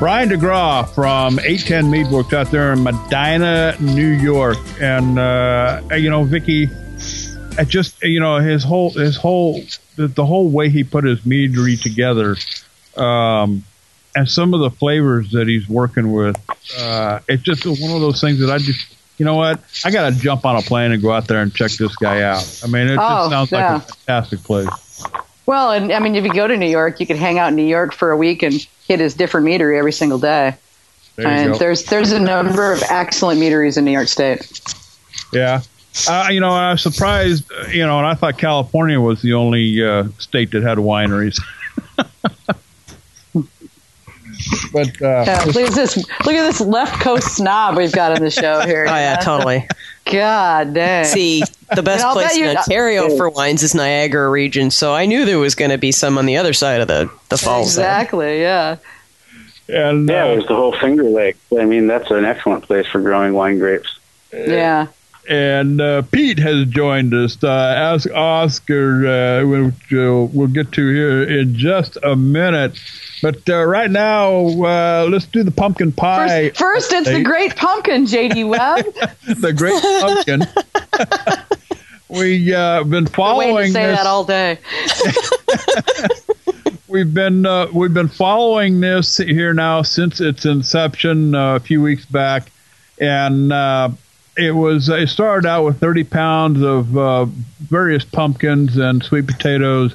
Brian 0.00 0.30
DeGraw 0.30 0.88
from 0.94 1.38
810 1.38 1.90
Mead 1.90 2.06
Works 2.06 2.32
out 2.32 2.50
there 2.50 2.72
in 2.72 2.82
Medina, 2.82 3.76
New 3.80 4.08
York. 4.08 4.56
And, 4.80 5.18
uh, 5.18 5.82
you 5.94 6.08
know, 6.08 6.24
Vicky, 6.24 6.70
I 7.58 7.64
just, 7.64 8.02
you 8.02 8.18
know, 8.18 8.38
his 8.38 8.64
whole, 8.64 8.88
his 8.92 9.18
whole, 9.18 9.60
the, 9.96 10.08
the 10.08 10.24
whole 10.24 10.48
way 10.48 10.70
he 10.70 10.84
put 10.84 11.04
his 11.04 11.20
meadery 11.20 11.78
together, 11.78 12.36
um, 12.96 13.62
and 14.16 14.26
some 14.26 14.54
of 14.54 14.60
the 14.60 14.70
flavors 14.70 15.32
that 15.32 15.48
he's 15.48 15.68
working 15.68 16.12
with, 16.12 16.40
uh, 16.78 17.20
it's 17.28 17.42
just 17.42 17.66
one 17.66 17.90
of 17.90 18.00
those 18.00 18.22
things 18.22 18.40
that 18.40 18.50
I 18.50 18.56
just, 18.56 18.96
you 19.18 19.26
know 19.26 19.36
what? 19.36 19.60
I 19.84 19.90
got 19.90 20.10
to 20.10 20.18
jump 20.18 20.46
on 20.46 20.56
a 20.56 20.62
plane 20.62 20.92
and 20.92 21.02
go 21.02 21.12
out 21.12 21.28
there 21.28 21.42
and 21.42 21.54
check 21.54 21.72
this 21.72 21.94
guy 21.96 22.22
out. 22.22 22.62
I 22.64 22.68
mean, 22.68 22.88
it 22.88 22.92
oh, 22.98 23.28
just 23.28 23.30
sounds 23.30 23.52
yeah. 23.52 23.74
like 23.74 23.82
a 23.82 23.86
fantastic 23.86 24.42
place. 24.44 24.89
Well, 25.50 25.72
and 25.72 25.92
I 25.92 25.98
mean, 25.98 26.14
if 26.14 26.22
you 26.22 26.32
go 26.32 26.46
to 26.46 26.56
New 26.56 26.68
York, 26.68 27.00
you 27.00 27.08
could 27.08 27.16
hang 27.16 27.40
out 27.40 27.48
in 27.48 27.56
New 27.56 27.66
York 27.66 27.92
for 27.92 28.12
a 28.12 28.16
week 28.16 28.44
and 28.44 28.54
hit 28.86 29.00
his 29.00 29.14
different 29.14 29.48
meadery 29.48 29.80
every 29.80 29.90
single 29.90 30.20
day. 30.20 30.54
There 31.16 31.26
and 31.26 31.54
go. 31.54 31.58
there's 31.58 31.86
there's 31.86 32.12
a 32.12 32.20
number 32.20 32.72
of 32.72 32.80
excellent 32.88 33.40
meaderies 33.40 33.76
in 33.76 33.84
New 33.84 33.90
York 33.90 34.06
State. 34.06 34.48
Yeah, 35.32 35.62
uh, 36.08 36.28
you 36.30 36.38
know, 36.38 36.50
I 36.50 36.70
was 36.70 36.82
surprised. 36.82 37.50
You 37.72 37.84
know, 37.84 37.98
and 37.98 38.06
I 38.06 38.14
thought 38.14 38.38
California 38.38 39.00
was 39.00 39.22
the 39.22 39.32
only 39.32 39.84
uh, 39.84 40.04
state 40.18 40.52
that 40.52 40.62
had 40.62 40.78
wineries. 40.78 41.42
but 41.96 42.06
uh, 45.02 45.24
yeah, 45.26 45.42
look 45.46 45.56
at 45.56 45.74
this! 45.74 45.96
Look 45.96 46.36
at 46.36 46.46
this 46.46 46.60
left 46.60 47.02
coast 47.02 47.34
snob 47.34 47.76
we've 47.76 47.90
got 47.90 48.12
on 48.12 48.22
the 48.22 48.30
show 48.30 48.60
here. 48.60 48.86
oh 48.88 48.94
yeah, 48.94 49.16
totally. 49.16 49.66
God 50.10 50.74
dang. 50.74 51.04
See, 51.04 51.42
the 51.74 51.82
best 51.82 52.06
place 52.12 52.36
in 52.36 52.56
Ontario 52.56 53.16
for 53.16 53.28
wines 53.30 53.62
is 53.62 53.74
Niagara 53.74 54.28
region, 54.28 54.70
so 54.70 54.94
I 54.94 55.06
knew 55.06 55.24
there 55.24 55.38
was 55.38 55.54
going 55.54 55.70
to 55.70 55.78
be 55.78 55.92
some 55.92 56.18
on 56.18 56.26
the 56.26 56.36
other 56.36 56.52
side 56.52 56.80
of 56.80 56.88
the, 56.88 57.10
the 57.28 57.38
falls. 57.38 57.68
Exactly, 57.68 58.40
yeah. 58.40 58.76
And, 59.68 60.08
yeah, 60.08 60.26
it 60.26 60.36
was 60.36 60.46
the 60.46 60.56
whole 60.56 60.76
Finger 60.76 61.04
Lake. 61.04 61.36
I 61.56 61.64
mean, 61.64 61.86
that's 61.86 62.10
an 62.10 62.24
excellent 62.24 62.64
place 62.64 62.86
for 62.86 63.00
growing 63.00 63.34
wine 63.34 63.58
grapes. 63.58 63.98
Yeah. 64.32 64.88
And 65.28 65.80
uh, 65.80 66.02
Pete 66.02 66.38
has 66.38 66.66
joined 66.66 67.14
us. 67.14 67.42
Uh, 67.42 67.48
ask 67.48 68.10
Oscar, 68.10 69.06
uh, 69.06 69.46
which 69.46 69.92
uh, 69.92 70.26
we'll 70.32 70.48
get 70.48 70.72
to 70.72 70.88
here 70.88 71.22
in 71.22 71.54
just 71.54 71.98
a 72.02 72.16
minute. 72.16 72.76
But 73.22 73.48
uh, 73.48 73.64
right 73.64 73.90
now, 73.90 74.46
uh, 74.46 75.08
let's 75.10 75.26
do 75.26 75.42
the 75.42 75.50
pumpkin 75.50 75.92
pie. 75.92 76.48
First, 76.48 76.58
first 76.58 76.92
it's 76.92 77.08
the 77.08 77.22
Great 77.22 77.54
Pumpkin, 77.56 78.06
J.D. 78.06 78.44
Webb. 78.44 78.84
the 79.26 79.52
Great 79.52 79.82
Pumpkin. 79.82 80.42
We've 82.08 82.52
uh, 82.52 82.82
been 82.84 83.06
following. 83.06 83.72
say 83.72 83.86
this. 83.86 83.98
that 83.98 84.06
all 84.06 84.24
day. 84.24 84.58
we've 86.88 87.14
been 87.14 87.46
uh, 87.46 87.68
we've 87.72 87.94
been 87.94 88.08
following 88.08 88.80
this 88.80 89.18
here 89.18 89.54
now 89.54 89.82
since 89.82 90.20
its 90.20 90.44
inception 90.44 91.36
uh, 91.36 91.54
a 91.54 91.60
few 91.60 91.80
weeks 91.80 92.04
back, 92.06 92.50
and 92.98 93.52
uh, 93.52 93.90
it 94.36 94.50
was 94.50 94.88
it 94.88 95.08
started 95.08 95.48
out 95.48 95.64
with 95.64 95.78
30 95.78 96.02
pounds 96.02 96.62
of 96.64 97.30
various 97.60 98.04
pumpkins 98.04 98.76
and 98.76 99.04
sweet 99.04 99.28
potatoes 99.28 99.94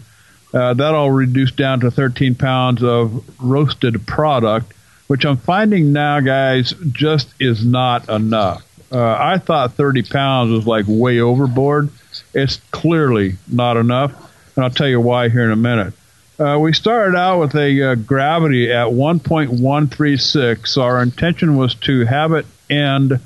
Uh, 0.56 0.74
that 0.74 0.96
all 0.96 1.12
reduced 1.12 1.58
down 1.58 1.82
to 1.82 1.92
13 1.92 2.36
pounds 2.36 2.82
of 2.82 3.24
roasted 3.44 4.08
product, 4.08 4.72
which 5.08 5.26
I'm 5.26 5.36
finding 5.36 5.92
now, 5.92 6.22
guys, 6.22 6.74
just 6.94 7.34
is 7.42 7.66
not 7.66 8.08
enough. 8.08 8.64
Uh, 8.90 9.18
I 9.20 9.38
thought 9.38 9.74
30 9.74 10.04
pounds 10.04 10.52
was 10.52 10.66
like 10.66 10.86
way 10.88 11.20
overboard. 11.20 11.90
It's 12.34 12.62
clearly 12.72 13.36
not 13.52 13.76
enough, 13.76 14.14
and 14.56 14.64
I'll 14.64 14.72
tell 14.72 14.88
you 14.88 15.02
why 15.02 15.28
here 15.28 15.44
in 15.44 15.52
a 15.52 15.58
minute. 15.58 15.94
Uh, 16.40 16.58
we 16.62 16.72
started 16.72 17.18
out 17.18 17.40
with 17.40 17.56
a 17.56 17.92
uh, 17.92 17.96
gravity 17.96 18.72
at 18.72 18.88
1.136. 18.88 20.68
So 20.68 20.82
our 20.82 21.02
intention 21.02 21.58
was 21.58 21.76
to 21.76 22.06
have 22.06 22.32
it 22.32 22.46
end, 22.70 23.20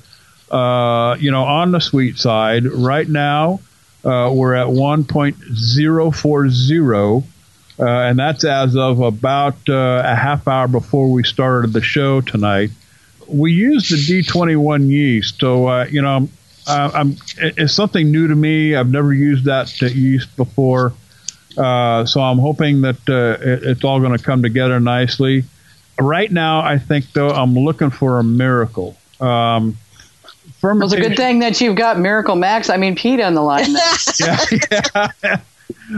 uh, 0.49 1.15
you 1.19 1.29
know, 1.29 1.43
on 1.43 1.71
the 1.71 1.79
sweet 1.79 2.17
side. 2.17 2.65
Right 2.65 3.07
now, 3.07 3.59
uh, 4.09 4.31
we're 4.33 4.55
at 4.55 4.67
1.040, 4.67 7.23
uh, 7.79 7.85
and 7.85 8.19
that's 8.19 8.43
as 8.43 8.75
of 8.75 8.99
about 9.01 9.57
uh, 9.69 10.01
a 10.03 10.15
half 10.15 10.47
hour 10.47 10.67
before 10.67 11.11
we 11.11 11.23
started 11.23 11.73
the 11.73 11.81
show 11.81 12.21
tonight. 12.21 12.71
We 13.27 13.51
used 13.53 13.91
the 13.91 13.97
D21 13.97 14.87
yeast, 14.87 15.39
so 15.39 15.83
you 15.83 16.01
know, 16.01 16.27
I'm, 16.67 17.17
it's 17.37 17.73
something 17.73 18.11
new 18.11 18.27
to 18.27 18.35
me. 18.35 18.75
I've 18.75 18.89
never 18.89 19.13
used 19.13 19.45
that 19.45 19.81
yeast 19.81 20.35
before. 20.35 20.93
Uh, 21.57 22.05
so 22.05 22.21
I'm 22.21 22.39
hoping 22.39 22.81
that 22.81 23.09
uh, 23.09 23.37
it, 23.41 23.63
it's 23.63 23.83
all 23.83 23.99
going 23.99 24.17
to 24.17 24.23
come 24.23 24.41
together 24.41 24.79
nicely. 24.79 25.43
Right 25.99 26.31
now, 26.31 26.61
I 26.61 26.77
think 26.77 27.11
though 27.11 27.29
I'm 27.29 27.53
looking 27.53 27.89
for 27.89 28.19
a 28.19 28.23
miracle. 28.23 28.95
Um, 29.19 29.77
well, 30.61 30.83
it's 30.83 30.93
a 30.93 31.01
good 31.01 31.15
thing 31.17 31.39
that 31.39 31.61
you've 31.61 31.75
got 31.75 31.99
Miracle 31.99 32.35
Max. 32.35 32.69
I 32.69 32.77
mean, 32.77 32.95
Pete 32.95 33.19
on 33.19 33.33
the 33.33 33.41
line. 33.41 33.71
yeah, 34.19 35.11
yeah. 35.23 35.41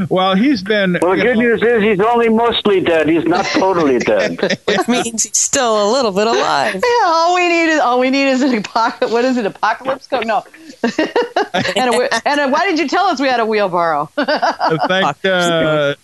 Well, 0.09 0.35
he's 0.35 0.63
been. 0.63 0.97
Well, 1.01 1.15
the 1.15 1.21
good 1.21 1.37
know, 1.37 1.43
news 1.43 1.61
is 1.61 1.83
he's 1.83 1.99
only 1.99 2.29
mostly 2.29 2.81
dead. 2.81 3.09
He's 3.09 3.25
not 3.25 3.45
totally 3.45 3.99
dead, 3.99 4.39
which 4.65 4.87
means 4.87 5.23
he's 5.23 5.37
still 5.37 5.89
a 5.89 5.91
little 5.91 6.11
bit 6.11 6.27
alive. 6.27 6.81
Yeah, 6.91 7.07
all 7.07 7.35
we 7.35 7.47
need 7.47 7.69
is 7.69 7.79
all 7.79 7.99
we 7.99 8.09
need 8.09 8.29
is 8.29 8.41
an 8.41 8.53
apocalypse. 8.53 9.11
What 9.11 9.25
is 9.25 9.37
it? 9.37 9.45
Apocalypse 9.45 10.07
code? 10.07 10.25
No. 10.25 10.43
and, 10.83 11.95
a, 11.95 12.27
and 12.27 12.39
a, 12.41 12.49
why 12.49 12.65
did 12.67 12.79
you 12.79 12.87
tell 12.87 13.05
us 13.05 13.19
we 13.19 13.27
had 13.27 13.39
a 13.39 13.45
wheelbarrow? 13.45 14.09
thank, 14.15 15.25
uh, 15.25 15.95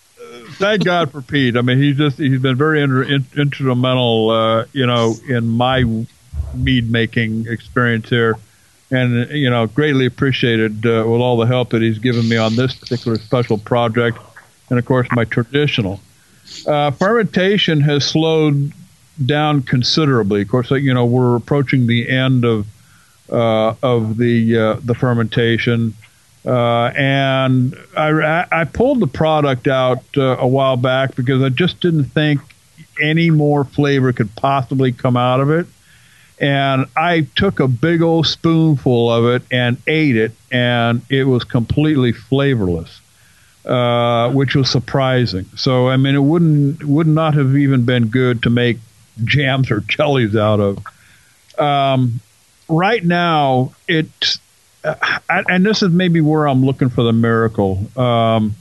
thank 0.54 0.84
God 0.84 1.12
for 1.12 1.22
Pete. 1.22 1.58
I 1.58 1.62
mean, 1.62 1.78
he's 1.78 1.98
just 1.98 2.18
he's 2.18 2.42
been 2.42 2.56
very 2.58 2.82
inter, 2.82 3.04
in, 3.04 3.26
instrumental, 3.36 4.30
uh, 4.30 4.66
you 4.72 4.86
know, 4.86 5.16
in 5.28 5.48
my 5.48 5.84
mead 6.54 6.90
making 6.90 7.48
experience 7.48 8.10
here 8.10 8.38
and 8.92 9.30
you 9.32 9.50
know 9.50 9.68
greatly 9.68 10.06
appreciated 10.06 10.86
uh, 10.86 11.04
with 11.06 11.22
all 11.22 11.38
the 11.38 11.46
help 11.46 11.72
that 11.72 11.82
he's 11.82 12.00
given 12.00 12.28
me 12.28 12.38
on 12.38 12.56
this 12.56 12.74
particular 12.74 13.18
special 13.18 13.58
project, 13.58 14.18
and 14.70 14.80
of 14.80 14.86
course 14.86 15.08
my 15.12 15.26
traditional. 15.26 16.00
Uh, 16.66 16.92
fermentation 16.92 17.82
has 17.82 18.06
slowed 18.06 18.72
down 19.24 19.62
considerably. 19.62 20.42
Of 20.42 20.48
course, 20.48 20.72
you 20.72 20.94
know 20.94 21.06
we're 21.06 21.36
approaching 21.36 21.88
the 21.88 22.10
end 22.10 22.46
of 22.46 22.68
uh, 23.30 23.76
of 23.84 24.18
the 24.18 24.58
uh, 24.58 24.74
the 24.84 24.96
fermentation, 24.96 25.94
uh, 26.46 26.86
and 26.96 27.76
I, 27.96 28.46
I 28.52 28.64
pulled 28.64 29.02
the 29.02 29.08
product 29.08 29.68
out 29.68 30.04
uh, 30.16 30.38
a 30.40 30.48
while 30.48 30.78
back 30.78 31.16
because 31.16 31.42
I 31.42 31.50
just 31.50 31.82
didn't 31.82 32.06
think 32.06 32.40
any 33.02 33.30
more 33.30 33.64
flavor 33.64 34.14
could 34.14 34.34
possibly 34.36 34.92
come 34.92 35.18
out 35.18 35.40
of 35.40 35.52
it 35.52 35.68
and 36.40 36.86
I 36.96 37.22
took 37.36 37.60
a 37.60 37.68
big 37.68 38.02
old 38.02 38.28
spoonful 38.28 39.12
of 39.12 39.26
it 39.36 39.44
and 39.52 39.78
ate 39.88 40.16
it, 40.16 40.34
and 40.52 41.02
it 41.10 41.24
was 41.24 41.44
completely 41.44 42.12
flavorless, 42.12 43.02
uh, 43.66 44.32
which 44.32 44.56
was 44.56 44.70
surprising. 44.70 45.46
So, 45.56 45.90
I 45.90 45.98
mean, 45.98 46.16
it 46.16 46.24
wouldn't 46.24 46.84
would 46.84 47.08
not 47.08 47.34
have 47.34 47.56
even 47.56 47.86
been 47.86 48.08
good 48.08 48.44
to 48.44 48.50
make 48.50 48.78
jams 49.24 49.72
or 49.72 49.80
jellies 49.82 50.36
out 50.36 50.60
of. 50.60 50.84
Um, 51.60 52.20
right 52.70 53.04
now, 53.04 53.74
it's 53.88 54.40
uh, 54.84 55.20
and 55.30 55.66
this 55.66 55.82
is 55.82 55.90
maybe 55.90 56.22
where 56.22 56.48
I'm 56.48 56.64
looking 56.64 56.90
for 56.90 57.04
the 57.04 57.14
miracle. 57.14 57.86
Um, 58.00 58.56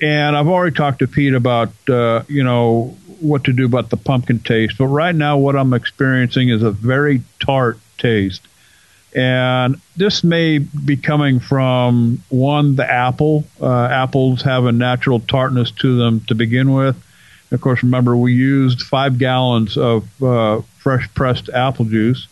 and 0.00 0.36
I've 0.36 0.48
already 0.48 0.74
talked 0.74 0.98
to 0.98 1.06
Pete 1.06 1.34
about 1.34 1.72
uh, 1.88 2.22
you 2.28 2.44
know 2.44 2.96
what 3.22 3.44
to 3.44 3.52
do 3.52 3.64
about 3.64 3.90
the 3.90 3.96
pumpkin 3.96 4.38
taste. 4.40 4.78
But 4.78 4.86
right 4.86 5.14
now, 5.14 5.38
what 5.38 5.56
I'm 5.56 5.72
experiencing 5.72 6.48
is 6.48 6.62
a 6.62 6.70
very 6.70 7.22
tart 7.40 7.78
taste. 7.98 8.46
And 9.14 9.80
this 9.96 10.24
may 10.24 10.58
be 10.58 10.96
coming 10.96 11.38
from 11.38 12.22
one, 12.30 12.76
the 12.76 12.90
apple. 12.90 13.44
Uh, 13.60 13.84
apples 13.84 14.42
have 14.42 14.64
a 14.64 14.72
natural 14.72 15.20
tartness 15.20 15.70
to 15.72 15.96
them 15.96 16.20
to 16.28 16.34
begin 16.34 16.72
with. 16.72 16.96
of 17.50 17.60
course, 17.60 17.82
remember, 17.82 18.16
we 18.16 18.32
used 18.32 18.82
five 18.82 19.18
gallons 19.18 19.76
of 19.76 20.22
uh, 20.22 20.62
fresh 20.78 21.12
pressed 21.14 21.50
apple 21.50 21.84
juice. 21.84 22.26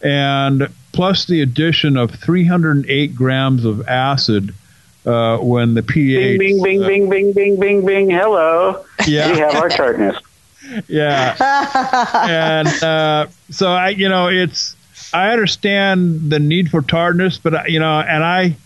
And 0.00 0.68
plus 0.92 1.26
the 1.26 1.42
addition 1.42 1.96
of 1.96 2.10
308 2.12 3.14
grams 3.14 3.64
of 3.64 3.86
acid 3.86 4.54
uh, 5.06 5.38
when 5.38 5.74
the 5.74 5.82
pH. 5.82 6.38
Bing, 6.38 6.62
bing, 6.62 6.62
bing, 6.62 6.82
uh, 6.82 6.86
bing, 6.86 7.08
bing, 7.08 7.32
bing, 7.32 7.60
bing, 7.60 7.86
bing. 7.86 8.10
Hello. 8.10 8.84
Yeah. 9.06 9.32
We 9.32 9.38
have 9.38 9.54
our 9.56 9.68
tartness. 9.68 10.16
yeah. 10.88 11.36
and 12.28 12.82
uh, 12.82 13.26
so 13.50 13.70
I, 13.70 13.90
you 13.90 14.08
know, 14.08 14.28
it's 14.28 14.76
I 15.12 15.30
understand 15.30 16.30
the 16.30 16.38
need 16.38 16.70
for 16.70 16.82
tartness, 16.82 17.38
but 17.38 17.70
you 17.70 17.80
know, 17.80 18.00
and 18.00 18.24
I, 18.24 18.56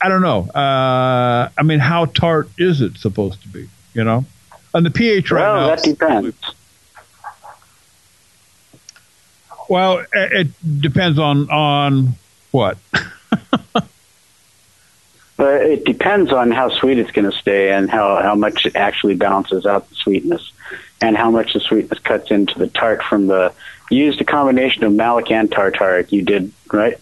I 0.00 0.08
don't 0.08 0.22
know. 0.22 0.48
Uh, 0.50 1.48
I 1.56 1.62
mean, 1.62 1.78
how 1.78 2.06
tart 2.06 2.48
is 2.58 2.80
it 2.80 2.98
supposed 2.98 3.42
to 3.42 3.48
be? 3.48 3.68
You 3.94 4.04
know, 4.04 4.24
and 4.74 4.84
the 4.84 4.90
pH 4.90 5.30
right 5.30 5.40
well, 5.40 5.68
now. 5.68 5.74
that 5.74 5.82
depends. 5.82 6.36
Well, 9.68 10.04
it 10.12 10.48
depends 10.80 11.18
on 11.18 11.50
on 11.50 12.14
what. 12.50 12.76
But 15.36 15.62
it 15.62 15.84
depends 15.84 16.32
on 16.32 16.52
how 16.52 16.70
sweet 16.70 16.98
it's 16.98 17.10
going 17.10 17.30
to 17.30 17.36
stay 17.36 17.72
and 17.72 17.90
how, 17.90 18.22
how 18.22 18.36
much 18.36 18.66
it 18.66 18.76
actually 18.76 19.14
balances 19.14 19.66
out 19.66 19.88
the 19.88 19.96
sweetness 19.96 20.52
and 21.00 21.16
how 21.16 21.30
much 21.30 21.54
the 21.54 21.60
sweetness 21.60 21.98
cuts 22.00 22.30
into 22.30 22.58
the 22.58 22.68
tart 22.68 23.02
from 23.02 23.26
the. 23.26 23.52
You 23.90 24.04
used 24.04 24.20
a 24.20 24.24
combination 24.24 24.84
of 24.84 24.92
malic 24.92 25.30
and 25.30 25.50
tartaric. 25.50 26.12
You 26.12 26.22
did, 26.22 26.52
right? 26.72 26.98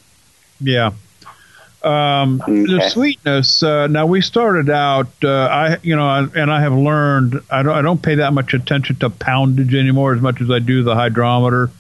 Yeah. 0.61 0.93
Um, 1.83 2.41
okay. 2.41 2.65
The 2.65 2.91
sweetness. 2.91 3.63
Uh, 3.63 3.87
now 3.89 4.07
we 4.07 4.21
started 4.21 4.71
out. 4.71 5.09
Uh, 5.23 5.29
I, 5.29 5.79
you 5.83 5.97
know, 5.97 6.07
I, 6.07 6.27
and 6.35 6.51
I 6.51 6.61
have 6.61 6.73
learned. 6.73 7.41
I 7.51 7.63
don't. 7.63 7.75
I 7.75 7.83
don't 7.83 8.01
pay 8.01 8.17
that 8.17 8.33
much 8.33 8.55
attention 8.55 8.97
to 8.97 9.11
poundage 9.11 9.75
anymore 9.75 10.15
as 10.15 10.21
much 10.21 10.41
as 10.41 10.51
I 10.51 10.59
do 10.59 10.83
the 10.83 10.95
hydrometer 10.95 11.71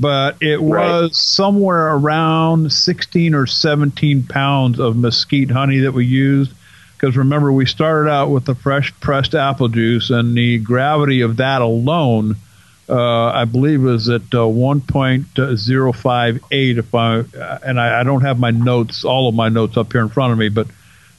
but 0.00 0.36
it 0.40 0.62
was 0.62 1.02
right. 1.02 1.14
somewhere 1.14 1.94
around 1.94 2.72
16 2.72 3.34
or 3.34 3.46
17 3.46 4.22
pounds 4.22 4.80
of 4.80 4.96
mesquite 4.96 5.50
honey 5.50 5.80
that 5.80 5.92
we 5.92 6.06
used. 6.06 6.54
Because 6.94 7.18
remember, 7.18 7.52
we 7.52 7.66
started 7.66 8.10
out 8.10 8.30
with 8.30 8.46
the 8.46 8.54
fresh 8.54 8.98
pressed 9.00 9.34
apple 9.34 9.68
juice, 9.68 10.08
and 10.10 10.34
the 10.34 10.58
gravity 10.58 11.20
of 11.20 11.36
that 11.36 11.60
alone, 11.62 12.36
uh, 12.88 13.26
I 13.26 13.44
believe, 13.44 13.82
was 13.82 14.08
at 14.08 14.22
uh, 14.22 14.48
1.058. 14.48 16.78
If 16.78 16.94
I 16.94 17.18
and 17.66 17.80
I, 17.80 18.00
I, 18.00 18.02
don't 18.02 18.22
have 18.22 18.38
my 18.38 18.50
notes, 18.50 19.04
all 19.04 19.28
of 19.28 19.34
my 19.34 19.48
notes 19.48 19.76
up 19.76 19.92
here 19.92 20.02
in 20.02 20.08
front 20.08 20.32
of 20.32 20.38
me, 20.38 20.48
but 20.50 20.66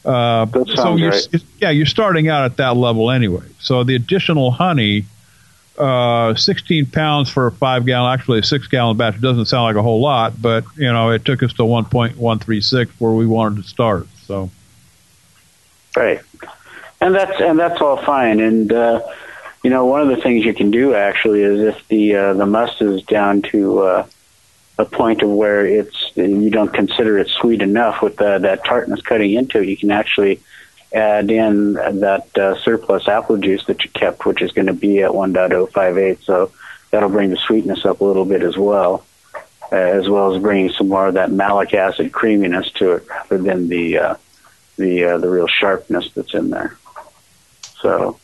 uh, 0.06 0.45
so 0.76 0.98
you're, 0.98 1.12
right. 1.12 1.28
yeah, 1.60 1.72
you're 1.72 1.86
starting 1.86 2.30
out 2.30 2.45
at 2.45 2.58
that 2.58 2.78
level 2.78 3.12
anyway. 3.12 3.45
So 3.60 3.84
the 3.84 3.95
additional 3.95 4.52
honey 4.52 5.06
uh, 5.82 6.36
16 6.36 6.86
pounds 6.88 7.30
for 7.30 7.48
a 7.48 7.52
five 7.52 7.86
gallon, 7.86 8.14
actually 8.14 8.40
a 8.40 8.44
six 8.44 8.68
gallon 8.68 8.98
batch. 8.98 9.16
It 9.16 9.22
doesn't 9.22 9.48
sound 9.48 9.64
like 9.64 9.76
a 9.76 9.82
whole 9.82 9.99
lot, 9.99 10.40
but 10.40 10.64
you 10.78 10.91
know, 10.91 11.10
it 11.10 11.26
took 11.26 11.41
us 11.41 11.53
to 11.53 11.64
1.136 11.64 12.90
where 12.99 13.12
we 13.12 13.26
wanted 13.26 13.64
to 13.64 13.68
start. 13.68 14.08
So, 14.26 14.52
right, 15.95 16.22
and 17.02 17.16
that's 17.16 17.41
and 17.41 17.58
that's 17.58 17.82
all 17.82 17.98
fine. 17.98 18.40
And 18.40 18.72
uh, 18.72 19.02
you 19.64 19.70
know, 19.70 19.86
one 19.86 20.02
of 20.02 20.08
the 20.08 20.22
things 20.22 20.45
you 20.45 20.53
can 20.53 20.72
do 20.72 20.94
actually 20.94 21.41
is 21.41 21.60
if 21.62 21.88
the 21.88 22.16
uh, 22.16 22.34
the 22.34 22.45
must 22.45 22.82
is 22.82 23.02
down 23.03 23.41
to 23.44 23.80
uh, 23.80 24.08
a 24.78 24.86
point 24.86 25.22
of 25.22 25.30
where 25.30 25.66
it's 25.66 26.12
you 26.16 26.49
don't 26.49 26.74
consider 26.74 27.18
it 27.18 27.28
sweet 27.28 27.62
enough 27.62 28.02
with 28.02 28.18
the, 28.18 28.38
that 28.40 28.64
tartness 28.66 29.02
cutting 29.02 29.34
into 29.34 29.62
it, 29.62 29.68
you 29.68 29.78
can 29.78 29.91
actually 29.91 30.40
add 30.93 31.31
in 31.31 31.73
that 31.73 32.38
uh, 32.38 32.59
surplus 32.59 33.07
apple 33.07 33.38
juice 33.38 33.65
that 33.65 33.84
you 33.84 33.89
kept, 33.91 34.26
which 34.26 34.41
is 34.41 34.51
going 34.51 34.68
to 34.68 34.73
be 34.73 35.01
at 35.01 35.11
1.058. 35.11 36.22
So 36.23 36.51
that'll 36.89 37.09
bring 37.09 37.30
the 37.30 37.38
sweetness 37.38 37.85
up 37.85 38.01
a 38.01 38.03
little 38.03 38.26
bit 38.26 38.43
as 38.43 38.57
well, 38.57 39.05
uh, 39.72 39.76
as 39.76 40.09
well 40.09 40.35
as 40.35 40.41
bringing 40.41 40.72
some 40.72 40.89
more 40.89 41.07
of 41.07 41.13
that 41.13 41.31
malic 41.31 41.73
acid 41.73 42.11
creaminess 42.11 42.72
to 42.73 42.93
it 42.93 43.07
rather 43.07 43.38
than 43.38 43.69
the 43.69 43.97
uh, 43.97 44.15
the 44.77 45.05
uh, 45.05 45.18
the 45.18 45.30
real 45.30 45.47
sharpness 45.47 46.11
that's 46.13 46.34
in 46.34 46.49
there. 46.49 46.77
So 47.80 48.19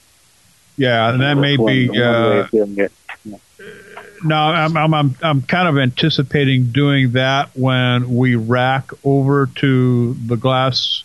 yeah, 0.78 1.10
and 1.10 1.22
that 1.22 1.36
may 1.36 1.58
one, 1.58 1.74
be. 1.74 2.02
Uh, 2.02 2.48
no, 4.24 4.36
I'm, 4.36 4.76
I'm 4.76 4.94
I'm 4.94 5.16
I'm 5.22 5.42
kind 5.42 5.68
of 5.68 5.78
anticipating 5.78 6.72
doing 6.72 7.14
that 7.14 7.56
when 7.56 8.16
we 8.16 8.36
rack 8.36 8.90
over 9.04 9.48
to 9.56 10.14
the 10.14 10.36
glass 10.36 11.04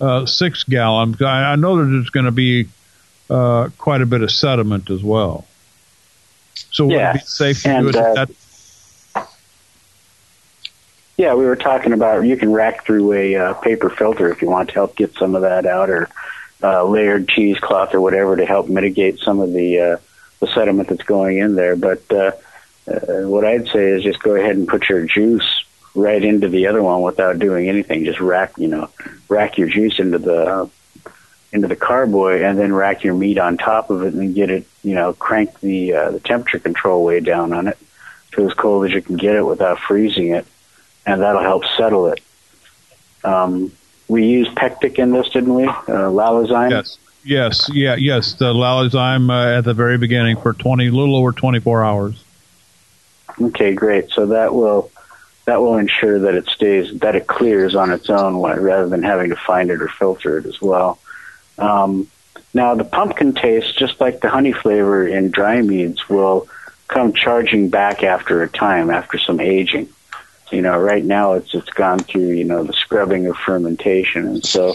uh, 0.00 0.26
six 0.26 0.64
gallon. 0.64 1.16
I, 1.20 1.52
I 1.52 1.56
know 1.56 1.76
that 1.76 1.90
there's 1.90 2.10
going 2.10 2.26
to 2.26 2.32
be 2.32 2.68
uh, 3.30 3.68
quite 3.78 4.00
a 4.00 4.06
bit 4.06 4.22
of 4.22 4.30
sediment 4.30 4.90
as 4.90 5.02
well. 5.02 5.46
So 6.70 6.86
would 6.86 6.94
yeah. 6.94 7.10
it 7.10 7.14
be 7.14 7.20
safe 7.20 7.62
to 7.62 7.68
and, 7.70 7.82
do 7.84 7.88
it 7.90 7.96
uh, 7.96 8.14
that? 8.14 9.26
Yeah, 11.16 11.34
we 11.34 11.46
were 11.46 11.56
talking 11.56 11.92
about 11.92 12.20
you 12.20 12.36
can 12.36 12.52
rack 12.52 12.84
through 12.84 13.12
a 13.12 13.34
uh, 13.34 13.54
paper 13.54 13.90
filter 13.90 14.30
if 14.30 14.40
you 14.40 14.48
want 14.48 14.68
to 14.68 14.74
help 14.74 14.94
get 14.94 15.14
some 15.14 15.34
of 15.34 15.42
that 15.42 15.66
out, 15.66 15.90
or 15.90 16.08
uh, 16.62 16.84
layered 16.84 17.28
cheesecloth 17.28 17.92
or 17.92 18.00
whatever 18.00 18.36
to 18.36 18.46
help 18.46 18.68
mitigate 18.68 19.18
some 19.18 19.40
of 19.40 19.52
the 19.52 19.80
uh, 19.80 19.96
the 20.40 20.46
sediment 20.46 20.88
that's 20.88 21.02
going 21.02 21.38
in 21.38 21.56
there. 21.56 21.74
But 21.74 22.02
uh, 22.12 22.32
uh, 22.86 23.28
what 23.28 23.44
I'd 23.44 23.68
say 23.68 23.90
is 23.90 24.04
just 24.04 24.22
go 24.22 24.36
ahead 24.36 24.56
and 24.56 24.68
put 24.68 24.88
your 24.88 25.04
juice 25.06 25.64
right 25.98 26.22
into 26.22 26.48
the 26.48 26.66
other 26.68 26.82
one 26.82 27.02
without 27.02 27.38
doing 27.38 27.68
anything. 27.68 28.04
Just 28.04 28.20
rack, 28.20 28.52
you 28.56 28.68
know, 28.68 28.88
rack 29.28 29.58
your 29.58 29.68
juice 29.68 29.98
into 29.98 30.18
the 30.18 30.70
into 31.52 31.68
the 31.68 31.76
carboy, 31.76 32.42
and 32.42 32.58
then 32.58 32.74
rack 32.74 33.04
your 33.04 33.14
meat 33.14 33.38
on 33.38 33.56
top 33.56 33.90
of 33.90 34.02
it, 34.02 34.14
and 34.14 34.34
get 34.34 34.50
it, 34.50 34.66
you 34.82 34.94
know, 34.94 35.12
crank 35.12 35.58
the 35.60 35.94
uh, 35.94 36.10
the 36.10 36.20
temperature 36.20 36.58
control 36.58 37.04
way 37.04 37.20
down 37.20 37.52
on 37.52 37.68
it 37.68 37.78
to 38.32 38.46
as 38.46 38.54
cold 38.54 38.86
as 38.86 38.92
you 38.92 39.02
can 39.02 39.16
get 39.16 39.34
it 39.34 39.44
without 39.44 39.78
freezing 39.78 40.28
it, 40.28 40.46
and 41.06 41.22
that'll 41.22 41.42
help 41.42 41.64
settle 41.76 42.08
it. 42.08 42.20
Um, 43.24 43.72
we 44.08 44.26
used 44.26 44.54
pectic 44.56 44.98
in 44.98 45.12
this, 45.12 45.28
didn't 45.30 45.54
we? 45.54 45.64
Uh, 45.64 46.10
Lallzyme. 46.10 46.70
Yes. 46.70 46.98
Yes, 47.24 47.68
yeah, 47.74 47.96
yes. 47.96 48.34
The 48.34 48.54
Lallzyme 48.54 49.28
uh, 49.28 49.58
at 49.58 49.64
the 49.64 49.74
very 49.74 49.98
beginning 49.98 50.40
for 50.40 50.54
twenty, 50.54 50.88
little 50.88 51.16
over 51.16 51.32
twenty-four 51.32 51.84
hours. 51.84 52.22
Okay, 53.40 53.74
great. 53.74 54.10
So 54.10 54.26
that 54.26 54.54
will 54.54 54.90
that 55.48 55.62
will 55.62 55.78
ensure 55.78 56.18
that 56.18 56.34
it 56.34 56.46
stays 56.46 56.98
that 56.98 57.16
it 57.16 57.26
clears 57.26 57.74
on 57.74 57.90
its 57.90 58.10
own 58.10 58.36
rather 58.36 58.86
than 58.86 59.02
having 59.02 59.30
to 59.30 59.36
find 59.36 59.70
it 59.70 59.80
or 59.80 59.88
filter 59.88 60.36
it 60.36 60.44
as 60.44 60.60
well. 60.60 60.98
Um, 61.56 62.06
now 62.52 62.74
the 62.74 62.84
pumpkin 62.84 63.32
taste, 63.32 63.78
just 63.78 63.98
like 63.98 64.20
the 64.20 64.28
honey 64.28 64.52
flavor 64.52 65.08
in 65.08 65.30
dry 65.30 65.62
meads, 65.62 66.06
will 66.06 66.48
come 66.86 67.14
charging 67.14 67.70
back 67.70 68.02
after 68.02 68.42
a 68.42 68.48
time, 68.48 68.90
after 68.90 69.16
some 69.16 69.40
aging. 69.40 69.88
You 70.52 70.60
know, 70.60 70.78
right 70.78 71.02
now 71.02 71.32
it's 71.32 71.54
it's 71.54 71.70
gone 71.70 72.00
through 72.00 72.32
you 72.32 72.44
know 72.44 72.62
the 72.62 72.74
scrubbing 72.74 73.26
of 73.26 73.34
fermentation, 73.38 74.26
and 74.26 74.44
so 74.44 74.74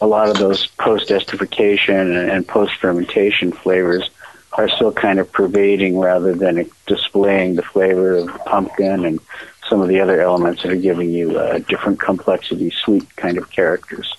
a 0.00 0.06
lot 0.06 0.30
of 0.30 0.38
those 0.38 0.66
post 0.66 1.10
esterification 1.10 2.18
and, 2.18 2.30
and 2.30 2.48
post 2.48 2.72
fermentation 2.76 3.52
flavors 3.52 4.08
are 4.54 4.70
still 4.70 4.92
kind 4.92 5.18
of 5.18 5.30
pervading 5.30 5.98
rather 5.98 6.32
than 6.32 6.70
displaying 6.86 7.56
the 7.56 7.62
flavor 7.62 8.16
of 8.16 8.28
pumpkin 8.46 9.04
and 9.04 9.20
some 9.68 9.80
of 9.80 9.88
the 9.88 10.00
other 10.00 10.20
elements 10.20 10.62
that 10.62 10.72
are 10.72 10.76
giving 10.76 11.10
you 11.10 11.38
uh, 11.38 11.58
different 11.58 12.00
complexity, 12.00 12.70
sweet 12.70 13.14
kind 13.16 13.38
of 13.38 13.50
characters. 13.50 14.14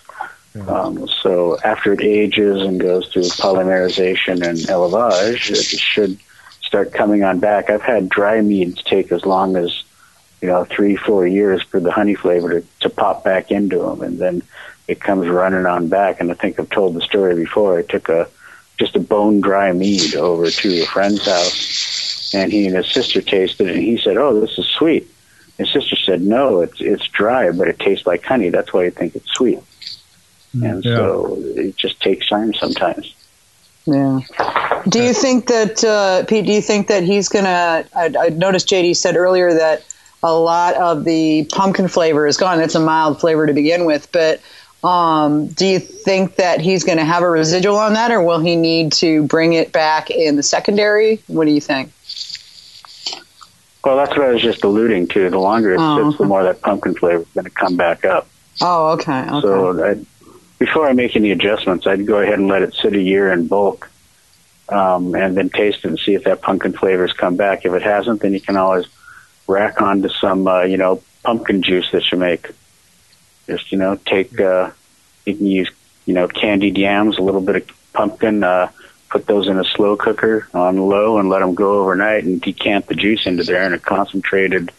Um, 0.67 1.07
so 1.07 1.57
after 1.63 1.93
it 1.93 2.01
ages 2.01 2.63
and 2.63 2.79
goes 2.79 3.07
through 3.09 3.23
polymerization 3.23 4.47
and 4.47 4.57
élevage, 4.57 5.51
it 5.51 5.79
should 5.79 6.17
start 6.61 6.93
coming 6.93 7.23
on 7.23 7.39
back. 7.39 7.69
I've 7.69 7.81
had 7.81 8.09
dry 8.09 8.41
meads 8.41 8.81
take 8.81 9.11
as 9.11 9.25
long 9.25 9.55
as 9.55 9.83
you 10.41 10.47
know 10.47 10.65
three, 10.65 10.95
four 10.95 11.27
years 11.27 11.61
for 11.61 11.79
the 11.79 11.91
honey 11.91 12.15
flavor 12.15 12.61
to, 12.61 12.67
to 12.81 12.89
pop 12.89 13.23
back 13.23 13.51
into 13.51 13.79
them, 13.79 14.01
and 14.01 14.19
then 14.19 14.41
it 14.87 14.99
comes 14.99 15.27
running 15.27 15.65
on 15.65 15.89
back. 15.89 16.19
And 16.19 16.31
I 16.31 16.33
think 16.33 16.59
I've 16.59 16.69
told 16.69 16.95
the 16.95 17.01
story 17.01 17.35
before. 17.35 17.77
I 17.77 17.83
took 17.83 18.09
a 18.09 18.27
just 18.79 18.95
a 18.95 18.99
bone 18.99 19.41
dry 19.41 19.71
mead 19.73 20.15
over 20.15 20.49
to 20.49 20.81
a 20.81 20.85
friend's 20.85 21.25
house, 21.25 22.33
and 22.33 22.51
he 22.51 22.65
and 22.65 22.75
his 22.75 22.91
sister 22.91 23.21
tasted 23.21 23.67
it, 23.67 23.75
and 23.75 23.83
he 23.83 23.97
said, 23.97 24.17
"Oh, 24.17 24.39
this 24.39 24.57
is 24.57 24.65
sweet." 24.65 25.07
His 25.57 25.71
sister 25.71 25.95
said, 25.95 26.21
"No, 26.21 26.61
it's 26.61 26.79
it's 26.79 27.07
dry, 27.07 27.51
but 27.51 27.67
it 27.67 27.79
tastes 27.79 28.05
like 28.05 28.23
honey. 28.23 28.49
That's 28.49 28.71
why 28.73 28.85
you 28.85 28.91
think 28.91 29.15
it's 29.15 29.31
sweet." 29.31 29.59
And 30.53 30.83
Yeah. 30.83 30.95
so 30.95 31.37
it 31.55 31.75
just 31.77 31.99
takes 32.01 32.27
time 32.29 32.53
sometimes. 32.53 33.13
Yeah. 33.85 34.19
Do 34.89 35.01
you 35.01 35.13
think 35.13 35.47
that 35.47 35.83
uh, 35.83 36.25
Pete? 36.25 36.45
Do 36.45 36.51
you 36.51 36.61
think 36.61 36.87
that 36.87 37.03
he's 37.03 37.29
gonna? 37.29 37.85
I, 37.95 38.13
I 38.19 38.29
noticed 38.29 38.67
JD 38.67 38.95
said 38.95 39.15
earlier 39.15 39.53
that 39.53 39.83
a 40.23 40.33
lot 40.33 40.75
of 40.75 41.05
the 41.05 41.47
pumpkin 41.51 41.87
flavor 41.87 42.27
is 42.27 42.37
gone. 42.37 42.59
It's 42.59 42.75
a 42.75 42.79
mild 42.79 43.19
flavor 43.19 43.45
to 43.47 43.53
begin 43.53 43.85
with, 43.85 44.11
but 44.11 44.41
um, 44.83 45.47
do 45.47 45.65
you 45.65 45.79
think 45.79 46.35
that 46.35 46.61
he's 46.61 46.83
going 46.83 46.97
to 46.97 47.05
have 47.05 47.23
a 47.23 47.29
residual 47.29 47.77
on 47.77 47.93
that, 47.93 48.11
or 48.11 48.21
will 48.21 48.39
he 48.39 48.55
need 48.55 48.91
to 48.93 49.23
bring 49.23 49.53
it 49.53 49.71
back 49.71 50.09
in 50.09 50.35
the 50.35 50.43
secondary? 50.43 51.21
What 51.27 51.45
do 51.45 51.51
you 51.51 51.61
think? 51.61 51.91
Well, 53.87 53.95
that's 53.95 54.09
what 54.17 54.27
I 54.27 54.33
was 54.33 54.41
just 54.41 54.65
alluding 54.65 55.07
to. 55.09 55.29
The 55.29 55.39
longer 55.39 55.73
it 55.73 55.79
Oh, 55.79 56.09
sits, 56.09 56.17
the 56.17 56.25
more 56.25 56.43
that 56.43 56.59
pumpkin 56.59 56.93
flavor 56.93 57.21
is 57.21 57.27
going 57.33 57.45
to 57.45 57.49
come 57.51 57.77
back 57.77 58.03
up. 58.03 58.27
Oh, 58.59 58.89
okay. 58.95 59.21
okay. 59.21 59.39
So 59.39 59.81
I'd, 59.81 60.05
before 60.59 60.89
I 60.89 60.91
make 60.91 61.15
any 61.15 61.31
adjustments, 61.31 61.87
I'd 61.87 62.05
go 62.05 62.19
ahead 62.19 62.37
and 62.37 62.49
let 62.49 62.63
it 62.63 62.73
sit 62.73 62.93
a 62.93 63.01
year 63.01 63.31
in 63.31 63.47
bulk, 63.47 63.89
um, 64.67 65.15
and 65.15 65.37
then 65.37 65.49
taste 65.49 65.85
it 65.85 65.87
and 65.87 65.97
see 65.97 66.15
if 66.15 66.25
that 66.25 66.41
pumpkin 66.41 66.73
flavor's 66.73 67.13
come 67.13 67.37
back. 67.37 67.63
If 67.63 67.71
it 67.71 67.81
hasn't, 67.81 68.19
then 68.21 68.33
you 68.33 68.41
can 68.41 68.57
always 68.57 68.87
rack 69.47 69.81
onto 69.81 70.09
some, 70.09 70.45
uh, 70.49 70.63
you 70.63 70.75
know, 70.75 71.01
pumpkin 71.23 71.63
juice 71.63 71.89
that 71.91 72.11
you 72.11 72.17
make. 72.17 72.49
Just 73.47 73.71
you 73.71 73.77
know, 73.77 73.95
take 73.95 74.37
uh, 74.37 74.71
you 75.25 75.33
can 75.33 75.45
use, 75.45 75.71
you 76.05 76.13
know, 76.13 76.27
candied 76.27 76.77
yams, 76.77 77.19
a 77.19 77.21
little 77.21 77.39
bit 77.39 77.55
of 77.55 77.93
pumpkin, 77.93 78.43
uh, 78.43 78.69
put 79.09 79.25
those 79.27 79.47
in 79.47 79.57
a 79.57 79.63
slow 79.63 79.95
cooker 79.95 80.47
on 80.53 80.77
low, 80.77 81.17
and 81.19 81.29
let 81.29 81.39
them 81.39 81.53
go 81.55 81.79
overnight, 81.79 82.23
and 82.23 82.41
decant 82.41 82.87
the 82.87 82.95
juice 82.95 83.25
into 83.25 83.43
there 83.43 83.63
in 83.63 83.73
a 83.73 83.79
concentrated 83.79 84.71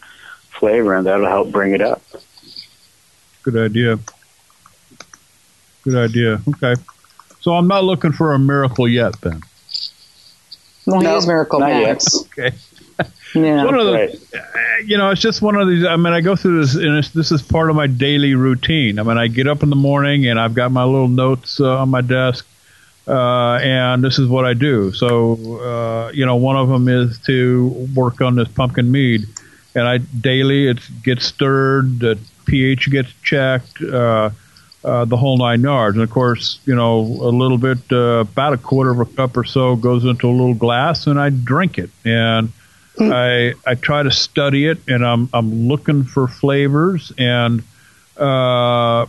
flavor, 0.50 0.94
and 0.96 1.06
that'll 1.06 1.26
help 1.28 1.50
bring 1.50 1.72
it 1.72 1.80
up. 1.80 2.02
Good 3.42 3.56
idea. 3.56 3.98
Good 5.84 5.96
idea. 5.96 6.40
Okay. 6.48 6.74
So 7.40 7.52
I'm 7.52 7.68
not 7.68 7.84
looking 7.84 8.12
for 8.12 8.34
a 8.34 8.38
miracle 8.38 8.88
yet, 8.88 9.18
then. 9.22 9.40
well, 10.86 11.00
he 11.00 11.04
No, 11.06 11.16
is 11.16 11.26
Miracle 11.26 11.60
not 11.60 11.68
yet. 11.80 12.02
Okay. 12.38 12.56
Yeah. 13.34 13.66
One 13.66 13.74
of 13.78 13.84
the, 13.86 13.92
Right. 13.92 14.18
you 14.86 14.96
know, 14.96 15.10
it's 15.10 15.20
just 15.20 15.42
one 15.42 15.54
of 15.54 15.68
these. 15.68 15.84
I 15.84 15.96
mean, 15.96 16.14
I 16.14 16.22
go 16.22 16.34
through 16.34 16.62
this, 16.62 16.74
and 16.74 16.96
it's, 16.96 17.10
this 17.10 17.30
is 17.30 17.42
part 17.42 17.68
of 17.68 17.76
my 17.76 17.86
daily 17.86 18.34
routine. 18.34 18.98
I 18.98 19.02
mean, 19.02 19.18
I 19.18 19.26
get 19.28 19.46
up 19.46 19.62
in 19.62 19.68
the 19.68 19.76
morning, 19.76 20.26
and 20.26 20.40
I've 20.40 20.54
got 20.54 20.72
my 20.72 20.82
little 20.84 21.08
notes 21.08 21.60
uh, 21.60 21.76
on 21.78 21.90
my 21.90 22.00
desk, 22.00 22.46
uh, 23.08 23.58
and 23.62 24.04
this 24.04 24.18
is 24.18 24.28
what 24.28 24.44
I 24.44 24.54
do. 24.54 24.92
So, 24.92 25.60
uh, 25.60 26.10
you 26.12 26.26
know, 26.26 26.36
one 26.36 26.56
of 26.56 26.68
them 26.68 26.88
is 26.88 27.18
to 27.20 27.88
work 27.94 28.20
on 28.20 28.34
this 28.34 28.48
pumpkin 28.48 28.90
mead, 28.90 29.22
and 29.74 29.88
I 29.88 29.98
daily 29.98 30.68
it 30.68 30.78
gets 31.02 31.26
stirred, 31.26 32.00
the 32.00 32.18
pH 32.46 32.90
gets 32.90 33.12
checked. 33.22 33.82
Uh, 33.82 34.30
uh, 34.84 35.04
the 35.04 35.16
whole 35.16 35.36
nine 35.36 35.60
yards. 35.60 35.96
And 35.96 36.04
of 36.04 36.10
course, 36.10 36.60
you 36.64 36.74
know, 36.74 37.00
a 37.00 37.32
little 37.34 37.58
bit, 37.58 37.78
uh, 37.90 38.20
about 38.20 38.52
a 38.52 38.56
quarter 38.56 38.90
of 38.90 39.00
a 39.00 39.06
cup 39.06 39.36
or 39.36 39.42
so 39.42 39.74
goes 39.74 40.04
into 40.04 40.28
a 40.28 40.30
little 40.30 40.54
glass, 40.54 41.08
and 41.08 41.18
I 41.18 41.30
drink 41.30 41.78
it. 41.78 41.90
And 42.04 42.52
I 43.00 43.54
I 43.66 43.74
try 43.74 44.02
to 44.02 44.10
study 44.10 44.66
it, 44.66 44.78
and 44.88 45.04
I'm 45.04 45.28
I'm 45.32 45.68
looking 45.68 46.04
for 46.04 46.28
flavors, 46.28 47.12
and 47.18 47.62
uh, 48.16 49.06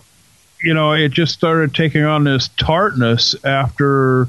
you 0.61 0.73
know, 0.73 0.93
it 0.93 1.09
just 1.09 1.33
started 1.33 1.73
taking 1.73 2.03
on 2.03 2.23
this 2.23 2.49
tartness 2.57 3.35
after 3.43 4.27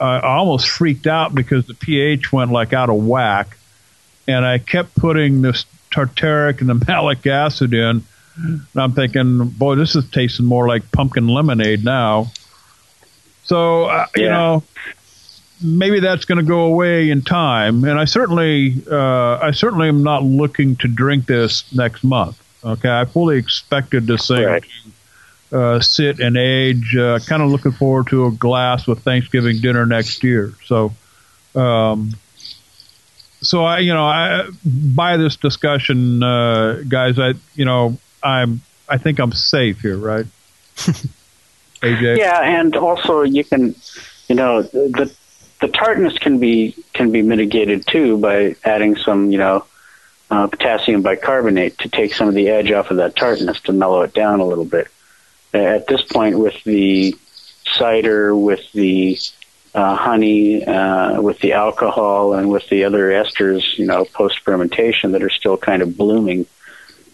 I 0.00 0.20
almost 0.20 0.68
freaked 0.68 1.06
out 1.06 1.34
because 1.34 1.66
the 1.66 1.74
pH 1.74 2.32
went 2.32 2.50
like 2.50 2.72
out 2.72 2.90
of 2.90 2.96
whack, 2.96 3.56
and 4.26 4.44
I 4.44 4.58
kept 4.58 4.94
putting 4.96 5.42
this 5.42 5.64
tartaric 5.92 6.60
and 6.60 6.68
the 6.68 6.84
malic 6.88 7.26
acid 7.26 7.74
in. 7.74 8.02
And 8.36 8.62
I'm 8.74 8.92
thinking, 8.92 9.48
boy, 9.48 9.74
this 9.74 9.94
is 9.94 10.08
tasting 10.10 10.46
more 10.46 10.66
like 10.66 10.90
pumpkin 10.90 11.28
lemonade 11.28 11.84
now. 11.84 12.32
So, 13.44 13.84
uh, 13.84 14.06
you 14.16 14.28
know, 14.30 14.62
maybe 15.62 16.00
that's 16.00 16.24
going 16.24 16.38
to 16.38 16.44
go 16.44 16.60
away 16.60 17.10
in 17.10 17.22
time. 17.22 17.84
And 17.84 17.98
I 18.00 18.06
certainly, 18.06 18.82
uh, 18.90 19.36
I 19.38 19.50
certainly 19.50 19.88
am 19.88 20.02
not 20.02 20.22
looking 20.22 20.76
to 20.76 20.88
drink 20.88 21.26
this 21.26 21.70
next 21.74 22.04
month. 22.04 22.40
Okay, 22.64 22.88
I 22.88 23.04
fully 23.04 23.36
expected 23.38 24.06
this 24.06 24.28
thing 24.28 24.44
Right. 24.44 24.62
to 24.62 24.68
uh, 25.52 25.80
sit 25.80 26.20
and 26.20 26.36
age. 26.36 26.96
Uh, 26.96 27.18
kind 27.26 27.42
of 27.42 27.50
looking 27.50 27.72
forward 27.72 28.08
to 28.08 28.26
a 28.26 28.30
glass 28.30 28.86
with 28.86 29.00
Thanksgiving 29.00 29.60
dinner 29.60 29.86
next 29.86 30.24
year. 30.24 30.54
So, 30.64 30.92
um, 31.54 32.14
so 33.42 33.64
I, 33.64 33.78
you 33.80 33.92
know, 33.92 34.04
I 34.04 34.48
by 34.64 35.16
this 35.16 35.36
discussion, 35.36 36.22
uh, 36.22 36.82
guys, 36.88 37.18
I, 37.18 37.34
you 37.54 37.64
know, 37.64 37.98
I'm, 38.22 38.62
I 38.88 38.98
think 38.98 39.18
I'm 39.18 39.32
safe 39.32 39.80
here, 39.80 39.96
right? 39.96 40.26
AJ. 41.82 42.18
Yeah, 42.18 42.40
and 42.40 42.76
also 42.76 43.22
you 43.22 43.44
can, 43.44 43.74
you 44.28 44.34
know, 44.34 44.62
the 44.62 45.12
the 45.60 45.68
tartness 45.68 46.18
can 46.18 46.38
be 46.38 46.76
can 46.92 47.10
be 47.10 47.22
mitigated 47.22 47.86
too 47.86 48.18
by 48.18 48.56
adding 48.64 48.96
some, 48.96 49.30
you 49.30 49.38
know, 49.38 49.64
uh, 50.30 50.46
potassium 50.46 51.02
bicarbonate 51.02 51.78
to 51.78 51.88
take 51.88 52.14
some 52.14 52.28
of 52.28 52.34
the 52.34 52.48
edge 52.48 52.70
off 52.70 52.90
of 52.90 52.96
that 52.96 53.16
tartness 53.16 53.60
to 53.60 53.72
mellow 53.72 54.02
it 54.02 54.14
down 54.14 54.40
a 54.40 54.44
little 54.44 54.64
bit. 54.64 54.88
At 55.54 55.86
this 55.86 56.02
point, 56.02 56.38
with 56.38 56.62
the 56.64 57.14
cider, 57.74 58.34
with 58.34 58.72
the 58.72 59.18
uh, 59.74 59.96
honey, 59.96 60.64
uh, 60.64 61.20
with 61.20 61.38
the 61.40 61.52
alcohol, 61.52 62.34
and 62.34 62.50
with 62.50 62.68
the 62.68 62.84
other 62.84 63.10
esters, 63.10 63.76
you 63.78 63.86
know, 63.86 64.04
post 64.04 64.40
fermentation 64.40 65.12
that 65.12 65.22
are 65.22 65.30
still 65.30 65.56
kind 65.56 65.82
of 65.82 65.96
blooming, 65.96 66.46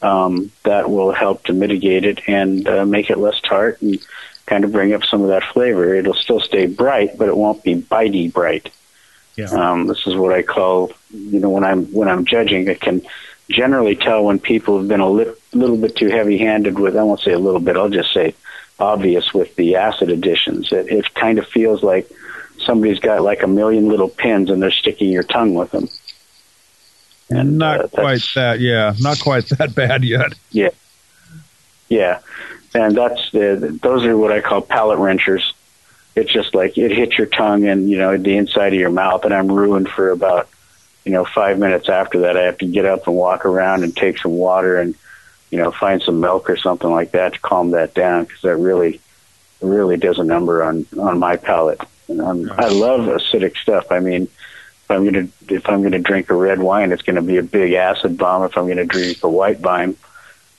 um, 0.03 0.51
that 0.65 0.91
will 0.91 1.13
help 1.13 1.45
to 1.45 1.53
mitigate 1.53 2.05
it 2.05 2.21
and 2.29 2.69
uh, 2.69 2.85
make 2.85 3.11
it 3.11 3.19
less 3.19 3.41
tart 3.41 3.81
and 3.83 3.99
kind 4.47 4.65
of 4.65 4.73
bring 4.73 4.95
up 4.95 5.05
some 5.05 5.23
of 5.23 5.29
that 5.29 5.45
flavor. 5.53 5.95
It'll 5.95 6.15
still 6.15 6.41
stay 6.41 6.67
bright, 6.67 7.19
but 7.19 7.29
it 7.29 7.37
won't 7.37 7.63
be 7.63 7.75
bitey 7.75 8.33
bright. 8.33 8.73
Yeah. 9.37 9.47
Um, 9.47 9.87
this 9.87 10.07
is 10.07 10.17
what 10.17 10.33
I 10.33 10.43
call, 10.43 10.93
you 11.13 11.39
know, 11.39 11.51
when 11.51 11.65
I'm 11.65 11.87
when 11.93 12.09
I'm 12.09 12.25
judging, 12.25 12.69
I 12.69 12.75
can 12.75 13.03
generally 13.49 13.95
tell 13.95 14.25
when 14.25 14.41
people 14.41 14.79
have 14.79 14.89
been 14.89 15.01
a 15.01 15.09
li- 15.53 15.61
little 15.61 15.77
bit 15.77 15.97
too 15.97 16.09
heavy-handed 16.09 16.79
with. 16.79 16.97
I 16.97 17.03
won't 17.03 17.21
say 17.21 17.33
a 17.33 17.39
little 17.39 17.61
bit. 17.61 17.77
I'll 17.77 17.89
just 17.89 18.13
say 18.13 18.35
obvious 18.79 19.35
with 19.35 19.55
the 19.57 19.77
acid 19.77 20.11
additions. 20.11 20.73
It, 20.73 20.89
it 20.89 21.15
kind 21.15 21.39
of 21.39 21.47
feels 21.47 21.83
like 21.83 22.11
somebody's 22.59 23.01
got 23.01 23.23
like 23.23 23.43
a 23.43 23.47
million 23.47 23.89
little 23.89 24.09
pins 24.09 24.51
and 24.51 24.63
they're 24.63 24.71
sticking 24.71 25.11
your 25.11 25.23
tongue 25.23 25.55
with 25.55 25.71
them. 25.71 25.89
And 27.31 27.59
not 27.59 27.81
uh, 27.81 27.89
quite 27.89 28.27
that, 28.35 28.61
yeah, 28.61 28.95
not 29.01 29.21
quite 29.21 29.49
that 29.59 29.75
bad 29.75 30.05
yet. 30.05 30.35
Yeah, 30.51 30.71
yeah, 31.89 32.21
and 32.75 32.97
that's 32.97 33.31
the 33.33 33.79
those 33.83 34.05
are 34.05 34.17
what 34.17 34.33
I 34.33 34.41
call 34.41 34.63
palate 34.63 34.99
wrenchers. 34.99 35.53
It's 36.17 36.33
just 36.33 36.55
like 36.55 36.79
it 36.79 36.91
hits 36.91 37.19
your 37.19 37.27
tongue 37.27 37.67
and 37.67 37.91
you 37.91 37.99
know 37.99 38.17
the 38.17 38.37
inside 38.37 38.73
of 38.73 38.79
your 38.79 38.91
mouth, 38.91 39.25
and 39.25 39.35
I'm 39.35 39.53
ruined 39.53 39.91
for 39.91 40.11
about 40.11 40.49
you 41.05 41.13
know 41.13 41.27
five 41.27 41.59
minutes 41.59 41.91
after 41.91 42.21
that. 42.21 42.39
I 42.39 42.45
have 42.45 42.59
to 42.59 42.67
get 42.67 42.87
up 42.87 43.07
and 43.07 43.15
walk 43.15 43.45
around 43.45 43.85
and 43.85 43.95
take 43.95 44.19
some 44.19 44.33
water 44.33 44.79
and 44.79 44.95
you 45.51 45.59
know 45.59 45.71
find 45.71 46.03
some 46.03 46.21
milk 46.21 46.51
or 46.51 46.57
something 46.57 46.91
like 46.91 47.13
that 47.13 47.35
to 47.35 47.41
calm 47.41 47.71
that 47.73 47.95
down 47.95 48.25
because 48.25 48.43
that 48.43 48.57
really 48.57 49.01
really 49.61 49.97
does 49.97 50.19
a 50.19 50.25
number 50.25 50.63
on 50.63 50.87
on 50.99 51.19
my 51.19 51.37
palate. 51.37 51.81
I'm, 52.09 52.51
I 52.53 52.69
love 52.69 53.01
acidic 53.03 53.57
stuff. 53.57 53.91
I 53.91 54.01
mean, 54.01 54.23
if 54.23 54.91
I'm 54.91 55.05
gonna 55.05 55.29
if 55.49 55.69
I'm 55.69 55.83
gonna 55.83 55.99
drink 55.99 56.31
a 56.31 56.35
red 56.35 56.59
wine, 56.59 56.93
it's 56.93 57.03
gonna 57.03 57.23
be 57.23 57.39
a 57.39 57.43
big 57.43 57.73
acid 57.73 58.17
bomb. 58.17 58.45
If 58.45 58.57
I'm 58.57 58.69
gonna 58.69 58.87
drink 58.87 59.23
a 59.23 59.29
white 59.29 59.61
wine, 59.61 59.97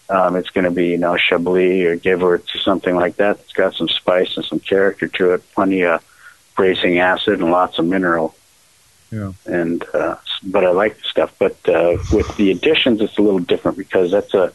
um, 0.10 0.36
it's 0.36 0.50
gonna 0.50 0.72
be 0.72 0.90
you 0.90 0.98
know 0.98 1.18
Chablis 1.18 1.86
or 1.86 1.98
Gewurz 1.98 2.56
or 2.56 2.60
something 2.60 2.96
like 2.96 3.16
that. 3.18 3.40
It's 3.40 3.54
got 3.54 3.74
some 3.74 3.90
spice 3.90 4.38
and 4.38 4.46
some 4.46 4.60
character 4.60 5.08
to 5.08 5.34
it, 5.34 5.54
plenty 5.54 5.84
of 5.84 6.04
bracing 6.56 7.00
acid 7.00 7.40
and 7.40 7.52
lots 7.52 7.80
of 7.80 7.86
mineral. 7.86 8.36
Yeah. 9.12 9.34
And 9.46 9.84
uh, 9.94 10.18
but 10.44 10.64
I 10.64 10.72
like 10.72 10.98
the 10.98 11.04
stuff. 11.04 11.34
But 11.40 11.58
uh, 11.68 11.98
with 12.12 12.36
the 12.38 12.52
additions, 12.52 13.02
it's 13.02 13.18
a 13.18 13.22
little 13.22 13.40
different 13.40 13.78
because 13.78 14.12
that's 14.12 14.34
a 14.34 14.54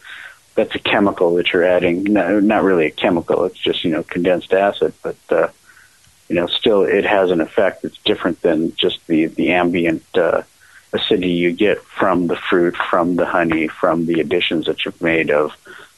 that's 0.54 0.74
a 0.74 0.78
chemical 0.78 1.34
that 1.34 1.52
you're 1.52 1.64
adding. 1.64 2.04
No, 2.04 2.40
not 2.40 2.62
really 2.62 2.86
a 2.86 2.90
chemical. 2.90 3.44
It's 3.44 3.58
just 3.58 3.84
you 3.84 3.90
know 3.90 4.02
condensed 4.02 4.52
acid, 4.52 4.94
but 5.02 5.16
uh, 5.30 5.48
you 6.28 6.36
know, 6.36 6.46
still 6.46 6.82
it 6.82 7.04
has 7.04 7.30
an 7.30 7.40
effect 7.40 7.82
that's 7.82 7.98
different 7.98 8.40
than 8.42 8.74
just 8.76 9.06
the 9.06 9.26
the 9.26 9.52
ambient 9.52 10.04
uh, 10.14 10.42
acidity 10.92 11.32
you 11.32 11.52
get 11.52 11.82
from 11.82 12.28
the 12.28 12.36
fruit, 12.36 12.76
from 12.76 13.16
the 13.16 13.26
honey, 13.26 13.68
from 13.68 14.06
the 14.06 14.20
additions 14.20 14.66
that 14.66 14.84
you've 14.84 15.00
made 15.02 15.30
of 15.30 15.52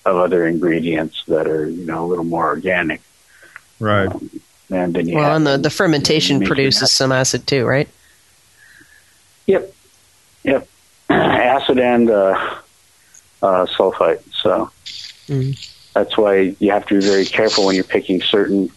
of 0.05 0.17
other 0.17 0.47
ingredients 0.47 1.23
that 1.27 1.47
are 1.47 1.69
you 1.69 1.87
know 1.87 2.05
a 2.05 2.09
little 2.09 2.25
more 2.25 2.47
organic. 2.47 3.01
Right. 3.79 4.09
Um, 4.09 4.31
and 4.69 4.95
then 4.95 5.07
you 5.07 5.17
well, 5.17 5.37
and 5.37 5.47
the, 5.47 5.59
the 5.59 5.71
fermentation 5.71 6.45
produces 6.45 6.91
some 6.91 7.13
acid 7.13 7.47
too, 7.47 7.65
right? 7.65 7.89
Yep. 9.47 9.73
Yep. 10.43 10.69
acid 11.11 11.79
and 11.79 12.11
uh, 12.11 12.57
uh, 13.43 13.67
sulfite. 13.67 14.23
So 14.47 14.71
mm. 15.27 15.75
that's 15.93 16.17
why 16.17 16.55
you 16.61 16.71
have 16.71 16.87
to 16.87 17.01
be 17.01 17.05
very 17.05 17.25
careful 17.25 17.67
when 17.67 17.75
you're 17.75 17.85
picking 17.85 18.23
certain 18.23 18.71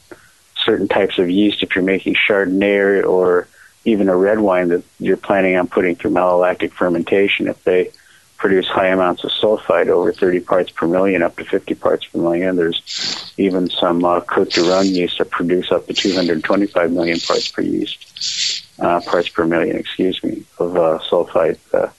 certain 0.65 0.87
types 0.87 1.19
of 1.19 1.29
yeast 1.29 1.63
if 1.63 1.75
you're 1.75 1.83
making 1.83 2.15
Chardonnay 2.15 3.05
or 3.05 3.47
even 3.85 4.09
a 4.09 4.15
red 4.15 4.39
wine 4.39 4.69
that 4.69 4.83
you're 4.99 5.17
planning 5.17 5.55
on 5.55 5.67
putting 5.67 5.95
through 5.95 6.11
malolactic 6.11 6.71
fermentation. 6.71 7.47
If 7.47 7.63
they 7.63 7.91
produce 8.37 8.67
high 8.67 8.87
amounts 8.87 9.23
of 9.23 9.31
sulfite, 9.31 9.87
over 9.87 10.11
30 10.11 10.39
parts 10.41 10.71
per 10.71 10.87
million, 10.87 11.21
up 11.21 11.37
to 11.37 11.45
50 11.45 11.75
parts 11.75 12.05
per 12.07 12.19
million, 12.19 12.55
there's 12.55 13.33
even 13.37 13.69
some 13.69 14.03
uh, 14.03 14.21
Cote 14.21 14.49
de 14.51 14.63
Run 14.63 14.87
yeast 14.87 15.19
that 15.19 15.29
produce 15.29 15.71
up 15.71 15.87
to 15.87 15.93
225 15.93 16.91
million 16.91 17.19
parts 17.19 17.51
per 17.51 17.61
yeast, 17.61 18.65
uh, 18.79 18.99
parts 19.01 19.29
per 19.29 19.45
million, 19.45 19.77
excuse 19.77 20.21
me, 20.23 20.43
of 20.57 20.75
uh, 20.75 20.99
sulfite. 21.09 21.59
Uh, 21.73 21.89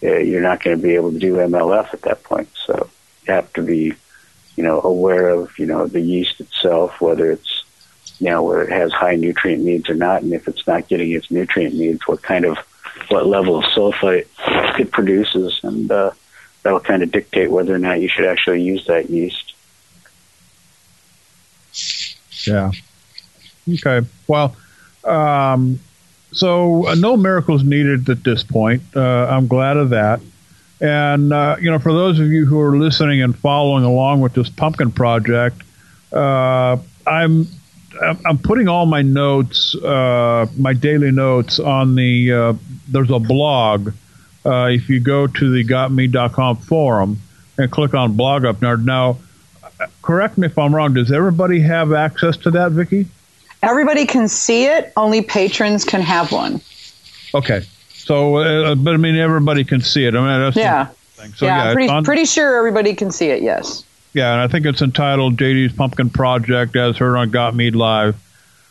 you're 0.00 0.42
not 0.42 0.62
going 0.62 0.76
to 0.76 0.82
be 0.82 0.94
able 0.94 1.12
to 1.12 1.18
do 1.18 1.34
MLF 1.34 1.92
at 1.92 2.02
that 2.02 2.22
point. 2.22 2.48
So 2.66 2.88
have 3.28 3.52
to 3.54 3.62
be, 3.62 3.94
you 4.56 4.62
know, 4.62 4.80
aware 4.82 5.28
of, 5.28 5.58
you 5.58 5.66
know, 5.66 5.86
the 5.86 6.00
yeast 6.00 6.40
itself, 6.40 7.00
whether 7.00 7.30
it's 7.30 7.64
you 8.18 8.30
know, 8.30 8.42
where 8.42 8.62
it 8.62 8.70
has 8.70 8.92
high 8.92 9.14
nutrient 9.14 9.62
needs 9.62 9.88
or 9.88 9.94
not, 9.94 10.22
and 10.22 10.32
if 10.32 10.48
it's 10.48 10.66
not 10.66 10.88
getting 10.88 11.12
its 11.12 11.30
nutrient 11.30 11.74
needs, 11.74 12.06
what 12.06 12.22
kind 12.22 12.44
of, 12.44 12.58
what 13.08 13.26
level 13.26 13.58
of 13.58 13.64
sulfite 13.66 14.26
it 14.78 14.90
produces, 14.90 15.60
and 15.62 15.90
uh, 15.90 16.10
that'll 16.62 16.80
kind 16.80 17.02
of 17.02 17.12
dictate 17.12 17.50
whether 17.50 17.74
or 17.74 17.78
not 17.78 18.00
you 18.00 18.08
should 18.08 18.24
actually 18.24 18.62
use 18.62 18.86
that 18.86 19.08
yeast. 19.08 19.54
Yeah. 22.46 22.72
Okay. 23.68 24.06
Well, 24.26 24.56
um, 25.04 25.78
so 26.32 26.88
uh, 26.88 26.94
no 26.96 27.16
miracles 27.16 27.62
needed 27.62 28.08
at 28.08 28.24
this 28.24 28.42
point. 28.42 28.82
Uh, 28.96 29.28
I'm 29.30 29.46
glad 29.46 29.76
of 29.76 29.90
that. 29.90 30.20
And, 30.80 31.32
uh, 31.32 31.56
you 31.60 31.70
know, 31.70 31.78
for 31.78 31.92
those 31.92 32.20
of 32.20 32.28
you 32.28 32.46
who 32.46 32.60
are 32.60 32.76
listening 32.76 33.22
and 33.22 33.36
following 33.36 33.84
along 33.84 34.20
with 34.20 34.34
this 34.34 34.48
pumpkin 34.48 34.92
project, 34.92 35.62
uh, 36.12 36.76
I'm 37.06 37.46
I'm 38.00 38.38
putting 38.38 38.68
all 38.68 38.86
my 38.86 39.02
notes, 39.02 39.74
uh, 39.74 40.46
my 40.56 40.72
daily 40.72 41.10
notes 41.10 41.58
on 41.58 41.94
the. 41.94 42.32
Uh, 42.32 42.52
there's 42.86 43.10
a 43.10 43.18
blog. 43.18 43.92
Uh, 44.46 44.66
if 44.66 44.88
you 44.88 45.00
go 45.00 45.26
to 45.26 45.50
the 45.50 45.64
gotmead.com 45.64 46.56
forum 46.58 47.18
and 47.58 47.70
click 47.70 47.94
on 47.94 48.14
blog 48.14 48.44
up 48.44 48.60
there 48.60 48.76
now, 48.76 49.18
correct 50.02 50.38
me 50.38 50.46
if 50.46 50.56
I'm 50.56 50.74
wrong. 50.74 50.94
Does 50.94 51.10
everybody 51.10 51.60
have 51.60 51.92
access 51.92 52.36
to 52.38 52.50
that, 52.52 52.72
Vicki? 52.72 53.06
Everybody 53.62 54.06
can 54.06 54.28
see 54.28 54.66
it. 54.66 54.92
Only 54.96 55.22
patrons 55.22 55.84
can 55.84 56.00
have 56.00 56.30
one. 56.30 56.60
Okay. 57.34 57.64
So, 58.08 58.36
uh, 58.38 58.74
but 58.74 58.94
I 58.94 58.96
mean, 58.96 59.16
everybody 59.16 59.64
can 59.64 59.82
see 59.82 60.06
it. 60.06 60.14
I 60.14 60.20
mean, 60.20 60.40
that's 60.40 60.56
yeah. 60.56 60.88
So, 61.36 61.44
yeah, 61.44 61.66
yeah 61.66 61.72
pretty, 61.74 61.88
on- 61.90 62.04
pretty 62.04 62.24
sure 62.24 62.56
everybody 62.56 62.94
can 62.94 63.10
see 63.10 63.28
it. 63.28 63.42
Yes. 63.42 63.84
Yeah, 64.14 64.32
and 64.32 64.40
I 64.40 64.48
think 64.48 64.64
it's 64.64 64.80
entitled 64.80 65.36
JD's 65.36 65.74
Pumpkin 65.74 66.08
Project 66.08 66.74
as 66.74 66.96
heard 66.96 67.18
on 67.18 67.28
Got 67.28 67.54
Mead 67.54 67.76
Live. 67.76 68.16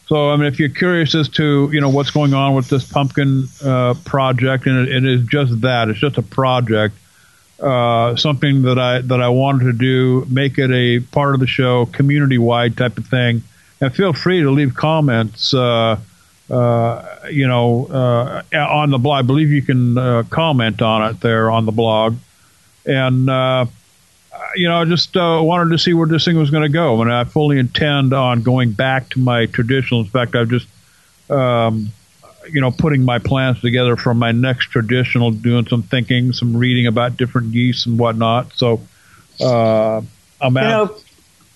So, 0.07 0.31
I 0.31 0.37
mean, 0.37 0.47
if 0.47 0.57
you're 0.57 0.69
curious 0.69 1.13
as 1.13 1.29
to, 1.29 1.69
you 1.71 1.79
know, 1.79 1.89
what's 1.89 2.09
going 2.09 2.33
on 2.33 2.55
with 2.55 2.67
this 2.69 2.91
pumpkin 2.91 3.43
uh, 3.63 3.93
project, 4.05 4.65
and 4.65 4.87
it, 4.87 5.03
it 5.03 5.05
is 5.05 5.27
just 5.27 5.61
that, 5.61 5.89
it's 5.89 5.99
just 5.99 6.17
a 6.17 6.23
project, 6.23 6.95
uh, 7.59 8.15
something 8.15 8.63
that 8.63 8.79
I 8.79 9.01
that 9.01 9.21
I 9.21 9.29
wanted 9.29 9.65
to 9.65 9.73
do, 9.73 10.25
make 10.31 10.57
it 10.57 10.71
a 10.71 10.99
part 11.11 11.35
of 11.35 11.41
the 11.41 11.47
show, 11.47 11.85
community 11.85 12.39
wide 12.39 12.75
type 12.75 12.97
of 12.97 13.05
thing, 13.05 13.43
and 13.81 13.93
feel 13.93 14.13
free 14.13 14.41
to 14.41 14.49
leave 14.49 14.73
comments. 14.73 15.53
Uh, 15.53 15.99
uh, 16.49 17.27
you 17.29 17.47
know, 17.47 17.87
uh, 17.87 18.43
on 18.57 18.89
the 18.89 18.97
blog. 18.97 19.19
I 19.19 19.21
believe 19.21 19.51
you 19.51 19.61
can 19.61 19.97
uh, 19.97 20.23
comment 20.29 20.81
on 20.81 21.09
it 21.09 21.19
there 21.19 21.51
on 21.51 21.65
the 21.65 21.71
blog, 21.71 22.15
and 22.85 23.29
uh, 23.29 23.65
you 24.55 24.67
know, 24.67 24.81
I 24.81 24.85
just 24.85 25.15
uh, 25.15 25.39
wanted 25.41 25.71
to 25.71 25.79
see 25.79 25.93
where 25.93 26.07
this 26.07 26.25
thing 26.25 26.37
was 26.37 26.49
going 26.49 26.63
to 26.63 26.69
go, 26.69 27.01
and 27.01 27.11
I 27.11 27.23
fully 27.25 27.59
intend 27.59 28.13
on 28.13 28.41
going 28.43 28.71
back 28.71 29.09
to 29.11 29.19
my 29.19 29.45
traditional. 29.45 30.01
In 30.01 30.07
fact, 30.07 30.35
I've 30.35 30.49
just, 30.49 30.67
um, 31.29 31.91
you 32.49 32.61
know, 32.61 32.71
putting 32.71 33.03
my 33.03 33.19
plans 33.19 33.59
together 33.61 33.95
for 33.95 34.13
my 34.13 34.31
next 34.31 34.67
traditional, 34.67 35.31
doing 35.31 35.67
some 35.67 35.83
thinking, 35.83 36.33
some 36.33 36.55
reading 36.55 36.87
about 36.87 37.17
different 37.17 37.51
geese 37.51 37.85
and 37.85 37.99
whatnot. 37.99 38.53
So, 38.53 38.81
uh, 39.41 40.01
I'm 40.39 40.55
you 40.55 40.61
know, 40.61 40.95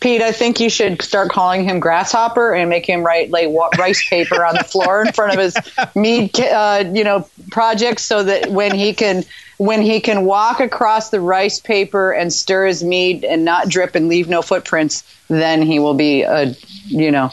Pete, 0.02 0.22
I 0.22 0.32
think 0.32 0.60
you 0.60 0.70
should 0.70 1.02
start 1.02 1.30
calling 1.30 1.64
him 1.64 1.80
Grasshopper 1.80 2.54
and 2.54 2.70
make 2.70 2.88
him 2.88 3.04
write 3.04 3.30
like 3.30 3.50
rice 3.78 4.08
paper 4.10 4.44
on 4.44 4.56
the 4.56 4.64
floor 4.64 5.04
in 5.06 5.14
front 5.14 5.34
of 5.34 5.40
his 5.40 5.56
mead, 5.96 6.38
uh, 6.40 6.84
you 6.92 7.04
know, 7.04 7.28
projects, 7.52 8.04
so 8.04 8.24
that 8.24 8.52
when 8.52 8.74
he 8.74 8.94
can 8.96 9.24
when 9.58 9.84
he 9.84 10.02
can 10.02 10.26
walk 10.26 10.60
across 10.60 11.12
the 11.12 11.22
rice 11.22 11.60
paper 11.60 12.12
and 12.12 12.34
stir 12.34 12.66
his 12.66 12.84
mead 12.84 13.24
and 13.24 13.46
not 13.46 13.70
drip 13.70 13.94
and 13.94 14.08
leave 14.08 14.28
no 14.28 14.42
footprints, 14.42 15.04
then 15.28 15.62
he 15.62 15.78
will 15.78 15.94
be 15.94 16.24
a, 16.24 16.56
you 16.86 17.12
know, 17.12 17.32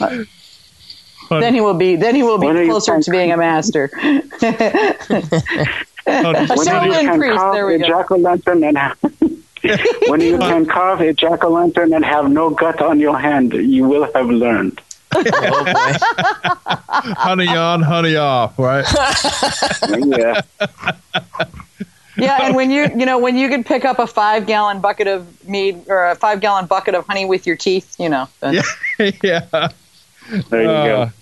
uh, 0.00 0.24
then 1.28 1.54
he 1.54 1.60
will 1.60 1.74
be 1.74 1.96
then 1.96 2.14
he 2.14 2.22
will 2.22 2.38
be 2.38 2.46
closer 2.66 3.00
to 3.00 3.10
being 3.10 3.32
a 3.32 3.36
master. 3.36 3.90
a 3.92 4.22
Shaolin 6.06 7.16
priest. 7.18 7.44
There 7.52 7.66
we 7.66 7.78
go. 7.78 7.86
Jack 9.62 9.80
o' 9.80 9.90
lantern 9.90 10.02
and 10.02 10.10
when 10.10 10.20
you 10.20 10.38
can 10.38 10.66
carve 10.66 11.00
a 11.00 11.12
jack 11.12 11.44
o' 11.44 11.50
lantern 11.50 11.92
and 11.92 12.04
have 12.04 12.30
no 12.30 12.50
gut 12.50 12.80
on 12.80 13.00
your 13.00 13.18
hand, 13.18 13.52
you 13.52 13.84
will 13.84 14.10
have 14.12 14.28
learned. 14.28 14.80
oh 15.14 15.64
honey 16.88 17.48
on, 17.48 17.82
honey 17.82 18.16
off, 18.16 18.58
right? 18.58 18.86
yeah. 20.06 20.40
Yeah, 22.16 22.38
and 22.42 22.54
when 22.54 22.70
you 22.70 22.88
you 22.96 23.06
know 23.06 23.18
when 23.18 23.36
you 23.36 23.48
could 23.48 23.66
pick 23.66 23.84
up 23.84 23.98
a 23.98 24.06
five 24.06 24.46
gallon 24.46 24.80
bucket 24.80 25.06
of 25.06 25.48
mead 25.48 25.84
or 25.88 26.10
a 26.10 26.16
five 26.16 26.40
gallon 26.40 26.66
bucket 26.66 26.94
of 26.94 27.06
honey 27.06 27.24
with 27.24 27.46
your 27.46 27.56
teeth, 27.56 27.96
you 27.98 28.08
know. 28.08 28.28
Then. 28.40 28.54
Yeah, 28.54 28.62
yeah. 29.22 29.68
There 30.48 30.62
you 30.62 30.68
uh, 30.68 30.84
go. 31.06 31.12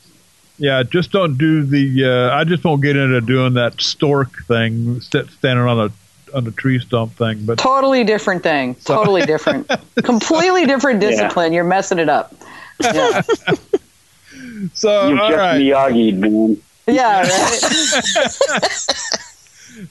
Yeah, 0.58 0.82
just 0.82 1.12
don't 1.12 1.38
do 1.38 1.62
the. 1.64 2.04
Uh, 2.04 2.36
I 2.36 2.44
just 2.44 2.64
won't 2.64 2.82
get 2.82 2.96
into 2.96 3.20
doing 3.20 3.54
that 3.54 3.80
stork 3.80 4.44
thing, 4.44 5.00
standing 5.00 5.58
on 5.58 5.78
a 5.78 5.92
on 6.34 6.44
the 6.44 6.50
tree 6.52 6.78
stump 6.78 7.12
thing. 7.14 7.44
But 7.44 7.58
totally 7.58 8.04
different 8.04 8.42
thing. 8.42 8.74
Totally 8.76 9.22
different. 9.22 9.70
Completely 10.02 10.66
different 10.66 11.00
discipline. 11.00 11.52
Yeah. 11.52 11.56
You're 11.56 11.64
messing 11.64 11.98
it 11.98 12.08
up. 12.08 12.34
Yeah. 12.82 13.20
so, 14.74 15.08
You've 15.08 15.20
all 15.20 15.28
just 15.30 15.38
right. 15.38 15.60
Miyagi'd, 15.60 16.18
man. 16.18 16.62
Yeah, 16.86 17.20
right. 17.20 17.28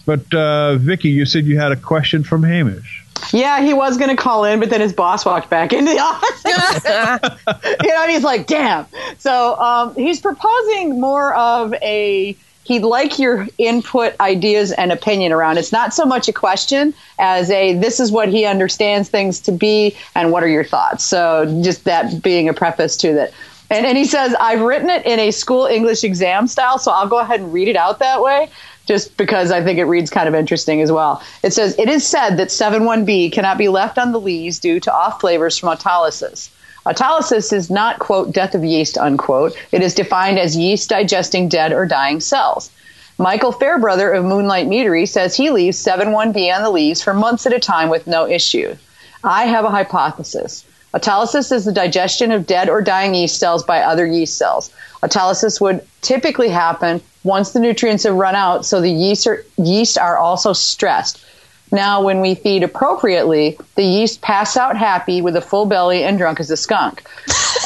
But 0.05 0.31
uh, 0.33 0.75
Vicky, 0.77 1.09
you 1.09 1.25
said 1.25 1.45
you 1.45 1.59
had 1.59 1.71
a 1.71 1.77
question 1.77 2.23
from 2.23 2.43
Hamish. 2.43 3.02
Yeah, 3.31 3.61
he 3.61 3.73
was 3.73 3.97
going 3.97 4.15
to 4.15 4.21
call 4.21 4.43
in, 4.45 4.59
but 4.59 4.69
then 4.69 4.81
his 4.81 4.93
boss 4.93 5.25
walked 5.25 5.49
back 5.49 5.73
into 5.73 5.91
the 5.91 5.99
office. 6.01 6.43
you 7.83 7.89
know, 7.89 8.03
and 8.03 8.11
he's 8.11 8.23
like, 8.23 8.47
damn. 8.47 8.85
So 9.17 9.59
um, 9.59 9.95
he's 9.95 10.21
proposing 10.21 10.99
more 10.99 11.35
of 11.35 11.73
a. 11.75 12.37
He'd 12.65 12.83
like 12.83 13.19
your 13.19 13.45
input, 13.57 14.17
ideas, 14.21 14.71
and 14.71 14.93
opinion 14.93 15.33
around. 15.33 15.57
It's 15.57 15.73
not 15.73 15.93
so 15.93 16.05
much 16.05 16.29
a 16.29 16.33
question 16.33 16.93
as 17.19 17.51
a 17.51 17.73
this 17.73 17.99
is 17.99 18.09
what 18.09 18.29
he 18.29 18.45
understands 18.45 19.09
things 19.09 19.41
to 19.41 19.51
be, 19.51 19.97
and 20.15 20.31
what 20.31 20.43
are 20.43 20.47
your 20.47 20.63
thoughts. 20.63 21.03
So 21.03 21.59
just 21.61 21.83
that 21.83 22.23
being 22.23 22.47
a 22.47 22.53
preface 22.53 22.95
to 22.97 23.13
that. 23.15 23.33
And, 23.69 23.85
and 23.85 23.97
he 23.97 24.05
says, 24.05 24.35
I've 24.39 24.61
written 24.61 24.89
it 24.89 25.05
in 25.05 25.19
a 25.19 25.31
school 25.31 25.65
English 25.65 26.03
exam 26.03 26.47
style, 26.47 26.77
so 26.77 26.91
I'll 26.91 27.07
go 27.07 27.19
ahead 27.19 27.39
and 27.39 27.51
read 27.51 27.67
it 27.67 27.75
out 27.75 27.99
that 27.99 28.21
way 28.21 28.49
just 28.85 29.15
because 29.17 29.51
I 29.51 29.63
think 29.63 29.79
it 29.79 29.85
reads 29.85 30.09
kind 30.09 30.27
of 30.27 30.35
interesting 30.35 30.81
as 30.81 30.91
well. 30.91 31.21
It 31.41 31.53
says, 31.53 31.77
It 31.77 31.89
is 31.89 32.05
said 32.05 32.37
that 32.37 32.49
7-1b 32.49 33.31
cannot 33.31 33.57
be 33.57 33.69
left 33.69 33.97
on 33.97 34.11
the 34.11 34.19
lees 34.19 34.59
due 34.59 34.79
to 34.81 34.93
off 34.93 35.21
flavors 35.21 35.57
from 35.57 35.69
autolysis. 35.69 36.49
Autolysis 36.85 37.53
is 37.53 37.69
not, 37.69 37.99
quote, 37.99 38.33
death 38.33 38.55
of 38.55 38.65
yeast, 38.65 38.97
unquote. 38.97 39.55
It 39.71 39.81
is 39.81 39.95
defined 39.95 40.37
as 40.37 40.57
yeast 40.57 40.89
digesting 40.89 41.47
dead 41.47 41.71
or 41.71 41.85
dying 41.85 42.19
cells. 42.19 42.71
Michael 43.17 43.53
Fairbrother 43.53 44.11
of 44.11 44.25
Moonlight 44.25 44.67
Meadery 44.67 45.07
says 45.07 45.35
he 45.35 45.49
leaves 45.49 45.81
7-1b 45.81 46.53
on 46.53 46.63
the 46.63 46.69
leaves 46.69 47.01
for 47.01 47.13
months 47.13 47.45
at 47.45 47.53
a 47.53 47.59
time 47.59 47.89
with 47.89 48.07
no 48.07 48.27
issue. 48.27 48.75
I 49.23 49.45
have 49.45 49.63
a 49.63 49.69
hypothesis. 49.69 50.65
Autolysis 50.93 51.51
is 51.51 51.65
the 51.65 51.71
digestion 51.71 52.31
of 52.31 52.45
dead 52.45 52.69
or 52.69 52.81
dying 52.81 53.15
yeast 53.15 53.39
cells 53.39 53.63
by 53.63 53.81
other 53.81 54.05
yeast 54.05 54.37
cells. 54.37 54.71
Autolysis 55.01 55.59
would 55.59 55.85
typically 56.01 56.49
happen 56.49 57.01
once 57.23 57.51
the 57.51 57.59
nutrients 57.59 58.03
have 58.03 58.15
run 58.15 58.35
out, 58.35 58.65
so 58.65 58.79
the 58.79 58.91
yeast 58.91 59.25
are, 59.25 59.43
yeast 59.57 59.97
are 59.97 60.17
also 60.17 60.53
stressed. 60.53 61.23
Now, 61.71 62.03
when 62.03 62.21
we 62.21 62.35
feed 62.35 62.61
appropriately, 62.61 63.57
the 63.75 63.83
yeast 63.83 64.21
pass 64.21 64.55
out 64.55 64.77
happy 64.77 65.21
with 65.21 65.35
a 65.35 65.41
full 65.41 65.65
belly 65.65 66.03
and 66.03 66.19
drunk 66.19 66.39
as 66.39 66.51
a 66.51 66.57
skunk. 66.57 67.03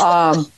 Um, 0.01 0.49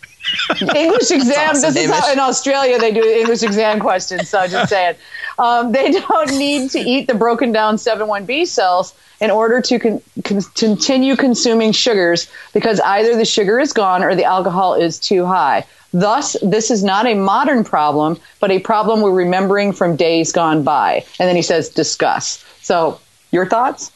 English 0.75 1.09
exam. 1.09 1.49
awesome, 1.49 1.73
this 1.73 1.85
is 1.85 1.89
how 1.89 2.11
in 2.11 2.19
Australia 2.19 2.77
they 2.77 2.91
do 2.91 3.03
English 3.03 3.41
exam 3.41 3.79
questions. 3.79 4.29
So 4.29 4.39
I 4.39 4.47
just 4.47 4.69
saying, 4.69 4.95
um, 5.39 5.71
they 5.71 5.91
don't 6.07 6.37
need 6.37 6.71
to 6.71 6.79
eat 6.79 7.07
the 7.07 7.15
broken 7.15 7.51
down 7.51 7.77
7-1b 7.77 8.45
cells 8.47 8.93
in 9.19 9.31
order 9.31 9.61
to 9.61 9.79
con- 9.79 10.01
con- 10.23 10.41
continue 10.55 11.15
consuming 11.15 11.71
sugars 11.71 12.29
because 12.53 12.79
either 12.81 13.15
the 13.15 13.25
sugar 13.25 13.59
is 13.59 13.73
gone 13.73 14.03
or 14.03 14.15
the 14.15 14.25
alcohol 14.25 14.75
is 14.75 14.99
too 14.99 15.25
high. 15.25 15.65
Thus, 15.91 16.35
this 16.43 16.69
is 16.69 16.83
not 16.83 17.07
a 17.07 17.15
modern 17.15 17.63
problem, 17.63 18.17
but 18.39 18.51
a 18.51 18.59
problem 18.59 19.01
we're 19.01 19.11
remembering 19.11 19.73
from 19.73 19.95
days 19.95 20.31
gone 20.31 20.63
by. 20.63 21.03
And 21.19 21.27
then 21.27 21.35
he 21.35 21.41
says, 21.41 21.69
discuss. 21.69 22.45
So, 22.61 22.99
your 23.31 23.47
thoughts? 23.47 23.91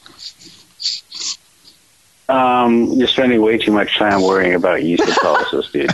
Um, 2.29 2.85
you're 2.93 3.07
spending 3.07 3.41
way 3.41 3.57
too 3.57 3.71
much 3.71 3.97
time 3.97 4.21
worrying 4.21 4.55
about 4.55 4.81
yeast 4.83 5.03
autolysis, 5.03 5.71
dude. 5.71 5.89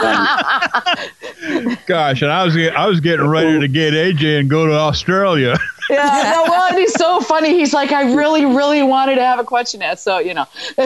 Um, 0.00 1.76
Gosh, 1.86 2.22
and 2.22 2.32
I 2.32 2.44
was 2.44 2.56
I 2.56 2.86
was 2.86 3.00
getting 3.00 3.26
ready 3.26 3.60
to 3.60 3.68
get 3.68 3.92
AJ 3.92 4.40
and 4.40 4.50
go 4.50 4.66
to 4.66 4.72
Australia. 4.72 5.56
Yeah, 5.90 6.32
no, 6.32 6.44
well, 6.48 6.68
and 6.68 6.78
he's 6.78 6.94
so 6.94 7.18
funny. 7.18 7.50
He's 7.58 7.74
like, 7.74 7.90
I 7.90 8.14
really, 8.14 8.44
really 8.44 8.80
wanted 8.80 9.16
to 9.16 9.22
have 9.22 9.40
a 9.40 9.44
question 9.44 9.82
asked. 9.82 10.04
So, 10.04 10.20
you 10.20 10.34
know. 10.34 10.46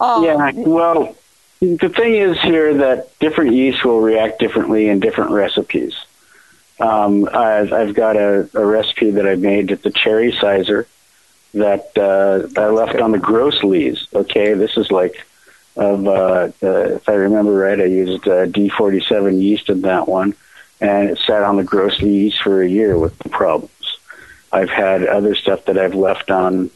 oh, 0.00 0.24
yeah, 0.24 0.52
well, 0.54 1.16
the 1.58 1.88
thing 1.88 2.14
is 2.14 2.40
here 2.42 2.74
that 2.74 3.18
different 3.18 3.54
yeasts 3.54 3.82
will 3.82 4.00
react 4.00 4.38
differently 4.38 4.88
in 4.88 5.00
different 5.00 5.32
recipes. 5.32 5.96
Um, 6.78 7.28
I've, 7.32 7.72
I've 7.72 7.94
got 7.94 8.14
a, 8.16 8.48
a 8.54 8.64
recipe 8.64 9.10
that 9.10 9.26
I 9.26 9.34
made 9.34 9.72
at 9.72 9.82
the 9.82 9.90
cherry 9.90 10.30
cyser 10.30 10.86
that 11.54 11.96
uh, 11.96 12.60
I 12.60 12.66
left 12.68 12.96
on 12.96 13.12
the 13.12 13.18
gross 13.18 13.62
lees. 13.62 14.06
Okay, 14.14 14.54
this 14.54 14.76
is 14.76 14.90
like 14.90 15.24
of 15.76 16.06
uh, 16.06 16.50
uh, 16.62 16.94
if 16.96 17.08
I 17.08 17.14
remember 17.14 17.52
right, 17.52 17.80
I 17.80 17.84
used 17.84 18.26
uh, 18.28 18.46
D47 18.46 19.40
yeast 19.40 19.68
in 19.70 19.82
that 19.82 20.08
one, 20.08 20.34
and 20.80 21.10
it 21.10 21.18
sat 21.18 21.42
on 21.42 21.56
the 21.56 21.64
gross 21.64 22.00
lees 22.00 22.36
for 22.36 22.62
a 22.62 22.68
year 22.68 22.98
with 22.98 23.18
the 23.18 23.28
problems. 23.28 23.98
I've 24.52 24.70
had 24.70 25.06
other 25.06 25.34
stuff 25.34 25.64
that 25.64 25.78
I've 25.78 25.94
left 25.94 26.30
on 26.30 26.70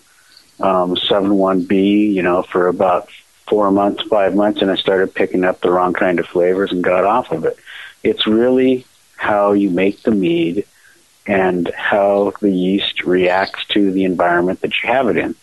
um, 0.60 0.96
7-1B, 0.96 2.14
you 2.14 2.22
know, 2.22 2.42
for 2.42 2.68
about 2.68 3.10
four 3.46 3.70
months, 3.70 4.02
five 4.04 4.34
months, 4.34 4.62
and 4.62 4.70
I 4.70 4.76
started 4.76 5.14
picking 5.14 5.44
up 5.44 5.60
the 5.60 5.70
wrong 5.70 5.92
kind 5.92 6.18
of 6.18 6.26
flavors 6.26 6.72
and 6.72 6.82
got 6.82 7.04
off 7.04 7.30
of 7.30 7.44
it. 7.44 7.58
It's 8.02 8.26
really 8.26 8.86
how 9.16 9.52
you 9.52 9.70
make 9.70 10.02
the 10.02 10.10
mead 10.10 10.66
and 11.26 11.68
how 11.76 12.32
the 12.40 12.50
yeast 12.50 13.04
reacts 13.04 13.64
to 13.66 13.90
the 13.90 14.04
environment 14.04 14.60
that 14.60 14.72
you 14.82 14.88
have 14.88 15.08
it 15.08 15.16
in. 15.16 15.34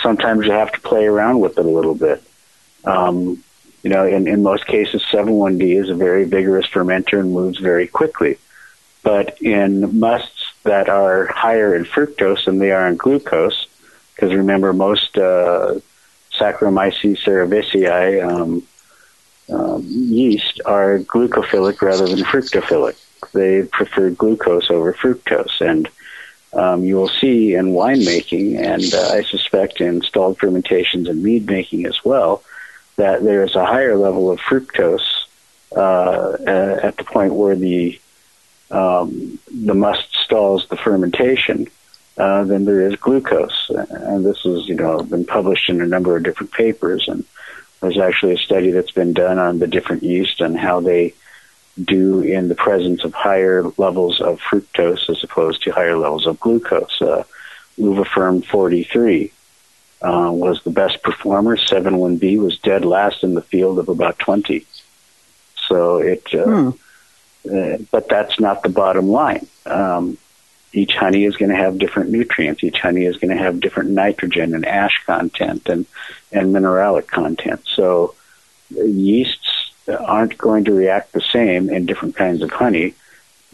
Sometimes 0.00 0.46
you 0.46 0.52
have 0.52 0.72
to 0.72 0.80
play 0.80 1.06
around 1.06 1.40
with 1.40 1.58
it 1.58 1.66
a 1.66 1.68
little 1.68 1.94
bit. 1.94 2.22
Um, 2.84 3.42
you 3.82 3.90
know, 3.90 4.06
in, 4.06 4.28
in 4.28 4.42
most 4.42 4.66
cases, 4.66 5.02
7-1B 5.02 5.82
is 5.82 5.88
a 5.88 5.94
very 5.94 6.24
vigorous 6.24 6.66
fermenter 6.66 7.18
and 7.18 7.32
moves 7.32 7.58
very 7.58 7.88
quickly. 7.88 8.38
But 9.02 9.42
in 9.42 9.98
musts 9.98 10.52
that 10.62 10.88
are 10.88 11.26
higher 11.26 11.74
in 11.74 11.84
fructose 11.84 12.44
than 12.44 12.58
they 12.58 12.70
are 12.70 12.86
in 12.86 12.96
glucose, 12.96 13.66
because 14.14 14.32
remember, 14.32 14.72
most 14.72 15.18
uh, 15.18 15.80
Saccharomyces 16.38 17.18
cerevisiae 17.18 18.24
um, 18.24 18.62
um, 19.52 19.84
yeast 19.84 20.60
are 20.64 21.00
glucophilic 21.00 21.82
rather 21.82 22.06
than 22.06 22.20
fructophilic. 22.20 22.96
They 23.32 23.62
prefer 23.62 24.10
glucose 24.10 24.70
over 24.70 24.92
fructose, 24.92 25.60
and 25.60 25.88
um, 26.52 26.84
you 26.84 26.96
will 26.96 27.08
see 27.08 27.54
in 27.54 27.72
winemaking, 27.72 28.58
and 28.58 28.94
uh, 28.94 29.14
I 29.14 29.22
suspect 29.22 29.80
in 29.80 30.02
stalled 30.02 30.38
fermentations 30.38 31.08
and 31.08 31.22
mead 31.22 31.46
making 31.46 31.86
as 31.86 32.04
well, 32.04 32.42
that 32.96 33.22
there 33.22 33.44
is 33.44 33.54
a 33.54 33.64
higher 33.64 33.96
level 33.96 34.30
of 34.30 34.40
fructose 34.40 35.24
uh, 35.74 36.36
at 36.82 36.96
the 36.96 37.04
point 37.04 37.34
where 37.34 37.56
the 37.56 37.98
um, 38.70 39.38
the 39.50 39.74
must 39.74 40.14
stalls 40.14 40.66
the 40.68 40.76
fermentation 40.76 41.68
uh, 42.16 42.44
than 42.44 42.64
there 42.64 42.82
is 42.82 42.96
glucose. 42.96 43.70
And 43.70 44.24
this 44.24 44.40
has, 44.42 44.66
you 44.66 44.74
know, 44.74 45.02
been 45.02 45.24
published 45.24 45.68
in 45.68 45.80
a 45.80 45.86
number 45.86 46.16
of 46.16 46.22
different 46.22 46.52
papers. 46.52 47.06
And 47.06 47.24
there's 47.80 47.98
actually 47.98 48.34
a 48.34 48.38
study 48.38 48.70
that's 48.70 48.90
been 48.90 49.12
done 49.12 49.38
on 49.38 49.58
the 49.58 49.66
different 49.66 50.02
yeast 50.02 50.40
and 50.40 50.58
how 50.58 50.80
they 50.80 51.14
do 51.82 52.20
in 52.20 52.48
the 52.48 52.54
presence 52.54 53.04
of 53.04 53.14
higher 53.14 53.64
levels 53.76 54.20
of 54.20 54.40
fructose 54.40 55.08
as 55.08 55.24
opposed 55.24 55.62
to 55.62 55.70
higher 55.70 55.96
levels 55.96 56.26
of 56.26 56.38
glucose. 56.40 57.00
Uh, 57.00 57.24
Uvaferm 57.78 58.44
43 58.44 59.32
uh, 60.02 60.30
was 60.32 60.62
the 60.62 60.70
best 60.70 61.02
performer. 61.02 61.56
7-1B 61.56 62.38
was 62.38 62.58
dead 62.58 62.84
last 62.84 63.24
in 63.24 63.34
the 63.34 63.42
field 63.42 63.78
of 63.78 63.88
about 63.88 64.18
20. 64.18 64.66
So 65.68 65.98
it, 65.98 66.26
uh, 66.34 66.44
Hmm. 66.44 66.70
uh, 67.50 67.78
but 67.90 68.08
that's 68.08 68.38
not 68.38 68.62
the 68.62 68.68
bottom 68.68 69.08
line. 69.08 69.46
Um, 69.64 70.18
each 70.74 70.94
honey 70.94 71.24
is 71.24 71.36
going 71.36 71.50
to 71.50 71.56
have 71.56 71.78
different 71.78 72.10
nutrients. 72.10 72.64
Each 72.64 72.80
honey 72.80 73.04
is 73.04 73.16
going 73.16 73.36
to 73.36 73.42
have 73.42 73.60
different 73.60 73.90
nitrogen 73.90 74.54
and 74.54 74.66
ash 74.66 75.02
content 75.06 75.68
and, 75.68 75.86
and 76.30 76.54
mineralic 76.54 77.06
content. 77.06 77.62
So 77.66 78.14
uh, 78.76 78.82
yeasts 78.84 79.71
aren't 79.88 80.38
going 80.38 80.64
to 80.64 80.72
react 80.72 81.12
the 81.12 81.20
same 81.20 81.70
in 81.70 81.86
different 81.86 82.16
kinds 82.16 82.42
of 82.42 82.50
honey, 82.50 82.94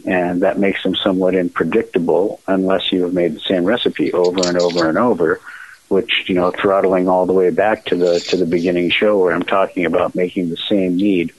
and 0.05 0.41
that 0.41 0.59
makes 0.59 0.83
them 0.83 0.95
somewhat 0.95 1.35
unpredictable 1.35 2.41
unless 2.47 2.91
you 2.91 3.03
have 3.03 3.13
made 3.13 3.35
the 3.35 3.39
same 3.41 3.65
recipe 3.65 4.11
over 4.13 4.47
and 4.47 4.57
over 4.57 4.87
and 4.89 4.97
over. 4.97 5.39
Which 5.87 6.25
you 6.27 6.35
know, 6.35 6.51
throttling 6.51 7.09
all 7.09 7.25
the 7.25 7.33
way 7.33 7.49
back 7.49 7.85
to 7.85 7.95
the 7.95 8.19
to 8.19 8.37
the 8.37 8.45
beginning 8.45 8.91
show 8.91 9.17
where 9.17 9.33
I'm 9.33 9.43
talking 9.43 9.85
about 9.85 10.13
making 10.13 10.49
the 10.49 10.57
same 10.57 10.97
mead 10.97 11.33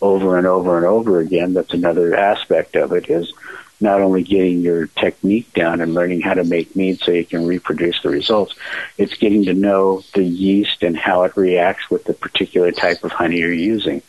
over 0.00 0.38
and 0.38 0.46
over 0.46 0.76
and 0.76 0.86
over 0.86 1.18
again. 1.18 1.54
That's 1.54 1.74
another 1.74 2.14
aspect 2.14 2.76
of 2.76 2.92
it 2.92 3.10
is 3.10 3.32
not 3.80 4.00
only 4.00 4.22
getting 4.22 4.60
your 4.60 4.86
technique 4.86 5.52
down 5.52 5.80
and 5.80 5.92
learning 5.92 6.22
how 6.22 6.34
to 6.34 6.44
make 6.44 6.74
mead 6.76 6.98
so 7.00 7.12
you 7.12 7.24
can 7.24 7.46
reproduce 7.46 8.00
the 8.02 8.08
results, 8.08 8.54
it's 8.96 9.16
getting 9.16 9.44
to 9.44 9.54
know 9.54 10.02
the 10.14 10.24
yeast 10.24 10.82
and 10.82 10.96
how 10.96 11.24
it 11.24 11.36
reacts 11.36 11.90
with 11.90 12.04
the 12.04 12.14
particular 12.14 12.72
type 12.72 13.04
of 13.04 13.12
honey 13.12 13.38
you're 13.38 13.52
using. 13.52 14.02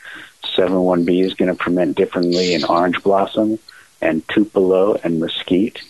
7-1B 0.57 1.23
is 1.23 1.33
going 1.35 1.55
to 1.55 1.63
ferment 1.63 1.95
differently 1.95 2.53
in 2.53 2.63
orange 2.65 3.01
blossom 3.03 3.59
and 4.01 4.27
tupelo 4.27 4.95
and 4.95 5.19
mesquite. 5.19 5.81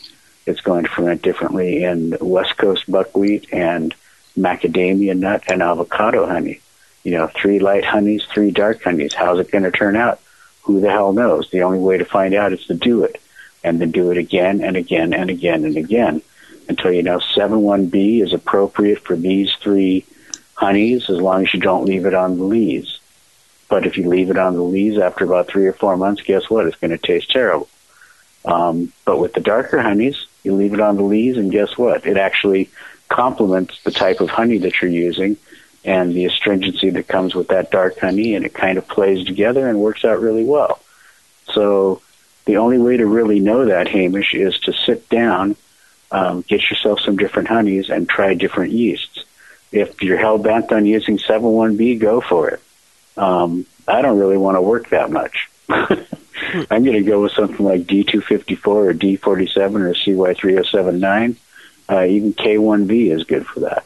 It's 0.45 0.61
going 0.61 0.83
to 0.83 0.89
ferment 0.89 1.21
differently 1.21 1.83
in 1.83 2.17
West 2.19 2.57
Coast 2.57 2.89
buckwheat 2.89 3.53
and 3.53 3.93
macadamia 4.37 5.17
nut 5.17 5.43
and 5.47 5.61
avocado 5.61 6.25
honey. 6.25 6.61
You 7.03 7.11
know, 7.13 7.27
three 7.27 7.59
light 7.59 7.85
honeys, 7.85 8.25
three 8.25 8.51
dark 8.51 8.83
honeys. 8.83 9.13
How's 9.13 9.39
it 9.39 9.51
going 9.51 9.63
to 9.63 9.71
turn 9.71 9.95
out? 9.95 10.19
Who 10.63 10.81
the 10.81 10.91
hell 10.91 11.13
knows? 11.13 11.49
The 11.49 11.63
only 11.63 11.79
way 11.79 11.97
to 11.97 12.05
find 12.05 12.33
out 12.33 12.53
is 12.53 12.65
to 12.65 12.73
do 12.73 13.03
it 13.03 13.21
and 13.63 13.79
then 13.79 13.91
do 13.91 14.11
it 14.11 14.17
again 14.17 14.61
and 14.61 14.75
again 14.75 15.13
and 15.13 15.29
again 15.29 15.65
and 15.65 15.77
again 15.77 16.21
until 16.67 16.91
you 16.91 17.03
know 17.03 17.19
7-1B 17.19 18.21
is 18.21 18.33
appropriate 18.33 18.99
for 18.99 19.15
these 19.15 19.53
three 19.61 20.05
honeys 20.55 21.09
as 21.09 21.21
long 21.21 21.45
as 21.45 21.53
you 21.53 21.59
don't 21.59 21.85
leave 21.85 22.05
it 22.05 22.13
on 22.13 22.37
the 22.37 22.43
lees. 22.43 22.96
But 23.69 23.85
if 23.85 23.97
you 23.97 24.07
leave 24.07 24.29
it 24.29 24.37
on 24.37 24.53
the 24.53 24.61
lees 24.61 24.97
after 24.97 25.25
about 25.25 25.47
three 25.47 25.67
or 25.67 25.73
four 25.73 25.97
months, 25.97 26.21
guess 26.21 26.49
what? 26.49 26.67
It's 26.67 26.77
going 26.77 26.91
to 26.91 26.97
taste 26.97 27.31
terrible. 27.31 27.67
Um, 28.45 28.93
but 29.03 29.19
with 29.19 29.33
the 29.33 29.41
darker 29.41 29.81
honeys, 29.81 30.25
you 30.43 30.53
leave 30.53 30.73
it 30.73 30.79
on 30.79 30.95
the 30.95 31.03
lees, 31.03 31.37
and 31.37 31.51
guess 31.51 31.77
what? 31.77 32.05
It 32.05 32.17
actually 32.17 32.69
complements 33.09 33.81
the 33.83 33.91
type 33.91 34.21
of 34.21 34.29
honey 34.29 34.57
that 34.59 34.81
you're 34.81 34.91
using 34.91 35.37
and 35.83 36.13
the 36.13 36.25
astringency 36.25 36.89
that 36.91 37.07
comes 37.07 37.35
with 37.35 37.49
that 37.49 37.71
dark 37.71 37.99
honey, 37.99 38.35
and 38.35 38.45
it 38.45 38.53
kind 38.53 38.77
of 38.77 38.87
plays 38.87 39.25
together 39.25 39.67
and 39.67 39.79
works 39.79 40.03
out 40.03 40.21
really 40.21 40.43
well. 40.43 40.81
So 41.53 42.01
the 42.45 42.57
only 42.57 42.77
way 42.77 42.97
to 42.97 43.05
really 43.05 43.39
know 43.39 43.65
that, 43.65 43.87
Hamish, 43.87 44.33
is 44.33 44.59
to 44.61 44.73
sit 44.73 45.07
down, 45.09 45.55
um, 46.11 46.41
get 46.41 46.69
yourself 46.69 46.99
some 47.01 47.17
different 47.17 47.47
honeys, 47.47 47.89
and 47.89 48.07
try 48.07 48.33
different 48.33 48.73
yeasts. 48.73 49.23
If 49.71 50.01
you're 50.01 50.17
hell 50.17 50.37
bent 50.37 50.71
on 50.71 50.85
using 50.85 51.17
7-1B, 51.17 51.99
go 51.99 52.21
for 52.21 52.49
it. 52.49 52.61
Um, 53.17 53.65
I 53.87 54.01
don't 54.01 54.19
really 54.19 54.37
want 54.37 54.57
to 54.57 54.61
work 54.61 54.89
that 54.89 55.11
much. 55.11 55.49
I'm 55.69 56.83
going 56.83 56.93
to 56.93 57.03
go 57.03 57.21
with 57.21 57.33
something 57.33 57.65
like 57.65 57.83
D254 57.83 58.67
or 58.67 58.93
D47 58.93 59.57
or 59.57 59.93
CY3079. 59.93 61.35
Uh, 61.89 62.05
even 62.05 62.33
K1V 62.33 63.11
is 63.15 63.23
good 63.23 63.45
for 63.47 63.61
that. 63.61 63.85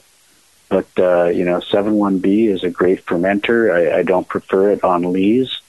But, 0.70 0.88
uh, 0.98 1.26
you 1.26 1.46
know, 1.46 1.60
7-1B 1.60 2.48
is 2.48 2.64
a 2.64 2.70
great 2.70 3.06
fermenter. 3.06 3.74
I, 3.74 4.00
I 4.00 4.04
don't 4.04 4.28
prefer 4.28 4.72
it 4.72 4.84
on 4.84 5.12
lees 5.12 5.62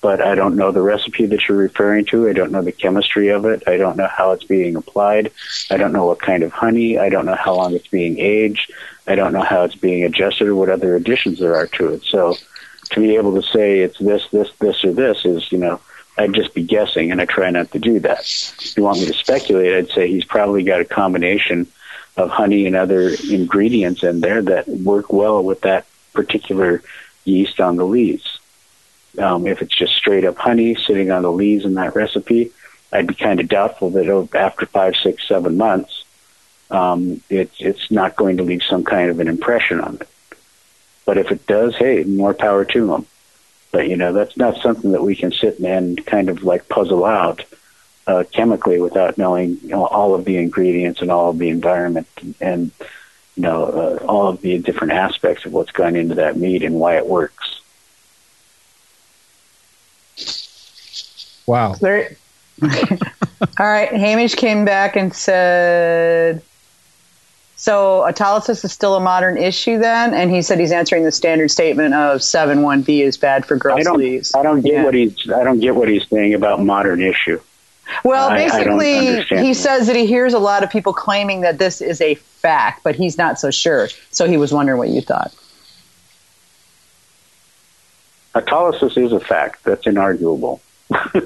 but 0.00 0.20
I 0.20 0.34
don't 0.34 0.56
know 0.56 0.70
the 0.70 0.82
recipe 0.82 1.26
that 1.26 1.48
you're 1.48 1.58
referring 1.58 2.04
to. 2.06 2.28
I 2.28 2.32
don't 2.32 2.52
know 2.52 2.62
the 2.62 2.72
chemistry 2.72 3.28
of 3.28 3.44
it. 3.46 3.64
I 3.66 3.76
don't 3.76 3.96
know 3.96 4.06
how 4.06 4.32
it's 4.32 4.44
being 4.44 4.76
applied. 4.76 5.32
I 5.70 5.76
don't 5.76 5.92
know 5.92 6.06
what 6.06 6.20
kind 6.20 6.42
of 6.42 6.52
honey. 6.52 6.98
I 6.98 7.08
don't 7.08 7.26
know 7.26 7.34
how 7.34 7.56
long 7.56 7.74
it's 7.74 7.88
being 7.88 8.18
aged. 8.18 8.72
I 9.06 9.16
don't 9.16 9.32
know 9.32 9.42
how 9.42 9.64
it's 9.64 9.74
being 9.74 10.04
adjusted 10.04 10.46
or 10.46 10.54
what 10.54 10.70
other 10.70 10.94
additions 10.94 11.40
there 11.40 11.56
are 11.56 11.66
to 11.66 11.94
it. 11.94 12.04
So 12.04 12.36
to 12.88 13.00
be 13.00 13.16
able 13.16 13.40
to 13.40 13.46
say 13.46 13.80
it's 13.80 13.98
this, 13.98 14.26
this, 14.28 14.50
this, 14.58 14.84
or 14.84 14.92
this 14.92 15.24
is, 15.24 15.50
you 15.52 15.58
know, 15.58 15.80
I'd 16.16 16.34
just 16.34 16.54
be 16.54 16.62
guessing, 16.62 17.12
and 17.12 17.20
I 17.20 17.26
try 17.26 17.50
not 17.50 17.70
to 17.72 17.78
do 17.78 18.00
that. 18.00 18.20
If 18.20 18.76
you 18.76 18.82
want 18.82 18.98
me 18.98 19.06
to 19.06 19.14
speculate, 19.14 19.74
I'd 19.74 19.90
say 19.90 20.08
he's 20.08 20.24
probably 20.24 20.64
got 20.64 20.80
a 20.80 20.84
combination 20.84 21.68
of 22.16 22.30
honey 22.30 22.66
and 22.66 22.74
other 22.74 23.10
ingredients 23.30 24.02
in 24.02 24.20
there 24.20 24.42
that 24.42 24.66
work 24.68 25.12
well 25.12 25.42
with 25.42 25.60
that 25.60 25.86
particular 26.12 26.82
yeast 27.24 27.60
on 27.60 27.76
the 27.76 27.86
lees. 27.86 28.38
Um, 29.16 29.46
if 29.46 29.62
it's 29.62 29.74
just 29.74 29.94
straight 29.94 30.24
up 30.24 30.36
honey 30.36 30.74
sitting 30.74 31.10
on 31.10 31.22
the 31.22 31.30
lees 31.30 31.64
in 31.64 31.74
that 31.74 31.94
recipe, 31.94 32.50
I'd 32.92 33.06
be 33.06 33.14
kind 33.14 33.38
of 33.38 33.48
doubtful 33.48 33.90
that 33.90 34.28
after 34.34 34.66
five, 34.66 34.96
six, 34.96 35.26
seven 35.28 35.56
months, 35.56 36.04
um, 36.70 37.22
it, 37.30 37.50
it's 37.58 37.90
not 37.90 38.16
going 38.16 38.38
to 38.38 38.42
leave 38.42 38.62
some 38.62 38.84
kind 38.84 39.10
of 39.10 39.20
an 39.20 39.28
impression 39.28 39.80
on 39.80 39.96
it. 40.00 40.08
But 41.08 41.16
if 41.16 41.32
it 41.32 41.46
does, 41.46 41.74
hey, 41.74 42.04
more 42.04 42.34
power 42.34 42.66
to 42.66 42.86
them. 42.86 43.06
But 43.72 43.88
you 43.88 43.96
know, 43.96 44.12
that's 44.12 44.36
not 44.36 44.60
something 44.60 44.92
that 44.92 45.02
we 45.02 45.16
can 45.16 45.32
sit 45.32 45.58
and 45.58 46.04
kind 46.04 46.28
of 46.28 46.42
like 46.42 46.68
puzzle 46.68 47.06
out 47.06 47.46
uh, 48.06 48.24
chemically 48.30 48.78
without 48.78 49.16
knowing 49.16 49.56
you 49.62 49.70
know, 49.70 49.86
all 49.86 50.14
of 50.14 50.26
the 50.26 50.36
ingredients 50.36 51.00
and 51.00 51.10
all 51.10 51.30
of 51.30 51.38
the 51.38 51.48
environment 51.48 52.08
and 52.42 52.72
you 53.36 53.42
know 53.42 53.64
uh, 53.64 54.04
all 54.04 54.28
of 54.28 54.42
the 54.42 54.58
different 54.58 54.92
aspects 54.92 55.46
of 55.46 55.54
what's 55.54 55.70
gone 55.70 55.96
into 55.96 56.16
that 56.16 56.36
mead 56.36 56.62
and 56.62 56.74
why 56.74 56.98
it 56.98 57.06
works. 57.06 57.62
Wow. 61.46 61.74
All 62.60 63.66
right. 63.66 63.88
Hamish 63.88 64.34
came 64.34 64.66
back 64.66 64.94
and 64.94 65.14
said, 65.14 66.42
so 67.60 68.06
autolysis 68.08 68.64
is 68.64 68.72
still 68.72 68.94
a 68.94 69.00
modern 69.00 69.36
issue 69.36 69.78
then? 69.78 70.14
And 70.14 70.30
he 70.30 70.42
said 70.42 70.60
he's 70.60 70.70
answering 70.72 71.02
the 71.02 71.10
standard 71.12 71.50
statement 71.50 71.92
of 71.92 72.20
7-1B 72.20 73.02
is 73.02 73.16
bad 73.16 73.44
for 73.44 73.56
gross 73.56 73.80
I 73.80 73.82
don't, 73.82 73.98
lees. 73.98 74.32
I 74.34 74.42
don't 74.44 74.60
get 74.62 74.74
Yeah. 74.74 74.84
what 74.84 74.94
he's 74.94 75.16
I 75.30 75.42
don't 75.42 75.58
get 75.58 75.74
what 75.74 75.88
he's 75.88 76.06
saying 76.08 76.34
about 76.34 76.62
modern 76.62 77.02
issue. 77.02 77.40
Well, 78.04 78.28
I- 78.28 78.34
I 78.34 78.36
basically, 78.36 79.08
understand 79.08 79.44
he 79.44 79.54
says 79.54 79.88
that 79.88 79.96
he 79.96 80.06
hears 80.06 80.34
a 80.34 80.38
lot 80.38 80.62
of 80.62 80.70
people 80.70 80.92
claiming 80.92 81.40
that 81.40 81.58
this 81.58 81.80
is 81.80 82.00
a 82.00 82.14
fact, 82.14 82.84
but 82.84 82.94
he's 82.94 83.18
not 83.18 83.40
so 83.40 83.50
sure. 83.50 83.88
So 84.10 84.28
he 84.28 84.36
was 84.36 84.52
wondering 84.52 84.78
what 84.78 84.90
you 84.90 85.00
thought. 85.00 85.32
Autolysis 88.34 88.96
is 89.04 89.10
a 89.12 89.18
fact. 89.20 89.64
That's 89.64 89.84
inarguable. 89.84 90.60
I, 90.92 91.24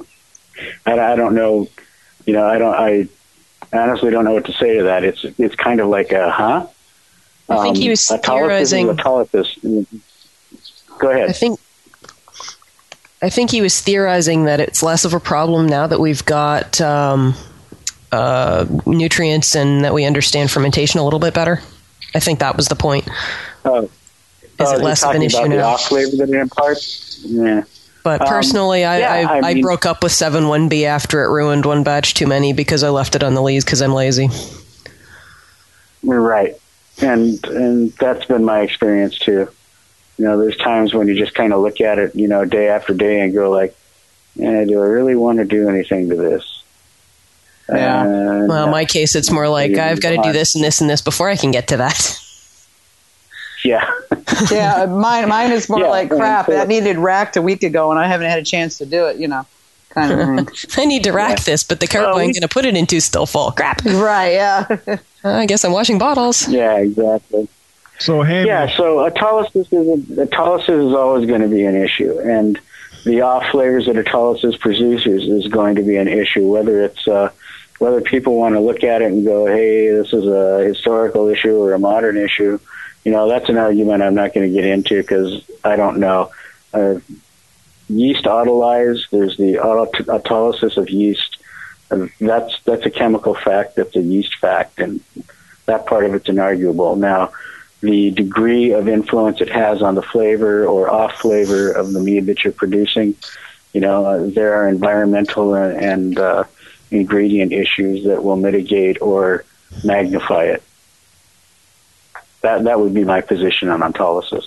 I 0.87 1.15
don't 1.17 1.35
know. 1.35 1.69
You 2.25 2.33
know, 2.33 2.47
I 2.47 2.57
don't. 2.59 2.75
I 2.75 3.09
honestly 3.73 4.11
don't 4.11 4.25
know 4.25 4.33
what 4.33 4.47
to 4.47 4.53
say 4.53 4.77
to 4.79 4.85
that. 4.85 5.05
It's 5.05 5.25
it's 5.39 5.55
kind 5.55 5.81
of 5.81 5.89
like 5.89 6.13
a 6.13 6.31
huh. 6.31 6.67
I 7.49 7.63
think 7.63 7.77
he 7.77 7.91
was 7.91 8.01
autolysis 8.01 8.25
theorizing- 8.25 8.89
Is 8.89 8.97
autolysis. 8.97 10.03
Go 10.99 11.11
ahead. 11.11 11.29
I 11.29 11.33
think 11.33 11.61
I 13.21 13.31
think 13.31 13.51
he 13.51 13.63
was 13.63 13.81
theorizing 13.81 14.45
that 14.45 14.61
it's 14.61 14.83
less 14.83 15.05
of 15.05 15.15
a 15.15 15.21
problem 15.21 15.67
now 15.67 15.87
that 15.87 16.01
we've 16.01 16.25
got 16.25 16.81
um, 16.81 17.35
uh, 18.11 18.67
nutrients 18.85 19.55
and 19.55 19.85
that 19.85 19.95
we 19.95 20.05
understand 20.05 20.51
fermentation 20.51 20.99
a 20.99 21.05
little 21.05 21.21
bit 21.21 21.33
better. 21.33 21.61
I 22.15 22.21
think 22.21 22.41
that 22.41 22.57
was 22.57 22.67
the 22.69 22.75
point. 22.75 23.09
Oh, 23.65 23.85
Is 23.85 23.91
oh, 24.59 24.75
it 24.75 24.83
less 24.83 25.05
of 25.05 25.15
an 25.15 25.23
issue 25.23 25.39
about 25.39 25.51
the 25.51 25.57
now? 25.57 25.69
off 25.69 25.89
flavor 25.89 26.17
that 26.17 26.29
it 26.29 26.35
imparts? 26.35 27.21
Yeah. 27.25 27.63
But 28.03 28.23
Um, 28.23 28.29
personally, 28.29 28.85
I, 28.85 28.99
yeah, 28.99 29.13
I, 29.13 29.37
I 29.37 29.39
I, 29.51 29.55
mean- 29.55 29.63
broke 29.63 29.87
up 29.87 30.03
with 30.03 30.13
7 30.13 30.45
1B 30.45 30.85
after 30.85 31.23
it 31.23 31.29
ruined 31.31 31.65
one 31.65 31.83
batch 31.85 32.15
too 32.15 32.27
many 32.27 32.53
because 32.53 32.83
I 32.83 32.89
left 32.89 33.15
it 33.15 33.23
on 33.23 33.35
the 33.35 33.43
lees 33.43 33.65
because 33.65 33.81
I'm 33.81 33.93
lazy. 33.95 34.29
You're 36.03 36.21
right, 36.21 36.55
and 37.01 37.45
and 37.47 37.93
that's 37.93 38.25
been 38.25 38.45
my 38.45 38.61
experience 38.63 39.19
too. 39.19 39.49
You 40.19 40.25
know, 40.25 40.39
there's 40.39 40.57
times 40.57 40.93
when 40.95 41.07
you 41.07 41.15
just 41.17 41.35
kind 41.35 41.53
of 41.53 41.61
look 41.61 41.81
at 41.81 41.99
it, 41.99 42.15
you 42.17 42.27
know, 42.27 42.45
day 42.45 42.69
after 42.69 42.93
day, 42.93 43.21
and 43.21 43.33
go 43.33 43.51
like, 43.51 43.75
eh, 44.41 44.65
"Do 44.65 44.83
I 44.83 44.87
really 44.87 45.15
want 45.15 45.39
to 45.39 45.45
do 45.45 45.69
anything 45.69 46.09
to 46.11 46.17
this?" 46.17 46.63
Yeah. 47.69 48.05
And, 48.05 48.49
Well, 48.49 48.65
in 48.65 48.71
my 48.73 48.85
case, 48.85 49.15
it's 49.15 49.31
more 49.31 49.49
like 49.49 49.77
I've 49.79 50.01
got 50.01 50.11
to 50.11 50.23
do 50.23 50.33
this 50.33 50.57
and 50.57 50.65
this 50.65 50.81
and 50.81 50.91
this 50.91 51.01
before 51.03 51.31
I 51.31 51.37
can 51.37 51.53
get 51.53 51.69
to 51.69 51.77
that. 51.79 52.19
Yeah, 53.65 53.91
yeah, 54.51 54.87
mine 54.87 55.29
mine 55.29 55.53
is 55.53 55.69
more 55.69 55.81
Yeah, 55.81 55.89
like 55.89 56.09
crap. 56.11 56.47
so- 56.47 56.53
that 56.53 56.69
needed 56.69 56.97
racked 56.99 57.37
a 57.37 57.43
week 57.43 57.63
ago, 57.63 57.91
and 57.91 57.99
I 58.01 58.07
haven't 58.09 58.29
had 58.31 58.39
a 58.39 58.45
chance 58.45 58.79
to 58.79 58.87
do 58.87 59.07
it. 59.07 59.17
You 59.17 59.29
know, 59.29 59.47
kind 59.91 60.13
of 60.13 60.49
thing. 60.49 60.69
I 60.83 60.85
need 60.87 61.05
to 61.05 61.13
rack 61.13 61.41
this, 61.45 61.65
but 61.65 61.81
the 61.81 61.87
carbo 61.87 62.09
Well, 62.11 62.19
I'm 62.19 62.33
going 62.33 62.43
to 62.43 62.49
put 62.49 62.65
it 62.65 62.77
into 62.77 62.97
is 62.97 63.05
still 63.05 63.27
full. 63.27 63.53
Crap. 63.53 63.85
right? 63.85 64.33
Yeah. 64.33 64.77
I 65.25 65.47
guess 65.47 65.65
I'm 65.65 65.73
washing 65.73 65.99
bottles. 65.99 66.49
yeah, 66.49 66.77
exactly. 66.79 67.49
So 68.01 68.23
Hamish, 68.23 68.49
Yeah, 68.49 68.67
so 68.77 69.09
autolysis 69.09 69.67
is 69.73 70.19
a, 70.19 70.27
autolysis 70.27 70.89
is 70.89 70.93
always 70.95 71.29
going 71.29 71.43
to 71.43 71.49
be 71.49 71.65
an 71.65 71.77
issue, 71.77 72.19
and 72.19 72.59
the 73.05 73.21
off 73.21 73.47
flavors 73.51 73.87
that 73.87 73.95
autolysis 73.97 74.59
produces 74.59 75.23
is 75.29 75.47
going 75.53 75.77
to 75.77 75.83
be 75.83 75.97
an 75.97 76.09
issue. 76.09 76.51
Whether 76.51 76.83
it's 76.85 77.07
uh, 77.07 77.31
whether 77.79 78.01
people 78.01 78.37
want 78.37 78.55
to 78.57 78.61
look 78.61 78.83
at 78.83 79.03
it 79.03 79.13
and 79.13 79.25
go, 79.25 79.47
"Hey, 79.47 79.89
this 79.91 80.13
is 80.13 80.27
a 80.27 80.65
historical 80.65 81.29
issue 81.29 81.57
or 81.57 81.75
a 81.75 81.79
modern 81.79 82.17
issue," 82.17 82.59
you 83.05 83.13
know, 83.13 83.29
that's 83.29 83.49
an 83.49 83.59
argument 83.59 84.03
I'm 84.03 84.15
not 84.15 84.35
going 84.35 84.49
to 84.49 84.55
get 84.55 84.65
into 84.65 85.01
because 85.01 85.43
I 85.65 85.77
don't 85.77 85.99
know. 85.99 86.31
Uh, 86.73 87.01
yeast 87.89 88.25
autolyze. 88.25 89.09
There's 89.11 89.37
the 89.37 89.59
auto- 89.59 90.05
autolysis 90.05 90.77
of 90.77 90.89
yeast. 90.91 91.39
And 91.91 92.11
that's 92.21 92.59
that's 92.63 92.87
a 92.87 92.91
chemical 92.91 93.35
fact. 93.35 93.77
That's 93.77 93.95
a 93.97 94.01
yeast 94.01 94.39
fact, 94.39 94.79
and 94.79 95.01
that 95.67 95.85
part 95.87 96.07
of 96.07 96.15
it's 96.15 96.27
inarguable. 96.27 96.97
Now, 96.97 97.33
the 97.83 98.11
degree 98.13 98.73
of 98.73 98.89
influence 98.89 99.43
it 99.43 99.51
has 99.51 99.83
on 99.83 99.95
the 99.95 100.03
flavor 100.03 100.65
or 100.65 100.89
off 100.89 101.17
flavor 101.17 101.71
of 101.71 101.93
the 101.93 102.01
mead 102.01 102.27
that 102.27 102.45
you're 102.45 102.53
producing. 102.55 103.15
You 103.75 103.83
know, 103.83 104.07
uh, 104.07 104.27
there 104.31 104.55
are 104.55 104.69
environmental 104.69 105.55
and, 105.55 105.85
and 105.85 106.19
uh, 106.19 106.45
ingredient 106.91 107.53
issues 107.53 108.05
that 108.05 108.25
will 108.25 108.37
mitigate 108.37 109.03
or 109.03 109.45
magnify 109.85 110.45
it. 110.45 110.63
That 112.43 112.65
that 112.65 112.79
would 112.81 112.93
be 112.95 113.05
my 113.05 113.21
position 113.21 113.69
on 113.69 113.81
autolysis. 113.81 114.45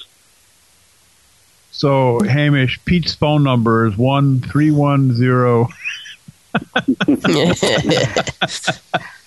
so 1.72 2.19
Hamish, 2.22 2.80
Pete's 2.85 3.15
phone 3.15 3.43
number 3.43 3.88
is 3.88 3.97
one 3.97 4.41
three 4.41 4.72
one 4.72 5.13
zero. 5.13 5.69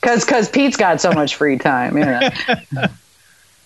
Because 0.01 0.24
because 0.24 0.49
Pete's 0.49 0.77
got 0.77 1.01
so 1.01 1.12
much 1.12 1.35
free 1.36 1.59
time, 1.59 1.99
you 1.99 2.05
know. 2.07 2.20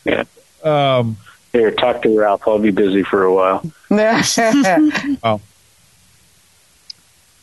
Yeah. 0.05 0.25
Um, 0.65 1.17
Here, 1.53 1.71
talk 1.71 2.03
to 2.03 2.19
Ralph. 2.19 2.43
I'll 2.49 2.59
be 2.59 2.71
busy 2.71 3.03
for 3.03 3.23
a 3.23 3.33
while. 3.33 3.63
oh. 5.23 5.41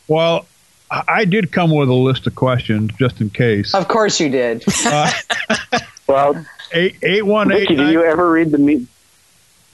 Well, 0.08 0.46
I 0.90 1.02
I 1.08 1.24
did 1.24 1.52
come 1.52 1.70
with 1.70 1.88
a 1.88 1.94
list 1.94 2.26
of 2.26 2.34
questions 2.34 2.90
just 2.98 3.20
in 3.20 3.30
case. 3.30 3.74
of 3.74 3.88
course 3.88 4.20
you 4.20 4.28
did. 4.28 4.64
Uh, 4.84 5.10
Well, 6.06 6.44
eight 6.72 6.96
eight 7.02 7.24
one 7.26 7.52
eight. 7.52 7.60
Vicky, 7.68 7.76
do 7.76 7.90
you 7.90 8.02
ever 8.04 8.30
read 8.30 8.50
the 8.50 8.58
me- 8.58 8.86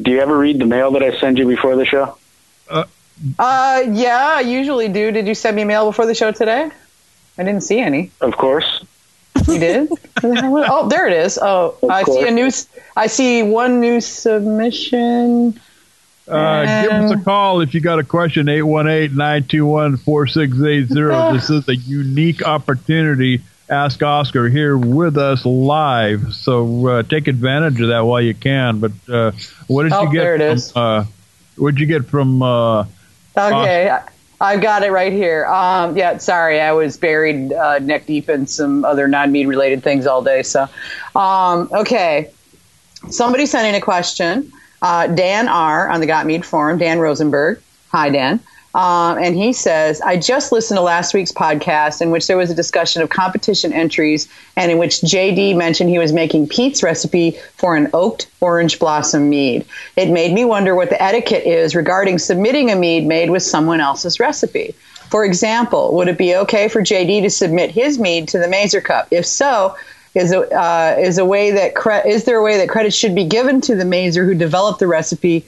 Do 0.02 0.10
you 0.10 0.20
ever 0.20 0.36
read 0.36 0.58
the 0.58 0.66
mail 0.66 0.90
that 0.92 1.02
I 1.02 1.18
send 1.18 1.38
you 1.38 1.46
before 1.46 1.76
the 1.76 1.84
show? 1.84 2.16
Uh, 3.38 3.82
yeah, 3.92 4.34
I 4.36 4.40
usually 4.42 4.88
do. 4.88 5.10
Did 5.10 5.26
you 5.26 5.34
send 5.34 5.56
me 5.56 5.64
mail 5.64 5.86
before 5.86 6.04
the 6.06 6.14
show 6.14 6.32
today? 6.32 6.70
I 7.38 7.42
didn't 7.44 7.62
see 7.62 7.78
any. 7.80 8.10
Of 8.20 8.36
course. 8.36 8.84
You 9.48 9.58
did? 9.58 9.88
oh, 10.22 10.88
there 10.88 11.06
it 11.06 11.14
is. 11.14 11.38
Oh, 11.40 11.76
Of 11.82 11.90
I 11.90 12.02
see 12.02 12.28
a 12.28 12.30
new. 12.30 12.46
s- 12.46 12.68
I 12.96 13.06
see 13.06 13.42
one 13.42 13.80
new 13.80 14.00
submission. 14.02 15.58
Uh, 16.28 16.82
give 16.82 16.92
us 16.92 17.10
a 17.12 17.18
call 17.24 17.60
if 17.60 17.72
you 17.72 17.80
got 17.80 18.00
a 18.00 18.04
question, 18.04 18.46
818-921-4680. 18.46 21.32
This 21.34 21.50
is 21.50 21.68
a 21.68 21.76
unique 21.76 22.44
opportunity. 22.44 23.40
Ask 23.68 24.02
Oscar 24.02 24.48
here 24.48 24.76
with 24.76 25.16
us 25.16 25.44
live. 25.44 26.32
So 26.34 26.86
uh, 26.86 27.02
take 27.02 27.26
advantage 27.26 27.80
of 27.80 27.88
that 27.88 28.00
while 28.00 28.20
you 28.20 28.34
can. 28.34 28.78
But 28.78 28.92
uh, 29.08 29.32
what 29.66 29.82
did 29.84 29.92
Oh, 29.92 30.02
you 30.04 30.12
get 30.12 30.20
there 30.20 30.34
it 30.36 30.38
from, 30.38 30.56
is. 30.56 30.76
Uh, 30.76 31.04
what 31.56 31.74
did 31.74 31.80
you 31.80 31.86
get 31.86 32.04
from 32.06 32.42
uh, 32.42 32.84
Okay, 33.36 33.90
I- 33.90 34.02
I've 34.40 34.60
got 34.60 34.82
it 34.82 34.92
right 34.92 35.12
here. 35.12 35.46
Um, 35.46 35.96
yeah, 35.96 36.18
sorry, 36.18 36.60
I 36.60 36.72
was 36.72 36.96
buried 36.98 37.52
uh, 37.54 37.78
neck 37.78 38.04
deep 38.06 38.28
in 38.28 38.46
some 38.46 38.84
other 38.84 39.08
non-mead 39.08 39.48
related 39.48 39.82
things 39.82 40.06
all 40.06 40.22
day. 40.22 40.42
So, 40.42 40.68
um, 41.14 41.70
okay, 41.72 42.30
somebody 43.10 43.46
sent 43.46 43.66
in 43.66 43.74
a 43.74 43.80
question. 43.80 44.52
Uh, 44.82 45.06
Dan 45.06 45.48
R 45.48 45.88
on 45.88 46.00
the 46.00 46.06
Got 46.06 46.26
Mead 46.26 46.44
forum. 46.44 46.76
Dan 46.76 46.98
Rosenberg. 46.98 47.62
Hi, 47.92 48.10
Dan. 48.10 48.40
Um, 48.76 49.16
and 49.16 49.34
he 49.34 49.54
says, 49.54 50.02
I 50.02 50.18
just 50.18 50.52
listened 50.52 50.76
to 50.76 50.82
last 50.82 51.14
week's 51.14 51.32
podcast 51.32 52.02
in 52.02 52.10
which 52.10 52.26
there 52.26 52.36
was 52.36 52.50
a 52.50 52.54
discussion 52.54 53.00
of 53.00 53.08
competition 53.08 53.72
entries 53.72 54.28
and 54.54 54.70
in 54.70 54.76
which 54.76 55.00
JD 55.00 55.56
mentioned 55.56 55.88
he 55.88 55.98
was 55.98 56.12
making 56.12 56.48
Pete's 56.48 56.82
recipe 56.82 57.38
for 57.54 57.74
an 57.74 57.88
oaked 57.94 58.26
orange 58.42 58.78
blossom 58.78 59.30
mead. 59.30 59.64
It 59.96 60.10
made 60.10 60.34
me 60.34 60.44
wonder 60.44 60.74
what 60.74 60.90
the 60.90 61.02
etiquette 61.02 61.46
is 61.46 61.74
regarding 61.74 62.18
submitting 62.18 62.70
a 62.70 62.76
mead 62.76 63.06
made 63.06 63.30
with 63.30 63.42
someone 63.42 63.80
else's 63.80 64.20
recipe. 64.20 64.74
For 65.08 65.24
example, 65.24 65.94
would 65.94 66.08
it 66.08 66.18
be 66.18 66.36
okay 66.36 66.68
for 66.68 66.82
JD 66.82 67.22
to 67.22 67.30
submit 67.30 67.70
his 67.70 67.98
mead 67.98 68.28
to 68.28 68.38
the 68.38 68.48
Mazer 68.48 68.82
Cup? 68.82 69.08
If 69.10 69.24
so, 69.24 69.74
is 70.14 70.32
a, 70.32 70.40
uh, 70.54 70.96
is 70.98 71.16
a 71.16 71.24
way 71.24 71.50
that 71.50 71.74
cre- 71.74 72.06
is 72.06 72.24
there 72.24 72.36
a 72.36 72.42
way 72.42 72.58
that 72.58 72.68
credit 72.68 72.92
should 72.92 73.14
be 73.14 73.24
given 73.24 73.62
to 73.62 73.74
the 73.74 73.86
Mazer 73.86 74.26
who 74.26 74.34
developed 74.34 74.80
the 74.80 74.86
recipe 74.86 75.46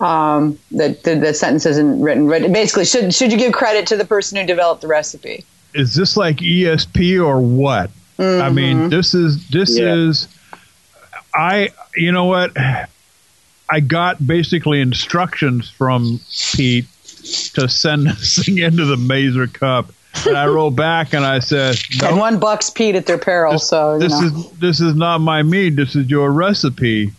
um, 0.00 0.58
that 0.72 1.02
the, 1.04 1.14
the 1.16 1.34
sentence 1.34 1.66
isn't 1.66 2.00
written. 2.00 2.28
But 2.28 2.52
basically, 2.52 2.84
should 2.84 3.14
should 3.14 3.30
you 3.32 3.38
give 3.38 3.52
credit 3.52 3.86
to 3.88 3.96
the 3.96 4.04
person 4.04 4.38
who 4.38 4.46
developed 4.46 4.82
the 4.82 4.88
recipe? 4.88 5.44
is 5.72 5.94
this 5.94 6.16
like 6.16 6.38
ESP 6.38 7.24
or 7.24 7.40
what? 7.40 7.90
I 8.18 8.50
mean, 8.50 8.88
this 8.90 9.14
is 9.14 9.48
this 9.50 9.78
Yeah. 9.78 9.94
is 9.94 10.26
I 11.34 11.70
you 11.96 12.12
know 12.12 12.24
what? 12.24 12.50
I 13.72 13.80
got 13.80 14.26
basically 14.26 14.80
instructions 14.80 15.70
from 15.70 16.18
Pete 16.52 16.86
to 17.54 17.68
send 17.68 18.06
this 18.08 18.44
thing 18.44 18.58
into 18.58 18.84
the 18.84 18.96
Mazer 18.96 19.46
Cup. 19.46 19.92
And 20.26 20.36
I 20.36 20.46
wrote 20.48 20.70
back 20.76 21.14
and 21.14 21.24
I 21.24 21.38
said, 21.38 21.76
And 22.02 22.18
one 22.18 22.40
bucks 22.40 22.68
Pete 22.68 22.96
at 22.96 23.06
their 23.06 23.16
peril. 23.16 23.52
this, 23.52 23.68
so 23.68 23.94
you 23.94 24.00
this 24.00 24.20
know. 24.20 24.26
is 24.26 24.50
this 24.58 24.80
is 24.80 24.94
not 24.96 25.18
my 25.20 25.42
mead. 25.44 25.76
This 25.76 25.94
is 25.94 26.10
your 26.10 26.32
recipe." 26.32 27.12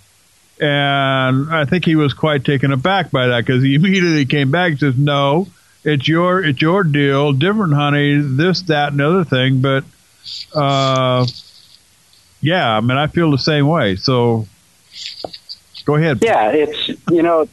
And 0.62 1.52
I 1.52 1.66
think 1.66 1.86
he 1.86 1.96
was 1.96 2.14
quite 2.14 2.46
taken 2.46 2.72
aback 2.72 3.10
by 3.10 3.28
that 3.28 3.46
because 3.46 3.64
he 3.64 3.74
immediately 3.76 4.26
came 4.26 4.52
back 4.52 4.72
and 4.72 4.80
says, 4.80 4.98
"No, 4.98 5.48
it's 5.84 6.08
your 6.08 6.44
it's 6.44 6.62
your 6.62 6.84
deal. 6.84 7.34
Different 7.34 7.74
honey, 7.74 8.22
this, 8.22 8.62
that, 8.64 8.92
and 8.92 9.02
other 9.02 9.24
thing." 9.24 9.62
But 9.62 9.84
uh, 10.54 11.26
yeah, 12.42 12.78
I 12.78 12.82
mean, 12.82 12.98
I 12.98 13.08
feel 13.08 13.32
the 13.32 13.40
same 13.40 13.68
way. 13.68 13.96
So 13.96 14.48
go 15.86 15.96
ahead. 15.96 16.20
Yeah, 16.22 16.52
it's 16.52 16.90
you 17.10 17.24
know 17.24 17.50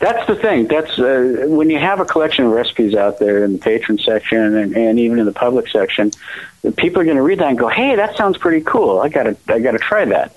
that's 0.00 0.26
the 0.28 0.36
thing. 0.36 0.68
That's 0.68 0.96
uh, 0.96 1.46
when 1.48 1.70
you 1.70 1.78
have 1.80 1.98
a 1.98 2.04
collection 2.04 2.44
of 2.44 2.52
recipes 2.52 2.94
out 2.94 3.18
there 3.18 3.44
in 3.44 3.54
the 3.54 3.58
patron 3.58 3.98
section 3.98 4.56
and, 4.56 4.76
and 4.76 5.00
even 5.00 5.18
in 5.18 5.26
the 5.26 5.32
public 5.32 5.68
section, 5.68 6.12
people 6.76 7.02
are 7.02 7.04
going 7.04 7.16
to 7.16 7.22
read 7.22 7.40
that 7.40 7.48
and 7.48 7.58
go, 7.58 7.68
"Hey, 7.68 7.96
that 7.96 8.16
sounds 8.16 8.38
pretty 8.38 8.64
cool. 8.64 9.00
I 9.00 9.08
got 9.08 9.24
to 9.24 9.36
I 9.48 9.58
got 9.58 9.72
to 9.72 9.78
try 9.78 10.04
that." 10.04 10.36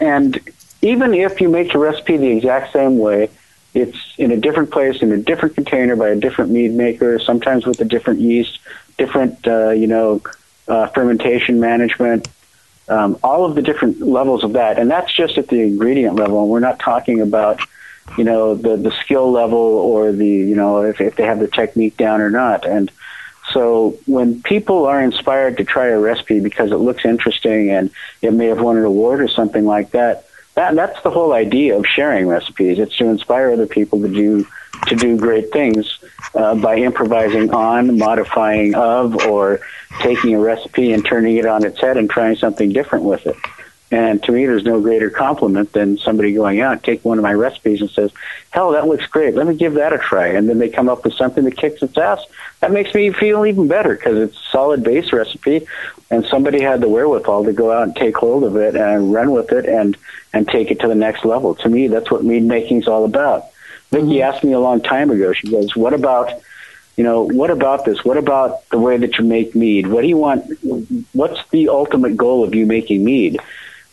And 0.00 0.40
even 0.88 1.12
if 1.12 1.40
you 1.40 1.48
make 1.48 1.72
the 1.72 1.78
recipe 1.78 2.16
the 2.16 2.28
exact 2.28 2.72
same 2.72 2.98
way, 2.98 3.30
it's 3.74 3.98
in 4.16 4.32
a 4.32 4.36
different 4.36 4.70
place 4.70 5.02
in 5.02 5.12
a 5.12 5.18
different 5.18 5.54
container 5.54 5.94
by 5.94 6.08
a 6.08 6.16
different 6.16 6.50
mead 6.50 6.72
maker, 6.72 7.18
sometimes 7.18 7.66
with 7.66 7.80
a 7.80 7.84
different 7.84 8.20
yeast, 8.20 8.58
different 8.96 9.46
uh, 9.46 9.70
you 9.70 9.86
know 9.86 10.22
uh, 10.66 10.86
fermentation 10.88 11.60
management, 11.60 12.28
um, 12.88 13.18
all 13.22 13.44
of 13.44 13.54
the 13.54 13.62
different 13.62 14.00
levels 14.00 14.42
of 14.44 14.54
that, 14.54 14.78
and 14.78 14.90
that's 14.90 15.12
just 15.12 15.36
at 15.36 15.48
the 15.48 15.60
ingredient 15.60 16.16
level. 16.16 16.40
And 16.40 16.50
we're 16.50 16.60
not 16.60 16.78
talking 16.78 17.20
about, 17.20 17.60
you 18.16 18.24
know, 18.24 18.54
the 18.54 18.76
the 18.76 18.90
skill 19.02 19.30
level 19.30 19.58
or 19.58 20.12
the 20.12 20.26
you 20.26 20.56
know 20.56 20.82
if 20.82 21.00
if 21.00 21.16
they 21.16 21.24
have 21.24 21.38
the 21.38 21.48
technique 21.48 21.98
down 21.98 22.22
or 22.22 22.30
not. 22.30 22.66
And 22.66 22.90
so 23.52 23.98
when 24.06 24.42
people 24.42 24.86
are 24.86 25.02
inspired 25.02 25.58
to 25.58 25.64
try 25.64 25.88
a 25.88 25.98
recipe 25.98 26.40
because 26.40 26.70
it 26.72 26.76
looks 26.76 27.04
interesting 27.04 27.70
and 27.70 27.90
it 28.22 28.32
may 28.32 28.46
have 28.46 28.60
won 28.60 28.78
an 28.78 28.84
award 28.84 29.20
or 29.20 29.28
something 29.28 29.66
like 29.66 29.90
that, 29.90 30.27
that 30.58 30.74
that's 30.74 31.00
the 31.02 31.10
whole 31.10 31.34
idea 31.34 31.78
of 31.78 31.86
sharing 31.86 32.26
recipes. 32.26 32.80
It's 32.80 32.96
to 32.96 33.04
inspire 33.06 33.52
other 33.52 33.66
people 33.66 34.00
to 34.02 34.08
do 34.08 34.44
to 34.86 34.96
do 34.96 35.16
great 35.16 35.52
things 35.52 35.98
uh, 36.34 36.54
by 36.56 36.76
improvising 36.76 37.52
on, 37.52 37.96
modifying 37.98 38.74
of, 38.74 39.26
or 39.26 39.60
taking 40.00 40.34
a 40.34 40.38
recipe 40.40 40.92
and 40.92 41.04
turning 41.04 41.36
it 41.36 41.46
on 41.46 41.64
its 41.64 41.80
head 41.80 41.96
and 41.96 42.10
trying 42.10 42.36
something 42.36 42.72
different 42.72 43.04
with 43.04 43.26
it. 43.26 43.36
And 43.90 44.22
to 44.24 44.32
me, 44.32 44.44
there's 44.44 44.64
no 44.64 44.80
greater 44.80 45.08
compliment 45.08 45.72
than 45.72 45.96
somebody 45.96 46.34
going 46.34 46.60
out, 46.60 46.82
take 46.82 47.04
one 47.04 47.18
of 47.18 47.22
my 47.22 47.32
recipes 47.32 47.80
and 47.80 47.88
says, 47.90 48.10
hell, 48.50 48.72
that 48.72 48.86
looks 48.86 49.06
great. 49.06 49.34
Let 49.34 49.46
me 49.46 49.54
give 49.54 49.74
that 49.74 49.94
a 49.94 49.98
try. 49.98 50.28
And 50.28 50.48
then 50.48 50.58
they 50.58 50.68
come 50.68 50.90
up 50.90 51.04
with 51.04 51.14
something 51.14 51.44
that 51.44 51.56
kicks 51.56 51.82
its 51.82 51.96
ass. 51.96 52.22
That 52.60 52.70
makes 52.70 52.92
me 52.92 53.12
feel 53.12 53.46
even 53.46 53.66
better 53.66 53.94
because 53.94 54.18
it's 54.18 54.36
a 54.36 54.50
solid 54.50 54.84
base 54.84 55.10
recipe 55.12 55.66
and 56.10 56.26
somebody 56.26 56.60
had 56.60 56.82
the 56.82 56.88
wherewithal 56.88 57.44
to 57.44 57.52
go 57.52 57.72
out 57.72 57.84
and 57.84 57.96
take 57.96 58.16
hold 58.16 58.44
of 58.44 58.56
it 58.56 58.76
and 58.76 59.12
run 59.12 59.30
with 59.30 59.52
it 59.52 59.64
and, 59.64 59.96
and 60.34 60.46
take 60.46 60.70
it 60.70 60.80
to 60.80 60.88
the 60.88 60.94
next 60.94 61.24
level. 61.24 61.54
To 61.56 61.68
me, 61.68 61.88
that's 61.88 62.10
what 62.10 62.24
mead 62.24 62.42
making's 62.42 62.88
all 62.88 63.06
about. 63.06 63.46
Vicky 63.90 64.04
mm-hmm. 64.04 64.22
asked 64.22 64.44
me 64.44 64.52
a 64.52 64.60
long 64.60 64.82
time 64.82 65.10
ago, 65.10 65.32
she 65.32 65.50
goes, 65.50 65.74
what 65.74 65.94
about 65.94 66.42
you 66.96 67.04
know, 67.04 67.22
what 67.22 67.52
about 67.52 67.84
this? 67.84 68.04
What 68.04 68.16
about 68.16 68.68
the 68.70 68.78
way 68.78 68.96
that 68.96 69.18
you 69.18 69.24
make 69.24 69.54
mead? 69.54 69.86
What 69.86 70.00
do 70.00 70.08
you 70.08 70.16
want? 70.16 70.50
What's 71.12 71.48
the 71.50 71.68
ultimate 71.68 72.16
goal 72.16 72.42
of 72.42 72.56
you 72.56 72.66
making 72.66 73.04
mead 73.04 73.38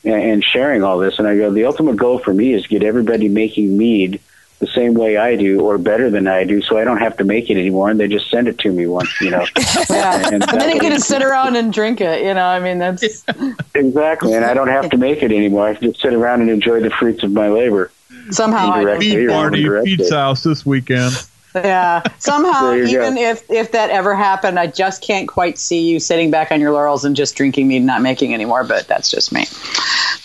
and, 0.06 0.22
and 0.22 0.44
sharing 0.44 0.84
all 0.84 0.98
this? 1.00 1.20
And 1.20 1.28
I 1.28 1.36
go, 1.38 1.52
the 1.52 1.66
ultimate 1.66 1.98
goal 1.98 2.20
for 2.20 2.34
me 2.34 2.54
is 2.54 2.64
to 2.64 2.70
get 2.70 2.84
everybody 2.84 3.28
making 3.30 3.78
mead 3.78 4.22
the 4.60 4.68
same 4.68 4.94
way 4.94 5.18
I 5.18 5.36
do 5.36 5.60
or 5.60 5.78
better 5.78 6.10
than 6.10 6.28
I 6.28 6.46
do 6.46 6.62
so 6.62 6.78
I 6.78 6.86
don't 6.86 7.00
have 7.00 7.18
to 7.18 7.26
make 7.26 7.50
it 7.50 7.58
anymore 7.58 7.90
and 7.90 8.00
they 8.00 8.08
just 8.08 8.30
send 8.32 8.48
it 8.48 8.58
to 8.60 8.72
me 8.72 8.88
once, 8.88 9.10
you 9.20 9.30
know. 9.30 9.46
yeah. 9.90 10.30
and 10.32 10.44
And 10.50 10.62
then 10.62 10.70
you 10.70 10.80
can 10.80 10.82
get 10.82 10.90
to 10.90 10.96
way- 10.96 10.98
sit 11.00 11.22
around 11.24 11.58
and 11.58 11.74
drink 11.74 12.00
it. 12.00 12.22
You 12.24 12.34
know, 12.34 12.46
I 12.46 12.60
mean, 12.60 12.80
that's 12.80 13.04
Exactly. 13.76 14.34
And 14.34 14.46
I 14.46 14.54
don't 14.54 14.70
have 14.70 14.90
to 14.92 14.98
make 14.98 15.22
it 15.24 15.32
anymore. 15.34 15.68
I 15.68 15.76
can 15.76 15.90
just 15.92 16.02
sit 16.02 16.14
around 16.14 16.40
and 16.42 16.50
enjoy 16.50 16.80
the 16.80 16.90
fruits 16.90 17.24
of 17.24 17.32
my 17.34 17.50
labor. 17.50 17.92
somehow. 18.32 18.72
I 18.72 18.98
Mead 18.98 19.30
party, 19.30 19.60
indirect. 19.62 19.86
Pete's 19.88 20.12
house 20.12 20.44
this 20.44 20.66
weekend. 20.66 21.14
Yeah. 21.56 22.04
Somehow, 22.20 22.72
There 22.72 22.86
you 22.86 22.98
go. 22.98 23.04
even 23.04 23.18
if 23.18 23.50
if 23.50 23.72
that 23.72 23.90
ever 23.90 24.14
happened, 24.16 24.60
I 24.60 24.68
just 24.68 25.02
can't 25.02 25.28
quite 25.28 25.58
see 25.58 25.82
you 25.90 26.00
sitting 26.00 26.30
back 26.32 26.52
on 26.52 26.60
your 26.60 26.72
laurels 26.72 27.06
and 27.06 27.16
just 27.16 27.36
drinking 27.36 27.68
mead, 27.68 27.78
and 27.78 27.86
not 27.86 28.02
making 28.02 28.34
anymore. 28.34 28.64
But 28.64 28.88
that's 28.88 29.10
just 29.10 29.32
me. 29.32 29.46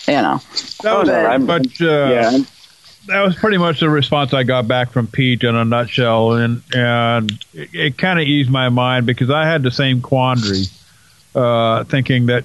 You 0.07 0.21
know. 0.21 0.41
That 0.83 0.97
was 0.97 1.07
no, 1.07 1.25
pretty 1.27 1.43
much. 1.43 1.81
Uh, 1.81 1.85
yeah. 1.85 2.37
That 3.07 3.21
was 3.21 3.35
pretty 3.35 3.57
much 3.57 3.79
the 3.79 3.89
response 3.89 4.33
I 4.33 4.43
got 4.43 4.67
back 4.67 4.91
from 4.91 5.07
Pete 5.07 5.43
in 5.43 5.55
a 5.55 5.65
nutshell, 5.65 6.33
and 6.33 6.61
and 6.73 7.31
it, 7.53 7.69
it 7.73 7.97
kind 7.97 8.19
of 8.19 8.27
eased 8.27 8.49
my 8.49 8.69
mind 8.69 9.05
because 9.05 9.29
I 9.31 9.47
had 9.47 9.63
the 9.63 9.71
same 9.71 10.01
quandary, 10.01 10.65
uh, 11.33 11.83
thinking 11.85 12.27
that, 12.27 12.43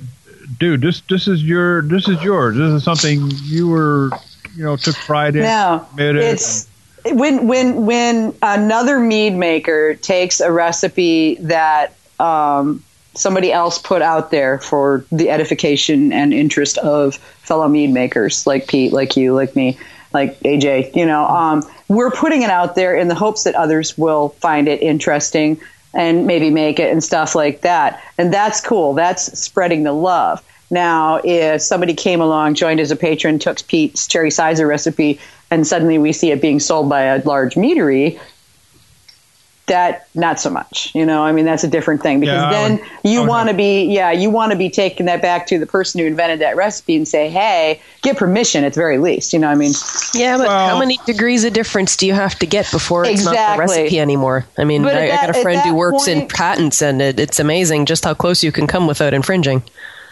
dude, 0.59 0.81
this 0.81 1.03
this 1.11 1.29
is 1.29 1.43
your 1.43 1.83
this 1.83 2.09
is 2.09 2.23
yours. 2.23 2.57
This 2.57 2.73
is 2.73 2.85
something 2.85 3.31
you 3.43 3.69
were, 3.69 4.11
you 4.57 4.65
know, 4.65 4.77
took 4.77 4.97
pride 4.97 5.37
in. 5.37 5.43
No, 5.43 5.87
admitted, 5.91 6.23
it's 6.23 6.69
when 7.13 7.47
when 7.47 7.87
when 7.87 8.35
another 8.43 8.99
mead 8.99 9.35
maker 9.35 9.95
takes 9.95 10.41
a 10.41 10.51
recipe 10.51 11.37
that 11.41 11.95
um, 12.19 12.83
somebody 13.15 13.53
else 13.53 13.79
put 13.79 14.03
out 14.03 14.31
there 14.31 14.59
for 14.59 15.05
the 15.13 15.31
edification 15.31 16.13
and 16.13 16.33
interest 16.35 16.79
of 16.79 17.17
fellow 17.17 17.69
mead 17.69 17.91
makers 17.93 18.47
like 18.47 18.69
Pete, 18.69 18.93
like 18.93 19.17
you, 19.17 19.35
like 19.35 19.55
me, 19.57 19.79
like 20.13 20.39
AJ. 20.41 20.95
You 20.95 21.07
know, 21.07 21.27
um, 21.27 21.63
we're 21.89 22.11
putting 22.11 22.43
it 22.43 22.51
out 22.51 22.75
there 22.75 22.97
in 22.97 23.09
the 23.09 23.15
hopes 23.15 23.45
that 23.45 23.55
others 23.55 23.97
will 23.97 24.31
find 24.41 24.69
it 24.69 24.81
interesting. 24.83 25.61
and 25.95 26.27
maybe 26.27 26.51
make 26.51 26.79
it 26.79 26.93
and 26.93 27.03
stuff 27.03 27.35
like 27.35 27.63
that. 27.63 28.03
And 28.19 28.31
that's 28.33 28.61
cool. 28.61 28.93
That's 28.93 29.39
spreading 29.39 29.85
the 29.85 29.95
love. 29.95 30.43
Now, 30.71 31.23
if 31.25 31.63
somebody 31.63 31.95
came 31.95 32.21
along, 32.21 32.55
joined 32.55 32.81
as 32.81 32.91
a 32.91 32.97
patron, 32.97 33.39
took 33.39 33.67
Pete's 33.67 34.07
cherry 34.07 34.29
cyser 34.29 34.69
recipe, 34.69 35.19
and 35.51 35.67
suddenly 35.67 35.99
we 35.99 36.13
see 36.13 36.31
it 36.31 36.41
being 36.41 36.61
sold 36.61 36.89
by 36.89 37.03
a 37.03 37.23
large 37.23 37.55
meadery, 37.55 38.19
that 39.67 40.07
not 40.15 40.39
so 40.39 40.49
much 40.49 40.95
you 40.95 41.05
know? 41.05 41.25
I 41.25 41.33
mean 41.33 41.45
that's 41.45 41.65
a 41.65 41.69
different 41.69 42.03
thing 42.03 42.21
because 42.21 42.41
yeah, 42.41 42.51
then 42.51 42.79
would, 42.79 42.89
you 43.03 43.27
want 43.27 43.49
to 43.49 43.55
be 43.55 43.85
yeah 43.85 44.13
you 44.13 44.31
want 44.31 44.53
to 44.53 44.59
be 44.59 44.71
taking 44.71 45.07
that 45.07 45.21
back 45.21 45.47
to 45.49 45.59
the 45.59 45.67
person 45.67 46.01
who 46.01 46.07
invented 46.07 46.41
that 46.41 46.57
recipe 46.57 46.97
and 46.97 47.07
say 47.07 47.29
hey 47.29 47.81
get 48.03 48.17
permission 48.17 48.65
at 48.65 48.75
the 48.75 48.81
very 48.81 48.99
least 48.99 49.33
you 49.33 49.39
know 49.39 49.49
i 49.49 49.55
mean? 49.55 49.73
Yeah 50.15 50.39
but 50.39 50.47
well, 50.47 50.69
how 50.69 50.79
many 50.79 50.99
degrees 51.05 51.45
of 51.45 51.53
difference 51.53 51.97
do 51.97 52.07
you 52.07 52.15
have 52.15 52.39
to 52.39 52.47
get 52.47 52.71
before 52.71 53.05
it's 53.05 53.21
exactly. 53.21 53.37
not 53.37 53.55
the 53.55 53.61
recipe 53.61 54.01
anymore? 54.01 54.47
I 54.57 54.65
mean 54.65 54.85
I, 54.85 54.93
that, 54.93 55.03
I, 55.03 55.27
got 55.27 55.37
a 55.37 55.43
friend 55.43 55.61
who 55.63 55.75
works 55.75 56.05
point, 56.05 56.23
in 56.23 56.29
patents 56.29 56.81
and 56.81 57.03
it, 57.03 57.19
it's 57.19 57.41
amazing 57.41 57.87
just 57.87 58.05
how 58.05 58.15
close 58.15 58.45
you 58.45 58.53
can 58.53 58.67
come 58.67 58.87
without 58.87 59.15
infringing. 59.15 59.63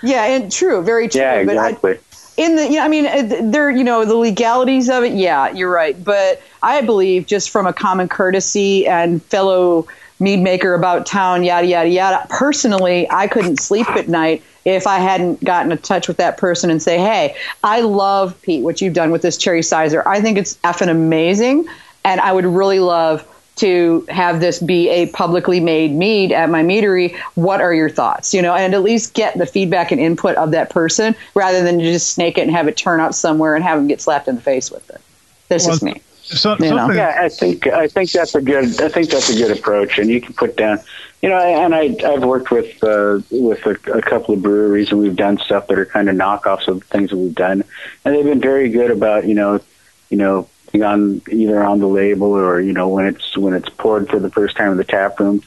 Yeah 0.03 0.25
and 0.25 0.51
true 0.51 0.83
very 0.83 1.09
true 1.09 1.21
yeah 1.21 1.35
exactly 1.35 1.99
in 2.37 2.57
the, 2.57 2.65
you 2.65 2.73
know, 2.73 2.85
I 2.85 2.89
mean, 2.89 3.07
uh, 3.07 3.41
there, 3.43 3.71
you 3.71 3.85
know, 3.85 4.05
the 4.05 4.17
legalities 4.17 4.89
of 4.89 5.05
it. 5.05 5.13
Yeah, 5.13 5.51
you're 5.51 5.71
right. 5.71 6.03
But 6.03 6.43
I 6.63 6.81
believe 6.81 7.27
just 7.27 7.51
from 7.51 7.67
a 7.67 7.73
common 7.73 8.09
courtesy 8.09 8.87
and 8.87 9.23
fellow 9.25 9.87
mead 10.21 10.41
maker 10.41 10.75
about 10.75 11.07
town, 11.07 11.45
yada, 11.45 11.67
yada, 11.67 11.89
yada. 11.89 12.27
Personally, 12.31 13.09
I 13.11 13.29
couldn't 13.29 13.61
sleep 13.61 13.89
at 13.91 14.09
night 14.09 14.43
if 14.65 14.87
I 14.87 14.99
hadn't 14.99 15.45
gotten 15.45 15.71
in 15.71 15.79
touch 15.79 16.09
with 16.09 16.17
that 16.17 16.39
person 16.39 16.71
and 16.71 16.83
say, 16.83 16.99
hey, 16.99 17.37
I 17.63 17.83
love 17.83 18.41
Pete, 18.43 18.65
what 18.65 18.81
you've 18.81 18.95
done 18.95 19.11
with 19.11 19.23
this 19.23 19.37
cherry 19.37 19.61
cyser. 19.61 20.03
I 20.07 20.21
think 20.21 20.39
it's 20.39 20.57
effing 20.59 20.89
amazing. 20.89 21.67
And 22.05 22.21
I 22.21 22.33
would 22.33 22.47
really 22.47 22.81
love 22.81 23.27
to 23.57 24.05
have 24.09 24.41
this 24.41 24.59
be 24.61 24.89
a 24.89 25.07
publicly 25.07 25.61
made 25.61 25.93
mead 25.93 26.33
at 26.33 26.51
my 26.51 26.63
meadery. 26.63 27.17
What 27.35 27.61
are 27.61 27.73
your 27.73 27.89
thoughts? 27.89 28.35
You 28.35 28.43
know, 28.43 28.55
and 28.55 28.75
at 28.75 28.83
least 28.83 29.15
get 29.15 29.39
the 29.39 29.47
feedback 29.47 29.93
and 29.93 30.01
input 30.01 30.37
of 30.37 30.51
that 30.51 30.71
person 30.71 31.15
rather 31.35 31.63
than 31.63 31.81
just 31.81 32.13
snake 32.13 32.39
it 32.39 32.43
and 32.43 32.51
have 32.51 32.69
it 32.69 32.77
turn 32.77 33.01
up 33.01 33.15
somewhere 33.15 33.55
and 33.55 33.65
have 33.65 33.79
them 33.79 33.89
get 33.89 34.01
slapped 34.01 34.29
in 34.29 34.37
the 34.37 34.41
face 34.41 34.71
with 34.71 34.89
it. 34.91 35.01
This 35.49 35.67
well, 35.67 35.75
is 35.75 35.83
me. 35.83 36.03
So, 36.25 36.57
yeah, 36.59 37.19
I 37.21 37.29
think 37.29 37.67
I 37.67 37.87
think 37.87 38.11
that's 38.11 38.35
a 38.35 38.41
good 38.41 38.81
I 38.81 38.89
think 38.89 39.11
that's 39.11 39.29
a 39.29 39.37
good 39.37 39.57
approach, 39.57 39.99
and 39.99 40.09
you 40.09 40.23
can 40.23 40.33
put 40.33 40.57
down, 40.57 40.79
you 41.21 41.29
know, 41.29 41.37
and 41.37 41.75
I 41.75 41.95
I've 42.03 42.25
worked 42.25 42.51
with 42.51 42.83
uh, 42.83 43.21
with 43.31 43.67
a, 43.67 43.77
a 43.93 44.01
couple 44.01 44.35
of 44.35 44.41
breweries, 44.41 44.91
and 44.91 45.01
we've 45.01 45.15
done 45.15 45.37
stuff 45.37 45.67
that 45.67 45.79
are 45.79 45.85
kind 45.85 46.09
of 46.09 46.17
knockoffs 46.17 46.67
of 46.67 46.83
things 46.85 47.11
that 47.11 47.19
we've 47.19 47.35
done, 47.35 47.63
and 48.05 48.15
they've 48.15 48.25
been 48.25 48.41
very 48.41 48.71
good 48.71 48.91
about 48.91 49.27
you 49.27 49.35
know, 49.35 49.61
you 50.09 50.17
know, 50.17 50.49
on 50.83 51.23
either 51.31 51.63
on 51.63 51.79
the 51.79 51.87
label 51.87 52.33
or 52.33 52.61
you 52.61 52.73
know 52.73 52.89
when 52.89 53.07
it's 53.07 53.37
when 53.37 53.55
it's 53.55 53.69
poured 53.69 54.09
for 54.09 54.19
the 54.19 54.31
first 54.31 54.57
time 54.57 54.73
in 54.73 54.77
the 54.77 54.85
tap 54.85 55.21
room, 55.21 55.43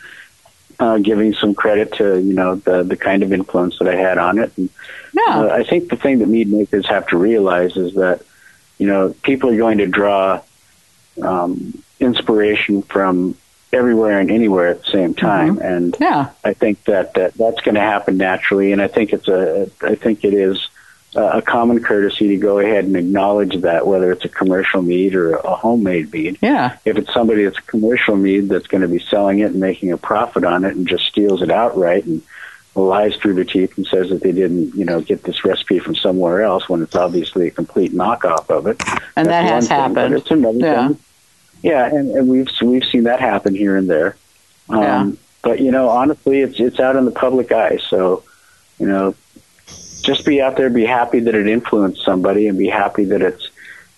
uh, 0.80 0.98
giving 0.98 1.34
some 1.34 1.56
credit 1.56 1.94
to 1.94 2.20
you 2.20 2.34
know 2.34 2.56
the 2.56 2.84
the 2.84 2.98
kind 2.98 3.24
of 3.24 3.34
influence 3.34 3.80
that 3.80 3.88
I 3.88 3.96
had 3.96 4.18
on 4.18 4.40
it. 4.40 4.52
And, 4.58 4.70
yeah. 5.14 5.40
Uh, 5.40 5.50
I 5.50 5.64
think 5.64 5.90
the 5.90 5.96
thing 5.96 6.20
that 6.20 6.28
mead 6.28 6.52
makers 6.52 6.86
have 6.88 7.08
to 7.08 7.18
realize 7.18 7.76
is 7.76 7.96
that 7.96 8.22
you 8.78 8.88
know 8.88 9.16
people 9.24 9.50
are 9.50 9.58
going 9.58 9.80
to 9.80 9.88
draw 9.88 10.42
um, 11.22 11.82
inspiration 12.00 12.82
from 12.84 13.36
everywhere 13.74 14.20
and 14.20 14.32
anywhere 14.32 14.70
at 14.70 14.84
the 14.84 14.92
same 14.92 15.14
time, 15.14 15.56
mm-hmm. 15.56 15.66
and 15.66 15.98
yeah. 16.00 16.30
I 16.44 16.54
think 16.54 16.84
that, 16.86 17.16
that 17.16 17.34
that's 17.34 17.62
going 17.62 17.76
to 17.76 17.82
happen 17.82 18.18
naturally. 18.18 18.72
And 18.72 18.82
I 18.82 18.88
think 18.88 19.14
it's 19.14 19.28
a 19.28 19.70
I 19.82 19.96
think 19.96 20.24
it 20.24 20.34
is 20.34 20.70
a 21.18 21.42
common 21.42 21.84
courtesy 21.84 22.28
to 22.28 22.38
go 22.38 22.60
ahead 22.60 22.86
and 22.86 22.96
acknowledge 22.96 23.62
that, 23.62 23.88
whether 23.88 24.12
it's 24.12 24.26
a 24.26 24.30
commercial 24.30 24.82
mead 24.82 25.16
or 25.16 25.34
a 25.34 25.56
homemade 25.56 26.12
mead. 26.14 26.38
Yeah. 26.42 26.78
If 26.86 26.98
it's 26.98 27.12
somebody 27.14 27.44
that's 27.44 27.58
a 27.58 27.64
commercial 27.64 28.16
mead 28.16 28.50
that's 28.50 28.68
going 28.68 28.82
to 28.82 28.88
be 28.88 29.00
selling 29.00 29.40
it 29.40 29.52
and 29.52 29.60
making 29.60 29.92
a 29.92 29.98
profit 29.98 30.44
on 30.44 30.64
it 30.64 30.76
and 30.76 30.88
just 30.88 31.06
steals 31.06 31.42
it 31.42 31.50
outright 31.50 32.06
and 32.06 32.22
lies 32.76 33.16
through 33.16 33.34
their 33.34 33.44
teeth 33.44 33.76
and 33.78 33.88
says 33.88 34.10
that 34.10 34.22
they 34.22 34.32
didn't, 34.32 34.76
you 34.76 34.86
know, 34.86 35.02
get 35.02 35.24
this 35.24 35.44
recipe 35.44 35.80
from 35.80 35.96
somewhere 35.96 36.44
else 36.44 36.70
when 36.70 36.84
it's 36.84 36.96
obviously 36.96 37.48
a 37.48 37.52
complete 37.52 37.92
knockoff 37.92 38.50
of 38.50 38.68
it. 38.68 38.82
And 39.16 39.28
that 39.28 39.46
has 39.46 39.68
thing, 39.68 39.78
happened. 39.78 40.14
it's 40.14 40.30
another 40.30 40.60
yeah. 40.60 40.88
thing. 40.90 41.00
Yeah, 41.64 41.88
and, 41.88 42.12
and 42.12 42.28
we've 42.28 42.50
we've 42.62 42.86
seen 42.86 43.06
that 43.06 43.20
happen 43.20 43.56
here 43.56 43.76
and 43.76 43.90
there. 43.90 44.16
Um, 44.70 44.82
yeah. 44.82 45.12
But 45.42 45.60
you 45.60 45.72
know, 45.72 45.90
honestly, 45.90 46.42
it's 46.42 46.60
it's 46.60 46.80
out 46.80 46.96
in 46.96 47.06
the 47.06 47.12
public 47.12 47.52
eye. 47.52 47.78
So, 47.90 48.24
you 48.78 48.86
know, 48.86 49.16
just 50.08 50.26
be 50.26 50.42
out 50.42 50.56
there, 50.56 50.70
be 50.70 50.86
happy 50.86 51.20
that 51.20 51.36
it 51.36 51.48
influenced 51.48 52.04
somebody, 52.04 52.48
and 52.48 52.58
be 52.58 52.70
happy 52.70 53.04
that 53.06 53.22
it's 53.22 53.50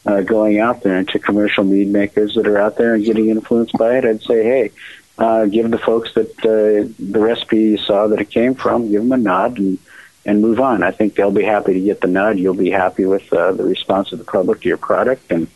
uh, 0.08 0.22
going 0.22 0.60
out 0.60 0.82
there 0.82 0.98
into 0.98 1.20
commercial 1.20 1.64
mead 1.64 1.88
makers 1.88 2.34
that 2.34 2.48
are 2.48 2.58
out 2.58 2.78
there 2.78 2.96
and 2.96 3.06
getting 3.06 3.30
influenced 3.30 3.78
by 3.78 3.98
it. 3.98 4.06
I'd 4.06 4.24
say, 4.24 4.44
hey, 4.44 4.72
uh, 5.20 5.46
give 5.46 5.70
the 5.70 5.78
folks 5.78 6.12
that 6.16 6.32
uh, 6.40 6.92
the 7.00 7.20
recipe 7.20 7.58
you 7.58 7.78
saw 7.78 8.08
that 8.08 8.20
it 8.20 8.32
came 8.32 8.56
from, 8.56 8.90
give 8.90 9.04
them 9.04 9.12
a 9.12 9.18
nod 9.18 9.60
and 9.60 9.78
and 10.26 10.42
move 10.42 10.60
on. 10.60 10.84
I 10.84 10.92
think 10.92 11.16
they'll 11.16 11.32
be 11.32 11.44
happy 11.44 11.74
to 11.74 11.80
get 11.80 12.02
the 12.02 12.08
nod. 12.08 12.40
You'll 12.40 12.54
be 12.54 12.72
happy 12.72 13.06
with 13.06 13.32
uh, 13.32 13.52
the 13.52 13.64
response 13.64 14.12
of 14.12 14.20
the 14.20 14.26
public 14.26 14.62
to 14.62 14.68
your 14.68 14.78
product, 14.78 15.32
and 15.32 15.48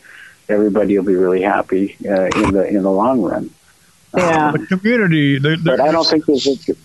everybody 0.48 0.98
will 0.98 1.06
be 1.06 1.16
really 1.16 1.42
happy 1.42 1.98
uh, 2.06 2.28
in 2.28 2.54
the 2.54 2.68
in 2.68 2.84
the 2.84 2.92
long 2.92 3.22
run. 3.22 3.50
Yeah, 4.16 4.50
um, 4.50 4.52
the 4.54 4.68
community. 4.68 5.40
They're, 5.40 5.58
they're, 5.58 5.78
but 5.78 5.88
I 5.88 5.92
don't 5.92 6.08
think 6.08 6.26
there's. 6.26 6.48
A, 6.70 6.76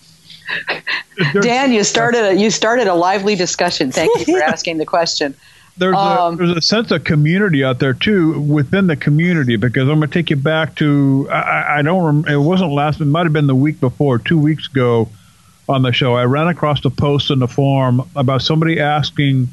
Dan, 1.41 1.71
you 1.71 1.83
started 1.83 2.25
a, 2.25 2.33
you 2.33 2.49
started 2.49 2.87
a 2.87 2.95
lively 2.95 3.35
discussion. 3.35 3.91
Thank 3.91 4.27
you 4.27 4.37
for 4.37 4.43
asking 4.43 4.77
the 4.77 4.85
question. 4.85 5.35
There's, 5.77 5.95
um, 5.95 6.33
a, 6.33 6.37
there's 6.37 6.57
a 6.57 6.61
sense 6.61 6.91
of 6.91 7.05
community 7.05 7.63
out 7.63 7.79
there 7.79 7.93
too 7.93 8.39
within 8.41 8.87
the 8.87 8.97
community 8.97 9.55
because 9.55 9.87
I'm 9.87 9.99
going 9.99 10.09
to 10.09 10.13
take 10.13 10.29
you 10.29 10.35
back 10.35 10.75
to 10.75 11.27
I, 11.31 11.79
I 11.79 11.81
don't 11.81 12.03
remember, 12.03 12.31
it 12.31 12.37
wasn't 12.37 12.71
last 12.71 12.99
it 12.99 13.05
might 13.05 13.23
have 13.23 13.33
been 13.33 13.47
the 13.47 13.55
week 13.55 13.79
before 13.79 14.19
two 14.19 14.37
weeks 14.37 14.67
ago 14.67 15.07
on 15.69 15.81
the 15.81 15.93
show 15.93 16.15
I 16.15 16.25
ran 16.25 16.49
across 16.49 16.83
a 16.83 16.89
post 16.89 17.31
in 17.31 17.39
the 17.39 17.47
forum 17.47 18.09
about 18.13 18.41
somebody 18.41 18.81
asking 18.81 19.47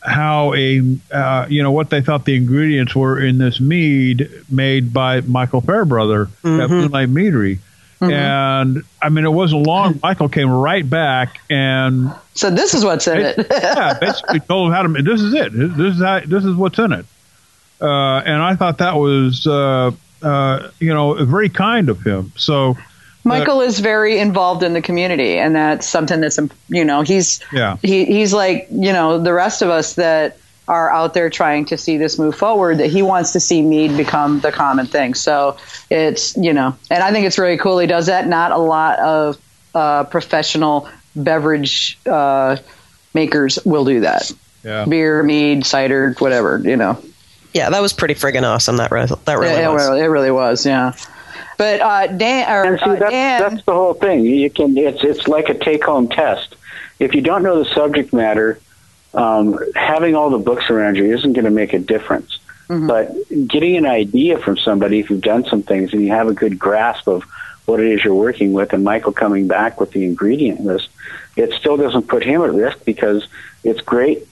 how 0.00 0.54
a 0.54 0.80
uh, 1.12 1.46
you 1.50 1.62
know 1.62 1.72
what 1.72 1.90
they 1.90 2.00
thought 2.00 2.24
the 2.24 2.36
ingredients 2.36 2.94
were 2.94 3.20
in 3.22 3.36
this 3.36 3.60
mead 3.60 4.30
made 4.50 4.94
by 4.94 5.20
Michael 5.20 5.60
Fairbrother 5.60 6.26
mm-hmm. 6.26 6.60
at 6.60 6.70
Moonlight 6.70 7.10
Meadery 7.10 7.58
Mm-hmm. 8.00 8.12
And 8.12 8.84
I 9.02 9.10
mean, 9.10 9.26
it 9.26 9.30
wasn't 9.30 9.66
long. 9.66 10.00
Michael 10.02 10.30
came 10.30 10.50
right 10.50 10.88
back 10.88 11.38
and 11.50 12.12
so 12.40 12.50
this 12.50 12.72
is 12.72 12.84
what's 12.84 13.06
in 13.06 13.18
it. 13.18 13.46
yeah, 13.50 13.98
basically 14.00 14.40
told 14.40 14.68
him 14.68 14.72
how 14.72 14.82
to. 14.82 15.02
This 15.02 15.20
is 15.20 15.34
it. 15.34 15.52
This 15.52 15.96
is 15.96 16.02
how, 16.02 16.20
this 16.20 16.44
is 16.44 16.54
what's 16.56 16.78
in 16.78 16.92
it. 16.92 17.04
Uh, 17.80 18.18
and 18.18 18.42
I 18.42 18.56
thought 18.56 18.78
that 18.78 18.96
was 18.96 19.46
uh, 19.46 19.90
uh, 20.22 20.70
you 20.78 20.94
know 20.94 21.22
very 21.24 21.50
kind 21.50 21.88
of 21.88 22.00
him. 22.02 22.32
So. 22.36 22.78
Michael 23.22 23.60
is 23.60 23.80
very 23.80 24.18
involved 24.18 24.62
in 24.62 24.72
the 24.72 24.80
community, 24.80 25.36
and 25.36 25.54
that's 25.54 25.86
something 25.86 26.22
that's 26.22 26.38
you 26.70 26.86
know 26.86 27.02
he's 27.02 27.40
yeah 27.52 27.76
he 27.82 28.06
he's 28.06 28.32
like 28.32 28.68
you 28.70 28.94
know 28.94 29.18
the 29.18 29.34
rest 29.34 29.60
of 29.60 29.68
us 29.68 29.96
that 29.96 30.38
are 30.70 30.88
out 30.92 31.14
there 31.14 31.28
trying 31.28 31.64
to 31.64 31.76
see 31.76 31.96
this 31.98 32.16
move 32.16 32.36
forward 32.36 32.78
that 32.78 32.86
he 32.86 33.02
wants 33.02 33.32
to 33.32 33.40
see 33.40 33.60
mead 33.60 33.96
become 33.96 34.38
the 34.38 34.52
common 34.52 34.86
thing. 34.86 35.14
So 35.14 35.56
it's, 35.90 36.36
you 36.36 36.52
know, 36.52 36.76
and 36.88 37.02
I 37.02 37.10
think 37.10 37.26
it's 37.26 37.38
really 37.38 37.58
cool 37.58 37.80
he 37.80 37.88
does 37.88 38.06
that. 38.06 38.28
Not 38.28 38.52
a 38.52 38.58
lot 38.58 39.00
of 39.00 39.36
uh, 39.74 40.04
professional 40.04 40.88
beverage 41.16 41.98
uh, 42.06 42.56
makers 43.14 43.58
will 43.64 43.84
do 43.84 44.00
that. 44.00 44.30
Yeah. 44.62 44.84
Beer, 44.84 45.24
mead, 45.24 45.66
cider, 45.66 46.14
whatever, 46.20 46.60
you 46.64 46.76
know. 46.76 47.02
Yeah, 47.52 47.68
that 47.70 47.82
was 47.82 47.92
pretty 47.92 48.14
friggin' 48.14 48.44
awesome. 48.44 48.76
That, 48.76 48.92
re- 48.92 49.06
that 49.24 49.38
really 49.38 49.54
yeah, 49.54 49.70
was. 49.70 49.88
It 50.00 50.04
really 50.04 50.30
was, 50.30 50.64
yeah. 50.64 50.94
But 51.58 51.80
uh, 51.80 52.06
Dan, 52.06 52.48
or, 52.48 52.64
and 52.64 52.78
see, 52.78 52.84
uh, 52.84 52.94
that's, 52.94 53.10
Dan, 53.10 53.40
that's 53.40 53.64
the 53.64 53.72
whole 53.72 53.94
thing. 53.94 54.24
You 54.24 54.48
can 54.50 54.78
it's 54.78 55.02
it's 55.02 55.26
like 55.26 55.48
a 55.48 55.54
take 55.54 55.84
home 55.84 56.08
test. 56.08 56.54
If 57.00 57.12
you 57.12 57.22
don't 57.22 57.42
know 57.42 57.58
the 57.58 57.68
subject 57.74 58.12
matter, 58.12 58.60
um, 59.14 59.58
having 59.74 60.14
all 60.14 60.30
the 60.30 60.38
books 60.38 60.70
around 60.70 60.96
you 60.96 61.14
isn't 61.14 61.32
going 61.32 61.44
to 61.44 61.50
make 61.50 61.72
a 61.72 61.78
difference. 61.78 62.38
Mm-hmm. 62.68 62.86
But 62.86 63.48
getting 63.48 63.76
an 63.76 63.86
idea 63.86 64.38
from 64.38 64.56
somebody 64.56 65.00
if 65.00 65.10
you've 65.10 65.20
done 65.20 65.44
some 65.44 65.62
things 65.62 65.92
and 65.92 66.02
you 66.02 66.10
have 66.10 66.28
a 66.28 66.34
good 66.34 66.58
grasp 66.58 67.08
of 67.08 67.24
what 67.66 67.80
it 67.80 67.86
is 67.86 68.04
you're 68.04 68.14
working 68.14 68.52
with, 68.52 68.72
and 68.72 68.84
Michael 68.84 69.12
coming 69.12 69.48
back 69.48 69.80
with 69.80 69.90
the 69.90 70.04
ingredient 70.04 70.60
list, 70.60 70.88
it 71.36 71.52
still 71.52 71.76
doesn't 71.76 72.08
put 72.08 72.24
him 72.24 72.42
at 72.42 72.52
risk 72.52 72.84
because 72.84 73.26
it's 73.64 73.80
great 73.80 74.26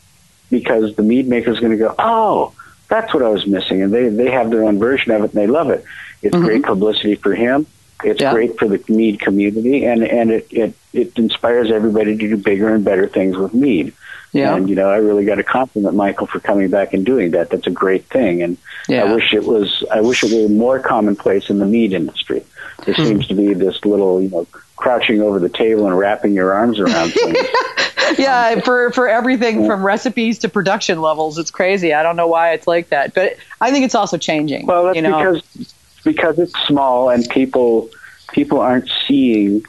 because 0.50 0.94
the 0.96 1.02
mead 1.02 1.26
maker 1.28 1.50
is 1.50 1.60
going 1.60 1.72
to 1.72 1.78
go, 1.78 1.94
oh, 1.98 2.54
that's 2.88 3.12
what 3.12 3.22
I 3.22 3.28
was 3.28 3.46
missing, 3.46 3.82
and 3.82 3.92
they 3.92 4.08
they 4.08 4.30
have 4.30 4.50
their 4.50 4.64
own 4.64 4.78
version 4.78 5.12
of 5.12 5.22
it 5.22 5.32
and 5.34 5.40
they 5.40 5.46
love 5.46 5.70
it. 5.70 5.84
It's 6.22 6.34
mm-hmm. 6.34 6.44
great 6.44 6.62
publicity 6.62 7.16
for 7.16 7.34
him. 7.34 7.66
It's 8.02 8.20
yeah. 8.20 8.32
great 8.32 8.58
for 8.58 8.68
the 8.68 8.82
mead 8.88 9.20
community, 9.20 9.84
and 9.84 10.02
and 10.02 10.30
it, 10.30 10.46
it 10.50 10.74
it 10.92 11.18
inspires 11.18 11.70
everybody 11.70 12.16
to 12.16 12.28
do 12.28 12.36
bigger 12.36 12.72
and 12.74 12.84
better 12.84 13.08
things 13.08 13.36
with 13.36 13.52
mead. 13.52 13.92
Yeah. 14.32 14.54
And, 14.54 14.68
you 14.68 14.74
know, 14.74 14.90
I 14.90 14.96
really 14.96 15.24
got 15.24 15.36
to 15.36 15.42
compliment 15.42 15.94
Michael 15.94 16.26
for 16.26 16.40
coming 16.40 16.68
back 16.68 16.92
and 16.92 17.04
doing 17.04 17.30
that. 17.30 17.50
That's 17.50 17.66
a 17.66 17.70
great 17.70 18.04
thing. 18.04 18.42
And 18.42 18.58
yeah. 18.88 19.04
I 19.04 19.14
wish 19.14 19.32
it 19.32 19.44
was, 19.44 19.84
I 19.90 20.00
wish 20.00 20.22
it 20.22 20.32
were 20.32 20.48
more 20.48 20.78
commonplace 20.78 21.50
in 21.50 21.58
the 21.58 21.66
mead 21.66 21.92
industry. 21.92 22.44
There 22.84 22.94
hmm. 22.94 23.04
seems 23.04 23.26
to 23.28 23.34
be 23.34 23.54
this 23.54 23.84
little, 23.84 24.20
you 24.20 24.28
know, 24.28 24.46
crouching 24.76 25.20
over 25.20 25.38
the 25.38 25.48
table 25.48 25.86
and 25.86 25.98
wrapping 25.98 26.34
your 26.34 26.52
arms 26.52 26.78
around 26.78 27.10
things. 27.10 27.38
yeah, 28.18 28.54
um, 28.56 28.62
for 28.62 28.90
for 28.92 29.08
everything 29.08 29.66
from 29.66 29.84
recipes 29.84 30.38
to 30.40 30.48
production 30.48 31.00
levels, 31.00 31.38
it's 31.38 31.50
crazy. 31.50 31.92
I 31.92 32.02
don't 32.02 32.16
know 32.16 32.28
why 32.28 32.52
it's 32.52 32.66
like 32.66 32.90
that, 32.90 33.14
but 33.14 33.36
I 33.60 33.70
think 33.70 33.84
it's 33.84 33.94
also 33.94 34.16
changing. 34.16 34.66
Well, 34.66 34.84
that's 34.84 34.96
you 34.96 35.02
know? 35.02 35.18
because 35.18 35.74
because 36.04 36.38
it's 36.38 36.58
small 36.66 37.10
and 37.10 37.28
people 37.28 37.90
people 38.32 38.60
aren't 38.60 38.88
seeing, 39.06 39.64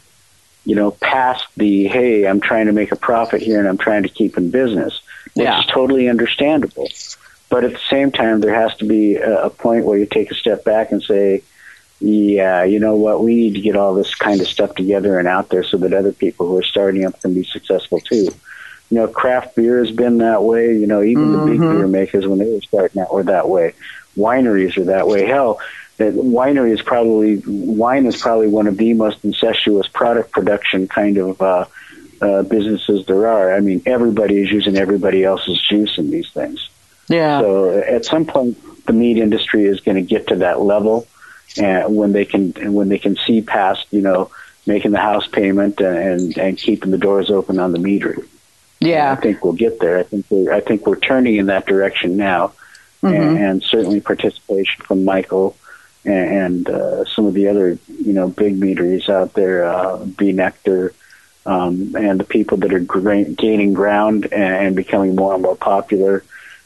you 0.70 0.76
know, 0.76 0.92
past 0.92 1.48
the 1.58 1.88
hey, 1.88 2.28
I'm 2.28 2.40
trying 2.40 2.68
to 2.68 2.72
make 2.74 2.92
a 2.92 2.96
profit 2.96 3.42
here 3.42 3.58
and 3.58 3.68
I'm 3.68 3.80
trying 3.80 4.04
to 4.04 4.10
keep 4.10 4.38
in 4.38 4.52
business, 4.52 5.02
which 5.34 5.46
Yeah. 5.46 5.62
is 5.62 5.66
totally 5.66 6.08
understandable. 6.08 6.88
But 7.50 7.64
at 7.64 7.72
the 7.72 7.82
same 7.90 8.12
time, 8.12 8.40
there 8.40 8.54
has 8.54 8.76
to 8.76 8.86
be 8.86 9.16
a, 9.16 9.46
a 9.46 9.50
point 9.50 9.86
where 9.86 9.98
you 9.98 10.06
take 10.06 10.30
a 10.30 10.36
step 10.36 10.64
back 10.64 10.92
and 10.92 11.02
say, 11.02 11.42
yeah, 12.00 12.66
you 12.66 12.80
know 12.80 12.96
what, 12.96 13.24
we 13.24 13.34
need 13.34 13.56
to 13.56 13.62
get 13.62 13.76
all 13.76 13.96
this 13.96 14.14
kind 14.14 14.42
of 14.42 14.48
stuff 14.48 14.76
together 14.76 15.18
and 15.18 15.28
out 15.28 15.50
there 15.50 15.64
so 15.64 15.78
that 15.78 15.92
other 15.92 16.14
people 16.14 16.48
who 16.48 16.60
are 16.60 16.64
starting 16.64 17.04
up 17.04 17.20
can 17.20 17.34
be 17.34 17.44
successful 17.46 18.00
too. 18.00 18.30
You 18.92 18.98
know, 18.98 19.08
craft 19.08 19.56
beer 19.56 19.84
has 19.84 19.90
been 19.92 20.20
that 20.20 20.44
way. 20.44 20.78
You 20.78 20.86
know, 20.86 21.02
even 21.02 21.32
the 21.32 21.46
big 21.48 21.60
mm-hmm. 21.60 21.78
beer 21.78 21.88
makers 21.88 22.28
when 22.28 22.38
they 22.38 22.46
were 22.46 22.62
starting 22.62 23.02
out 23.02 23.12
were 23.12 23.24
that 23.24 23.50
way. 23.50 23.74
Wineries 24.16 24.78
are 24.78 24.86
that 24.86 25.08
way. 25.08 25.26
Hell, 25.26 25.60
that 26.00 26.14
winery 26.14 26.72
is 26.72 26.82
probably 26.82 27.44
wine 27.46 28.06
is 28.06 28.20
probably 28.20 28.48
one 28.48 28.68
of 28.68 28.78
the 28.78 28.94
most 28.94 29.24
incestuous 29.24 29.88
product 29.88 30.32
production 30.32 30.88
kind 30.88 31.18
of 31.18 31.42
uh, 31.42 31.66
uh, 32.22 32.44
businesses 32.44 33.06
there 33.06 33.28
are. 33.28 33.54
I 33.54 33.60
mean, 33.60 33.84
everybody 33.86 34.42
is 34.42 34.50
using 34.50 34.78
everybody 34.78 35.26
else's 35.26 35.62
juice 35.62 35.98
in 35.98 36.10
these 36.10 36.30
things. 36.32 36.70
Yeah. 37.10 37.42
So 37.42 37.80
at 37.80 38.06
some 38.06 38.26
point, 38.26 38.86
the 38.86 38.94
mead 38.94 39.18
industry 39.18 39.66
is 39.66 39.82
going 39.82 39.96
to 39.96 40.02
get 40.02 40.28
to 40.28 40.38
that 40.38 40.62
level, 40.62 41.06
and 41.58 41.96
when 41.96 42.14
they 42.14 42.24
can 42.26 42.74
when 42.74 42.88
they 42.88 42.98
can 42.98 43.18
see 43.28 43.42
past, 43.42 43.86
you 43.92 44.02
know, 44.02 44.32
making 44.66 44.92
the 44.92 45.00
house 45.00 45.28
payment 45.28 45.82
and 45.82 45.98
and, 45.98 46.38
and 46.38 46.58
keeping 46.58 46.92
the 46.92 46.98
doors 46.98 47.30
open 47.30 47.60
on 47.60 47.74
the 47.74 47.80
meter. 47.80 48.18
Yeah. 48.80 49.12
I 49.12 49.16
think 49.16 49.44
we'll 49.44 49.52
get 49.52 49.82
there. 49.82 49.98
I 49.98 50.04
think 50.04 50.26
we're, 50.30 50.54
I 50.54 50.62
think 50.62 50.88
we're 50.88 51.00
turning 51.00 51.36
in 51.36 51.48
that 51.48 51.66
direction 51.66 52.16
now, 52.16 52.54
Mm-hmm. 53.02 53.16
and, 53.16 53.38
and 53.38 53.64
certainly 53.64 54.02
participation 54.02 54.84
from 54.84 55.06
Michael 55.06 55.56
and, 56.06 56.68
and 56.68 56.70
uh, 56.70 57.06
some 57.06 57.26
of 57.26 57.34
the 57.34 57.48
other 57.48 57.78
you 57.88 58.14
know 58.14 58.28
big 58.30 58.58
meaderies 58.60 59.10
out 59.10 59.34
there, 59.34 59.66
uh, 59.66 59.98
B. 60.06 60.32
Nektar, 60.34 60.94
um, 61.46 61.96
and 61.96 62.20
the 62.20 62.24
people 62.24 62.58
that 62.58 62.74
are 62.74 62.80
gra- 62.80 63.24
gaining 63.26 63.74
ground 63.74 64.26
and, 64.32 64.68
and 64.68 64.76
becoming 64.76 65.16
more 65.16 65.34
and 65.34 65.44
more 65.44 65.56
popular. 65.56 66.24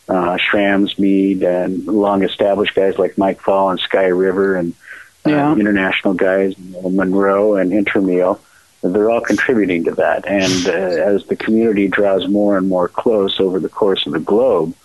Uh, 0.09 0.35
Schramm's 0.37 0.99
Mead 0.99 1.43
and 1.43 1.85
long 1.87 2.23
established 2.23 2.75
guys 2.75 2.97
like 2.99 3.17
Mike 3.17 3.39
Faul 3.39 3.69
and 3.69 3.79
Sky 3.79 4.07
River 4.07 4.55
and 4.57 4.73
uh, 5.25 5.29
Yeah. 5.29 5.55
international 5.55 6.13
guys, 6.13 6.55
Monroe 6.59 7.55
and 7.55 7.71
Intermiel. 7.71 8.39
They're 8.81 9.09
all 9.09 9.21
contributing 9.21 9.85
to 9.85 9.91
that. 9.91 10.27
And 10.27 10.67
uh, 10.67 10.71
as 10.71 11.25
the 11.27 11.37
community 11.37 11.87
draws 11.87 12.27
more 12.27 12.57
and 12.57 12.67
more 12.67 12.89
close 12.89 13.39
over 13.39 13.61
the 13.61 13.69
course 13.69 14.05
of 14.05 14.11
the 14.11 14.19
globe, 14.19 14.75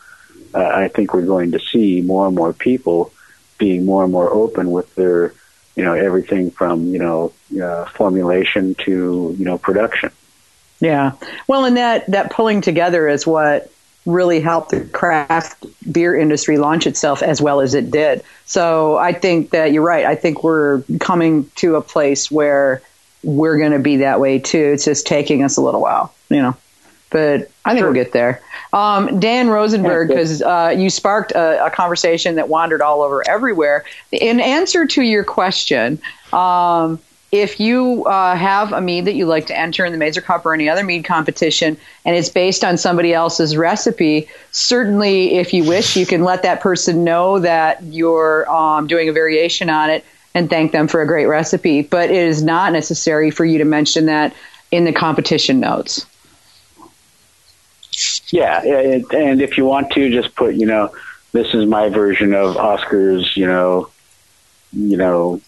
uh, 0.54 0.64
I 0.64 0.86
think 0.86 1.12
we're 1.14 1.26
going 1.26 1.50
to 1.50 1.58
see 1.58 2.00
more 2.00 2.28
and 2.28 2.36
more 2.36 2.52
people 2.52 3.12
being 3.58 3.84
more 3.84 4.04
and 4.04 4.12
more 4.12 4.32
open 4.32 4.70
with 4.70 4.94
their, 4.94 5.34
you 5.76 5.84
know, 5.84 5.94
everything 5.94 6.50
from, 6.50 6.86
you 6.86 6.98
know, 6.98 7.32
uh, 7.62 7.84
formulation 7.86 8.74
to, 8.76 9.34
you 9.38 9.44
know, 9.44 9.58
production. 9.58 10.10
Yeah. 10.80 11.12
Well, 11.46 11.64
and 11.64 11.76
that, 11.76 12.06
that 12.10 12.30
pulling 12.30 12.60
together 12.60 13.08
is 13.08 13.26
what 13.26 13.70
really 14.06 14.40
helped 14.40 14.70
the 14.70 14.80
craft 14.80 15.66
beer 15.90 16.16
industry 16.16 16.56
launch 16.56 16.86
itself 16.86 17.22
as 17.22 17.42
well 17.42 17.60
as 17.60 17.74
it 17.74 17.90
did. 17.90 18.22
So 18.46 18.96
I 18.96 19.12
think 19.12 19.50
that 19.50 19.72
you're 19.72 19.82
right. 19.82 20.06
I 20.06 20.14
think 20.14 20.42
we're 20.42 20.82
coming 21.00 21.50
to 21.56 21.76
a 21.76 21.82
place 21.82 22.30
where 22.30 22.80
we're 23.22 23.58
going 23.58 23.72
to 23.72 23.78
be 23.80 23.98
that 23.98 24.20
way 24.20 24.38
too. 24.38 24.70
It's 24.72 24.84
just 24.84 25.06
taking 25.06 25.42
us 25.42 25.58
a 25.58 25.60
little 25.60 25.82
while, 25.82 26.14
you 26.30 26.40
know, 26.40 26.56
but 27.10 27.50
I 27.64 27.72
think 27.72 27.84
we'll 27.84 27.94
get 27.94 28.12
there. 28.12 28.42
Um, 28.72 29.18
Dan 29.18 29.48
Rosenberg, 29.48 30.08
because 30.08 30.42
uh, 30.42 30.74
you 30.76 30.90
sparked 30.90 31.32
a, 31.32 31.66
a 31.66 31.70
conversation 31.70 32.34
that 32.34 32.48
wandered 32.48 32.82
all 32.82 33.02
over 33.02 33.26
everywhere. 33.28 33.84
In 34.12 34.40
answer 34.40 34.86
to 34.86 35.02
your 35.02 35.24
question, 35.24 36.00
um, 36.32 36.98
if 37.30 37.60
you 37.60 38.04
uh, 38.04 38.36
have 38.36 38.72
a 38.72 38.80
mead 38.80 39.04
that 39.04 39.14
you 39.14 39.26
like 39.26 39.46
to 39.48 39.58
enter 39.58 39.84
in 39.84 39.92
the 39.92 39.98
Mazer 39.98 40.20
Cup 40.20 40.46
or 40.46 40.54
any 40.54 40.68
other 40.68 40.82
mead 40.82 41.04
competition, 41.04 41.76
and 42.04 42.16
it's 42.16 42.30
based 42.30 42.64
on 42.64 42.78
somebody 42.78 43.12
else's 43.12 43.56
recipe, 43.56 44.28
certainly, 44.50 45.34
if 45.34 45.52
you 45.52 45.64
wish, 45.64 45.96
you 45.96 46.06
can 46.06 46.24
let 46.24 46.42
that 46.42 46.60
person 46.60 47.04
know 47.04 47.38
that 47.38 47.82
you're 47.82 48.50
um, 48.50 48.86
doing 48.86 49.08
a 49.08 49.12
variation 49.12 49.68
on 49.68 49.90
it 49.90 50.04
and 50.34 50.48
thank 50.48 50.72
them 50.72 50.88
for 50.88 51.02
a 51.02 51.06
great 51.06 51.26
recipe. 51.26 51.82
But 51.82 52.10
it 52.10 52.16
is 52.16 52.42
not 52.42 52.72
necessary 52.72 53.30
for 53.30 53.44
you 53.44 53.58
to 53.58 53.64
mention 53.64 54.06
that 54.06 54.34
in 54.70 54.84
the 54.84 54.92
competition 54.92 55.60
notes. 55.60 56.06
Yeah, 58.30 58.62
it, 58.62 59.04
and 59.12 59.40
if 59.40 59.56
you 59.56 59.64
want 59.64 59.90
to, 59.92 60.10
just 60.10 60.34
put, 60.34 60.54
you 60.54 60.66
know, 60.66 60.94
this 61.32 61.54
is 61.54 61.66
my 61.66 61.88
version 61.88 62.34
of 62.34 62.56
Oscar's, 62.56 63.36
you 63.36 63.46
know, 63.46 63.88
you 64.72 64.96
know, 64.96 65.40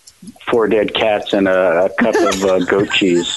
four 0.51 0.67
dead 0.69 0.95
cats 0.95 1.33
and 1.33 1.47
a, 1.49 1.85
a 1.87 1.89
cup 1.91 2.15
of 2.15 2.45
uh, 2.45 2.59
goat 2.67 2.91
cheese. 2.93 3.37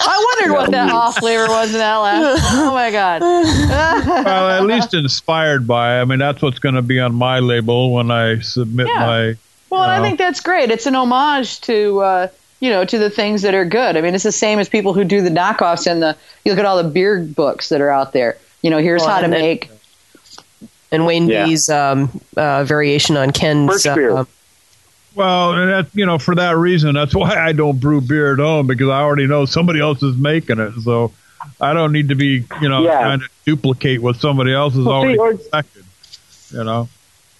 I 0.00 0.36
wondered 0.38 0.54
what 0.54 0.70
that 0.70 0.90
off 0.90 1.18
flavor 1.18 1.46
was 1.48 1.72
in 1.72 1.78
that 1.80 1.96
last. 1.96 2.42
Oh 2.54 2.72
my 2.72 2.90
god! 2.90 3.20
well, 3.22 4.50
at 4.50 4.64
least 4.66 4.94
inspired 4.94 5.66
by. 5.66 6.00
I 6.00 6.04
mean, 6.04 6.18
that's 6.18 6.42
what's 6.42 6.58
going 6.58 6.74
to 6.74 6.82
be 6.82 7.00
on 7.00 7.14
my 7.14 7.38
label 7.40 7.92
when 7.92 8.10
I 8.10 8.40
submit 8.40 8.88
Yeah. 8.88 8.98
my. 8.98 9.34
Well, 9.70 9.82
and 9.82 9.90
I 9.90 10.00
think 10.00 10.18
that's 10.18 10.40
great. 10.40 10.70
It's 10.70 10.86
an 10.86 10.94
homage 10.94 11.60
to 11.62 12.00
uh, 12.00 12.28
you 12.60 12.70
know 12.70 12.84
to 12.84 12.98
the 12.98 13.10
things 13.10 13.42
that 13.42 13.54
are 13.54 13.64
good. 13.64 13.96
I 13.96 14.00
mean, 14.00 14.14
it's 14.14 14.24
the 14.24 14.32
same 14.32 14.58
as 14.58 14.68
people 14.68 14.94
who 14.94 15.04
do 15.04 15.20
the 15.22 15.30
knockoffs 15.30 15.86
and 15.90 16.02
the. 16.02 16.16
You 16.44 16.52
look 16.52 16.58
at 16.58 16.64
all 16.64 16.82
the 16.82 16.88
beer 16.88 17.20
books 17.20 17.68
that 17.70 17.80
are 17.80 17.90
out 17.90 18.12
there. 18.12 18.38
You 18.66 18.70
know, 18.70 18.78
here's 18.78 19.02
Well, 19.02 19.10
how 19.10 19.18
to 19.20 19.24
and 19.26 19.32
then- 19.32 19.40
make. 19.42 19.70
And 20.90 21.06
Wayne 21.06 21.28
Yeah. 21.28 21.44
B's 21.46 21.68
um, 21.68 22.20
uh, 22.36 22.64
variation 22.64 23.16
on 23.16 23.30
Ken's. 23.30 23.84
Birch 23.84 23.94
beer. 23.94 24.10
uh, 24.16 24.24
Well, 25.14 25.52
and 25.52 25.70
that, 25.70 25.86
you 25.94 26.04
know, 26.04 26.18
for 26.18 26.34
that 26.34 26.56
reason, 26.56 26.92
that's 26.96 27.14
why 27.14 27.30
I 27.36 27.52
don't 27.52 27.78
brew 27.78 28.00
beer 28.00 28.32
at 28.32 28.40
home 28.40 28.66
because 28.66 28.88
I 28.88 29.02
already 29.02 29.28
know 29.28 29.44
somebody 29.46 29.78
else 29.80 30.02
is 30.02 30.16
making 30.16 30.58
it. 30.58 30.72
So 30.82 31.12
I 31.60 31.74
don't 31.74 31.92
need 31.92 32.08
to 32.08 32.16
be, 32.16 32.44
you 32.60 32.68
know, 32.68 32.82
Yeah. 32.82 32.98
trying 33.02 33.20
to 33.20 33.28
duplicate 33.44 34.02
what 34.02 34.16
somebody 34.16 34.52
else 34.52 34.74
is 34.74 34.84
Well, 34.84 35.02
see, 35.02 35.06
already 35.16 35.18
or- 35.18 35.34
perfected. 35.34 35.84
You 36.52 36.64
know, 36.64 36.88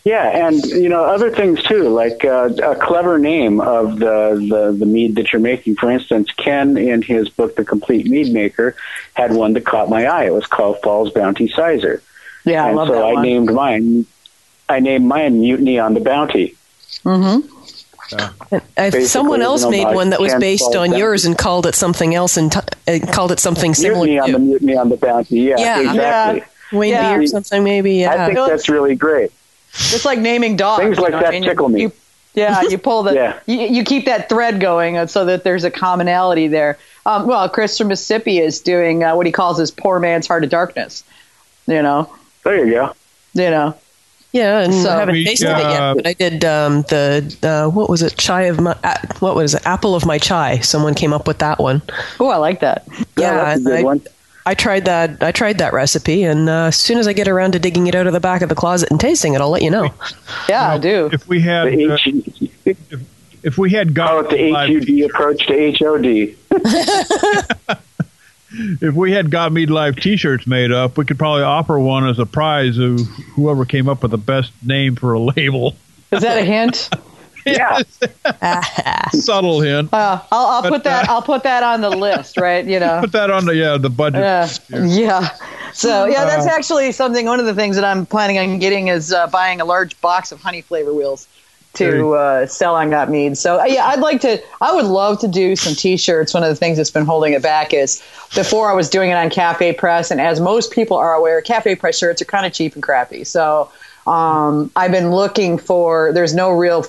Yeah, 0.06 0.46
and 0.46 0.64
you 0.66 0.88
know 0.88 1.02
other 1.02 1.32
things 1.32 1.60
too, 1.64 1.88
like 1.88 2.24
uh, 2.24 2.50
a 2.62 2.76
clever 2.76 3.18
name 3.18 3.60
of 3.60 3.98
the, 3.98 4.36
the 4.48 4.76
the 4.78 4.86
mead 4.86 5.16
that 5.16 5.32
you're 5.32 5.42
making. 5.42 5.74
For 5.74 5.90
instance, 5.90 6.30
Ken 6.30 6.76
in 6.76 7.02
his 7.02 7.28
book, 7.28 7.56
The 7.56 7.64
Compleat 7.64 8.06
Meadmaker, 8.06 8.74
had 9.14 9.32
one 9.34 9.54
that 9.54 9.64
caught 9.66 9.90
my 9.90 10.06
eye. 10.06 10.26
It 10.26 10.32
was 10.32 10.46
called 10.46 10.80
Falls 10.80 11.10
Bounty 11.10 11.48
Cyser, 11.48 12.02
Yeah, 12.44 12.64
I 12.64 12.68
and 12.68 12.76
love 12.76 12.86
so 12.86 12.94
that 12.94 13.02
I 13.02 13.12
one. 13.14 13.22
named 13.24 13.52
mine. 13.52 14.06
I 14.68 14.78
named 14.78 15.06
mine 15.06 15.40
Mutiny 15.40 15.80
on 15.80 15.94
the 15.94 16.00
Bounty. 16.00 16.54
mm-hmm. 17.04 17.40
Basically, 18.76 19.06
someone 19.06 19.42
else 19.42 19.66
made 19.66 19.92
one 19.92 20.10
that 20.10 20.20
was 20.20 20.32
to 20.34 20.38
based 20.38 20.76
on 20.76 20.90
Falls 20.90 20.98
yours 21.00 21.24
and 21.24 21.36
called 21.36 21.66
it 21.66 21.74
something 21.74 22.14
else 22.14 22.36
and 22.36 22.52
t- 22.52 22.60
uh, 22.86 22.98
called 23.12 23.32
it 23.32 23.40
something 23.40 23.74
similar 23.74 24.06
Mutiny 24.06 24.20
on 24.20 24.30
the 24.30 24.38
to 24.38 24.44
Mutiny 24.44 24.76
on 24.76 24.88
the 24.88 24.96
Bounty. 24.96 25.40
Yeah, 25.40 25.56
Yeah. 25.58 25.80
exactly. 25.90 26.42
Wayne 26.78 26.92
Yeah. 26.92 27.18
B 27.18 27.24
or 27.24 27.26
something 27.26 27.64
maybe. 27.64 27.94
Yeah. 27.94 28.22
I 28.22 28.26
think 28.32 28.48
that's 28.48 28.68
really 28.68 28.94
great. 28.94 29.32
It's 29.78 30.04
like 30.04 30.18
naming 30.18 30.56
dogs. 30.56 30.82
Things 30.82 30.96
you 30.96 31.02
like 31.02 31.12
know 31.12 31.20
that 31.20 31.28
I 31.28 31.30
mean? 31.32 31.42
You- 31.42 31.48
tickle 31.50 31.68
me. 31.68 31.80
You, 31.82 31.92
yeah, 32.34 32.62
you 32.62 32.76
pull 32.76 33.02
the 33.02 33.14
Yeah. 33.14 33.38
you, 33.46 33.60
you 33.60 33.82
keep 33.84 34.04
that 34.04 34.28
thread 34.28 34.60
going 34.60 35.06
so 35.08 35.24
that 35.24 35.42
there's 35.44 35.64
a 35.64 35.70
commonality 35.70 36.48
there. 36.48 36.78
Um, 37.06 37.26
well, 37.26 37.48
Chris 37.48 37.78
from 37.78 37.88
Mississippi 37.88 38.38
is 38.40 38.60
doing 38.60 39.04
uh, 39.04 39.14
what 39.16 39.24
he 39.26 39.32
calls 39.32 39.58
his 39.58 39.70
poor 39.70 39.98
man's 40.00 40.26
heart 40.26 40.44
of 40.44 40.50
darkness. 40.50 41.02
You 41.66 41.80
know, 41.82 42.12
There 42.44 42.64
you 42.66 42.72
go. 42.72 42.92
you 43.34 43.48
know. 43.50 43.74
Yeah, 44.32 44.60
and 44.60 44.74
So- 44.74 44.90
I 44.90 44.98
haven't 45.00 45.14
We, 45.14 45.24
tasted 45.24 45.46
it 45.48 45.52
uh, 45.54 45.70
yet, 45.70 45.94
but 45.94 46.06
I 46.06 46.12
did 46.12 46.44
um, 46.44 46.82
the 46.82 47.36
uh, 47.42 47.70
what 47.70 47.88
was 47.88 48.02
it? 48.02 48.16
Chai 48.18 48.42
of 48.42 48.60
my 48.60 48.76
uh, 48.84 48.98
what 49.20 49.34
was 49.34 49.54
it? 49.54 49.62
Apple 49.66 49.94
of 49.94 50.04
my 50.04 50.18
chai. 50.18 50.58
Someone 50.58 50.92
came 50.94 51.14
up 51.14 51.26
with 51.26 51.38
that 51.38 51.58
one. 51.58 51.80
Oh, 52.20 52.28
I 52.28 52.36
like 52.36 52.60
that. 52.60 52.84
Yeah, 52.88 53.02
Yeah, 53.16 53.34
that's 53.44 53.60
a 53.60 53.64
good 53.64 53.80
I, 53.80 53.82
one. 53.82 54.02
I 54.46 54.54
tried 54.54 54.84
that. 54.84 55.24
I 55.24 55.32
tried 55.32 55.58
that 55.58 55.72
recipe, 55.72 56.22
and 56.22 56.48
uh, 56.48 56.66
as 56.66 56.76
soon 56.76 56.98
as 56.98 57.08
I 57.08 57.12
get 57.12 57.26
around 57.26 57.52
to 57.52 57.58
digging 57.58 57.88
it 57.88 57.96
out 57.96 58.06
of 58.06 58.12
the 58.12 58.20
back 58.20 58.42
of 58.42 58.48
the 58.48 58.54
closet 58.54 58.92
and 58.92 59.00
tasting 59.00 59.34
it, 59.34 59.40
I'll 59.40 59.50
let 59.50 59.62
you 59.62 59.70
know. 59.70 59.92
Yeah, 60.48 60.70
I 60.70 60.78
do. 60.78 61.10
if 61.12 61.26
we 61.26 61.40
had 61.40 61.66
uh, 61.66 61.98
H, 62.64 62.78
if 63.42 63.58
we 63.58 63.72
had 63.72 63.94
call 63.94 64.22
got 64.22 64.32
it 64.32 64.36
the 64.36 64.52
live, 64.52 64.68
HUD 64.68 65.10
approach 65.10 65.46
to 65.48 65.72
HOD. 65.72 66.36
if 68.80 68.94
we 68.94 69.10
had 69.10 69.30
got 69.30 69.52
mead 69.52 69.70
live 69.70 69.96
T-shirts 69.96 70.46
made 70.46 70.70
up, 70.70 70.96
we 70.96 71.04
could 71.04 71.18
probably 71.18 71.42
offer 71.42 71.78
one 71.78 72.08
as 72.08 72.20
a 72.20 72.26
prize 72.26 72.78
of 72.78 73.00
whoever 73.34 73.64
came 73.64 73.88
up 73.88 74.02
with 74.02 74.12
the 74.12 74.18
best 74.18 74.52
name 74.64 74.94
for 74.94 75.12
a 75.12 75.18
label. 75.18 75.74
Is 76.12 76.22
that 76.22 76.38
a 76.38 76.44
hint? 76.44 76.88
Yeah. 77.46 77.80
Subtle 79.12 79.60
hint. 79.60 79.92
Uh, 79.92 80.20
I'll, 80.32 80.46
I'll 80.46 80.62
But, 80.62 80.70
put 80.70 80.84
that. 80.84 81.08
uh, 81.08 81.12
I'll 81.12 81.22
put 81.22 81.42
that 81.44 81.62
on 81.62 81.80
the 81.80 81.90
list. 81.90 82.36
Right? 82.36 82.64
You 82.64 82.80
know. 82.80 83.00
Put 83.02 83.12
that 83.12 83.30
on 83.30 83.44
the 83.46 83.54
yeah 83.54 83.76
the 83.78 83.90
budget. 83.90 84.20
Yeah. 84.20 84.48
Yeah. 84.84 85.28
So 85.72 86.06
yeah, 86.06 86.24
that's 86.24 86.46
actually 86.46 86.90
something. 86.92 87.26
One 87.26 87.38
of 87.40 87.46
the 87.46 87.54
things 87.54 87.76
that 87.76 87.84
I'm 87.84 88.06
planning 88.06 88.38
on 88.38 88.58
getting 88.58 88.88
is 88.88 89.12
uh, 89.12 89.26
buying 89.28 89.60
a 89.60 89.64
large 89.64 89.98
box 90.00 90.32
of 90.32 90.40
honey 90.40 90.62
flavor 90.62 90.92
wheels 90.92 91.28
to 91.74 92.14
uh, 92.14 92.46
sell 92.46 92.74
on 92.74 92.88
Got 92.88 93.10
Mead. 93.10 93.36
So 93.36 93.60
uh, 93.60 93.64
yeah, 93.66 93.84
I'd 93.86 94.00
like 94.00 94.22
to. 94.22 94.42
I 94.62 94.74
would 94.74 94.86
love 94.86 95.20
to 95.20 95.28
do 95.28 95.54
some 95.54 95.74
T-shirts. 95.74 96.32
One 96.32 96.42
of 96.42 96.48
the 96.48 96.56
things 96.56 96.78
that's 96.78 96.90
been 96.90 97.04
holding 97.04 97.34
it 97.34 97.42
back 97.42 97.74
is 97.74 98.02
before 98.34 98.70
I 98.70 98.74
was 98.74 98.88
doing 98.88 99.10
it 99.10 99.14
on 99.14 99.28
Cafe 99.30 99.74
Press, 99.74 100.10
and 100.10 100.20
as 100.20 100.40
most 100.40 100.72
people 100.72 100.96
are 100.96 101.12
aware, 101.14 101.40
Cafe 101.42 101.74
Press 101.76 101.98
shirts 101.98 102.22
are 102.22 102.26
kind 102.26 102.46
of 102.46 102.52
cheap 102.54 102.72
and 102.74 102.82
crappy. 102.82 103.24
So 103.24 103.70
um, 104.06 104.70
I've 104.76 104.90
been 104.92 105.10
looking 105.10 105.58
for. 105.58 106.12
There's 106.14 106.34
no 106.34 106.50
real 106.50 106.86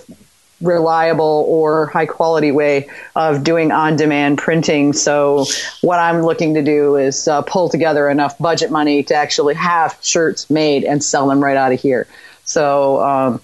reliable 0.62 1.46
or 1.48 1.88
high 1.88 2.06
quality 2.06 2.52
way 2.52 2.90
of 3.16 3.44
doing 3.44 3.72
on 3.72 3.96
demand 3.96 4.38
printing. 4.38 4.94
So, 4.94 5.46
what 5.82 6.00
I'm 6.00 6.24
looking 6.24 6.54
to 6.56 6.64
do 6.64 6.96
is 6.96 7.28
uh, 7.28 7.42
pull 7.44 7.70
together 7.70 8.10
enough 8.10 8.38
budget 8.38 8.72
money 8.72 9.04
to 9.04 9.16
actually 9.16 9.54
have 9.56 9.98
shirts 10.02 10.50
made 10.50 10.84
and 10.84 11.04
sell 11.04 11.28
them 11.28 11.44
right 11.44 11.58
out 11.58 11.72
of 11.72 11.80
here. 11.80 12.08
So, 12.46 13.02
um, 13.04 13.42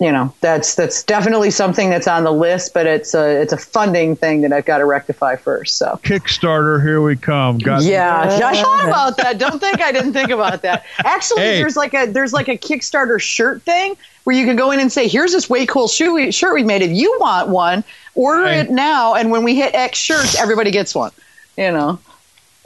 you 0.00 0.10
know 0.10 0.32
that's 0.40 0.76
that's 0.76 1.02
definitely 1.02 1.50
something 1.50 1.90
that's 1.90 2.08
on 2.08 2.24
the 2.24 2.32
list, 2.32 2.72
but 2.72 2.86
it's 2.86 3.12
a 3.12 3.42
it's 3.42 3.52
a 3.52 3.58
funding 3.58 4.16
thing 4.16 4.40
that 4.40 4.52
I've 4.52 4.64
got 4.64 4.78
to 4.78 4.86
rectify 4.86 5.36
first. 5.36 5.76
So 5.76 6.00
Kickstarter, 6.02 6.82
here 6.82 7.02
we 7.02 7.16
come. 7.16 7.58
Got 7.58 7.82
yeah, 7.82 8.22
I 8.42 8.62
thought 8.62 8.88
about 8.88 9.18
that. 9.18 9.36
Don't 9.36 9.60
think 9.60 9.82
I 9.82 9.92
didn't 9.92 10.14
think 10.14 10.30
about 10.30 10.62
that. 10.62 10.86
Actually, 11.04 11.42
hey. 11.42 11.58
there's 11.58 11.76
like 11.76 11.92
a 11.92 12.06
there's 12.06 12.32
like 12.32 12.48
a 12.48 12.56
Kickstarter 12.56 13.20
shirt 13.20 13.60
thing 13.62 13.94
where 14.24 14.34
you 14.34 14.46
can 14.46 14.56
go 14.56 14.70
in 14.70 14.80
and 14.80 14.90
say, 14.90 15.06
"Here's 15.06 15.32
this 15.32 15.50
way 15.50 15.66
cool 15.66 15.86
shirt 15.86 16.14
we, 16.14 16.32
shirt 16.32 16.54
we 16.54 16.62
made. 16.62 16.80
If 16.80 16.92
you 16.92 17.14
want 17.20 17.50
one, 17.50 17.84
order 18.14 18.48
hey. 18.48 18.60
it 18.60 18.70
now, 18.70 19.14
and 19.14 19.30
when 19.30 19.44
we 19.44 19.54
hit 19.54 19.74
X 19.74 19.98
shirts, 19.98 20.34
everybody 20.40 20.70
gets 20.70 20.94
one." 20.94 21.12
You 21.58 21.72
know, 21.72 21.98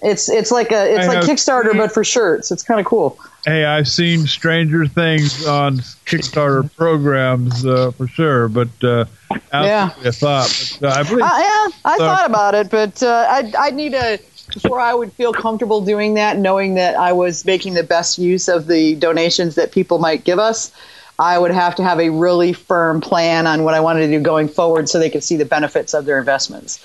it's 0.05 0.29
it's 0.29 0.53
like 0.53 0.71
a 0.71 0.95
it's 0.95 1.09
I 1.09 1.15
like 1.15 1.25
Kickstarter, 1.25 1.77
but 1.77 1.91
for 1.91 2.05
shirts. 2.05 2.53
It's 2.53 2.63
kind 2.63 2.79
of 2.79 2.87
cool. 2.87 3.19
Hey, 3.45 3.67
I've 3.67 3.89
seen 3.89 4.27
Stranger 4.27 4.87
Things 4.87 5.47
on 5.47 5.79
Kickstarter 6.07 6.75
programs 6.77 7.67
uh, 7.67 7.91
for 7.91 8.09
sure, 8.09 8.49
but 8.49 8.69
uh, 8.83 9.05
yeah, 9.53 9.91
I 10.03 10.11
thought. 10.13 10.77
But, 10.81 10.89
uh, 10.89 10.95
I 10.99 11.03
believe, 11.03 11.23
uh, 11.23 11.27
yeah, 11.27 11.69
I 11.85 11.99
so. 11.99 12.05
thought 12.05 12.27
about 12.27 12.55
it, 12.55 12.71
but 12.71 13.03
uh, 13.03 13.27
I 13.29 13.53
I 13.59 13.71
need 13.71 13.93
a 13.93 14.19
before 14.53 14.81
I 14.81 14.95
would 14.95 15.13
feel 15.13 15.33
comfortable 15.33 15.83
doing 15.83 16.15
that, 16.15 16.39
knowing 16.39 16.75
that 16.75 16.97
I 16.97 17.13
was 17.13 17.45
making 17.45 17.75
the 17.75 17.83
best 17.83 18.19
use 18.19 18.49
of 18.49 18.67
the 18.67 18.95
donations 18.95 19.57
that 19.57 19.73
people 19.73 19.99
might 19.99 20.25
give 20.25 20.39
us. 20.39 20.73
I 21.19 21.39
would 21.39 21.53
have 21.53 21.77
to 21.77 21.85
have 21.85 22.01
a 22.01 22.11
really 22.11 22.53
firm 22.53 23.01
plan 23.01 23.47
on 23.47 23.63
what 23.63 23.75
I 23.75 23.81
wanted 23.81 24.07
to 24.07 24.19
do 24.19 24.21
going 24.21 24.49
forward 24.49 24.89
so 24.89 24.99
they 24.99 25.11
could 25.11 25.23
see 25.23 25.37
the 25.37 25.45
benefits 25.45 25.95
of 25.95 26.07
their 26.07 26.19
investments. 26.19 26.85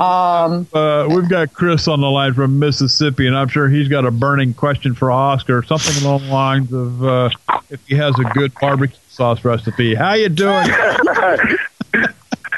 Um, 0.00 0.66
uh, 0.72 1.06
we've 1.10 1.28
got 1.28 1.52
Chris 1.52 1.86
on 1.86 2.00
the 2.00 2.08
line 2.08 2.34
from 2.34 2.58
Mississippi, 2.58 3.26
and 3.26 3.36
I'm 3.36 3.48
sure 3.48 3.68
he's 3.68 3.88
got 3.88 4.06
a 4.06 4.10
burning 4.10 4.54
question 4.54 4.94
for 4.94 5.10
Oscar, 5.10 5.62
something 5.62 6.04
along 6.04 6.22
the 6.22 6.32
lines 6.32 6.72
of 6.72 7.04
uh, 7.04 7.30
if 7.68 7.86
he 7.86 7.96
has 7.96 8.18
a 8.18 8.24
good 8.34 8.52
barbecue 8.60 8.96
sauce 9.08 9.44
recipe. 9.44 9.94
How 9.94 10.14
you 10.14 10.28
doing? 10.28 10.68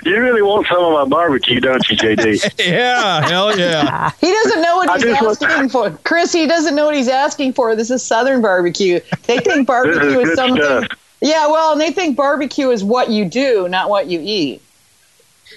You 0.05 0.21
really 0.23 0.43
want 0.43 0.67
some 0.69 0.83
of 0.83 0.93
my 0.93 1.05
barbecue, 1.05 1.61
don't 1.61 1.87
you, 1.91 1.97
JD? 1.97 2.55
yeah, 2.67 3.29
hell 3.29 3.59
yeah. 3.59 4.11
he 4.21 4.31
doesn't 4.31 4.63
know 4.63 4.77
what 4.77 5.03
he's 5.03 5.13
asking 5.13 5.69
for. 5.69 5.91
Chris, 6.05 6.33
he 6.33 6.47
doesn't 6.47 6.75
know 6.75 6.87
what 6.87 6.95
he's 6.95 7.09
asking 7.09 7.53
for. 7.53 7.75
This 7.77 7.91
is 7.91 8.03
Southern 8.03 8.41
barbecue. 8.41 9.01
They 9.25 9.39
think 9.39 9.67
barbecue 9.67 10.21
is, 10.21 10.31
is 10.31 10.37
something. 10.37 10.63
Stuff. 10.63 10.87
Yeah, 11.21 11.49
well, 11.49 11.73
and 11.73 11.81
they 11.81 11.91
think 11.91 12.17
barbecue 12.17 12.71
is 12.71 12.85
what 12.85 13.11
you 13.11 13.25
do, 13.25 13.69
not 13.69 13.89
what 13.91 14.07
you 14.07 14.21
eat. 14.23 14.63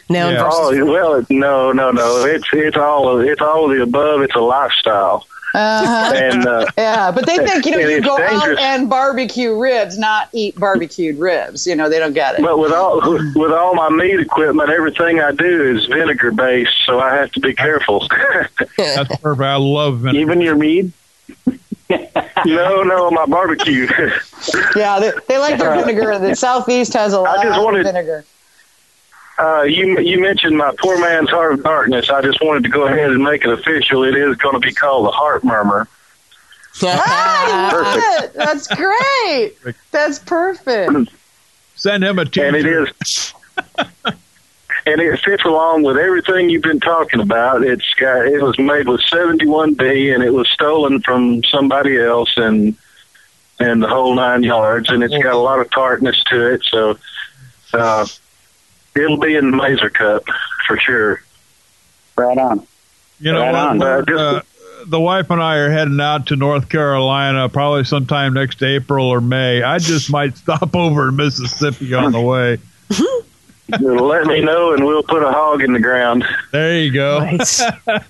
Now, 0.10 0.30
yeah. 0.30 0.50
oh, 0.52 0.86
well, 0.86 1.26
no, 1.30 1.72
no, 1.72 1.92
no. 1.92 2.26
It's 2.26 2.48
it's 2.54 2.78
all 2.78 3.20
it's 3.20 3.42
all 3.42 3.70
of 3.70 3.78
the 3.78 3.84
above. 3.84 4.22
It's 4.22 4.36
a 4.36 4.40
lifestyle. 4.40 5.26
Uh-huh. 5.54 6.14
And 6.16 6.46
uh, 6.46 6.66
yeah, 6.78 7.12
but 7.12 7.26
they 7.26 7.38
think 7.38 7.66
you 7.66 7.72
know 7.72 7.80
you 7.80 8.02
go 8.02 8.18
dangerous. 8.18 8.58
out 8.58 8.60
and 8.60 8.90
barbecue 8.90 9.58
ribs, 9.58 9.98
not 9.98 10.30
eat 10.32 10.58
barbecued 10.58 11.18
ribs. 11.18 11.68
You 11.68 11.76
know 11.76 11.90
they 11.90 12.00
don't 12.00 12.14
get 12.14 12.36
it. 12.36 12.42
But 12.42 12.58
with 12.58 12.72
all 12.72 13.02
with 13.02 13.52
all 13.52 13.76
my 13.76 13.90
mead 13.90 14.20
equipment, 14.20 14.70
everything 14.70 15.20
I 15.20 15.32
do 15.32 15.76
is 15.76 15.86
vinegar 15.88 16.32
based, 16.32 16.86
so 16.86 17.00
I 17.00 17.16
have 17.16 17.32
to 17.34 17.40
be 17.42 17.54
careful. 17.54 18.08
That's 18.78 19.18
perfect. 19.18 19.44
I 19.44 19.58
love 19.58 20.00
vinegar. 20.00 20.20
Even 20.20 20.42
your 20.42 20.56
mead 20.56 20.94
no, 22.46 22.84
no, 22.84 23.12
my 23.12 23.26
barbecue. 23.26 23.88
yeah, 24.76 25.00
they, 25.00 25.12
they 25.28 25.38
like 25.38 25.58
their 25.60 25.76
vinegar. 25.76 26.18
The 26.20 26.36
southeast 26.36 26.94
has 26.94 27.14
a 27.14 27.22
lot 27.22 27.46
of 27.46 27.64
wanted, 27.64 27.84
vinegar. 27.84 28.26
Uh, 29.38 29.64
you 29.64 30.00
you 30.00 30.20
mentioned 30.20 30.58
my 30.58 30.72
poor 30.80 31.00
man's 31.00 31.30
heart 31.30 31.54
of 31.54 31.64
darkness. 31.64 32.10
I 32.10 32.22
just 32.22 32.42
wanted 32.42 32.64
to 32.64 32.70
go 32.70 32.86
ahead 32.86 33.12
and 33.12 33.24
make 33.24 33.44
it 33.44 33.50
official. 33.50 34.04
It 34.04 34.16
is 34.16 34.36
going 34.38 34.54
to 34.54 34.60
be 34.60 34.74
called 34.74 35.06
the 35.08 35.12
Heart 35.12 35.44
Murmur. 35.44 35.88
ah, 36.84 38.28
That's 38.36 38.68
great. 38.68 39.54
That's 39.92 40.20
perfect. 40.20 41.12
Send 41.76 42.04
him 42.04 42.20
a 42.20 42.26
teaser. 42.26 42.46
And 42.46 42.56
it 42.56 42.66
is. 42.66 43.34
and 44.86 45.00
it 45.00 45.20
fits 45.20 45.46
along 45.46 45.84
with 45.84 45.98
everything 45.98 46.50
you've 46.50 46.64
been 46.64 46.80
talking 46.80 47.20
about. 47.20 47.64
It's 47.64 47.94
got 47.96 48.26
it 48.26 48.42
was 48.42 48.58
made 48.58 48.88
with 48.88 49.02
71B, 49.02 50.14
and 50.14 50.24
it 50.24 50.34
was 50.34 50.50
stolen 50.50 51.02
from 51.02 51.44
somebody 51.44 52.00
else, 52.00 52.34
and 52.38 52.76
and 53.60 53.84
the 53.84 53.88
whole 53.88 54.16
nine 54.16 54.44
yards. 54.44 54.90
And 54.90 55.04
it's 55.04 55.14
got 55.14 55.34
a 55.34 55.38
lot 55.38 55.60
of 55.60 55.70
tartness 55.70 56.24
to 56.26 56.54
it, 56.54 56.64
so 56.64 56.98
uh, 57.74 58.06
it'll 58.96 59.18
be 59.18 59.36
in 59.36 59.52
the 59.52 59.58
Mazer 59.58 59.90
Cup 59.90 60.24
for 60.68 60.78
sure. 60.78 61.22
Right 62.16 62.38
on. 62.38 62.68
You 63.20 63.34
know, 63.34 63.42
right 63.42 63.78
what, 63.78 64.12
uh, 64.12 64.16
uh, 64.16 64.42
the 64.88 65.00
wife 65.00 65.30
and 65.30 65.42
I 65.42 65.58
are 65.58 65.70
heading 65.70 66.00
out 66.02 66.28
to 66.28 66.36
North 66.36 66.70
Carolina 66.70 67.50
probably 67.50 67.84
sometime 67.84 68.34
next 68.34 68.64
April 68.64 69.08
or 69.08 69.22
May. 69.22 69.62
I 69.62 69.78
just 69.78 70.12
might 70.12 70.38
stop 70.38 70.76
over 70.76 71.10
in 71.10 71.16
Mississippi 71.16 71.94
on 71.94 72.12
the 72.12 72.22
way. 72.22 72.58
let 73.80 74.26
me 74.28 74.42
know 74.42 74.74
and 74.74 74.86
we'll 74.86 75.04
put 75.04 75.24
a 75.24 75.32
hog 75.32 75.62
in 75.62 75.74
the 75.74 75.80
ground. 75.80 76.26
There 76.52 76.80
you 76.80 76.92
go. 76.92 77.20
Nice. 77.20 77.60
yeah. 77.88 78.02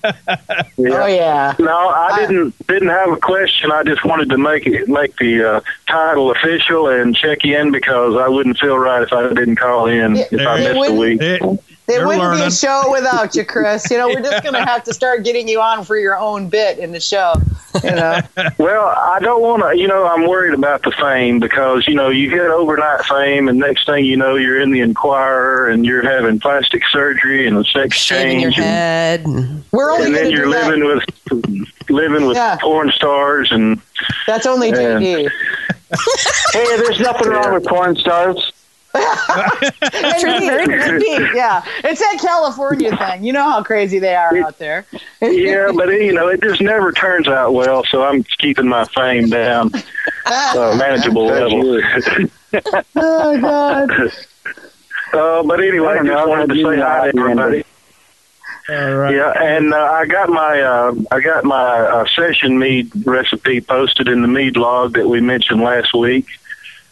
Oh 0.78 1.06
yeah. 1.06 1.56
No, 1.60 1.90
I 1.90 2.20
didn't 2.20 2.56
didn't 2.68 2.90
have 2.90 3.12
a 3.12 3.18
question. 3.18 3.72
I 3.72 3.84
just 3.84 4.04
wanted 4.04 4.30
to 4.30 4.38
make 4.38 4.66
it 4.66 4.88
make 4.88 5.16
the 5.18 5.56
uh, 5.56 5.62
title 5.88 6.32
official 6.32 6.88
and 6.88 7.16
check 7.16 7.46
in 7.46 7.72
because 7.72 8.16
I 8.16 8.28
wouldn't 8.28 8.58
feel 8.58 8.78
right 8.78 9.04
if 9.04 9.14
I 9.14 9.30
didn't 9.30 9.58
call 9.58 9.88
in 9.88 10.16
if 10.16 10.34
I 10.34 10.60
missed 10.60 10.92
a 10.92 10.94
week. 10.94 11.22
It, 11.22 11.42
there 11.88 12.06
wouldn't 12.06 12.24
learning. 12.24 12.40
be 12.40 12.48
a 12.48 12.52
show 12.52 12.92
without 12.92 13.36
you, 13.36 13.46
Chris. 13.46 13.90
You 13.90 13.98
know, 13.98 14.08
we're 14.08 14.22
just 14.22 14.44
going 14.44 14.54
to 14.54 14.66
have 14.66 14.84
to 14.86 14.94
start 14.94 15.24
getting 15.24 15.48
you 15.48 15.60
on 15.60 15.84
for 15.84 15.98
your 15.98 16.18
own 16.18 16.48
bit 16.48 16.78
in 16.80 16.92
the 16.92 17.00
show. 17.00 17.34
You 17.84 17.92
know. 17.92 18.20
well, 18.58 18.88
I 18.88 19.20
don't 19.20 19.42
want 19.42 19.64
to. 19.64 19.78
You 19.78 19.88
know, 19.88 20.06
I'm 20.06 20.28
worried 20.28 20.54
about 20.54 20.84
the 20.84 20.92
fame 20.92 21.40
because 21.40 21.88
you 21.88 21.96
know 21.96 22.10
you 22.10 22.30
get 22.30 22.48
overnight 22.48 23.04
fame, 23.06 23.48
and 23.48 23.58
next 23.60 23.86
thing 23.86 24.06
you 24.06 24.18
know, 24.18 24.36
you're 24.36 24.62
in 24.62 24.72
the 24.72 24.82
Enquirer 24.82 25.70
and 25.70 25.86
you're 25.86 26.04
having 26.04 26.40
plastic 26.40 26.84
surgery 26.90 27.48
and 27.48 27.58
a 27.58 27.64
sex 27.64 27.98
Shaving 27.98 28.42
change. 28.42 28.58
Your 28.58 28.66
head. 28.66 29.26
And, 29.26 29.64
we're 29.72 29.92
only 29.92 30.08
and 30.08 30.16
then 30.16 30.32
you're 30.32 30.50
living 30.50 30.82
that. 30.82 31.04
with 31.30 31.90
living 31.90 32.26
with 32.26 32.38
yeah. 32.38 32.58
porn 32.62 32.92
stars 32.92 33.52
and. 33.52 33.82
That's 34.28 34.46
only 34.46 34.72
JD. 34.72 35.30
hey, 36.54 36.78
there's 36.78 37.00
nothing 37.00 37.30
wrong 37.30 37.54
with 37.54 37.66
porn 37.66 37.96
stars 37.96 38.52
yeah, 41.34 41.64
it's 41.84 42.00
that 42.00 42.18
California 42.22 42.96
thing. 42.96 43.24
You 43.24 43.34
know 43.34 43.50
how 43.50 43.64
crazy 43.64 44.00
they 44.00 44.16
are 44.16 44.36
out 44.38 44.58
there. 44.58 44.86
yeah, 45.22 45.72
but 45.74 45.90
you 45.90 46.14
know, 46.14 46.28
it 46.28 46.42
just 46.42 46.62
never 46.62 46.92
turns 46.92 47.28
out 47.28 47.54
well. 47.54 47.84
So 47.86 48.04
I'm 48.04 48.24
keeping 48.24 48.68
my 48.68 48.86
fame 48.86 49.30
down, 49.30 49.72
uh, 50.26 50.76
manageable 50.78 51.26
level. 51.26 51.82
oh 52.96 53.42
God. 53.42 53.92
Uh, 55.14 55.44
but 55.44 55.60
anyway, 55.60 55.98
I 56.00 56.06
just 56.06 56.28
wanted 56.28 56.56
to 56.56 56.64
say 56.64 56.80
hi 56.80 57.12
to 57.12 57.20
everybody. 57.20 57.66
All 58.70 58.96
right. 58.96 59.14
Yeah, 59.14 59.34
and 59.36 59.74
uh, 59.74 59.78
I 59.78 60.06
got 60.06 60.30
my 60.30 60.62
uh, 60.62 60.96
I 61.12 61.20
got 61.20 61.44
my 61.44 61.80
uh, 61.82 62.06
session 62.16 62.58
mead 62.58 62.90
recipe 63.06 63.60
posted 63.60 64.08
in 64.08 64.22
the 64.22 64.30
mead 64.30 64.56
log 64.56 64.94
that 64.94 65.10
we 65.10 65.20
mentioned 65.20 65.60
last 65.60 65.94
week. 65.94 66.28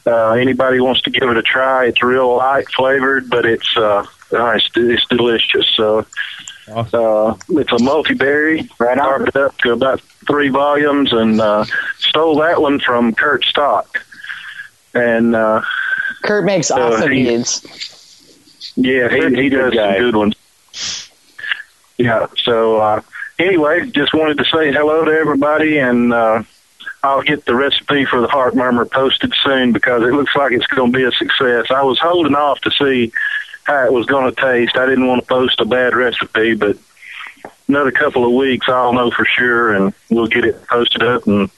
Uh, 0.05 0.31
anybody 0.31 0.79
wants 0.79 1.01
to 1.01 1.11
give 1.11 1.29
it 1.29 1.37
a 1.37 1.41
try, 1.41 1.85
it's 1.85 2.01
real 2.01 2.35
light 2.35 2.67
flavored, 2.71 3.29
but 3.29 3.45
it's 3.45 3.77
uh, 3.77 4.05
it's, 4.31 4.69
it's 4.75 5.05
delicious. 5.07 5.67
So 5.75 6.05
uh, 6.69 7.35
it's 7.49 7.71
a 7.71 7.83
multi-berry, 7.83 8.69
right 8.79 8.97
carved 8.97 9.35
up 9.37 9.57
to 9.59 9.73
about 9.73 10.01
three 10.25 10.49
volumes, 10.49 11.11
and 11.11 11.39
uh, 11.41 11.65
stole 11.97 12.37
that 12.37 12.61
one 12.61 12.79
from 12.79 13.13
Curt 13.13 13.43
Stock. 13.43 14.03
And 14.93 15.35
uh, 15.35 15.61
Kurt 16.23 16.45
makes 16.45 16.71
awesome 16.71 17.11
he, 17.11 17.23
beans. 17.23 18.73
Yeah, 18.75 19.09
he, 19.09 19.35
he 19.35 19.49
does 19.49 19.73
some 19.73 19.93
good 19.93 20.15
ones. 20.15 21.09
Yeah. 21.97 22.27
So 22.37 22.77
uh, 22.77 23.01
anyway, 23.37 23.89
just 23.89 24.13
wanted 24.13 24.37
to 24.37 24.45
say 24.45 24.71
hello 24.71 25.05
to 25.05 25.11
everybody 25.11 25.77
and. 25.77 26.13
Uh, 26.13 26.43
I'll 27.01 27.21
get 27.21 27.45
the 27.45 27.55
recipe 27.55 28.05
for 28.05 28.19
the 28.21 28.27
heart 28.27 28.55
murmur 28.55 28.85
posted 28.85 29.33
soon 29.43 29.71
because 29.71 30.03
it 30.03 30.13
looks 30.13 30.35
like 30.35 30.51
it's 30.51 30.67
going 30.67 30.91
to 30.91 30.97
be 30.97 31.05
a 31.05 31.11
success. 31.11 31.71
I 31.71 31.81
was 31.83 31.97
holding 31.99 32.35
off 32.35 32.59
to 32.61 32.71
see 32.71 33.13
how 33.63 33.85
it 33.85 33.93
was 33.93 34.05
going 34.05 34.33
to 34.33 34.41
taste. 34.41 34.75
I 34.75 34.85
didn't 34.85 35.07
want 35.07 35.21
to 35.21 35.27
post 35.27 35.61
a 35.61 35.65
bad 35.65 35.95
recipe, 35.95 36.55
but 36.55 36.77
another 37.67 37.91
couple 37.91 38.25
of 38.25 38.33
weeks 38.33 38.67
I'll 38.67 38.93
know 38.93 39.11
for 39.11 39.25
sure, 39.25 39.73
and 39.73 39.93
we'll 40.09 40.27
get 40.27 40.43
it 40.43 40.67
posted 40.67 41.03
up, 41.03 41.25
and 41.25 41.49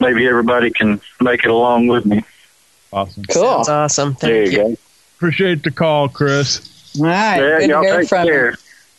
maybe 0.00 0.26
everybody 0.26 0.70
can 0.70 1.00
make 1.20 1.44
it 1.44 1.50
along 1.50 1.86
with 1.86 2.04
me. 2.04 2.22
Awesome. 2.92 3.24
Cool. 3.24 3.58
That's 3.58 3.68
awesome. 3.68 4.14
Thank 4.14 4.20
there 4.20 4.44
you, 4.44 4.50
you, 4.50 4.56
go. 4.58 4.76
Appreciate 5.16 5.62
the 5.62 5.70
call, 5.70 6.08
Chris. 6.08 6.94
All 6.98 7.06
right. 7.06 7.38
Yeah, 7.38 7.58
Good 7.60 7.70
y'all 7.70 7.82
take 7.82 8.08
care. 8.10 8.50
You. 8.50 8.56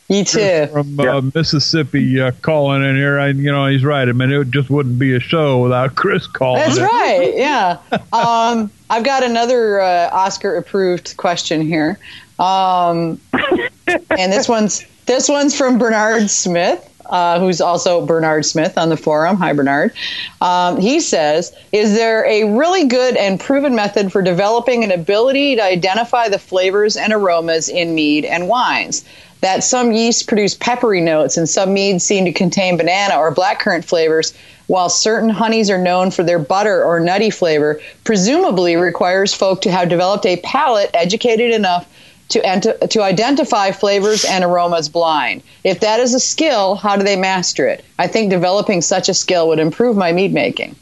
You 0.08 0.24
too. 0.24 0.68
From 0.72 1.00
uh, 1.00 1.22
Mississippi 1.34 2.22
uh, 2.22 2.32
calling 2.44 2.84
in 2.84 2.96
here. 2.96 3.20
I, 3.20 3.30
you 3.30 3.52
know, 3.52 3.66
he's 3.66 3.84
right. 3.84 4.08
I 4.08 4.12
mean, 4.12 4.32
it 4.32 4.52
just 4.52 4.70
wouldn't 4.70 5.00
be 5.00 5.16
a 5.16 5.20
show 5.20 5.64
without 5.64 5.96
Chris 5.96 6.28
calling. 6.28 6.62
That's 6.62 6.80
right. 6.80 7.34
Yeah. 7.36 7.80
Um, 8.14 8.72
I've 8.90 9.04
got 9.04 9.24
another 9.24 9.80
uh, 9.82 10.10
Oscar 10.12 10.56
approved 10.56 11.18
question 11.18 11.62
here. 11.62 12.00
Um, 12.40 13.20
and 13.32 14.32
this 14.32 14.48
one's 14.48 14.86
this 15.06 15.30
one's 15.30 15.56
from 15.56 15.78
Bernard 15.78 16.30
Smith. 16.30 16.92
Uh, 17.08 17.40
who's 17.40 17.62
also 17.62 18.04
Bernard 18.04 18.44
Smith 18.46 18.80
on 18.80 18.90
the 18.90 18.98
forum. 18.98 19.36
Hi, 19.38 19.54
Bernard. 19.54 19.94
Um, 20.42 20.80
he 20.80 21.00
says, 21.00 21.56
Is 21.72 21.94
there 21.94 22.26
a 22.26 22.52
really 22.58 22.88
good 22.88 23.16
and 23.16 23.40
proven 23.40 23.76
method 23.76 24.12
for 24.12 24.24
developing 24.24 24.84
an 24.84 24.92
ability 24.92 25.56
to 25.58 25.64
identify 25.64 26.30
the 26.30 26.40
flavors 26.40 26.98
and 26.98 27.14
aromas 27.14 27.70
in 27.70 27.94
mead 27.94 28.26
and 28.26 28.48
wines? 28.48 29.06
That 29.46 29.64
some 29.64 29.92
yeasts 29.92 30.24
produce 30.24 30.56
peppery 30.56 31.02
notes 31.02 31.38
and 31.38 31.48
some 31.48 31.72
meads 31.72 32.04
seem 32.04 32.26
to 32.26 32.32
contain 32.32 32.78
banana 32.78 33.16
or 33.16 33.32
blackcurrant 33.32 33.86
flavors, 33.86 34.34
while 34.66 34.90
certain 34.90 35.30
honeys 35.30 35.70
are 35.70 35.78
known 35.78 36.10
for 36.10 36.24
their 36.24 36.40
butter 36.40 36.84
or 36.84 37.00
nutty 37.00 37.30
flavor, 37.30 37.80
presumably 38.04 38.76
requires 38.76 39.36
folk 39.36 39.62
to 39.62 39.70
have 39.70 39.88
developed 39.88 40.26
a 40.26 40.38
palate 40.38 40.90
educated 40.96 41.52
enough 41.52 41.88
to, 42.30 42.44
ent- 42.44 42.90
to 42.90 43.04
identify 43.04 43.70
flavors 43.70 44.26
and 44.26 44.44
aromas 44.44 44.90
blind. 44.90 45.44
If 45.64 45.82
that 45.82 46.00
is 46.00 46.16
a 46.16 46.20
skill, 46.20 46.74
how 46.74 46.96
do 46.96 47.04
they 47.04 47.16
master 47.16 47.68
it? 47.68 47.86
I 48.00 48.08
think 48.08 48.32
developing 48.32 48.82
such 48.82 49.10
a 49.10 49.14
skill 49.14 49.50
would 49.50 49.60
improve 49.60 49.96
my 49.96 50.12
mead 50.12 50.34
making. 50.34 50.76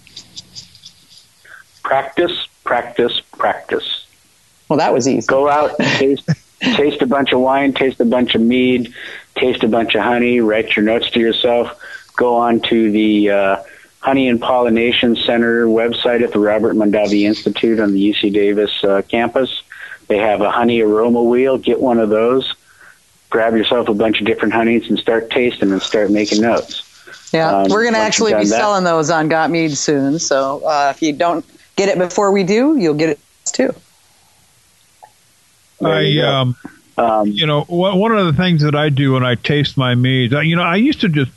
Practice, 1.84 2.48
practice, 2.64 3.19
practice. 3.38 4.06
Well, 4.69 4.80
that 4.80 4.94
was 4.94 5.06
easy. 5.06 5.27
Go 5.27 5.49
out, 5.49 5.77
taste, 5.81 6.30
taste 6.64 7.02
a 7.02 7.07
bunch 7.07 7.31
of 7.31 7.40
wine, 7.40 7.73
taste 7.73 7.99
a 7.99 8.06
bunch 8.06 8.35
of 8.35 8.41
mead, 8.41 8.94
taste 9.35 9.64
a 9.64 9.68
bunch 9.68 9.95
of 9.95 10.02
honey, 10.02 10.40
write 10.40 10.76
your 10.76 10.85
notes 10.85 11.10
to 11.11 11.19
yourself, 11.19 11.80
go 12.15 12.35
on 12.35 12.60
to 12.61 12.91
the 12.91 13.30
uh, 13.30 13.64
Honey 13.99 14.27
and 14.27 14.41
Pollination 14.41 15.15
Center 15.15 15.65
website 15.65 16.22
at 16.22 16.34
the 16.34 16.40
Robert 16.40 16.76
Mondavi 16.76 17.22
Institute 17.22 17.80
on 17.80 17.94
the 17.94 18.11
UC 18.11 18.34
Davis 18.34 18.84
uh, 18.84 19.02
campus 19.07 19.64
they 20.07 20.18
have 20.18 20.41
a 20.41 20.52
honey 20.52 20.81
aroma 20.81 21.23
wheel. 21.23 21.57
Get 21.57 21.80
one 21.80 21.99
of 21.99 22.10
those. 22.10 22.53
Grab 23.30 23.56
yourself 23.56 23.88
a 23.90 23.94
bunch 23.94 24.19
of 24.19 24.27
different 24.27 24.53
honeys 24.53 24.90
and 24.90 24.99
start 24.99 25.31
tasting 25.31 25.72
and 25.72 25.81
start 25.81 26.11
making 26.11 26.41
notes. 26.41 26.90
Yeah, 27.34 27.61
um, 27.61 27.68
we're 27.69 27.81
going 27.81 27.95
to 27.95 27.99
actually 27.99 28.34
be 28.34 28.41
that, 28.41 28.45
selling 28.45 28.84
those 28.84 29.10
on 29.10 29.27
Got 29.27 29.49
Mead 29.49 29.76
soon. 29.76 30.19
So 30.19 30.64
uh, 30.65 30.94
if 30.95 31.02
you 31.02 31.14
don't 31.14 31.44
get 31.76 31.90
it 31.90 31.98
before 31.98 32.31
we 32.31 32.44
do, 32.44 32.77
you'll 32.77 32.94
get 32.94 33.10
it 33.10 33.19
too. 33.45 33.73
I, 35.86 36.18
um, 36.20 36.56
um, 36.98 37.28
you 37.28 37.46
know, 37.46 37.64
one 37.64 38.12
of 38.12 38.26
the 38.26 38.34
things 38.34 38.62
that 38.62 38.76
I 38.76 38.90
do 38.90 39.14
when 39.14 39.24
I 39.24 39.36
taste 39.36 39.78
my 39.78 39.96
meads, 39.96 40.34
you 40.34 40.56
know, 40.56 40.64
I 40.64 40.76
used 40.76 41.02
to 41.02 41.10
just, 41.10 41.32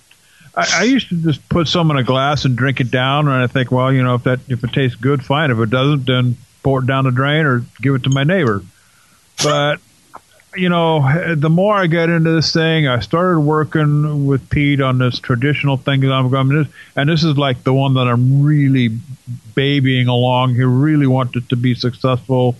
I, 0.55 0.66
I, 0.81 0.82
used 0.85 1.09
to 1.10 1.16
just 1.23 1.47
put 1.48 1.68
some 1.68 1.90
in 1.90 1.97
a 1.97 2.02
glass 2.02 2.44
and 2.44 2.56
drink 2.56 2.81
it 2.81 2.90
down, 2.90 3.28
and 3.28 3.43
I 3.43 3.47
think, 3.47 3.70
well, 3.70 3.93
you 3.93 4.02
know, 4.02 4.14
if 4.14 4.24
that 4.24 4.40
if 4.48 4.64
it 4.64 4.73
tastes 4.73 4.97
good, 4.97 5.24
fine. 5.24 5.51
If 5.51 5.59
it 5.59 5.70
doesn't, 5.70 6.06
then 6.06 6.36
pour 6.62 6.81
it 6.81 6.86
down 6.86 7.05
the 7.05 7.10
drain 7.10 7.47
or 7.47 7.64
give 7.81 7.94
it 7.94 8.05
to 8.05 8.10
my 8.10 8.24
neighbor. 8.24 8.62
But 9.43 9.81
you 10.56 10.68
know, 10.68 11.35
the 11.35 11.51
more 11.51 11.74
I 11.74 11.86
get 11.86 12.09
into 12.09 12.31
this 12.31 12.52
thing, 12.52 12.86
I 12.86 13.01
started 13.01 13.40
working 13.40 14.27
with 14.27 14.48
Pete 14.48 14.81
on 14.81 14.98
this 14.98 15.18
traditional 15.18 15.77
thing 15.77 16.01
that 16.01 16.12
I'm 16.12 16.31
going 16.31 16.48
to, 16.51 16.68
and 16.97 17.09
this 17.09 17.24
is 17.24 17.36
like 17.36 17.62
the 17.62 17.74
one 17.74 17.94
that 17.94 18.09
I'm 18.09 18.43
really 18.43 18.90
babying 19.55 20.09
along. 20.09 20.55
He 20.55 20.62
really 20.62 21.06
wanted 21.06 21.48
to 21.51 21.56
be 21.56 21.74
successful. 21.74 22.56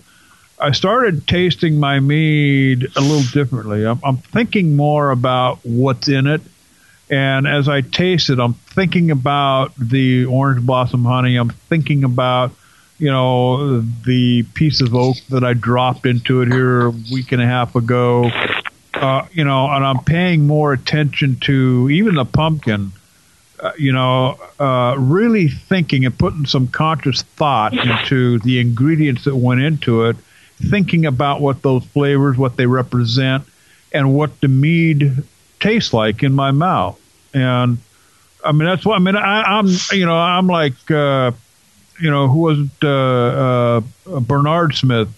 I 0.59 0.71
started 0.71 1.27
tasting 1.27 1.79
my 1.79 1.99
mead 1.99 2.87
a 2.95 3.01
little 3.01 3.23
differently. 3.31 3.85
I'm, 3.85 3.99
I'm 4.03 4.17
thinking 4.17 4.75
more 4.75 5.11
about 5.11 5.59
what's 5.63 6.07
in 6.07 6.27
it. 6.27 6.41
And 7.09 7.47
as 7.47 7.69
I 7.69 7.81
taste 7.81 8.29
it, 8.29 8.39
I'm 8.39 8.53
thinking 8.53 9.11
about 9.11 9.73
the 9.77 10.25
orange 10.25 10.65
blossom 10.65 11.05
honey. 11.05 11.37
I'm 11.37 11.49
thinking 11.49 12.03
about 12.03 12.51
you 12.99 13.11
know, 13.11 13.81
the 13.81 14.43
piece 14.55 14.81
of 14.81 14.95
oak 14.95 15.17
that 15.29 15.43
I 15.43 15.53
dropped 15.53 16.05
into 16.05 16.41
it 16.41 16.47
here 16.51 16.87
a 16.87 16.89
week 16.89 17.31
and 17.31 17.41
a 17.41 17.45
half 17.45 17.75
ago. 17.75 18.29
Uh, 18.93 19.27
you 19.31 19.43
know, 19.43 19.69
and 19.69 19.85
I'm 19.85 20.03
paying 20.03 20.47
more 20.47 20.73
attention 20.73 21.37
to 21.41 21.89
even 21.91 22.15
the 22.15 22.25
pumpkin. 22.25 22.91
Uh, 23.59 23.71
you 23.77 23.91
know, 23.91 24.39
uh, 24.59 24.95
really 24.97 25.47
thinking 25.47 26.05
and 26.05 26.17
putting 26.17 26.45
some 26.45 26.67
conscious 26.67 27.21
thought 27.21 27.73
into 27.73 28.39
the 28.39 28.59
ingredients 28.59 29.25
that 29.25 29.35
went 29.35 29.61
into 29.61 30.05
it, 30.05 30.15
thinking 30.57 31.05
about 31.05 31.41
what 31.41 31.61
those 31.61 31.85
flavors, 31.85 32.37
what 32.37 32.57
they 32.57 32.65
represent, 32.65 33.43
and 33.93 34.13
what 34.13 34.39
the 34.41 34.47
mead 34.47 35.23
tastes 35.59 35.93
like 35.93 36.23
in 36.23 36.33
my 36.33 36.51
mouth. 36.51 36.99
And 37.33 37.77
I 38.43 38.51
mean, 38.51 38.67
that's 38.67 38.85
what 38.85 38.95
I 38.95 38.99
mean. 38.99 39.15
I, 39.15 39.59
am 39.59 39.67
you 39.91 40.05
know, 40.05 40.17
I'm 40.17 40.47
like 40.47 40.89
uh, 40.91 41.31
you 41.99 42.09
know, 42.09 42.27
who 42.27 42.39
was 42.39 42.59
it? 42.59 42.83
Uh, 42.83 43.81
uh, 44.07 44.19
Bernard 44.19 44.75
Smith. 44.75 45.09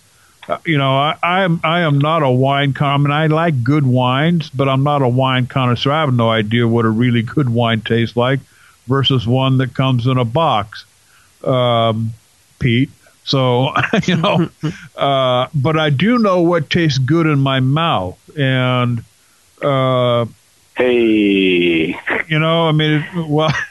Uh, 0.48 0.58
you 0.66 0.78
know, 0.78 0.98
I, 0.98 1.16
I, 1.22 1.44
am 1.44 1.62
I 1.64 1.82
am 1.82 2.00
not 2.00 2.24
a 2.24 2.30
wine 2.30 2.74
con. 2.74 2.90
I 2.90 2.98
mean, 2.98 3.12
I 3.12 3.28
like 3.28 3.64
good 3.64 3.86
wines, 3.86 4.50
but 4.50 4.68
I'm 4.68 4.84
not 4.84 5.02
a 5.02 5.08
wine 5.08 5.46
connoisseur. 5.46 5.92
I 5.92 6.02
have 6.02 6.14
no 6.14 6.30
idea 6.30 6.68
what 6.68 6.86
a 6.86 6.90
really 6.90 7.22
good 7.22 7.50
wine 7.50 7.82
tastes 7.82 8.16
like 8.16 8.40
versus 8.88 9.28
one 9.28 9.60
that 9.60 9.76
comes 9.76 10.08
in 10.08 10.18
a 10.18 10.26
box. 10.26 10.86
Um, 11.44 12.14
Pete. 12.58 12.90
So 13.30 13.74
you 14.06 14.18
know, 14.18 14.50
uh, 14.98 15.48
but 15.54 15.78
I 15.78 15.90
do 15.92 16.18
know 16.18 16.42
what 16.42 16.70
tastes 16.70 16.98
good 16.98 17.28
in 17.28 17.40
my 17.40 17.60
mouth, 17.60 18.18
and 18.38 19.04
uh, 19.62 20.26
hey, 20.76 21.96
you 22.28 22.40
know, 22.40 22.68
I 22.68 22.72
mean, 22.72 23.06
well. 23.28 23.54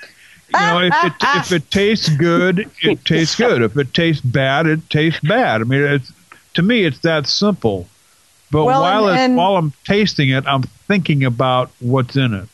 you 0.55 0.61
know, 0.61 0.81
if 0.81 0.95
it 1.05 1.13
if 1.21 1.53
it 1.53 1.71
tastes 1.71 2.09
good, 2.09 2.71
it 2.83 3.05
tastes 3.05 3.37
good. 3.37 3.61
If 3.61 3.77
it 3.77 3.93
tastes 3.93 4.23
bad, 4.23 4.67
it 4.67 4.89
tastes 4.89 5.21
bad. 5.21 5.61
I 5.61 5.65
mean, 5.65 5.83
it's 5.83 6.11
to 6.55 6.63
me, 6.63 6.85
it's 6.85 7.01
that 7.01 7.27
simple. 7.27 7.87
But 8.51 8.65
well, 8.65 8.81
while 8.81 9.09
and, 9.09 9.19
and 9.19 9.37
while 9.37 9.57
I'm 9.57 9.75
tasting 9.85 10.31
it, 10.31 10.47
I'm 10.47 10.63
thinking 10.63 11.25
about 11.25 11.71
what's 11.81 12.17
in 12.17 12.33
it. 12.33 12.49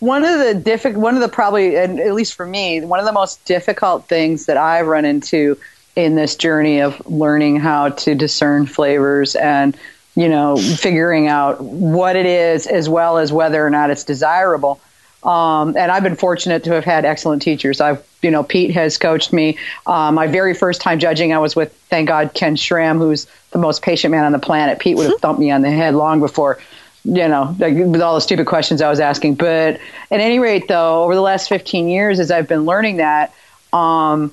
One 0.00 0.22
of 0.22 0.38
the 0.38 0.54
difficult, 0.54 1.02
one 1.02 1.14
of 1.14 1.22
the 1.22 1.28
probably, 1.28 1.76
and 1.76 1.98
at 1.98 2.12
least 2.12 2.34
for 2.34 2.46
me, 2.46 2.82
one 2.82 3.00
of 3.00 3.06
the 3.06 3.12
most 3.12 3.42
difficult 3.46 4.06
things 4.06 4.46
that 4.46 4.58
I've 4.58 4.86
run 4.86 5.04
into 5.04 5.58
in 5.98 6.14
this 6.14 6.36
journey 6.36 6.80
of 6.80 7.04
learning 7.10 7.56
how 7.56 7.88
to 7.88 8.14
discern 8.14 8.66
flavors 8.66 9.34
and 9.34 9.76
you 10.14 10.28
know 10.28 10.56
figuring 10.56 11.26
out 11.26 11.60
what 11.60 12.14
it 12.14 12.24
is 12.24 12.68
as 12.68 12.88
well 12.88 13.18
as 13.18 13.32
whether 13.32 13.66
or 13.66 13.68
not 13.68 13.90
it's 13.90 14.04
desirable 14.04 14.80
um, 15.24 15.76
and 15.76 15.90
I've 15.90 16.04
been 16.04 16.14
fortunate 16.14 16.62
to 16.64 16.74
have 16.74 16.84
had 16.84 17.04
excellent 17.04 17.42
teachers. 17.42 17.80
I've, 17.80 18.06
you 18.22 18.30
know, 18.30 18.44
Pete 18.44 18.70
has 18.70 18.96
coached 18.98 19.32
me. 19.32 19.58
Um, 19.84 20.14
my 20.14 20.28
very 20.28 20.54
first 20.54 20.80
time 20.80 21.00
judging, 21.00 21.32
I 21.32 21.38
was 21.38 21.56
with, 21.56 21.72
thank 21.90 22.06
God, 22.06 22.34
Ken 22.34 22.54
Schramm, 22.54 22.98
who's 22.98 23.26
the 23.50 23.58
most 23.58 23.82
patient 23.82 24.12
man 24.12 24.24
on 24.24 24.30
the 24.30 24.38
planet. 24.38 24.78
Pete 24.78 24.96
would 24.96 25.10
have 25.10 25.20
thumped 25.20 25.40
me 25.40 25.50
on 25.50 25.62
the 25.62 25.72
head 25.72 25.96
long 25.96 26.20
before, 26.20 26.60
you 27.02 27.26
know, 27.26 27.56
with 27.58 28.00
all 28.00 28.14
the 28.14 28.20
stupid 28.20 28.46
questions 28.46 28.80
I 28.80 28.88
was 28.88 29.00
asking. 29.00 29.34
But 29.34 29.80
at 30.12 30.20
any 30.20 30.38
rate, 30.38 30.68
though, 30.68 31.02
over 31.02 31.16
the 31.16 31.20
last 31.20 31.48
15 31.48 31.88
years, 31.88 32.20
as 32.20 32.30
I've 32.30 32.46
been 32.46 32.64
learning 32.64 32.98
that, 32.98 33.34
um, 33.72 34.30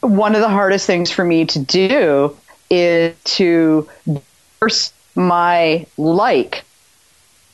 one 0.00 0.34
of 0.34 0.40
the 0.40 0.48
hardest 0.48 0.86
things 0.86 1.10
for 1.10 1.24
me 1.24 1.44
to 1.46 1.58
do 1.58 2.36
is 2.70 3.14
to 3.24 3.88
divorce 4.06 4.92
my 5.14 5.86
like 5.98 6.64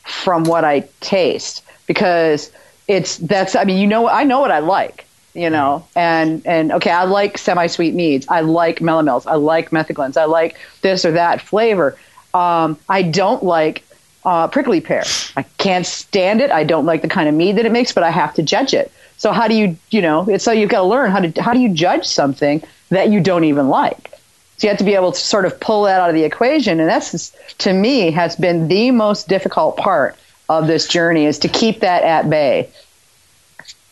from 0.05 0.45
what 0.45 0.65
I 0.65 0.81
taste 1.01 1.65
because 1.87 2.53
it's 2.87 3.17
that's 3.19 3.57
I 3.57 3.65
mean 3.65 3.79
you 3.79 3.87
know 3.87 4.09
I 4.09 4.25
know 4.25 4.41
what 4.41 4.53
I 4.53 4.61
like 4.61 5.07
you 5.35 5.51
know 5.51 5.87
and 5.97 6.47
and 6.47 6.71
okay 6.73 6.91
I 6.91 7.05
like 7.05 7.39
semi 7.39 7.67
sweet 7.67 7.95
meads 7.95 8.27
I 8.29 8.43
like 8.43 8.79
melomels 8.79 9.27
I 9.27 9.35
like 9.35 9.71
metheglins 9.71 10.17
I 10.17 10.25
like 10.25 10.57
this 10.83 11.05
or 11.05 11.13
that 11.13 11.41
flavor. 11.41 11.99
Um, 12.35 12.79
I 12.89 13.03
don't 13.03 13.43
like 13.43 13.83
uh, 14.27 14.49
prickly 14.49 14.81
pear. 14.81 15.05
I 15.37 15.43
can't 15.57 15.87
stand 15.87 16.43
it. 16.43 16.51
I 16.51 16.65
don't 16.65 16.85
like 16.85 17.01
the 17.01 17.09
kind 17.09 17.29
of 17.29 17.35
mead 17.35 17.57
that 17.57 17.65
it 17.65 17.73
makes 17.73 17.93
but 17.93 18.05
I 18.05 18.11
have 18.11 18.35
to 18.35 18.43
judge 18.43 18.75
it 18.75 18.93
so 19.19 19.33
how 19.33 19.49
do 19.49 19.55
you 19.55 19.77
you 19.91 20.03
know 20.03 20.29
it's 20.29 20.45
so 20.45 20.53
you've 20.53 20.71
got 20.71 20.81
to 20.81 20.87
learn 20.87 21.11
how 21.11 21.21
to 21.21 21.43
how 21.43 21.53
do 21.53 21.61
you 21.61 21.69
judge 21.69 22.07
something 22.07 22.63
that 22.91 23.11
you 23.11 23.21
don't 23.21 23.45
even 23.45 23.69
like 23.69 24.11
so 24.59 24.67
you 24.67 24.69
have 24.71 24.79
to 24.79 24.85
be 24.85 24.95
able 24.95 25.13
to 25.13 25.21
sort 25.21 25.45
of 25.45 25.59
pull 25.61 25.83
that 25.85 26.01
out 26.01 26.09
of 26.09 26.15
the 26.15 26.25
equation 26.25 26.81
and 26.81 26.89
that's 26.89 27.35
to 27.59 27.73
me 27.73 28.11
has 28.11 28.37
been 28.37 28.69
the 28.69 28.91
most 28.91 29.29
difficult 29.29 29.77
part 29.77 30.17
of 30.49 30.67
this 30.67 30.87
journey 30.87 31.27
is 31.27 31.39
to 31.41 31.49
keep 31.49 31.81
that 31.81 32.03
at 32.03 32.29
bay. 32.31 32.69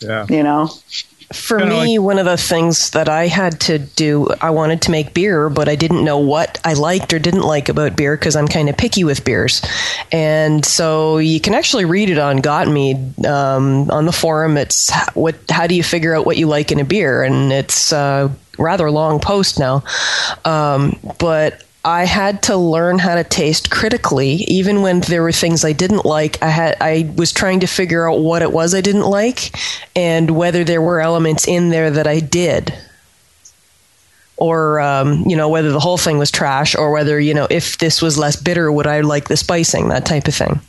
Yeah. 0.00 0.26
You 0.28 0.42
know? 0.42 0.70
For 1.32 1.58
me, 1.58 1.98
like- 1.98 2.04
one 2.04 2.18
of 2.18 2.26
the 2.26 2.36
things 2.36 2.90
that 2.90 3.08
I 3.08 3.26
had 3.26 3.60
to 3.62 3.78
do, 3.78 4.28
I 4.40 4.50
wanted 4.50 4.82
to 4.82 4.90
make 4.90 5.14
beer, 5.14 5.48
but 5.48 5.68
I 5.68 5.74
didn't 5.74 6.04
know 6.04 6.18
what 6.18 6.60
I 6.64 6.74
liked 6.74 7.12
or 7.12 7.18
didn't 7.18 7.42
like 7.42 7.68
about 7.68 7.96
beer 7.96 8.16
because 8.16 8.36
I'm 8.36 8.48
kind 8.48 8.68
of 8.68 8.76
picky 8.76 9.04
with 9.04 9.24
beers. 9.24 9.62
And 10.12 10.64
so 10.64 11.18
you 11.18 11.40
can 11.40 11.54
actually 11.54 11.84
read 11.84 12.10
it 12.10 12.18
on 12.18 12.38
Got 12.38 12.68
Mead 12.68 13.24
um, 13.26 13.90
on 13.90 14.06
the 14.06 14.12
forum. 14.12 14.56
It's 14.56 14.92
what? 15.14 15.36
How 15.50 15.66
do 15.66 15.74
you 15.74 15.82
figure 15.82 16.14
out 16.14 16.26
what 16.26 16.36
you 16.36 16.46
like 16.46 16.70
in 16.70 16.80
a 16.80 16.84
beer? 16.84 17.22
And 17.22 17.52
it's 17.52 17.92
a 17.92 17.96
uh, 17.96 18.28
rather 18.58 18.90
long 18.90 19.20
post 19.20 19.58
now. 19.58 19.82
Um, 20.44 20.98
but 21.18 21.62
I 21.84 22.04
had 22.04 22.42
to 22.44 22.56
learn 22.56 22.98
how 22.98 23.14
to 23.14 23.24
taste 23.24 23.70
critically, 23.70 24.36
even 24.48 24.80
when 24.80 25.00
there 25.00 25.22
were 25.22 25.32
things 25.32 25.66
I 25.66 25.72
didn't 25.72 26.06
like. 26.06 26.42
I 26.42 26.48
had 26.48 26.76
I 26.80 27.12
was 27.16 27.30
trying 27.30 27.60
to 27.60 27.66
figure 27.66 28.10
out 28.10 28.20
what 28.20 28.40
it 28.40 28.52
was 28.52 28.74
I 28.74 28.80
didn't 28.80 29.02
like, 29.02 29.54
and 29.94 30.30
whether 30.30 30.64
there 30.64 30.80
were 30.80 31.00
elements 31.00 31.46
in 31.46 31.68
there 31.68 31.90
that 31.90 32.06
I 32.06 32.20
did, 32.20 32.72
or 34.38 34.80
um, 34.80 35.24
you 35.26 35.36
know 35.36 35.50
whether 35.50 35.72
the 35.72 35.80
whole 35.80 35.98
thing 35.98 36.16
was 36.16 36.30
trash, 36.30 36.74
or 36.74 36.90
whether 36.90 37.20
you 37.20 37.34
know 37.34 37.46
if 37.50 37.76
this 37.76 38.00
was 38.00 38.16
less 38.16 38.36
bitter, 38.36 38.72
would 38.72 38.86
I 38.86 39.02
like 39.02 39.28
the 39.28 39.36
spicing, 39.36 39.88
that 39.88 40.06
type 40.06 40.26
of 40.26 40.34
thing. 40.34 40.60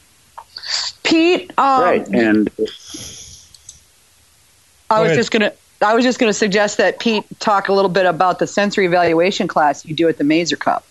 Pete, 1.04 1.50
um, 1.58 1.82
right, 1.82 2.08
and 2.10 2.50
I 4.90 5.02
was 5.02 5.16
just 5.16 5.32
gonna. 5.32 5.54
I 5.82 5.94
was 5.94 6.04
just 6.04 6.20
going 6.20 6.30
to 6.30 6.34
suggest 6.34 6.78
that 6.78 7.00
Pete 7.00 7.26
talk 7.40 7.68
a 7.68 7.74
little 7.74 7.90
bit 7.90 8.06
about 8.06 8.40
the 8.40 8.48
sensory 8.48 8.86
evaluation 8.86 9.48
class 9.48 9.86
you 9.86 9.94
do 9.94 10.08
at 10.08 10.18
the 10.18 10.24
Mazer 10.24 10.56
Cup. 10.56 10.86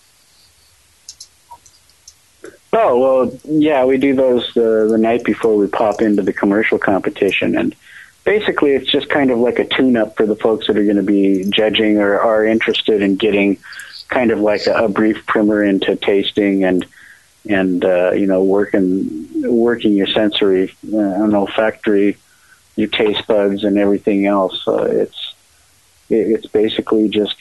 Oh 2.77 2.99
well, 2.99 3.39
yeah, 3.45 3.85
we 3.85 3.95
do 3.95 4.13
those 4.13 4.45
uh, 4.57 4.87
the 4.91 4.97
night 4.97 5.23
before 5.23 5.55
we 5.55 5.65
pop 5.67 6.01
into 6.01 6.21
the 6.21 6.33
commercial 6.33 6.77
competition, 6.77 7.57
and 7.57 7.73
basically 8.25 8.71
it's 8.71 8.91
just 8.91 9.07
kind 9.07 9.31
of 9.31 9.39
like 9.39 9.59
a 9.59 9.65
tune-up 9.65 10.17
for 10.17 10.25
the 10.25 10.35
folks 10.35 10.67
that 10.67 10.77
are 10.77 10.83
going 10.83 10.97
to 10.97 11.01
be 11.03 11.49
judging 11.49 11.99
or 11.99 12.19
are 12.19 12.45
interested 12.45 13.01
in 13.01 13.15
getting 13.15 13.57
kind 14.09 14.29
of 14.29 14.41
like 14.41 14.67
a, 14.67 14.73
a 14.73 14.89
brief 14.89 15.25
primer 15.25 15.63
into 15.63 15.95
tasting 15.95 16.65
and 16.65 16.85
and 17.47 17.85
uh, 17.85 18.11
you 18.11 18.27
know 18.27 18.43
working 18.43 19.25
working 19.43 19.93
your 19.93 20.07
sensory 20.07 20.75
uh, 20.91 20.97
and 20.97 21.33
olfactory, 21.33 22.17
your 22.75 22.89
taste 22.89 23.25
buds 23.25 23.63
and 23.63 23.77
everything 23.77 24.25
else. 24.25 24.67
Uh, 24.67 24.83
it's 24.83 25.33
it, 26.09 26.27
it's 26.29 26.47
basically 26.47 27.07
just 27.07 27.37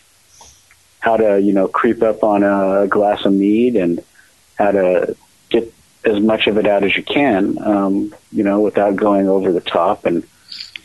how 1.01 1.17
to 1.17 1.41
you 1.41 1.53
know 1.53 1.67
creep 1.67 2.05
up 2.05 2.23
on 2.23 2.45
a 2.45 2.87
glass 2.87 3.25
of 3.25 3.33
mead 3.33 3.75
and 3.75 4.01
how 4.57 4.71
to 4.71 5.17
as 6.05 6.21
much 6.21 6.47
of 6.47 6.59
it 6.59 6.67
out 6.67 6.85
as 6.85 6.97
you 6.97 7.03
can, 7.03 7.59
um, 7.63 8.15
you 8.31 8.43
know, 8.43 8.61
without 8.61 8.97
going 8.97 9.29
over 9.29 9.53
the 9.53 9.61
top 9.61 10.05
and, 10.05 10.23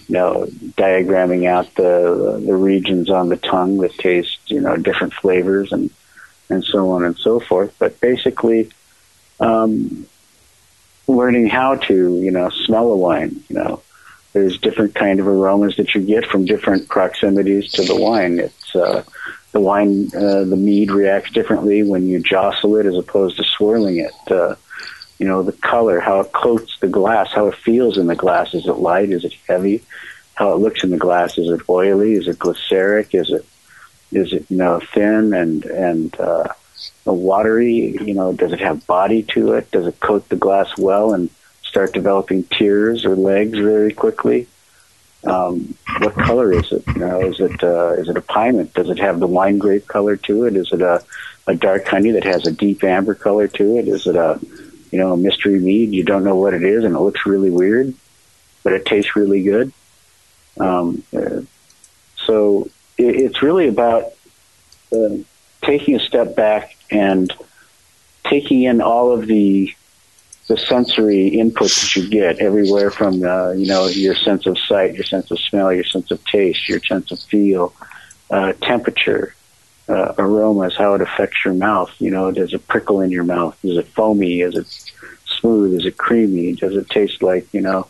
you 0.08 0.14
know, 0.14 0.46
diagramming 0.78 1.48
out 1.48 1.74
the 1.76 2.42
the 2.46 2.56
regions 2.56 3.10
on 3.10 3.30
the 3.30 3.38
tongue 3.38 3.78
that 3.80 3.94
taste, 3.94 4.40
you 4.48 4.62
know, 4.62 4.76
different 4.78 5.14
flavors 5.14 5.72
and 5.72 5.90
and 6.50 6.64
so 6.64 6.92
on 6.92 7.04
and 7.04 7.18
so 7.18 7.40
forth. 7.40 7.76
But 7.80 8.00
basically, 8.00 8.72
um, 9.40 10.08
learning 11.08 11.48
how 11.48 11.76
to, 11.76 12.22
you 12.22 12.32
know, 12.32 12.50
smell 12.50 12.92
a 12.92 12.96
wine. 12.98 13.44
You 13.50 13.56
know, 13.56 13.82
there's 14.34 14.58
different 14.60 14.96
kind 14.96 15.20
of 15.20 15.28
aromas 15.28 15.76
that 15.78 15.94
you 15.94 16.02
get 16.02 16.26
from 16.26 16.46
different 16.46 16.88
proximities 16.88 17.72
to 17.74 17.84
the 17.84 17.96
wine. 17.96 18.40
It's 18.40 18.76
uh, 18.76 19.04
the 19.52 19.60
wine, 19.60 20.10
uh, 20.16 20.44
the 20.44 20.56
mead 20.56 20.92
reacts 20.92 21.32
differently 21.32 21.84
when 21.84 22.08
you 22.08 22.20
jostle 22.20 22.78
it 22.78 22.86
as 22.86 22.96
opposed 22.96 23.38
to 23.38 23.44
swirling 23.44 23.98
it. 23.98 24.32
Uh, 24.32 24.56
you 25.20 25.28
know, 25.28 25.44
the 25.44 25.52
color, 25.52 26.00
how 26.00 26.22
it 26.22 26.32
coats 26.32 26.80
the 26.80 26.88
glass, 26.88 27.32
how 27.32 27.48
it 27.48 27.56
feels 27.56 27.98
in 27.98 28.08
the 28.08 28.16
glass. 28.16 28.54
Is 28.54 28.66
it 28.66 28.74
light? 28.74 29.12
Is 29.12 29.26
it 29.26 29.34
heavy? 29.48 29.84
How 30.34 30.54
it 30.54 30.60
looks 30.60 30.84
in 30.84 30.90
the 30.90 30.98
glass. 30.98 31.38
Is 31.38 31.50
it 31.50 31.62
oily? 31.70 32.14
Is 32.14 32.28
it 32.28 32.40
glyceric? 32.40 33.14
Is 33.14 33.30
it, 33.30 33.46
is 34.12 34.34
it, 34.34 34.46
you 34.50 34.58
know, 34.58 34.80
thin 34.80 35.34
and, 35.34 35.66
and, 35.66 36.20
uh, 36.20 36.48
watery? 37.06 37.98
You 38.02 38.14
know, 38.14 38.34
does 38.34 38.54
it 38.54 38.62
have 38.62 38.88
body 38.88 39.24
to 39.34 39.54
it? 39.54 39.70
Does 39.72 39.86
it 39.86 40.00
coat 40.00 40.28
the 40.30 40.36
glass 40.36 40.78
well 40.78 41.14
and 41.14 41.30
start 41.64 41.94
developing 41.94 42.44
tears 42.44 43.06
or 43.06 43.16
legs 43.16 43.60
very 43.60 43.94
quickly? 43.94 44.48
um, 45.26 45.76
what 46.00 46.16
color 46.16 46.54
is 46.54 46.72
it? 46.72 46.84
You 46.88 47.00
know, 47.00 47.22
is 47.22 47.40
it 47.40 47.64
uh, 47.64 47.94
is 47.94 48.08
it 48.08 48.18
a 48.18 48.22
piment? 48.22 48.74
Does 48.74 48.90
it 48.90 49.00
have 49.00 49.20
the 49.20 49.28
wine 49.28 49.58
grape 49.58 49.88
color 49.88 50.16
to 50.18 50.46
it? 50.46 50.56
Is 50.56 50.72
it 50.72 50.82
a 50.82 51.04
a 51.48 51.56
dark 51.56 51.88
honey 51.88 52.12
that 52.12 52.24
has 52.24 52.48
a 52.48 52.52
deep 52.52 52.84
amber 52.84 53.16
color 53.16 53.48
to 53.48 53.78
it? 53.78 53.88
Is 53.88 54.08
it 54.08 54.16
a 54.16 54.40
you 54.92 55.00
know 55.00 55.16
mystery 55.16 55.60
mead? 55.60 55.92
You 55.92 56.04
don't 56.04 56.24
know 56.24 56.36
what 56.36 56.54
it 56.54 56.64
is, 56.64 56.84
and 56.84 56.96
it 56.96 57.00
looks 57.00 57.26
really 57.26 57.50
weird, 57.50 57.94
but 58.64 58.74
it 58.74 58.86
tastes 58.86 59.16
really 59.16 59.44
good. 59.44 59.72
Um, 60.60 61.04
uh, 61.16 61.42
so 62.18 62.70
it, 62.98 63.16
it's 63.16 63.42
really 63.42 63.68
about 63.68 64.14
uh, 64.92 65.18
taking 65.62 65.96
a 65.96 66.00
step 66.00 66.36
back 66.36 66.76
and 66.92 67.32
taking 68.26 68.64
in 68.64 68.82
all 68.82 69.12
of 69.12 69.28
the 69.28 69.74
the 70.48 70.58
sensory 70.58 71.32
inputs 71.36 71.82
that 71.82 71.96
you 71.96 72.10
get 72.10 72.40
everywhere 72.40 72.90
from 72.90 73.24
uh, 73.24 73.52
you 73.52 73.68
know 73.68 73.88
your 73.88 74.16
sense 74.16 74.46
of 74.48 74.58
sight, 74.58 74.96
your 74.96 75.04
sense 75.04 75.30
of 75.32 75.40
smell, 75.40 75.72
your 75.72 75.84
sense 75.84 76.12
of 76.12 76.24
taste, 76.26 76.68
your 76.68 76.80
sense 76.82 77.12
of 77.12 77.20
feel, 77.20 77.74
uh, 78.32 78.54
temperature, 78.54 79.36
uh, 79.90 80.14
aromas, 80.18 80.78
how 80.78 80.94
it 80.94 81.02
affects 81.02 81.44
your 81.44 81.56
mouth. 81.56 81.92
You 82.00 82.12
know, 82.12 82.32
does 82.32 82.54
it 82.54 82.68
prickle 82.68 83.02
in 83.02 83.10
your 83.10 83.24
mouth? 83.24 83.58
Is 83.64 83.78
it 83.78 83.88
foamy? 83.88 84.42
Is 84.42 84.56
it 84.56 84.68
smooth? 85.26 85.74
Is 85.74 85.86
it 85.86 85.98
creamy? 85.98 86.54
Does 86.54 86.76
it 86.76 86.90
taste 86.90 87.24
like 87.24 87.52
you 87.54 87.62
know, 87.62 87.88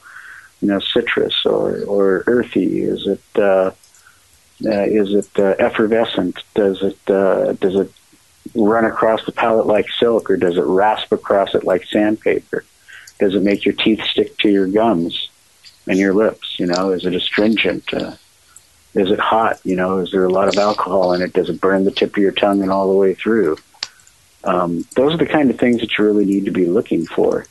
you 0.62 0.70
know, 0.70 0.80
citrus 0.80 1.46
or 1.46 1.84
or 1.84 2.24
earthy? 2.26 2.82
Is 2.82 3.06
it 3.06 3.24
uh, 3.36 3.72
uh, 4.66 4.86
is 4.86 5.14
it 5.14 5.30
uh, 5.38 5.56
effervescent? 5.60 6.40
Does 6.56 6.82
it 6.82 7.10
uh, 7.10 7.54
does 7.54 7.76
it 7.76 7.92
run 8.56 8.86
across 8.86 9.26
the 9.26 9.32
palate 9.32 9.68
like 9.68 9.88
silk, 10.00 10.32
or 10.32 10.38
does 10.38 10.58
it 10.58 10.66
rasp 10.66 11.12
across 11.12 11.54
it 11.54 11.66
like 11.66 11.86
sandpaper? 11.86 12.64
Does 13.20 13.36
it 13.36 13.44
make 13.44 13.66
your 13.66 13.76
teeth 13.76 14.02
stick 14.06 14.38
to 14.38 14.50
your 14.50 14.68
gums 14.68 15.30
and 15.86 15.98
your 15.98 16.14
lips? 16.14 16.60
You 16.60 16.68
know, 16.68 16.92
is 16.92 17.06
it 17.06 17.14
astringent? 17.14 17.94
Uh, 17.94 18.16
is 18.94 19.12
it 19.12 19.20
hot? 19.20 19.60
You 19.64 19.76
know, 19.76 20.00
is 20.00 20.12
there 20.12 20.26
a 20.26 20.32
lot 20.32 20.48
of 20.48 20.58
alcohol 20.58 21.14
in 21.14 21.22
it? 21.22 21.34
Does 21.34 21.50
it 21.50 21.62
burn 21.62 21.86
the 21.86 21.92
tip 21.92 22.12
of 22.12 22.18
your 22.18 22.32
tongue 22.32 22.62
and 22.62 22.72
all 22.72 22.92
the 22.92 22.98
way 22.98 23.14
through? 23.14 23.58
Um, 24.44 24.86
those 24.96 25.14
are 25.14 25.18
the 25.18 25.26
kind 25.26 25.50
of 25.50 25.60
things 25.60 25.82
that 25.82 25.98
you 25.98 26.06
really 26.06 26.26
need 26.26 26.46
to 26.46 26.52
be 26.52 26.66
looking 26.66 27.06
for. 27.06 27.46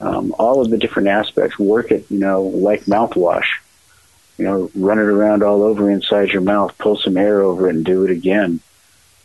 Um, 0.00 0.34
all 0.38 0.60
of 0.60 0.70
the 0.70 0.78
different 0.78 1.08
aspects. 1.08 1.58
Work 1.58 1.92
it, 1.92 2.10
you 2.10 2.18
know, 2.18 2.42
like 2.42 2.84
mouthwash. 2.84 3.46
You 4.38 4.44
know, 4.44 4.70
run 4.74 4.98
it 4.98 5.02
around 5.02 5.42
all 5.42 5.62
over 5.62 5.90
inside 5.90 6.30
your 6.30 6.42
mouth. 6.42 6.76
Pull 6.78 6.96
some 6.96 7.16
air 7.16 7.42
over 7.42 7.68
it 7.68 7.76
and 7.76 7.84
do 7.84 8.04
it 8.04 8.10
again 8.10 8.60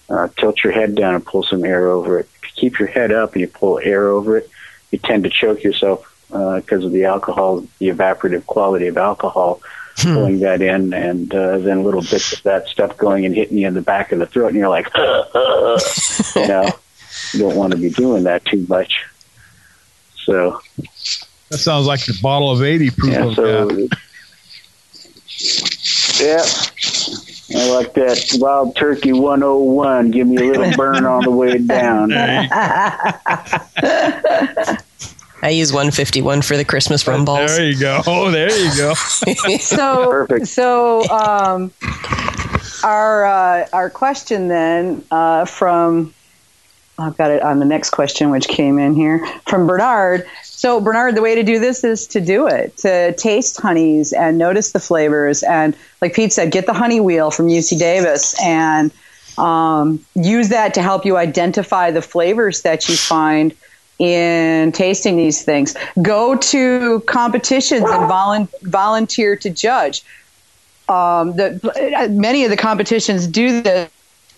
uh, 0.09 0.27
tilt 0.37 0.63
your 0.63 0.73
head 0.73 0.95
down 0.95 1.15
and 1.15 1.25
pull 1.25 1.43
some 1.43 1.65
air 1.65 1.87
over 1.89 2.19
it. 2.19 2.29
If 2.35 2.43
you 2.43 2.69
keep 2.69 2.79
your 2.79 2.87
head 2.87 3.11
up 3.11 3.33
and 3.33 3.41
you 3.41 3.47
pull 3.47 3.79
air 3.79 4.07
over 4.07 4.37
it, 4.37 4.49
you 4.91 4.99
tend 4.99 5.23
to 5.25 5.29
choke 5.29 5.63
yourself 5.63 6.13
because 6.27 6.83
uh, 6.83 6.87
of 6.87 6.91
the 6.91 7.05
alcohol, 7.05 7.65
the 7.79 7.89
evaporative 7.89 8.45
quality 8.45 8.87
of 8.87 8.97
alcohol, 8.97 9.61
hmm. 9.97 10.13
pulling 10.13 10.39
that 10.39 10.61
in, 10.61 10.93
and 10.93 11.33
uh, 11.33 11.57
then 11.59 11.83
little 11.83 12.01
bits 12.01 12.33
of 12.33 12.43
that 12.43 12.67
stuff 12.67 12.97
going 12.97 13.25
and 13.25 13.35
hitting 13.35 13.57
you 13.57 13.67
in 13.67 13.73
the 13.73 13.81
back 13.81 14.11
of 14.11 14.19
the 14.19 14.25
throat, 14.25 14.47
and 14.47 14.57
you're 14.57 14.69
like, 14.69 14.93
uh, 14.95 15.23
uh, 15.33 15.79
you 16.35 16.47
know, 16.47 16.69
you 17.33 17.39
don't 17.39 17.55
want 17.55 17.73
to 17.73 17.77
be 17.77 17.89
doing 17.89 18.23
that 18.23 18.45
too 18.45 18.65
much. 18.69 19.05
So 20.25 20.61
that 21.49 21.57
sounds 21.57 21.85
like 21.85 22.05
the 22.05 22.17
bottle 22.21 22.51
of 22.51 22.63
eighty 22.63 22.89
proof. 22.89 23.13
Yeah, 23.13 23.33
so, 23.33 23.69
yeah. 26.23 26.43
I 27.49 27.69
like 27.69 27.93
that 27.93 28.27
Wild 28.39 28.75
Turkey 28.75 29.13
101. 29.13 30.11
Give 30.11 30.27
me 30.27 30.35
a 30.35 30.51
little 30.51 30.75
burn 30.75 31.05
on 31.05 31.23
the 31.23 31.31
way 31.31 31.59
down. 31.59 32.11
I 35.41 35.49
use 35.49 35.71
151 35.71 36.41
for 36.41 36.57
the 36.57 36.65
Christmas 36.65 37.07
rum 37.07 37.25
balls. 37.25 37.55
There 37.55 37.65
you 37.65 37.79
go. 37.79 38.01
Oh, 38.07 38.31
there 38.31 38.49
you 38.49 38.75
go. 38.75 38.93
so, 39.59 40.09
Perfect. 40.09 40.47
so 40.47 41.07
um, 41.09 41.71
our 42.83 43.25
uh, 43.25 43.67
our 43.73 43.89
question 43.89 44.47
then 44.47 45.03
uh, 45.11 45.45
from 45.45 46.13
I've 46.99 47.15
got 47.15 47.29
it 47.29 47.43
on 47.43 47.59
the 47.59 47.65
next 47.65 47.91
question, 47.91 48.31
which 48.31 48.47
came 48.47 48.79
in 48.79 48.95
here 48.95 49.23
from 49.47 49.67
Bernard. 49.67 50.27
So, 50.43 50.81
Bernard, 50.81 51.15
the 51.15 51.21
way 51.21 51.35
to 51.35 51.43
do 51.43 51.59
this 51.59 51.83
is 51.83 52.07
to 52.07 52.21
do 52.21 52.47
it, 52.47 52.75
to 52.77 53.13
taste 53.13 53.61
honeys 53.61 54.13
and 54.13 54.39
notice 54.39 54.71
the 54.71 54.79
flavors. 54.79 55.43
And, 55.43 55.75
like 56.01 56.15
Pete 56.15 56.33
said, 56.33 56.51
get 56.51 56.65
the 56.65 56.73
honey 56.73 56.99
wheel 56.99 57.29
from 57.29 57.47
UC 57.47 57.77
Davis 57.77 58.35
and 58.41 58.91
um, 59.37 60.03
use 60.15 60.49
that 60.49 60.73
to 60.73 60.81
help 60.81 61.05
you 61.05 61.17
identify 61.17 61.91
the 61.91 62.01
flavors 62.01 62.63
that 62.63 62.89
you 62.89 62.95
find 62.95 63.53
in 63.99 64.71
tasting 64.71 65.17
these 65.17 65.43
things. 65.43 65.75
Go 66.01 66.35
to 66.35 66.99
competitions 67.01 67.85
and 67.87 68.49
volunteer 68.63 69.35
to 69.35 69.49
judge. 69.49 70.03
Um, 70.89 71.35
the, 71.35 72.07
many 72.11 72.43
of 72.45 72.49
the 72.49 72.57
competitions 72.57 73.27
do 73.27 73.61
this 73.61 73.89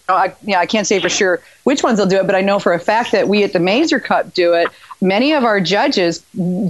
I, 0.10 0.34
yeah, 0.44 0.60
I 0.60 0.66
can't 0.66 0.88
say 0.88 1.00
for 1.00 1.10
sure 1.10 1.42
which 1.64 1.84
ones 1.84 1.98
they'll 1.98 2.08
do 2.08 2.18
it, 2.18 2.26
but 2.26 2.36
I 2.36 2.42
know 2.42 2.60
for 2.60 2.74
a 2.74 2.80
fact 2.80 3.12
that 3.12 3.28
we 3.28 3.44
at 3.44 3.54
the 3.54 3.60
Mazer 3.60 4.00
Cup 4.00 4.34
do 4.34 4.54
it. 4.54 4.68
Many 5.02 5.34
of 5.34 5.44
our 5.44 5.62
judges 5.62 6.20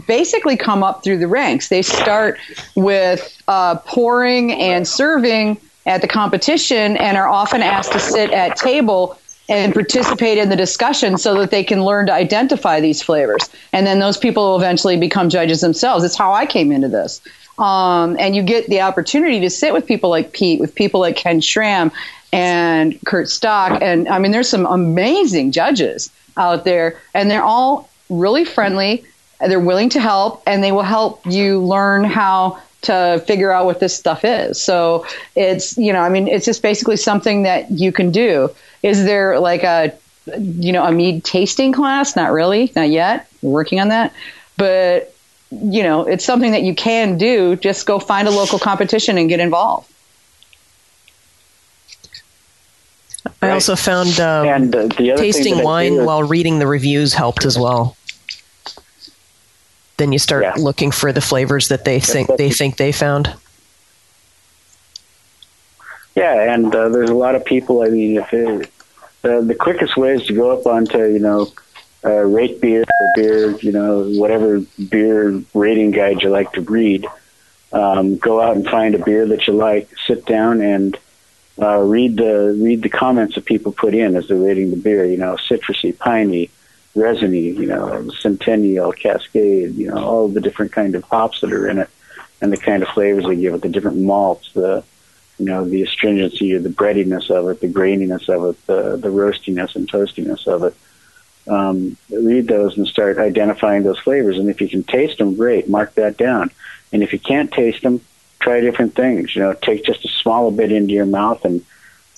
basically 0.07 0.57
come 0.57 0.83
up 0.83 1.03
through 1.03 1.19
the 1.19 1.27
ranks. 1.27 1.69
They 1.69 1.81
start 1.81 2.37
with 2.75 3.41
uh, 3.47 3.75
pouring 3.77 4.51
and 4.53 4.87
serving 4.87 5.59
at 5.85 6.01
the 6.01 6.07
competition 6.07 6.97
and 6.97 7.17
are 7.17 7.27
often 7.27 7.61
asked 7.61 7.93
to 7.93 7.99
sit 7.99 8.31
at 8.31 8.55
table 8.55 9.17
and 9.49 9.73
participate 9.73 10.37
in 10.37 10.49
the 10.49 10.55
discussion 10.55 11.17
so 11.17 11.37
that 11.39 11.49
they 11.49 11.63
can 11.63 11.83
learn 11.83 12.05
to 12.05 12.13
identify 12.13 12.79
these 12.79 13.01
flavors. 13.01 13.49
And 13.73 13.85
then 13.85 13.99
those 13.99 14.17
people 14.17 14.43
will 14.43 14.57
eventually 14.57 14.95
become 14.95 15.27
judges 15.29 15.59
themselves. 15.59 16.03
It's 16.03 16.15
how 16.15 16.31
I 16.31 16.45
came 16.45 16.71
into 16.71 16.87
this. 16.87 17.19
Um, 17.57 18.15
and 18.19 18.35
you 18.35 18.43
get 18.43 18.67
the 18.67 18.81
opportunity 18.81 19.41
to 19.41 19.49
sit 19.49 19.73
with 19.73 19.85
people 19.85 20.09
like 20.09 20.31
Pete, 20.31 20.59
with 20.61 20.73
people 20.75 20.99
like 21.01 21.17
Ken 21.17 21.41
Schramm, 21.41 21.91
and 22.31 22.97
Curt 23.05 23.27
Stock. 23.27 23.81
And 23.81 24.07
I 24.07 24.19
mean, 24.19 24.31
there's 24.31 24.47
some 24.47 24.65
amazing 24.67 25.51
judges 25.51 26.11
out 26.37 26.63
there, 26.63 26.97
and 27.13 27.29
they're 27.29 27.43
all 27.43 27.89
really 28.09 28.45
friendly. 28.45 29.03
They're 29.39 29.59
willing 29.59 29.89
to 29.89 29.99
help, 29.99 30.43
and 30.45 30.63
they 30.63 30.71
will 30.71 30.83
help 30.83 31.25
you 31.25 31.59
learn 31.59 32.03
how 32.03 32.61
to 32.81 33.21
figure 33.25 33.51
out 33.51 33.65
what 33.65 33.79
this 33.79 33.95
stuff 33.95 34.23
is. 34.23 34.61
So 34.61 35.05
it's, 35.35 35.77
you 35.77 35.91
know, 35.91 35.99
I 35.99 36.09
mean, 36.09 36.27
it's 36.27 36.45
just 36.45 36.61
basically 36.61 36.95
something 36.97 37.43
that 37.43 37.71
you 37.71 37.91
can 37.91 38.11
do. 38.11 38.49
Is 38.83 39.03
there 39.03 39.39
like 39.39 39.63
a, 39.63 39.93
you 40.37 40.71
know, 40.71 40.83
a 40.83 40.91
mead 40.91 41.23
tasting 41.23 41.73
class? 41.73 42.15
Not 42.15 42.31
really, 42.31 42.71
not 42.75 42.89
yet. 42.89 43.27
We're 43.41 43.51
working 43.51 43.79
on 43.79 43.89
that. 43.89 44.13
But, 44.57 45.13
you 45.51 45.83
know, 45.83 46.05
it's 46.05 46.25
something 46.25 46.51
that 46.51 46.63
you 46.63 46.75
can 46.75 47.17
do. 47.17 47.55
Just 47.55 47.85
go 47.85 47.99
find 47.99 48.27
a 48.27 48.31
local 48.31 48.59
competition 48.59 49.17
and 49.17 49.29
get 49.29 49.39
involved. 49.39 49.89
I 53.41 53.51
also 53.51 53.75
found 53.75 54.19
um, 54.19 54.47
and, 54.47 54.75
uh, 54.75 54.87
tasting 54.89 55.63
wine 55.63 56.03
while 56.05 56.23
reading 56.23 56.59
the 56.59 56.67
reviews 56.67 57.13
helped 57.13 57.45
as 57.45 57.57
well. 57.57 57.95
Then 59.97 60.11
you 60.11 60.19
start 60.19 60.43
yeah. 60.43 60.53
looking 60.57 60.91
for 60.91 61.11
the 61.11 61.21
flavors 61.21 61.69
that 61.69 61.85
they 61.85 61.99
think 61.99 62.29
they 62.37 62.49
think 62.49 62.77
they 62.77 62.91
found. 62.91 63.33
Yeah, 66.19 66.53
and 66.53 66.75
uh, 66.75 66.89
there's 66.89 67.09
a 67.09 67.15
lot 67.15 67.35
of 67.35 67.45
people. 67.45 67.81
I 67.81 67.87
mean, 67.87 68.17
if 68.17 68.33
it, 68.33 68.69
uh, 69.23 69.39
the 69.39 69.55
quickest 69.55 69.95
way 69.95 70.15
is 70.15 70.25
to 70.27 70.33
go 70.33 70.51
up 70.51 70.65
onto 70.65 70.97
you 70.97 71.19
know 71.19 71.47
uh, 72.03 72.25
rate 72.25 72.59
beer 72.59 72.81
or 72.81 73.11
beer, 73.15 73.51
you 73.59 73.71
know 73.71 74.03
whatever 74.03 74.59
beer 74.89 75.41
rating 75.53 75.91
guide 75.91 76.21
you 76.21 76.29
like 76.29 76.51
to 76.51 76.61
read. 76.61 77.07
Um, 77.71 78.17
go 78.17 78.41
out 78.41 78.57
and 78.57 78.67
find 78.67 78.95
a 78.95 79.05
beer 79.05 79.27
that 79.27 79.47
you 79.47 79.53
like. 79.53 79.87
Sit 80.07 80.25
down 80.25 80.59
and 80.59 80.97
uh, 81.57 81.77
read 81.77 82.17
the 82.17 82.53
read 82.61 82.81
the 82.81 82.89
comments 82.89 83.35
that 83.35 83.45
people 83.45 83.71
put 83.71 83.95
in 83.95 84.17
as 84.17 84.27
they're 84.27 84.35
rating 84.35 84.71
the 84.71 84.75
beer. 84.77 85.05
You 85.05 85.15
know, 85.15 85.37
citrusy, 85.37 85.97
piney, 85.97 86.49
resiny, 86.95 87.51
you 87.51 87.65
know, 87.65 88.09
centennial, 88.19 88.91
cascade, 88.91 89.73
you 89.75 89.87
know, 89.87 90.03
all 90.03 90.27
the 90.27 90.41
different 90.41 90.73
kind 90.73 90.95
of 90.95 91.05
hops 91.05 91.39
that 91.39 91.53
are 91.53 91.69
in 91.69 91.77
it, 91.77 91.89
and 92.41 92.51
the 92.51 92.57
kind 92.57 92.83
of 92.83 92.89
flavors 92.89 93.23
they 93.23 93.37
give 93.37 93.53
it, 93.53 93.61
the 93.61 93.69
different 93.69 93.99
malts, 93.99 94.51
the 94.51 94.83
you 95.39 95.45
know, 95.45 95.65
the 95.65 95.83
astringency 95.83 96.53
or 96.53 96.59
the 96.59 96.69
breadiness 96.69 97.29
of 97.29 97.47
it, 97.47 97.61
the 97.61 97.67
graininess 97.67 98.27
of 98.29 98.43
it, 98.49 98.67
the 98.67 98.97
the 98.97 99.09
roastiness 99.09 99.75
and 99.75 99.89
toastiness 99.89 100.47
of 100.47 100.63
it. 100.63 100.75
Um, 101.47 101.97
read 102.11 102.47
those 102.47 102.77
and 102.77 102.85
start 102.85 103.17
identifying 103.17 103.83
those 103.83 103.99
flavors. 103.99 104.37
And 104.37 104.49
if 104.49 104.61
you 104.61 104.69
can 104.69 104.83
taste 104.83 105.17
them, 105.17 105.35
great, 105.35 105.67
mark 105.67 105.95
that 105.95 106.17
down. 106.17 106.51
And 106.91 107.01
if 107.01 107.11
you 107.13 107.19
can't 107.19 107.51
taste 107.51 107.81
them, 107.81 108.01
try 108.39 108.59
different 108.59 108.95
things. 108.95 109.35
You 109.35 109.41
know, 109.41 109.53
take 109.53 109.85
just 109.85 110.05
a 110.05 110.09
small 110.09 110.51
bit 110.51 110.71
into 110.71 110.93
your 110.93 111.07
mouth 111.07 111.45
and 111.45 111.65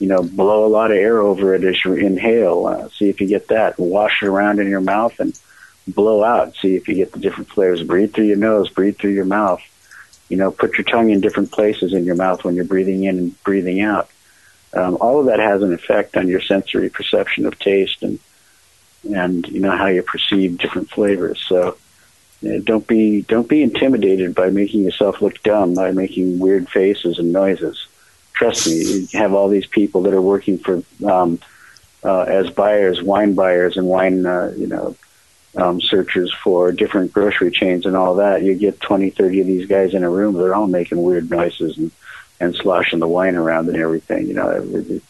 you 0.01 0.07
know, 0.07 0.23
blow 0.23 0.65
a 0.65 0.67
lot 0.67 0.89
of 0.89 0.97
air 0.97 1.19
over 1.19 1.53
it 1.53 1.63
as 1.63 1.85
you 1.85 1.93
inhale. 1.93 2.65
Uh, 2.65 2.89
see 2.89 3.07
if 3.07 3.21
you 3.21 3.27
get 3.27 3.49
that. 3.49 3.77
Wash 3.77 4.23
it 4.23 4.25
around 4.25 4.59
in 4.59 4.67
your 4.67 4.81
mouth 4.81 5.19
and 5.19 5.39
blow 5.87 6.23
out. 6.23 6.55
See 6.55 6.75
if 6.75 6.87
you 6.87 6.95
get 6.95 7.11
the 7.11 7.19
different 7.19 7.49
flavors. 7.49 7.83
Breathe 7.83 8.11
through 8.11 8.25
your 8.25 8.37
nose. 8.37 8.67
Breathe 8.69 8.97
through 8.97 9.11
your 9.11 9.25
mouth. 9.25 9.61
You 10.31 10.37
know, 10.37 10.51
put 10.51 10.77
your 10.77 10.85
tongue 10.85 11.09
in 11.09 11.21
different 11.21 11.51
places 11.51 11.93
in 11.93 12.05
your 12.05 12.15
mouth 12.15 12.43
when 12.43 12.55
you're 12.55 12.65
breathing 12.65 13.03
in 13.03 13.17
and 13.17 13.43
breathing 13.43 13.81
out. 13.81 14.09
Um, 14.73 14.97
all 15.01 15.19
of 15.19 15.25
that 15.25 15.39
has 15.39 15.61
an 15.61 15.73
effect 15.73 16.15
on 16.15 16.27
your 16.27 16.41
sensory 16.41 16.89
perception 16.89 17.45
of 17.45 17.59
taste 17.59 18.01
and 18.03 18.19
and 19.13 19.47
you 19.47 19.59
know 19.59 19.75
how 19.75 19.87
you 19.87 20.01
perceive 20.03 20.57
different 20.57 20.89
flavors. 20.89 21.43
So 21.47 21.77
you 22.41 22.53
know, 22.53 22.59
don't 22.59 22.87
be 22.87 23.21
don't 23.23 23.49
be 23.49 23.61
intimidated 23.61 24.33
by 24.33 24.49
making 24.49 24.83
yourself 24.83 25.21
look 25.21 25.41
dumb 25.43 25.73
by 25.73 25.91
making 25.91 26.39
weird 26.39 26.69
faces 26.69 27.19
and 27.19 27.31
noises 27.31 27.87
trust 28.41 28.67
me, 28.67 29.07
you 29.11 29.19
have 29.19 29.35
all 29.35 29.49
these 29.49 29.67
people 29.67 30.01
that 30.01 30.15
are 30.15 30.21
working 30.21 30.57
for 30.57 30.81
um, 31.05 31.39
uh, 32.03 32.21
as 32.21 32.49
buyers, 32.49 32.99
wine 32.99 33.35
buyers, 33.35 33.77
and 33.77 33.85
wine 33.85 34.25
uh, 34.25 34.51
you 34.57 34.65
know 34.65 34.95
um, 35.55 35.81
searchers 35.81 36.33
for 36.33 36.71
different 36.71 37.13
grocery 37.13 37.51
chains 37.51 37.85
and 37.85 37.95
all 37.95 38.15
that. 38.15 38.43
You 38.43 38.55
get 38.55 38.79
20, 38.79 39.09
30 39.09 39.41
of 39.41 39.47
these 39.47 39.67
guys 39.67 39.93
in 39.93 40.03
a 40.03 40.09
room; 40.09 40.35
they're 40.35 40.55
all 40.55 40.67
making 40.67 41.01
weird 41.01 41.29
noises 41.29 41.77
and 41.77 41.91
and 42.39 42.55
sloshing 42.55 42.99
the 42.99 43.07
wine 43.07 43.35
around 43.35 43.69
and 43.69 43.77
everything. 43.77 44.27
You 44.27 44.33
know, 44.33 45.01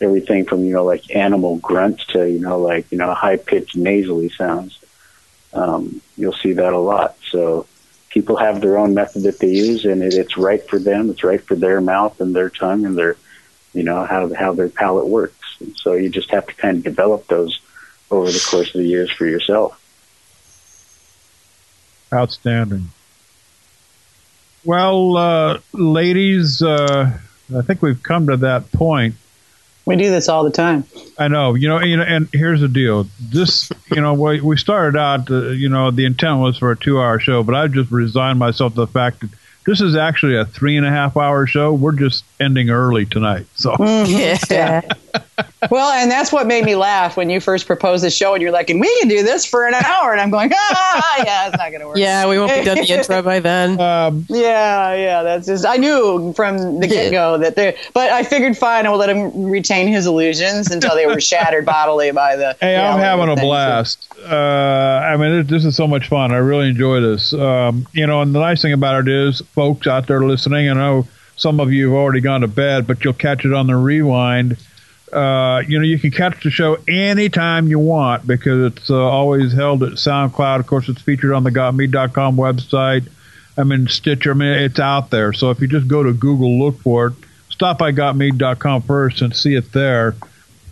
everything 0.00 0.44
from 0.44 0.64
you 0.64 0.72
know 0.72 0.84
like 0.84 1.14
animal 1.14 1.56
grunts 1.56 2.04
to 2.06 2.28
you 2.28 2.40
know 2.40 2.58
like 2.58 2.90
you 2.90 2.98
know 2.98 3.12
high 3.14 3.36
pitched 3.36 3.76
nasally 3.76 4.28
sounds. 4.30 4.78
Um, 5.52 6.00
you'll 6.16 6.32
see 6.32 6.54
that 6.54 6.72
a 6.72 6.78
lot. 6.78 7.16
So 7.30 7.66
people 8.08 8.36
have 8.36 8.60
their 8.60 8.78
own 8.78 8.94
method 8.94 9.22
that 9.24 9.38
they 9.38 9.50
use, 9.50 9.84
and 9.84 10.02
it, 10.02 10.14
it's 10.14 10.36
right 10.36 10.66
for 10.68 10.78
them. 10.78 11.10
It's 11.10 11.24
right 11.24 11.40
for 11.40 11.54
their 11.54 11.80
mouth 11.80 12.20
and 12.20 12.34
their 12.34 12.50
tongue 12.50 12.84
and 12.84 12.96
their, 12.96 13.16
you 13.72 13.82
know, 13.82 14.04
how 14.04 14.32
how 14.34 14.54
their 14.54 14.68
palate 14.68 15.06
works. 15.06 15.56
And 15.60 15.76
so 15.76 15.94
you 15.94 16.08
just 16.08 16.30
have 16.30 16.46
to 16.46 16.54
kind 16.54 16.78
of 16.78 16.84
develop 16.84 17.26
those 17.28 17.60
over 18.10 18.30
the 18.30 18.46
course 18.50 18.74
of 18.74 18.80
the 18.80 18.86
years 18.86 19.10
for 19.10 19.26
yourself. 19.26 19.78
Outstanding. 22.12 22.90
Well, 24.64 25.16
uh, 25.16 25.58
ladies, 25.72 26.62
uh, 26.62 27.18
I 27.56 27.62
think 27.62 27.82
we've 27.82 28.02
come 28.02 28.28
to 28.28 28.36
that 28.38 28.70
point 28.72 29.14
we 29.84 29.96
do 29.96 30.10
this 30.10 30.28
all 30.28 30.44
the 30.44 30.50
time. 30.50 30.84
I 31.18 31.28
know, 31.28 31.54
you 31.54 31.68
know, 31.68 31.80
you 31.80 31.96
know, 31.96 32.04
and 32.04 32.28
here's 32.32 32.60
the 32.60 32.68
deal. 32.68 33.08
This, 33.20 33.70
you 33.90 34.00
know, 34.00 34.14
we, 34.14 34.40
we 34.40 34.56
started 34.56 34.98
out, 34.98 35.30
uh, 35.30 35.48
you 35.48 35.68
know, 35.68 35.90
the 35.90 36.04
intent 36.04 36.38
was 36.38 36.58
for 36.58 36.70
a 36.70 36.76
two-hour 36.76 37.18
show, 37.18 37.42
but 37.42 37.54
I've 37.54 37.72
just 37.72 37.90
resigned 37.90 38.38
myself 38.38 38.74
to 38.74 38.80
the 38.80 38.86
fact 38.86 39.20
that 39.20 39.30
this 39.66 39.80
is 39.80 39.96
actually 39.96 40.36
a 40.36 40.44
three 40.44 40.76
and 40.76 40.86
a 40.86 40.90
half 40.90 41.16
hour 41.16 41.46
show. 41.46 41.72
We're 41.72 41.92
just 41.92 42.24
ending 42.38 42.70
early 42.70 43.06
tonight. 43.06 43.46
So, 43.56 43.72
mm-hmm. 43.72 44.52
yeah. 44.52 44.82
well, 45.70 45.90
and 45.92 46.10
that's 46.10 46.32
what 46.32 46.46
made 46.46 46.64
me 46.64 46.74
laugh 46.74 47.16
when 47.16 47.30
you 47.30 47.40
first 47.40 47.66
proposed 47.66 48.04
the 48.04 48.10
show, 48.10 48.34
and 48.34 48.42
you're 48.42 48.52
like, 48.52 48.70
"And 48.70 48.80
we 48.80 48.98
can 49.00 49.08
do 49.08 49.22
this 49.22 49.44
for 49.44 49.66
an 49.66 49.74
hour," 49.74 50.12
and 50.12 50.20
I'm 50.20 50.30
going, 50.30 50.50
"Ah, 50.54 51.22
yeah, 51.24 51.48
it's 51.48 51.56
not 51.56 51.70
going 51.70 51.80
to 51.80 51.88
work." 51.88 51.96
Yeah, 51.96 52.28
we 52.28 52.38
won't 52.38 52.52
be 52.52 52.64
done 52.64 52.78
the 52.78 52.88
intro 52.88 53.22
by 53.22 53.40
then. 53.40 53.80
Um, 53.80 54.26
yeah, 54.28 54.94
yeah, 54.94 55.22
that's 55.22 55.46
just. 55.46 55.66
I 55.66 55.76
knew 55.76 56.32
from 56.34 56.80
the 56.80 56.86
get 56.86 57.10
go 57.10 57.38
that 57.38 57.56
there, 57.56 57.74
but 57.94 58.10
I 58.10 58.22
figured, 58.22 58.56
fine, 58.56 58.86
I 58.86 58.90
will 58.90 58.98
let 58.98 59.10
him 59.10 59.44
retain 59.44 59.88
his 59.88 60.06
illusions 60.06 60.70
until 60.70 60.94
they 60.94 61.06
were 61.06 61.20
shattered 61.32 61.64
bodily 61.66 62.10
by 62.12 62.36
the. 62.36 62.56
Hey, 62.60 62.76
I'm 62.76 62.98
having 62.98 63.28
a 63.28 63.36
blast. 63.36 64.08
Uh, 64.24 64.34
I 64.34 65.16
mean, 65.16 65.46
this 65.46 65.64
is 65.64 65.76
so 65.76 65.86
much 65.86 66.08
fun. 66.08 66.32
I 66.32 66.36
really 66.36 66.68
enjoy 66.68 67.00
this. 67.00 67.32
Um, 67.32 67.86
you 67.92 68.06
know, 68.06 68.22
and 68.22 68.34
the 68.34 68.40
nice 68.40 68.62
thing 68.62 68.72
about 68.72 69.06
it 69.06 69.08
is, 69.08 69.40
folks 69.54 69.86
out 69.86 70.06
there 70.06 70.24
listening, 70.24 70.70
I 70.70 70.74
know 70.74 71.06
some 71.36 71.60
of 71.60 71.72
you 71.72 71.88
have 71.88 71.96
already 71.96 72.20
gone 72.20 72.42
to 72.42 72.48
bed, 72.48 72.86
but 72.86 73.04
you'll 73.04 73.14
catch 73.14 73.44
it 73.44 73.52
on 73.52 73.66
the 73.66 73.76
rewind 73.76 74.56
uh, 75.12 75.62
you 75.66 75.78
know, 75.78 75.84
you 75.84 75.98
can 75.98 76.10
catch 76.10 76.42
the 76.42 76.50
show 76.50 76.78
anytime 76.88 77.68
you 77.68 77.78
want 77.78 78.26
because 78.26 78.72
it's 78.72 78.90
uh, 78.90 78.96
always 78.96 79.52
held 79.52 79.82
at 79.82 79.92
SoundCloud. 79.92 80.60
Of 80.60 80.66
course, 80.66 80.88
it's 80.88 81.02
featured 81.02 81.32
on 81.32 81.44
the 81.44 81.50
GotMead.com 81.50 82.36
website. 82.36 83.08
I 83.58 83.64
mean, 83.64 83.88
Stitcher, 83.88 84.30
I 84.30 84.34
mean, 84.34 84.48
it's 84.48 84.80
out 84.80 85.10
there. 85.10 85.34
So 85.34 85.50
if 85.50 85.60
you 85.60 85.68
just 85.68 85.86
go 85.86 86.02
to 86.02 86.12
Google, 86.14 86.58
look 86.58 86.80
for 86.80 87.08
it, 87.08 87.12
stop 87.50 87.78
by 87.78 87.92
GotMead.com 87.92 88.82
first 88.82 89.20
and 89.20 89.36
see 89.36 89.54
it 89.54 89.72
there. 89.72 90.14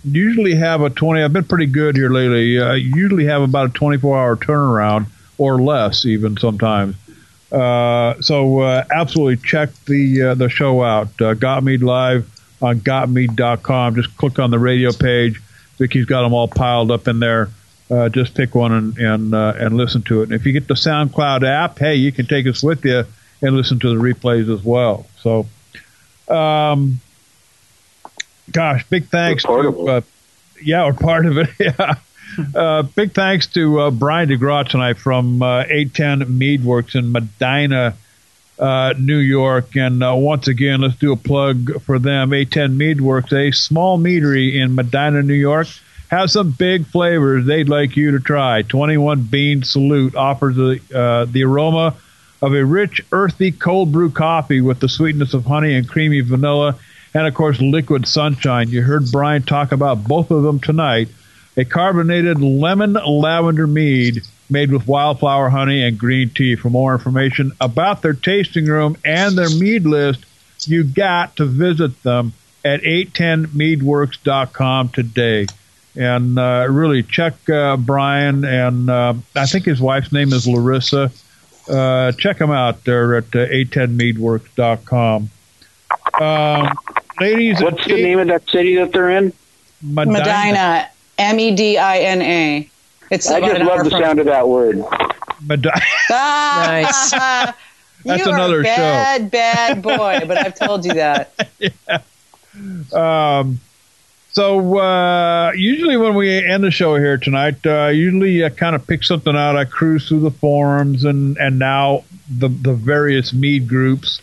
Usually 0.02 0.54
have 0.54 0.80
a 0.80 0.88
20, 0.88 1.22
I've 1.22 1.34
been 1.34 1.44
pretty 1.44 1.66
good 1.66 1.94
here 1.94 2.08
lately. 2.08 2.58
Uh, 2.58 2.72
usually 2.72 3.26
have 3.26 3.42
about 3.42 3.68
a 3.68 3.72
24 3.72 4.18
hour 4.18 4.36
turnaround 4.36 5.06
or 5.36 5.60
less, 5.60 6.06
even 6.06 6.38
sometimes. 6.38 6.96
Uh, 7.52 8.14
so 8.22 8.60
uh, 8.60 8.84
absolutely 8.90 9.36
check 9.36 9.70
the 9.86 10.34
the 10.36 10.48
show 10.48 10.82
out. 10.82 11.08
Uh, 11.20 11.34
Live 11.34 12.29
on 12.62 12.80
gotmead.com. 12.80 13.94
Just 13.94 14.16
click 14.16 14.38
on 14.38 14.50
the 14.50 14.58
radio 14.58 14.92
page. 14.92 15.40
Vicky's 15.78 16.04
got 16.04 16.22
them 16.22 16.32
all 16.32 16.48
piled 16.48 16.90
up 16.90 17.08
in 17.08 17.20
there. 17.20 17.50
Uh, 17.90 18.08
just 18.08 18.34
pick 18.34 18.54
one 18.54 18.72
and 18.72 18.98
and, 18.98 19.34
uh, 19.34 19.54
and 19.56 19.76
listen 19.76 20.02
to 20.02 20.20
it. 20.20 20.24
And 20.24 20.32
if 20.32 20.46
you 20.46 20.52
get 20.52 20.68
the 20.68 20.74
SoundCloud 20.74 21.42
app, 21.42 21.78
hey, 21.78 21.96
you 21.96 22.12
can 22.12 22.26
take 22.26 22.46
us 22.46 22.62
with 22.62 22.84
you 22.84 23.04
and 23.42 23.56
listen 23.56 23.80
to 23.80 23.88
the 23.88 24.00
replays 24.00 24.52
as 24.52 24.62
well. 24.62 25.06
So, 25.20 25.46
um, 26.28 27.00
gosh, 28.52 28.86
big 28.88 29.06
thanks 29.06 29.42
to 29.44 29.88
uh, 29.88 30.00
yeah, 30.62 30.84
or 30.84 30.92
part 30.92 31.26
of 31.26 31.38
it. 31.38 31.48
Yeah. 31.58 31.94
Uh, 32.54 32.82
big 32.82 33.12
thanks 33.12 33.48
to 33.48 33.80
uh, 33.80 33.90
Brian 33.90 34.28
DeGraw 34.28 34.68
tonight 34.68 34.98
from 34.98 35.42
uh, 35.42 35.64
810 35.68 36.38
Meadworks 36.38 36.94
in 36.94 37.10
Medina, 37.10 37.96
uh, 38.60 38.94
New 38.98 39.18
York. 39.18 39.74
And 39.74 40.02
uh, 40.02 40.14
once 40.14 40.46
again, 40.46 40.82
let's 40.82 40.96
do 40.96 41.12
a 41.12 41.16
plug 41.16 41.82
for 41.82 41.98
them. 41.98 42.32
810 42.32 42.78
Meadworks, 42.78 43.32
a 43.32 43.52
small 43.52 43.98
meadery 43.98 44.60
in 44.60 44.74
Medina, 44.74 45.22
New 45.22 45.34
York, 45.34 45.66
has 46.10 46.32
some 46.32 46.50
big 46.50 46.86
flavors 46.86 47.46
they'd 47.46 47.68
like 47.68 47.96
you 47.96 48.12
to 48.12 48.20
try. 48.20 48.62
21 48.62 49.22
Bean 49.22 49.62
Salute 49.62 50.14
offers 50.14 50.56
the, 50.56 50.80
uh, 50.94 51.24
the 51.24 51.44
aroma 51.44 51.94
of 52.42 52.52
a 52.54 52.64
rich, 52.64 53.02
earthy 53.12 53.52
cold 53.52 53.92
brew 53.92 54.10
coffee 54.10 54.60
with 54.60 54.80
the 54.80 54.88
sweetness 54.88 55.34
of 55.34 55.44
honey 55.44 55.74
and 55.74 55.88
creamy 55.88 56.20
vanilla, 56.20 56.78
and 57.14 57.26
of 57.26 57.34
course, 57.34 57.60
liquid 57.60 58.06
sunshine. 58.06 58.68
You 58.68 58.82
heard 58.82 59.10
Brian 59.10 59.42
talk 59.42 59.72
about 59.72 60.04
both 60.04 60.30
of 60.30 60.42
them 60.42 60.60
tonight. 60.60 61.08
A 61.56 61.64
carbonated 61.64 62.40
lemon 62.40 62.94
lavender 62.94 63.66
mead 63.66 64.22
made 64.50 64.70
with 64.72 64.86
wildflower 64.86 65.48
honey 65.48 65.82
and 65.86 65.98
green 65.98 66.30
tea. 66.30 66.56
For 66.56 66.70
more 66.70 66.92
information 66.92 67.52
about 67.60 68.02
their 68.02 68.12
tasting 68.14 68.66
room 68.66 68.96
and 69.04 69.36
their 69.36 69.50
mead 69.50 69.84
list, 69.84 70.24
you 70.66 70.84
got 70.84 71.36
to 71.36 71.44
visit 71.46 72.02
them 72.02 72.32
at 72.64 72.80
810meadworks.com 72.82 74.88
today. 74.90 75.46
And 75.96 76.38
uh, 76.38 76.66
really 76.70 77.02
check 77.02 77.34
uh, 77.50 77.76
Brian, 77.76 78.44
and 78.44 78.88
uh, 78.88 79.14
I 79.34 79.46
think 79.46 79.64
his 79.64 79.80
wife's 79.80 80.12
name 80.12 80.32
is 80.32 80.46
Larissa. 80.46 81.10
uh, 81.68 82.12
check 82.12 82.38
them 82.38 82.52
out. 82.52 82.84
They're 82.84 83.16
at 83.16 83.24
uh, 83.34 83.46
810meadworks.com. 83.46 85.30
Um, 86.20 86.68
ladies, 87.20 87.60
what's 87.60 87.84
the 87.86 87.94
name 87.94 88.20
of 88.20 88.28
that 88.28 88.48
city 88.48 88.76
that 88.76 88.92
they're 88.92 89.10
in? 89.10 89.32
Medina. 89.82 90.18
Medina. 90.18 90.88
M 91.18 91.38
E 91.40 91.50
D 91.54 91.76
I 91.76 91.98
N 91.98 92.22
A. 92.22 92.70
It's 93.10 93.28
I 93.28 93.40
just 93.40 93.60
love 93.62 93.84
the 93.84 93.90
from- 93.90 94.00
sound 94.02 94.18
of 94.20 94.26
that 94.26 94.48
word. 94.48 94.82
Medina. 95.44 95.72
nice. 96.10 97.10
That's 98.02 98.24
you 98.24 98.32
another 98.32 98.60
are 98.60 98.62
bad, 98.62 99.22
show. 99.22 99.28
Bad, 99.28 99.82
boy. 99.82 100.20
But 100.26 100.38
I've 100.38 100.54
told 100.54 100.84
you 100.84 100.94
that. 100.94 101.32
yeah. 101.58 102.00
Um. 102.92 103.60
So 104.32 104.78
uh, 104.78 105.50
usually 105.56 105.96
when 105.96 106.14
we 106.14 106.46
end 106.46 106.62
the 106.62 106.70
show 106.70 106.94
here 106.96 107.18
tonight, 107.18 107.66
uh, 107.66 107.88
usually 107.88 108.44
I 108.44 108.48
kind 108.50 108.76
of 108.76 108.86
pick 108.86 109.02
something 109.02 109.34
out. 109.34 109.56
I 109.56 109.64
cruise 109.64 110.06
through 110.06 110.20
the 110.20 110.30
forums 110.30 111.04
and 111.04 111.36
and 111.36 111.58
now 111.58 112.04
the 112.30 112.48
the 112.48 112.72
various 112.72 113.32
mead 113.32 113.68
groups 113.68 114.22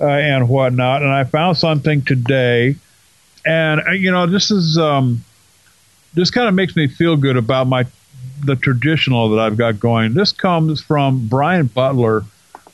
uh, 0.00 0.06
and 0.06 0.48
whatnot, 0.48 1.02
and 1.02 1.10
I 1.10 1.24
found 1.24 1.56
something 1.56 2.02
today, 2.02 2.76
and 3.44 3.80
uh, 3.80 3.92
you 3.92 4.10
know 4.12 4.26
this 4.26 4.50
is 4.50 4.76
um, 4.76 5.24
this 6.14 6.30
kind 6.30 6.46
of 6.48 6.54
makes 6.54 6.76
me 6.76 6.86
feel 6.86 7.16
good 7.16 7.36
about 7.38 7.66
my 7.66 7.84
the 8.44 8.56
traditional 8.56 9.30
that 9.30 9.40
I've 9.40 9.56
got 9.56 9.80
going. 9.80 10.14
This 10.14 10.32
comes 10.32 10.80
from 10.80 11.26
Brian 11.26 11.66
Butler 11.66 12.24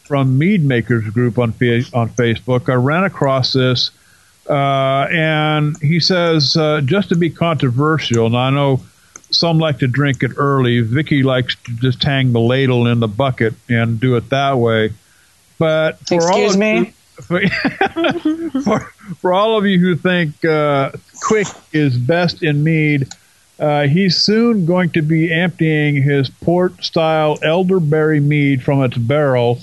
from 0.05 0.39
Mead 0.39 0.65
Makers 0.65 1.09
Group 1.11 1.39
on 1.39 1.51
on 1.51 2.09
Facebook. 2.11 2.69
I 2.69 2.75
ran 2.75 3.05
across 3.05 3.53
this, 3.53 3.91
uh, 4.49 5.07
and 5.11 5.77
he 5.81 6.01
says 6.01 6.57
uh, 6.57 6.81
just 6.85 7.09
to 7.11 7.17
be 7.17 7.31
controversial. 7.31 8.29
Now 8.31 8.39
I 8.39 8.51
know 8.51 8.81
some 9.31 9.59
like 9.59 9.79
to 9.79 9.89
drink 9.89 10.23
it 10.23 10.33
early. 10.37 10.81
Vicky 10.81 11.23
likes 11.23 11.57
to 11.57 11.73
just 11.77 12.03
hang 12.03 12.33
the 12.33 12.41
ladle 12.41 12.87
in 12.87 13.01
the 13.01 13.09
bucket 13.09 13.55
and 13.69 13.99
do 13.99 14.17
it 14.17 14.31
that 14.31 14.59
way. 14.59 14.93
But 15.59 15.99
for 16.07 16.17
excuse 16.17 16.55
all 16.55 16.61
me. 16.61 16.79
You, 16.79 16.93
for, 17.23 17.41
for, 18.63 18.81
for, 19.21 19.33
all 19.33 19.57
of 19.57 19.67
you 19.67 19.79
who 19.79 19.95
think 19.95 20.45
uh, 20.45 20.93
quick 21.23 21.47
is 21.73 21.97
best 21.97 22.43
in 22.43 22.65
mead, 22.65 23.09
uh, 23.59 23.87
he's 23.87 24.17
soon 24.17 24.67
going 24.67 24.91
to 24.91 25.03
be 25.03 25.33
emptying 25.33 26.03
his 26.03 26.29
port 26.29 26.83
style 26.83 27.39
elderberry 27.43 28.21
mead 28.21 28.63
from 28.63 28.83
its 28.83 28.97
barrel 28.97 29.61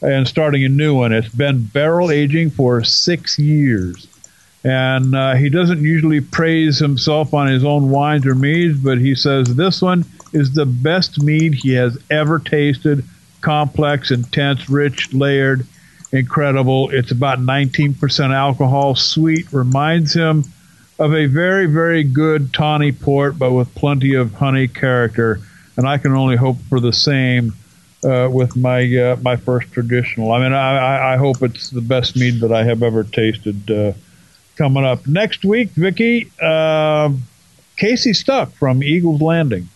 and 0.00 0.26
starting 0.26 0.64
a 0.64 0.68
new 0.68 0.94
one. 0.94 1.12
It's 1.12 1.28
been 1.28 1.64
barrel 1.64 2.10
aging 2.10 2.50
for 2.50 2.82
six 2.84 3.38
years. 3.38 4.08
And 4.64 5.14
uh, 5.14 5.34
he 5.34 5.48
doesn't 5.48 5.82
usually 5.82 6.20
praise 6.20 6.78
himself 6.78 7.34
on 7.34 7.46
his 7.46 7.64
own 7.64 7.90
wines 7.90 8.26
or 8.26 8.34
meads, 8.34 8.78
but 8.78 8.98
he 8.98 9.14
says 9.14 9.54
this 9.54 9.80
one 9.80 10.04
is 10.32 10.52
the 10.52 10.66
best 10.66 11.22
mead 11.22 11.54
he 11.54 11.72
has 11.74 11.96
ever 12.10 12.38
tasted. 12.38 13.04
Complex, 13.42 14.10
intense, 14.10 14.68
rich, 14.68 15.12
layered, 15.14 15.66
incredible. 16.10 16.90
It's 16.90 17.12
about 17.12 17.38
19% 17.38 18.34
alcohol, 18.34 18.96
sweet, 18.96 19.52
reminds 19.52 20.12
him 20.12 20.44
of 20.98 21.14
a 21.14 21.26
very, 21.26 21.66
very 21.66 22.02
good 22.02 22.52
tawny 22.52 22.92
port, 22.92 23.38
but 23.38 23.52
with 23.52 23.74
plenty 23.74 24.14
of 24.14 24.32
honey 24.34 24.68
character. 24.68 25.40
And 25.76 25.86
I 25.86 25.98
can 25.98 26.12
only 26.12 26.36
hope 26.36 26.56
for 26.68 26.80
the 26.80 26.92
same 26.92 27.54
uh, 28.02 28.28
with 28.30 28.56
my 28.56 28.82
uh, 28.96 29.16
my 29.22 29.36
first 29.36 29.72
traditional. 29.72 30.32
I 30.32 30.40
mean, 30.40 30.52
I, 30.52 31.14
I, 31.14 31.16
hope 31.16 31.42
it's 31.42 31.70
the 31.70 31.80
best 31.80 32.16
mead 32.16 32.40
that 32.40 32.52
I 32.52 32.64
have 32.64 32.82
ever 32.82 33.04
tasted. 33.04 33.70
Uh, 33.70 33.92
coming 34.56 34.84
up 34.84 35.06
next 35.06 35.44
week, 35.44 35.70
Vicky, 35.70 36.30
uh, 36.40 37.10
Casey 37.76 38.12
Stuck 38.12 38.52
from 38.52 38.82
Eagles 38.82 39.20
Landing. 39.20 39.68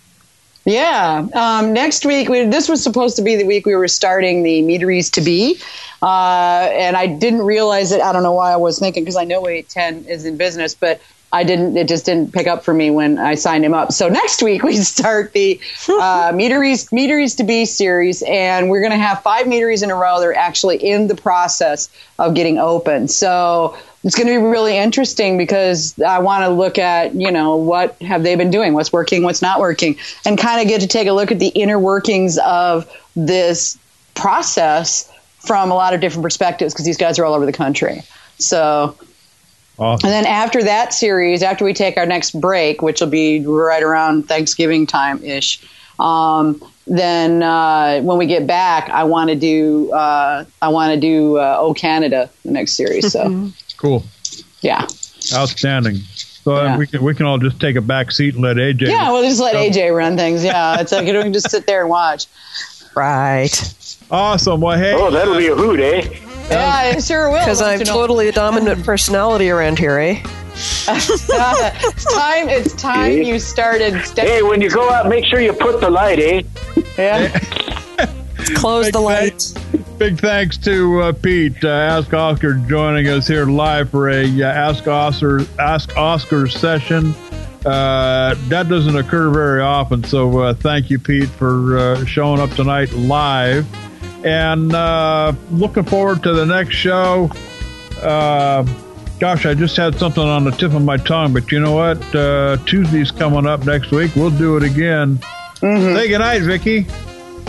Yeah, 0.65 1.27
um, 1.35 1.73
next 1.73 2.05
week. 2.05 2.29
We, 2.29 2.45
this 2.45 2.69
was 2.69 2.83
supposed 2.83 3.17
to 3.17 3.23
be 3.23 3.37
the 3.37 3.45
week 3.45 3.65
we 3.67 3.75
were 3.75 3.89
starting 3.89 4.43
the 4.43 4.63
meaderies 4.63 5.11
to 5.13 5.23
be, 5.23 5.59
uh, 6.03 6.69
and 6.73 6.97
I 6.97 7.07
didn't 7.07 7.43
realize 7.43 7.93
it. 7.93 8.01
I 8.01 8.13
don't 8.13 8.23
know 8.23 8.35
why 8.35 8.53
I 8.53 8.57
was 8.57 8.79
thinking 8.79 9.03
because 9.03 9.17
I 9.17 9.25
know 9.25 9.49
810 9.49 10.05
is 10.13 10.27
in 10.27 10.37
business, 10.37 10.75
but 10.75 11.01
I 11.33 11.45
didn't. 11.45 11.77
It 11.77 11.89
just 11.89 12.05
didn't 12.05 12.33
pick 12.33 12.47
up 12.47 12.63
for 12.65 12.75
me 12.75 12.91
when 12.91 13.19
I 13.19 13.37
signed 13.37 13.65
him 13.65 13.73
up. 13.73 13.93
So 13.93 14.09
next 14.09 14.43
week 14.43 14.63
we 14.65 14.77
start 14.77 15.33
the 15.33 15.59
uh, 15.89 16.33
meteries 16.35 16.93
meaderies 16.93 17.37
to 17.37 17.45
be 17.45 17.65
series, 17.65 18.23
and 18.23 18.69
we're 18.69 18.81
going 18.81 18.93
to 18.93 18.99
have 18.99 19.23
five 19.23 19.49
meaderies 19.49 19.83
in 19.83 19.91
a 19.91 19.97
row. 19.97 20.21
They're 20.21 20.35
actually 20.35 20.77
in 20.77 21.07
the 21.09 21.17
process 21.17 21.89
of 22.19 22.35
getting 22.35 22.59
open. 22.59 23.09
So 23.09 23.79
it's 24.03 24.15
going 24.15 24.27
to 24.29 24.33
be 24.33 24.45
really 24.45 24.79
interesting 24.79 25.37
because 25.37 25.99
I 26.01 26.21
want 26.21 26.45
to 26.45 26.51
look 26.51 26.79
at 26.79 27.15
you 27.15 27.31
know 27.31 27.57
what 27.57 27.97
have 28.03 28.23
they 28.23 28.35
been 28.37 28.51
doing, 28.51 28.73
what's 28.73 28.93
working, 28.93 29.23
what's 29.23 29.43
not 29.43 29.61
working, 29.61 29.97
and 30.25 30.39
kind 30.39 30.61
of 30.61 30.69
get 30.69 30.81
to 30.81 30.87
take 30.87 31.07
a 31.07 31.13
look 31.13 31.31
at 31.33 31.39
the 31.39 31.49
inner 31.49 31.79
workings 31.79 32.39
of 32.39 32.91
this 33.15 33.79
process 34.15 35.11
from 35.39 35.71
a 35.71 35.75
lot 35.75 35.95
of 35.95 36.01
different 36.01 36.23
perspectives 36.23 36.75
because 36.75 36.85
these 36.85 36.99
guys 36.99 37.19
are 37.19 37.25
all 37.25 37.35
over 37.35 37.47
the 37.47 37.53
country. 37.53 38.03
So 38.39 38.97
Awesome. 39.81 40.09
And 40.09 40.13
then 40.13 40.27
after 40.27 40.63
that 40.63 40.93
series, 40.93 41.43
after 41.43 41.65
we 41.65 41.73
take 41.73 41.97
our 41.97 42.05
next 42.05 42.39
break, 42.39 42.83
which 42.83 43.01
will 43.01 43.09
be 43.09 43.45
right 43.47 43.83
around 43.83 44.29
Thanksgiving 44.29 44.87
time 44.87 45.25
ish, 45.25 45.59
um, 45.99 46.63
then 46.87 47.43
uh, 47.43 48.01
when 48.03 48.19
we 48.19 48.27
get 48.27 48.47
back, 48.47 48.91
I 48.91 49.05
want 49.05 49.31
to 49.31 49.37
do 49.37 49.91
uh, 49.93 50.45
I 50.61 50.69
want 50.69 50.93
to 50.93 51.01
do 51.01 51.39
uh, 51.39 51.57
O 51.59 51.73
Canada 51.73 52.29
the 52.45 52.51
next 52.51 52.73
series. 52.73 53.11
So 53.11 53.51
cool. 53.81 54.05
Yeah. 54.61 54.87
Outstanding. 55.33 55.97
So 55.97 56.63
yeah. 56.63 56.77
we 56.77 56.87
can 56.87 57.03
we 57.03 57.15
can 57.15 57.27
all 57.27 57.39
just 57.39 57.61
take 57.61 57.77
a 57.77 57.81
back 57.81 58.13
seat 58.13 58.35
and 58.35 58.43
let 58.43 58.57
AJ. 58.57 58.89
Yeah, 58.89 59.11
we'll 59.11 59.23
just 59.23 59.41
let 59.41 59.55
AJ 59.55 59.95
run 59.95 60.17
things. 60.17 60.45
Yeah, 60.45 60.81
it's 60.81 60.93
like 60.93 61.07
we 61.07 61.13
can 61.13 61.33
just 61.33 61.51
sit 61.51 61.67
there 61.67 61.83
and 61.83 61.91
watch. 61.91 62.27
Right. 62.95 63.53
Awesome. 64.11 64.61
Well, 64.61 64.79
hey. 64.79 64.95
Oh, 64.95 65.11
that'll 65.11 65.37
be 65.37 65.49
a 65.49 65.55
hoot, 65.55 65.81
eh? 65.81 66.19
Yeah, 66.51 66.97
it 66.97 67.05
sure 67.05 67.31
will. 67.31 67.39
Because 67.39 67.63
I'm 67.63 67.81
totally 67.81 68.29
a 68.29 68.33
dominant 68.33 68.85
personality 68.85 69.51
around 69.51 69.79
here, 69.79 69.99
eh? 69.99 70.23
it's 70.89 71.27
time. 72.15 72.49
It's 72.49 72.75
time 72.75 73.13
you 73.23 73.39
started. 73.39 73.95
Hey, 74.17 74.43
when 74.43 74.61
you 74.61 74.71
go 74.71 74.91
out, 74.91 75.09
make 75.09 75.25
sure 75.25 75.41
you 75.41 75.53
put 75.53 75.81
the 75.81 75.91
light, 75.91 76.19
eh? 76.19 76.43
Yeah. 76.99 77.39
Close 78.57 78.87
big 78.87 78.95
the 78.95 79.01
light. 79.01 79.53
Big 80.01 80.19
thanks 80.19 80.57
to 80.57 81.03
uh, 81.03 81.13
Pete, 81.13 81.63
uh, 81.63 81.69
Ask 81.69 82.15
Oscar, 82.15 82.55
joining 82.55 83.07
us 83.09 83.29
here 83.29 83.45
live 83.45 83.91
for 83.91 84.09
a 84.09 84.25
uh, 84.25 84.47
Ask 84.47 84.89
Oscar 84.89 85.43
Ask 85.59 85.95
Oscar 85.95 86.49
session. 86.49 87.15
Uh, 87.67 88.35
that 88.49 88.67
doesn't 88.71 88.97
occur 88.97 89.29
very 89.29 89.61
often, 89.61 90.03
so 90.03 90.39
uh, 90.39 90.55
thank 90.55 90.89
you, 90.89 90.99
Pete, 90.99 91.29
for 91.29 91.77
uh, 91.77 92.05
showing 92.07 92.41
up 92.41 92.49
tonight 92.53 92.91
live. 92.95 93.67
And 94.25 94.75
uh, 94.75 95.35
looking 95.51 95.85
forward 95.85 96.23
to 96.23 96.33
the 96.33 96.47
next 96.47 96.77
show. 96.77 97.31
Uh, 98.01 98.67
gosh, 99.19 99.45
I 99.45 99.53
just 99.53 99.77
had 99.77 99.99
something 99.99 100.25
on 100.25 100.45
the 100.45 100.53
tip 100.53 100.73
of 100.73 100.83
my 100.83 100.97
tongue, 100.97 101.35
but 101.35 101.53
you 101.53 101.61
know 101.61 101.73
what? 101.73 102.15
Uh, 102.15 102.57
Tuesday's 102.65 103.11
coming 103.11 103.45
up 103.45 103.67
next 103.67 103.91
week. 103.91 104.17
We'll 104.17 104.31
do 104.31 104.57
it 104.57 104.63
again. 104.63 105.19
Mm-hmm. 105.57 105.95
Say 105.95 106.09
goodnight, 106.09 106.41
Vicky. 106.41 106.87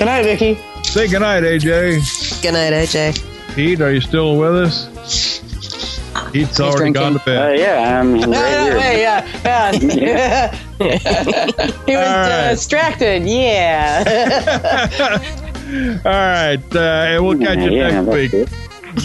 Good 0.02 0.06
night, 0.06 0.24
Vicky. 0.24 0.58
Say 0.82 1.08
good 1.08 1.20
night, 1.20 1.44
AJ. 1.44 2.42
Good 2.42 2.54
night, 2.54 2.74
AJ. 2.74 3.54
Pete, 3.54 3.82
are 3.82 3.94
you 3.94 4.02
still 4.02 4.36
with 4.36 4.56
us? 4.56 4.88
Pete's 6.32 6.50
He's 6.50 6.60
already 6.60 6.78
drinking. 6.78 6.94
gone 7.04 7.14
to 7.14 7.20
bed. 7.20 7.52
Uh, 7.52 7.54
yeah, 7.54 8.00
I'm 8.00 8.14
right 8.32 8.64
here. 8.64 8.80
Hey, 8.80 9.02
yeah, 9.04 9.28
yeah. 9.46 10.56
he 11.86 11.96
was 11.96 12.08
right. 12.08 12.50
distracted. 12.50 13.28
Yeah. 13.28 14.04
All 16.04 16.12
right, 16.12 16.76
uh, 16.76 16.80
and 16.80 17.24
we'll 17.24 17.38
catch 17.38 17.60
you 17.60 17.70
yeah, 17.70 18.02
next 18.02 18.12
week. 18.12 18.34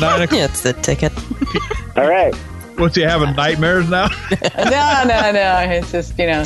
Nine 0.01 0.23
o'clock. 0.23 0.41
It's 0.41 0.63
the 0.63 0.73
ticket. 0.73 1.13
All 1.95 2.09
right. 2.09 2.35
What's 2.79 2.97
he 2.97 3.03
having 3.03 3.37
nightmares 3.37 3.91
now? 3.91 4.09
no, 4.57 5.03
no, 5.05 5.31
no. 5.31 5.59
It's 5.69 5.93
just 5.93 6.19
you 6.19 6.27
know 6.27 6.45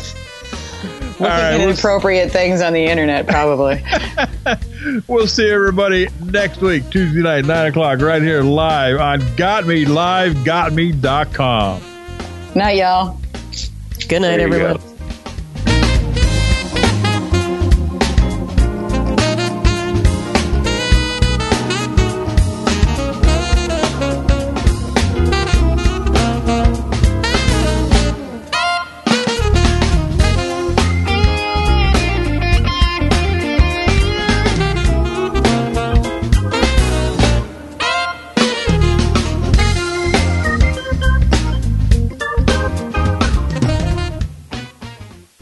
looking 1.21 1.33
right, 1.33 1.53
at 1.53 1.59
we'll 1.59 1.69
inappropriate 1.69 2.33
things 2.33 2.61
on 2.61 2.73
the 2.73 2.85
internet, 2.85 3.27
probably. 3.27 3.83
we'll 5.09 5.27
see 5.27 5.49
everybody 5.51 6.09
next 6.25 6.61
week, 6.61 6.89
Tuesday 6.91 7.21
night, 7.21 7.45
9 7.45 7.67
o'clock, 7.69 8.01
right 8.01 8.23
here 8.23 8.43
live 8.43 8.99
on 8.99 9.37
Got 9.37 9.67
Mead 9.67 9.89
Live, 9.89 10.35
GotMead.com. 10.37 11.83
Night, 12.55 12.77
y'all. 12.77 13.21
Good 14.09 14.23
night, 14.23 14.41
everyone. 14.41 14.77
Go. 14.77 14.90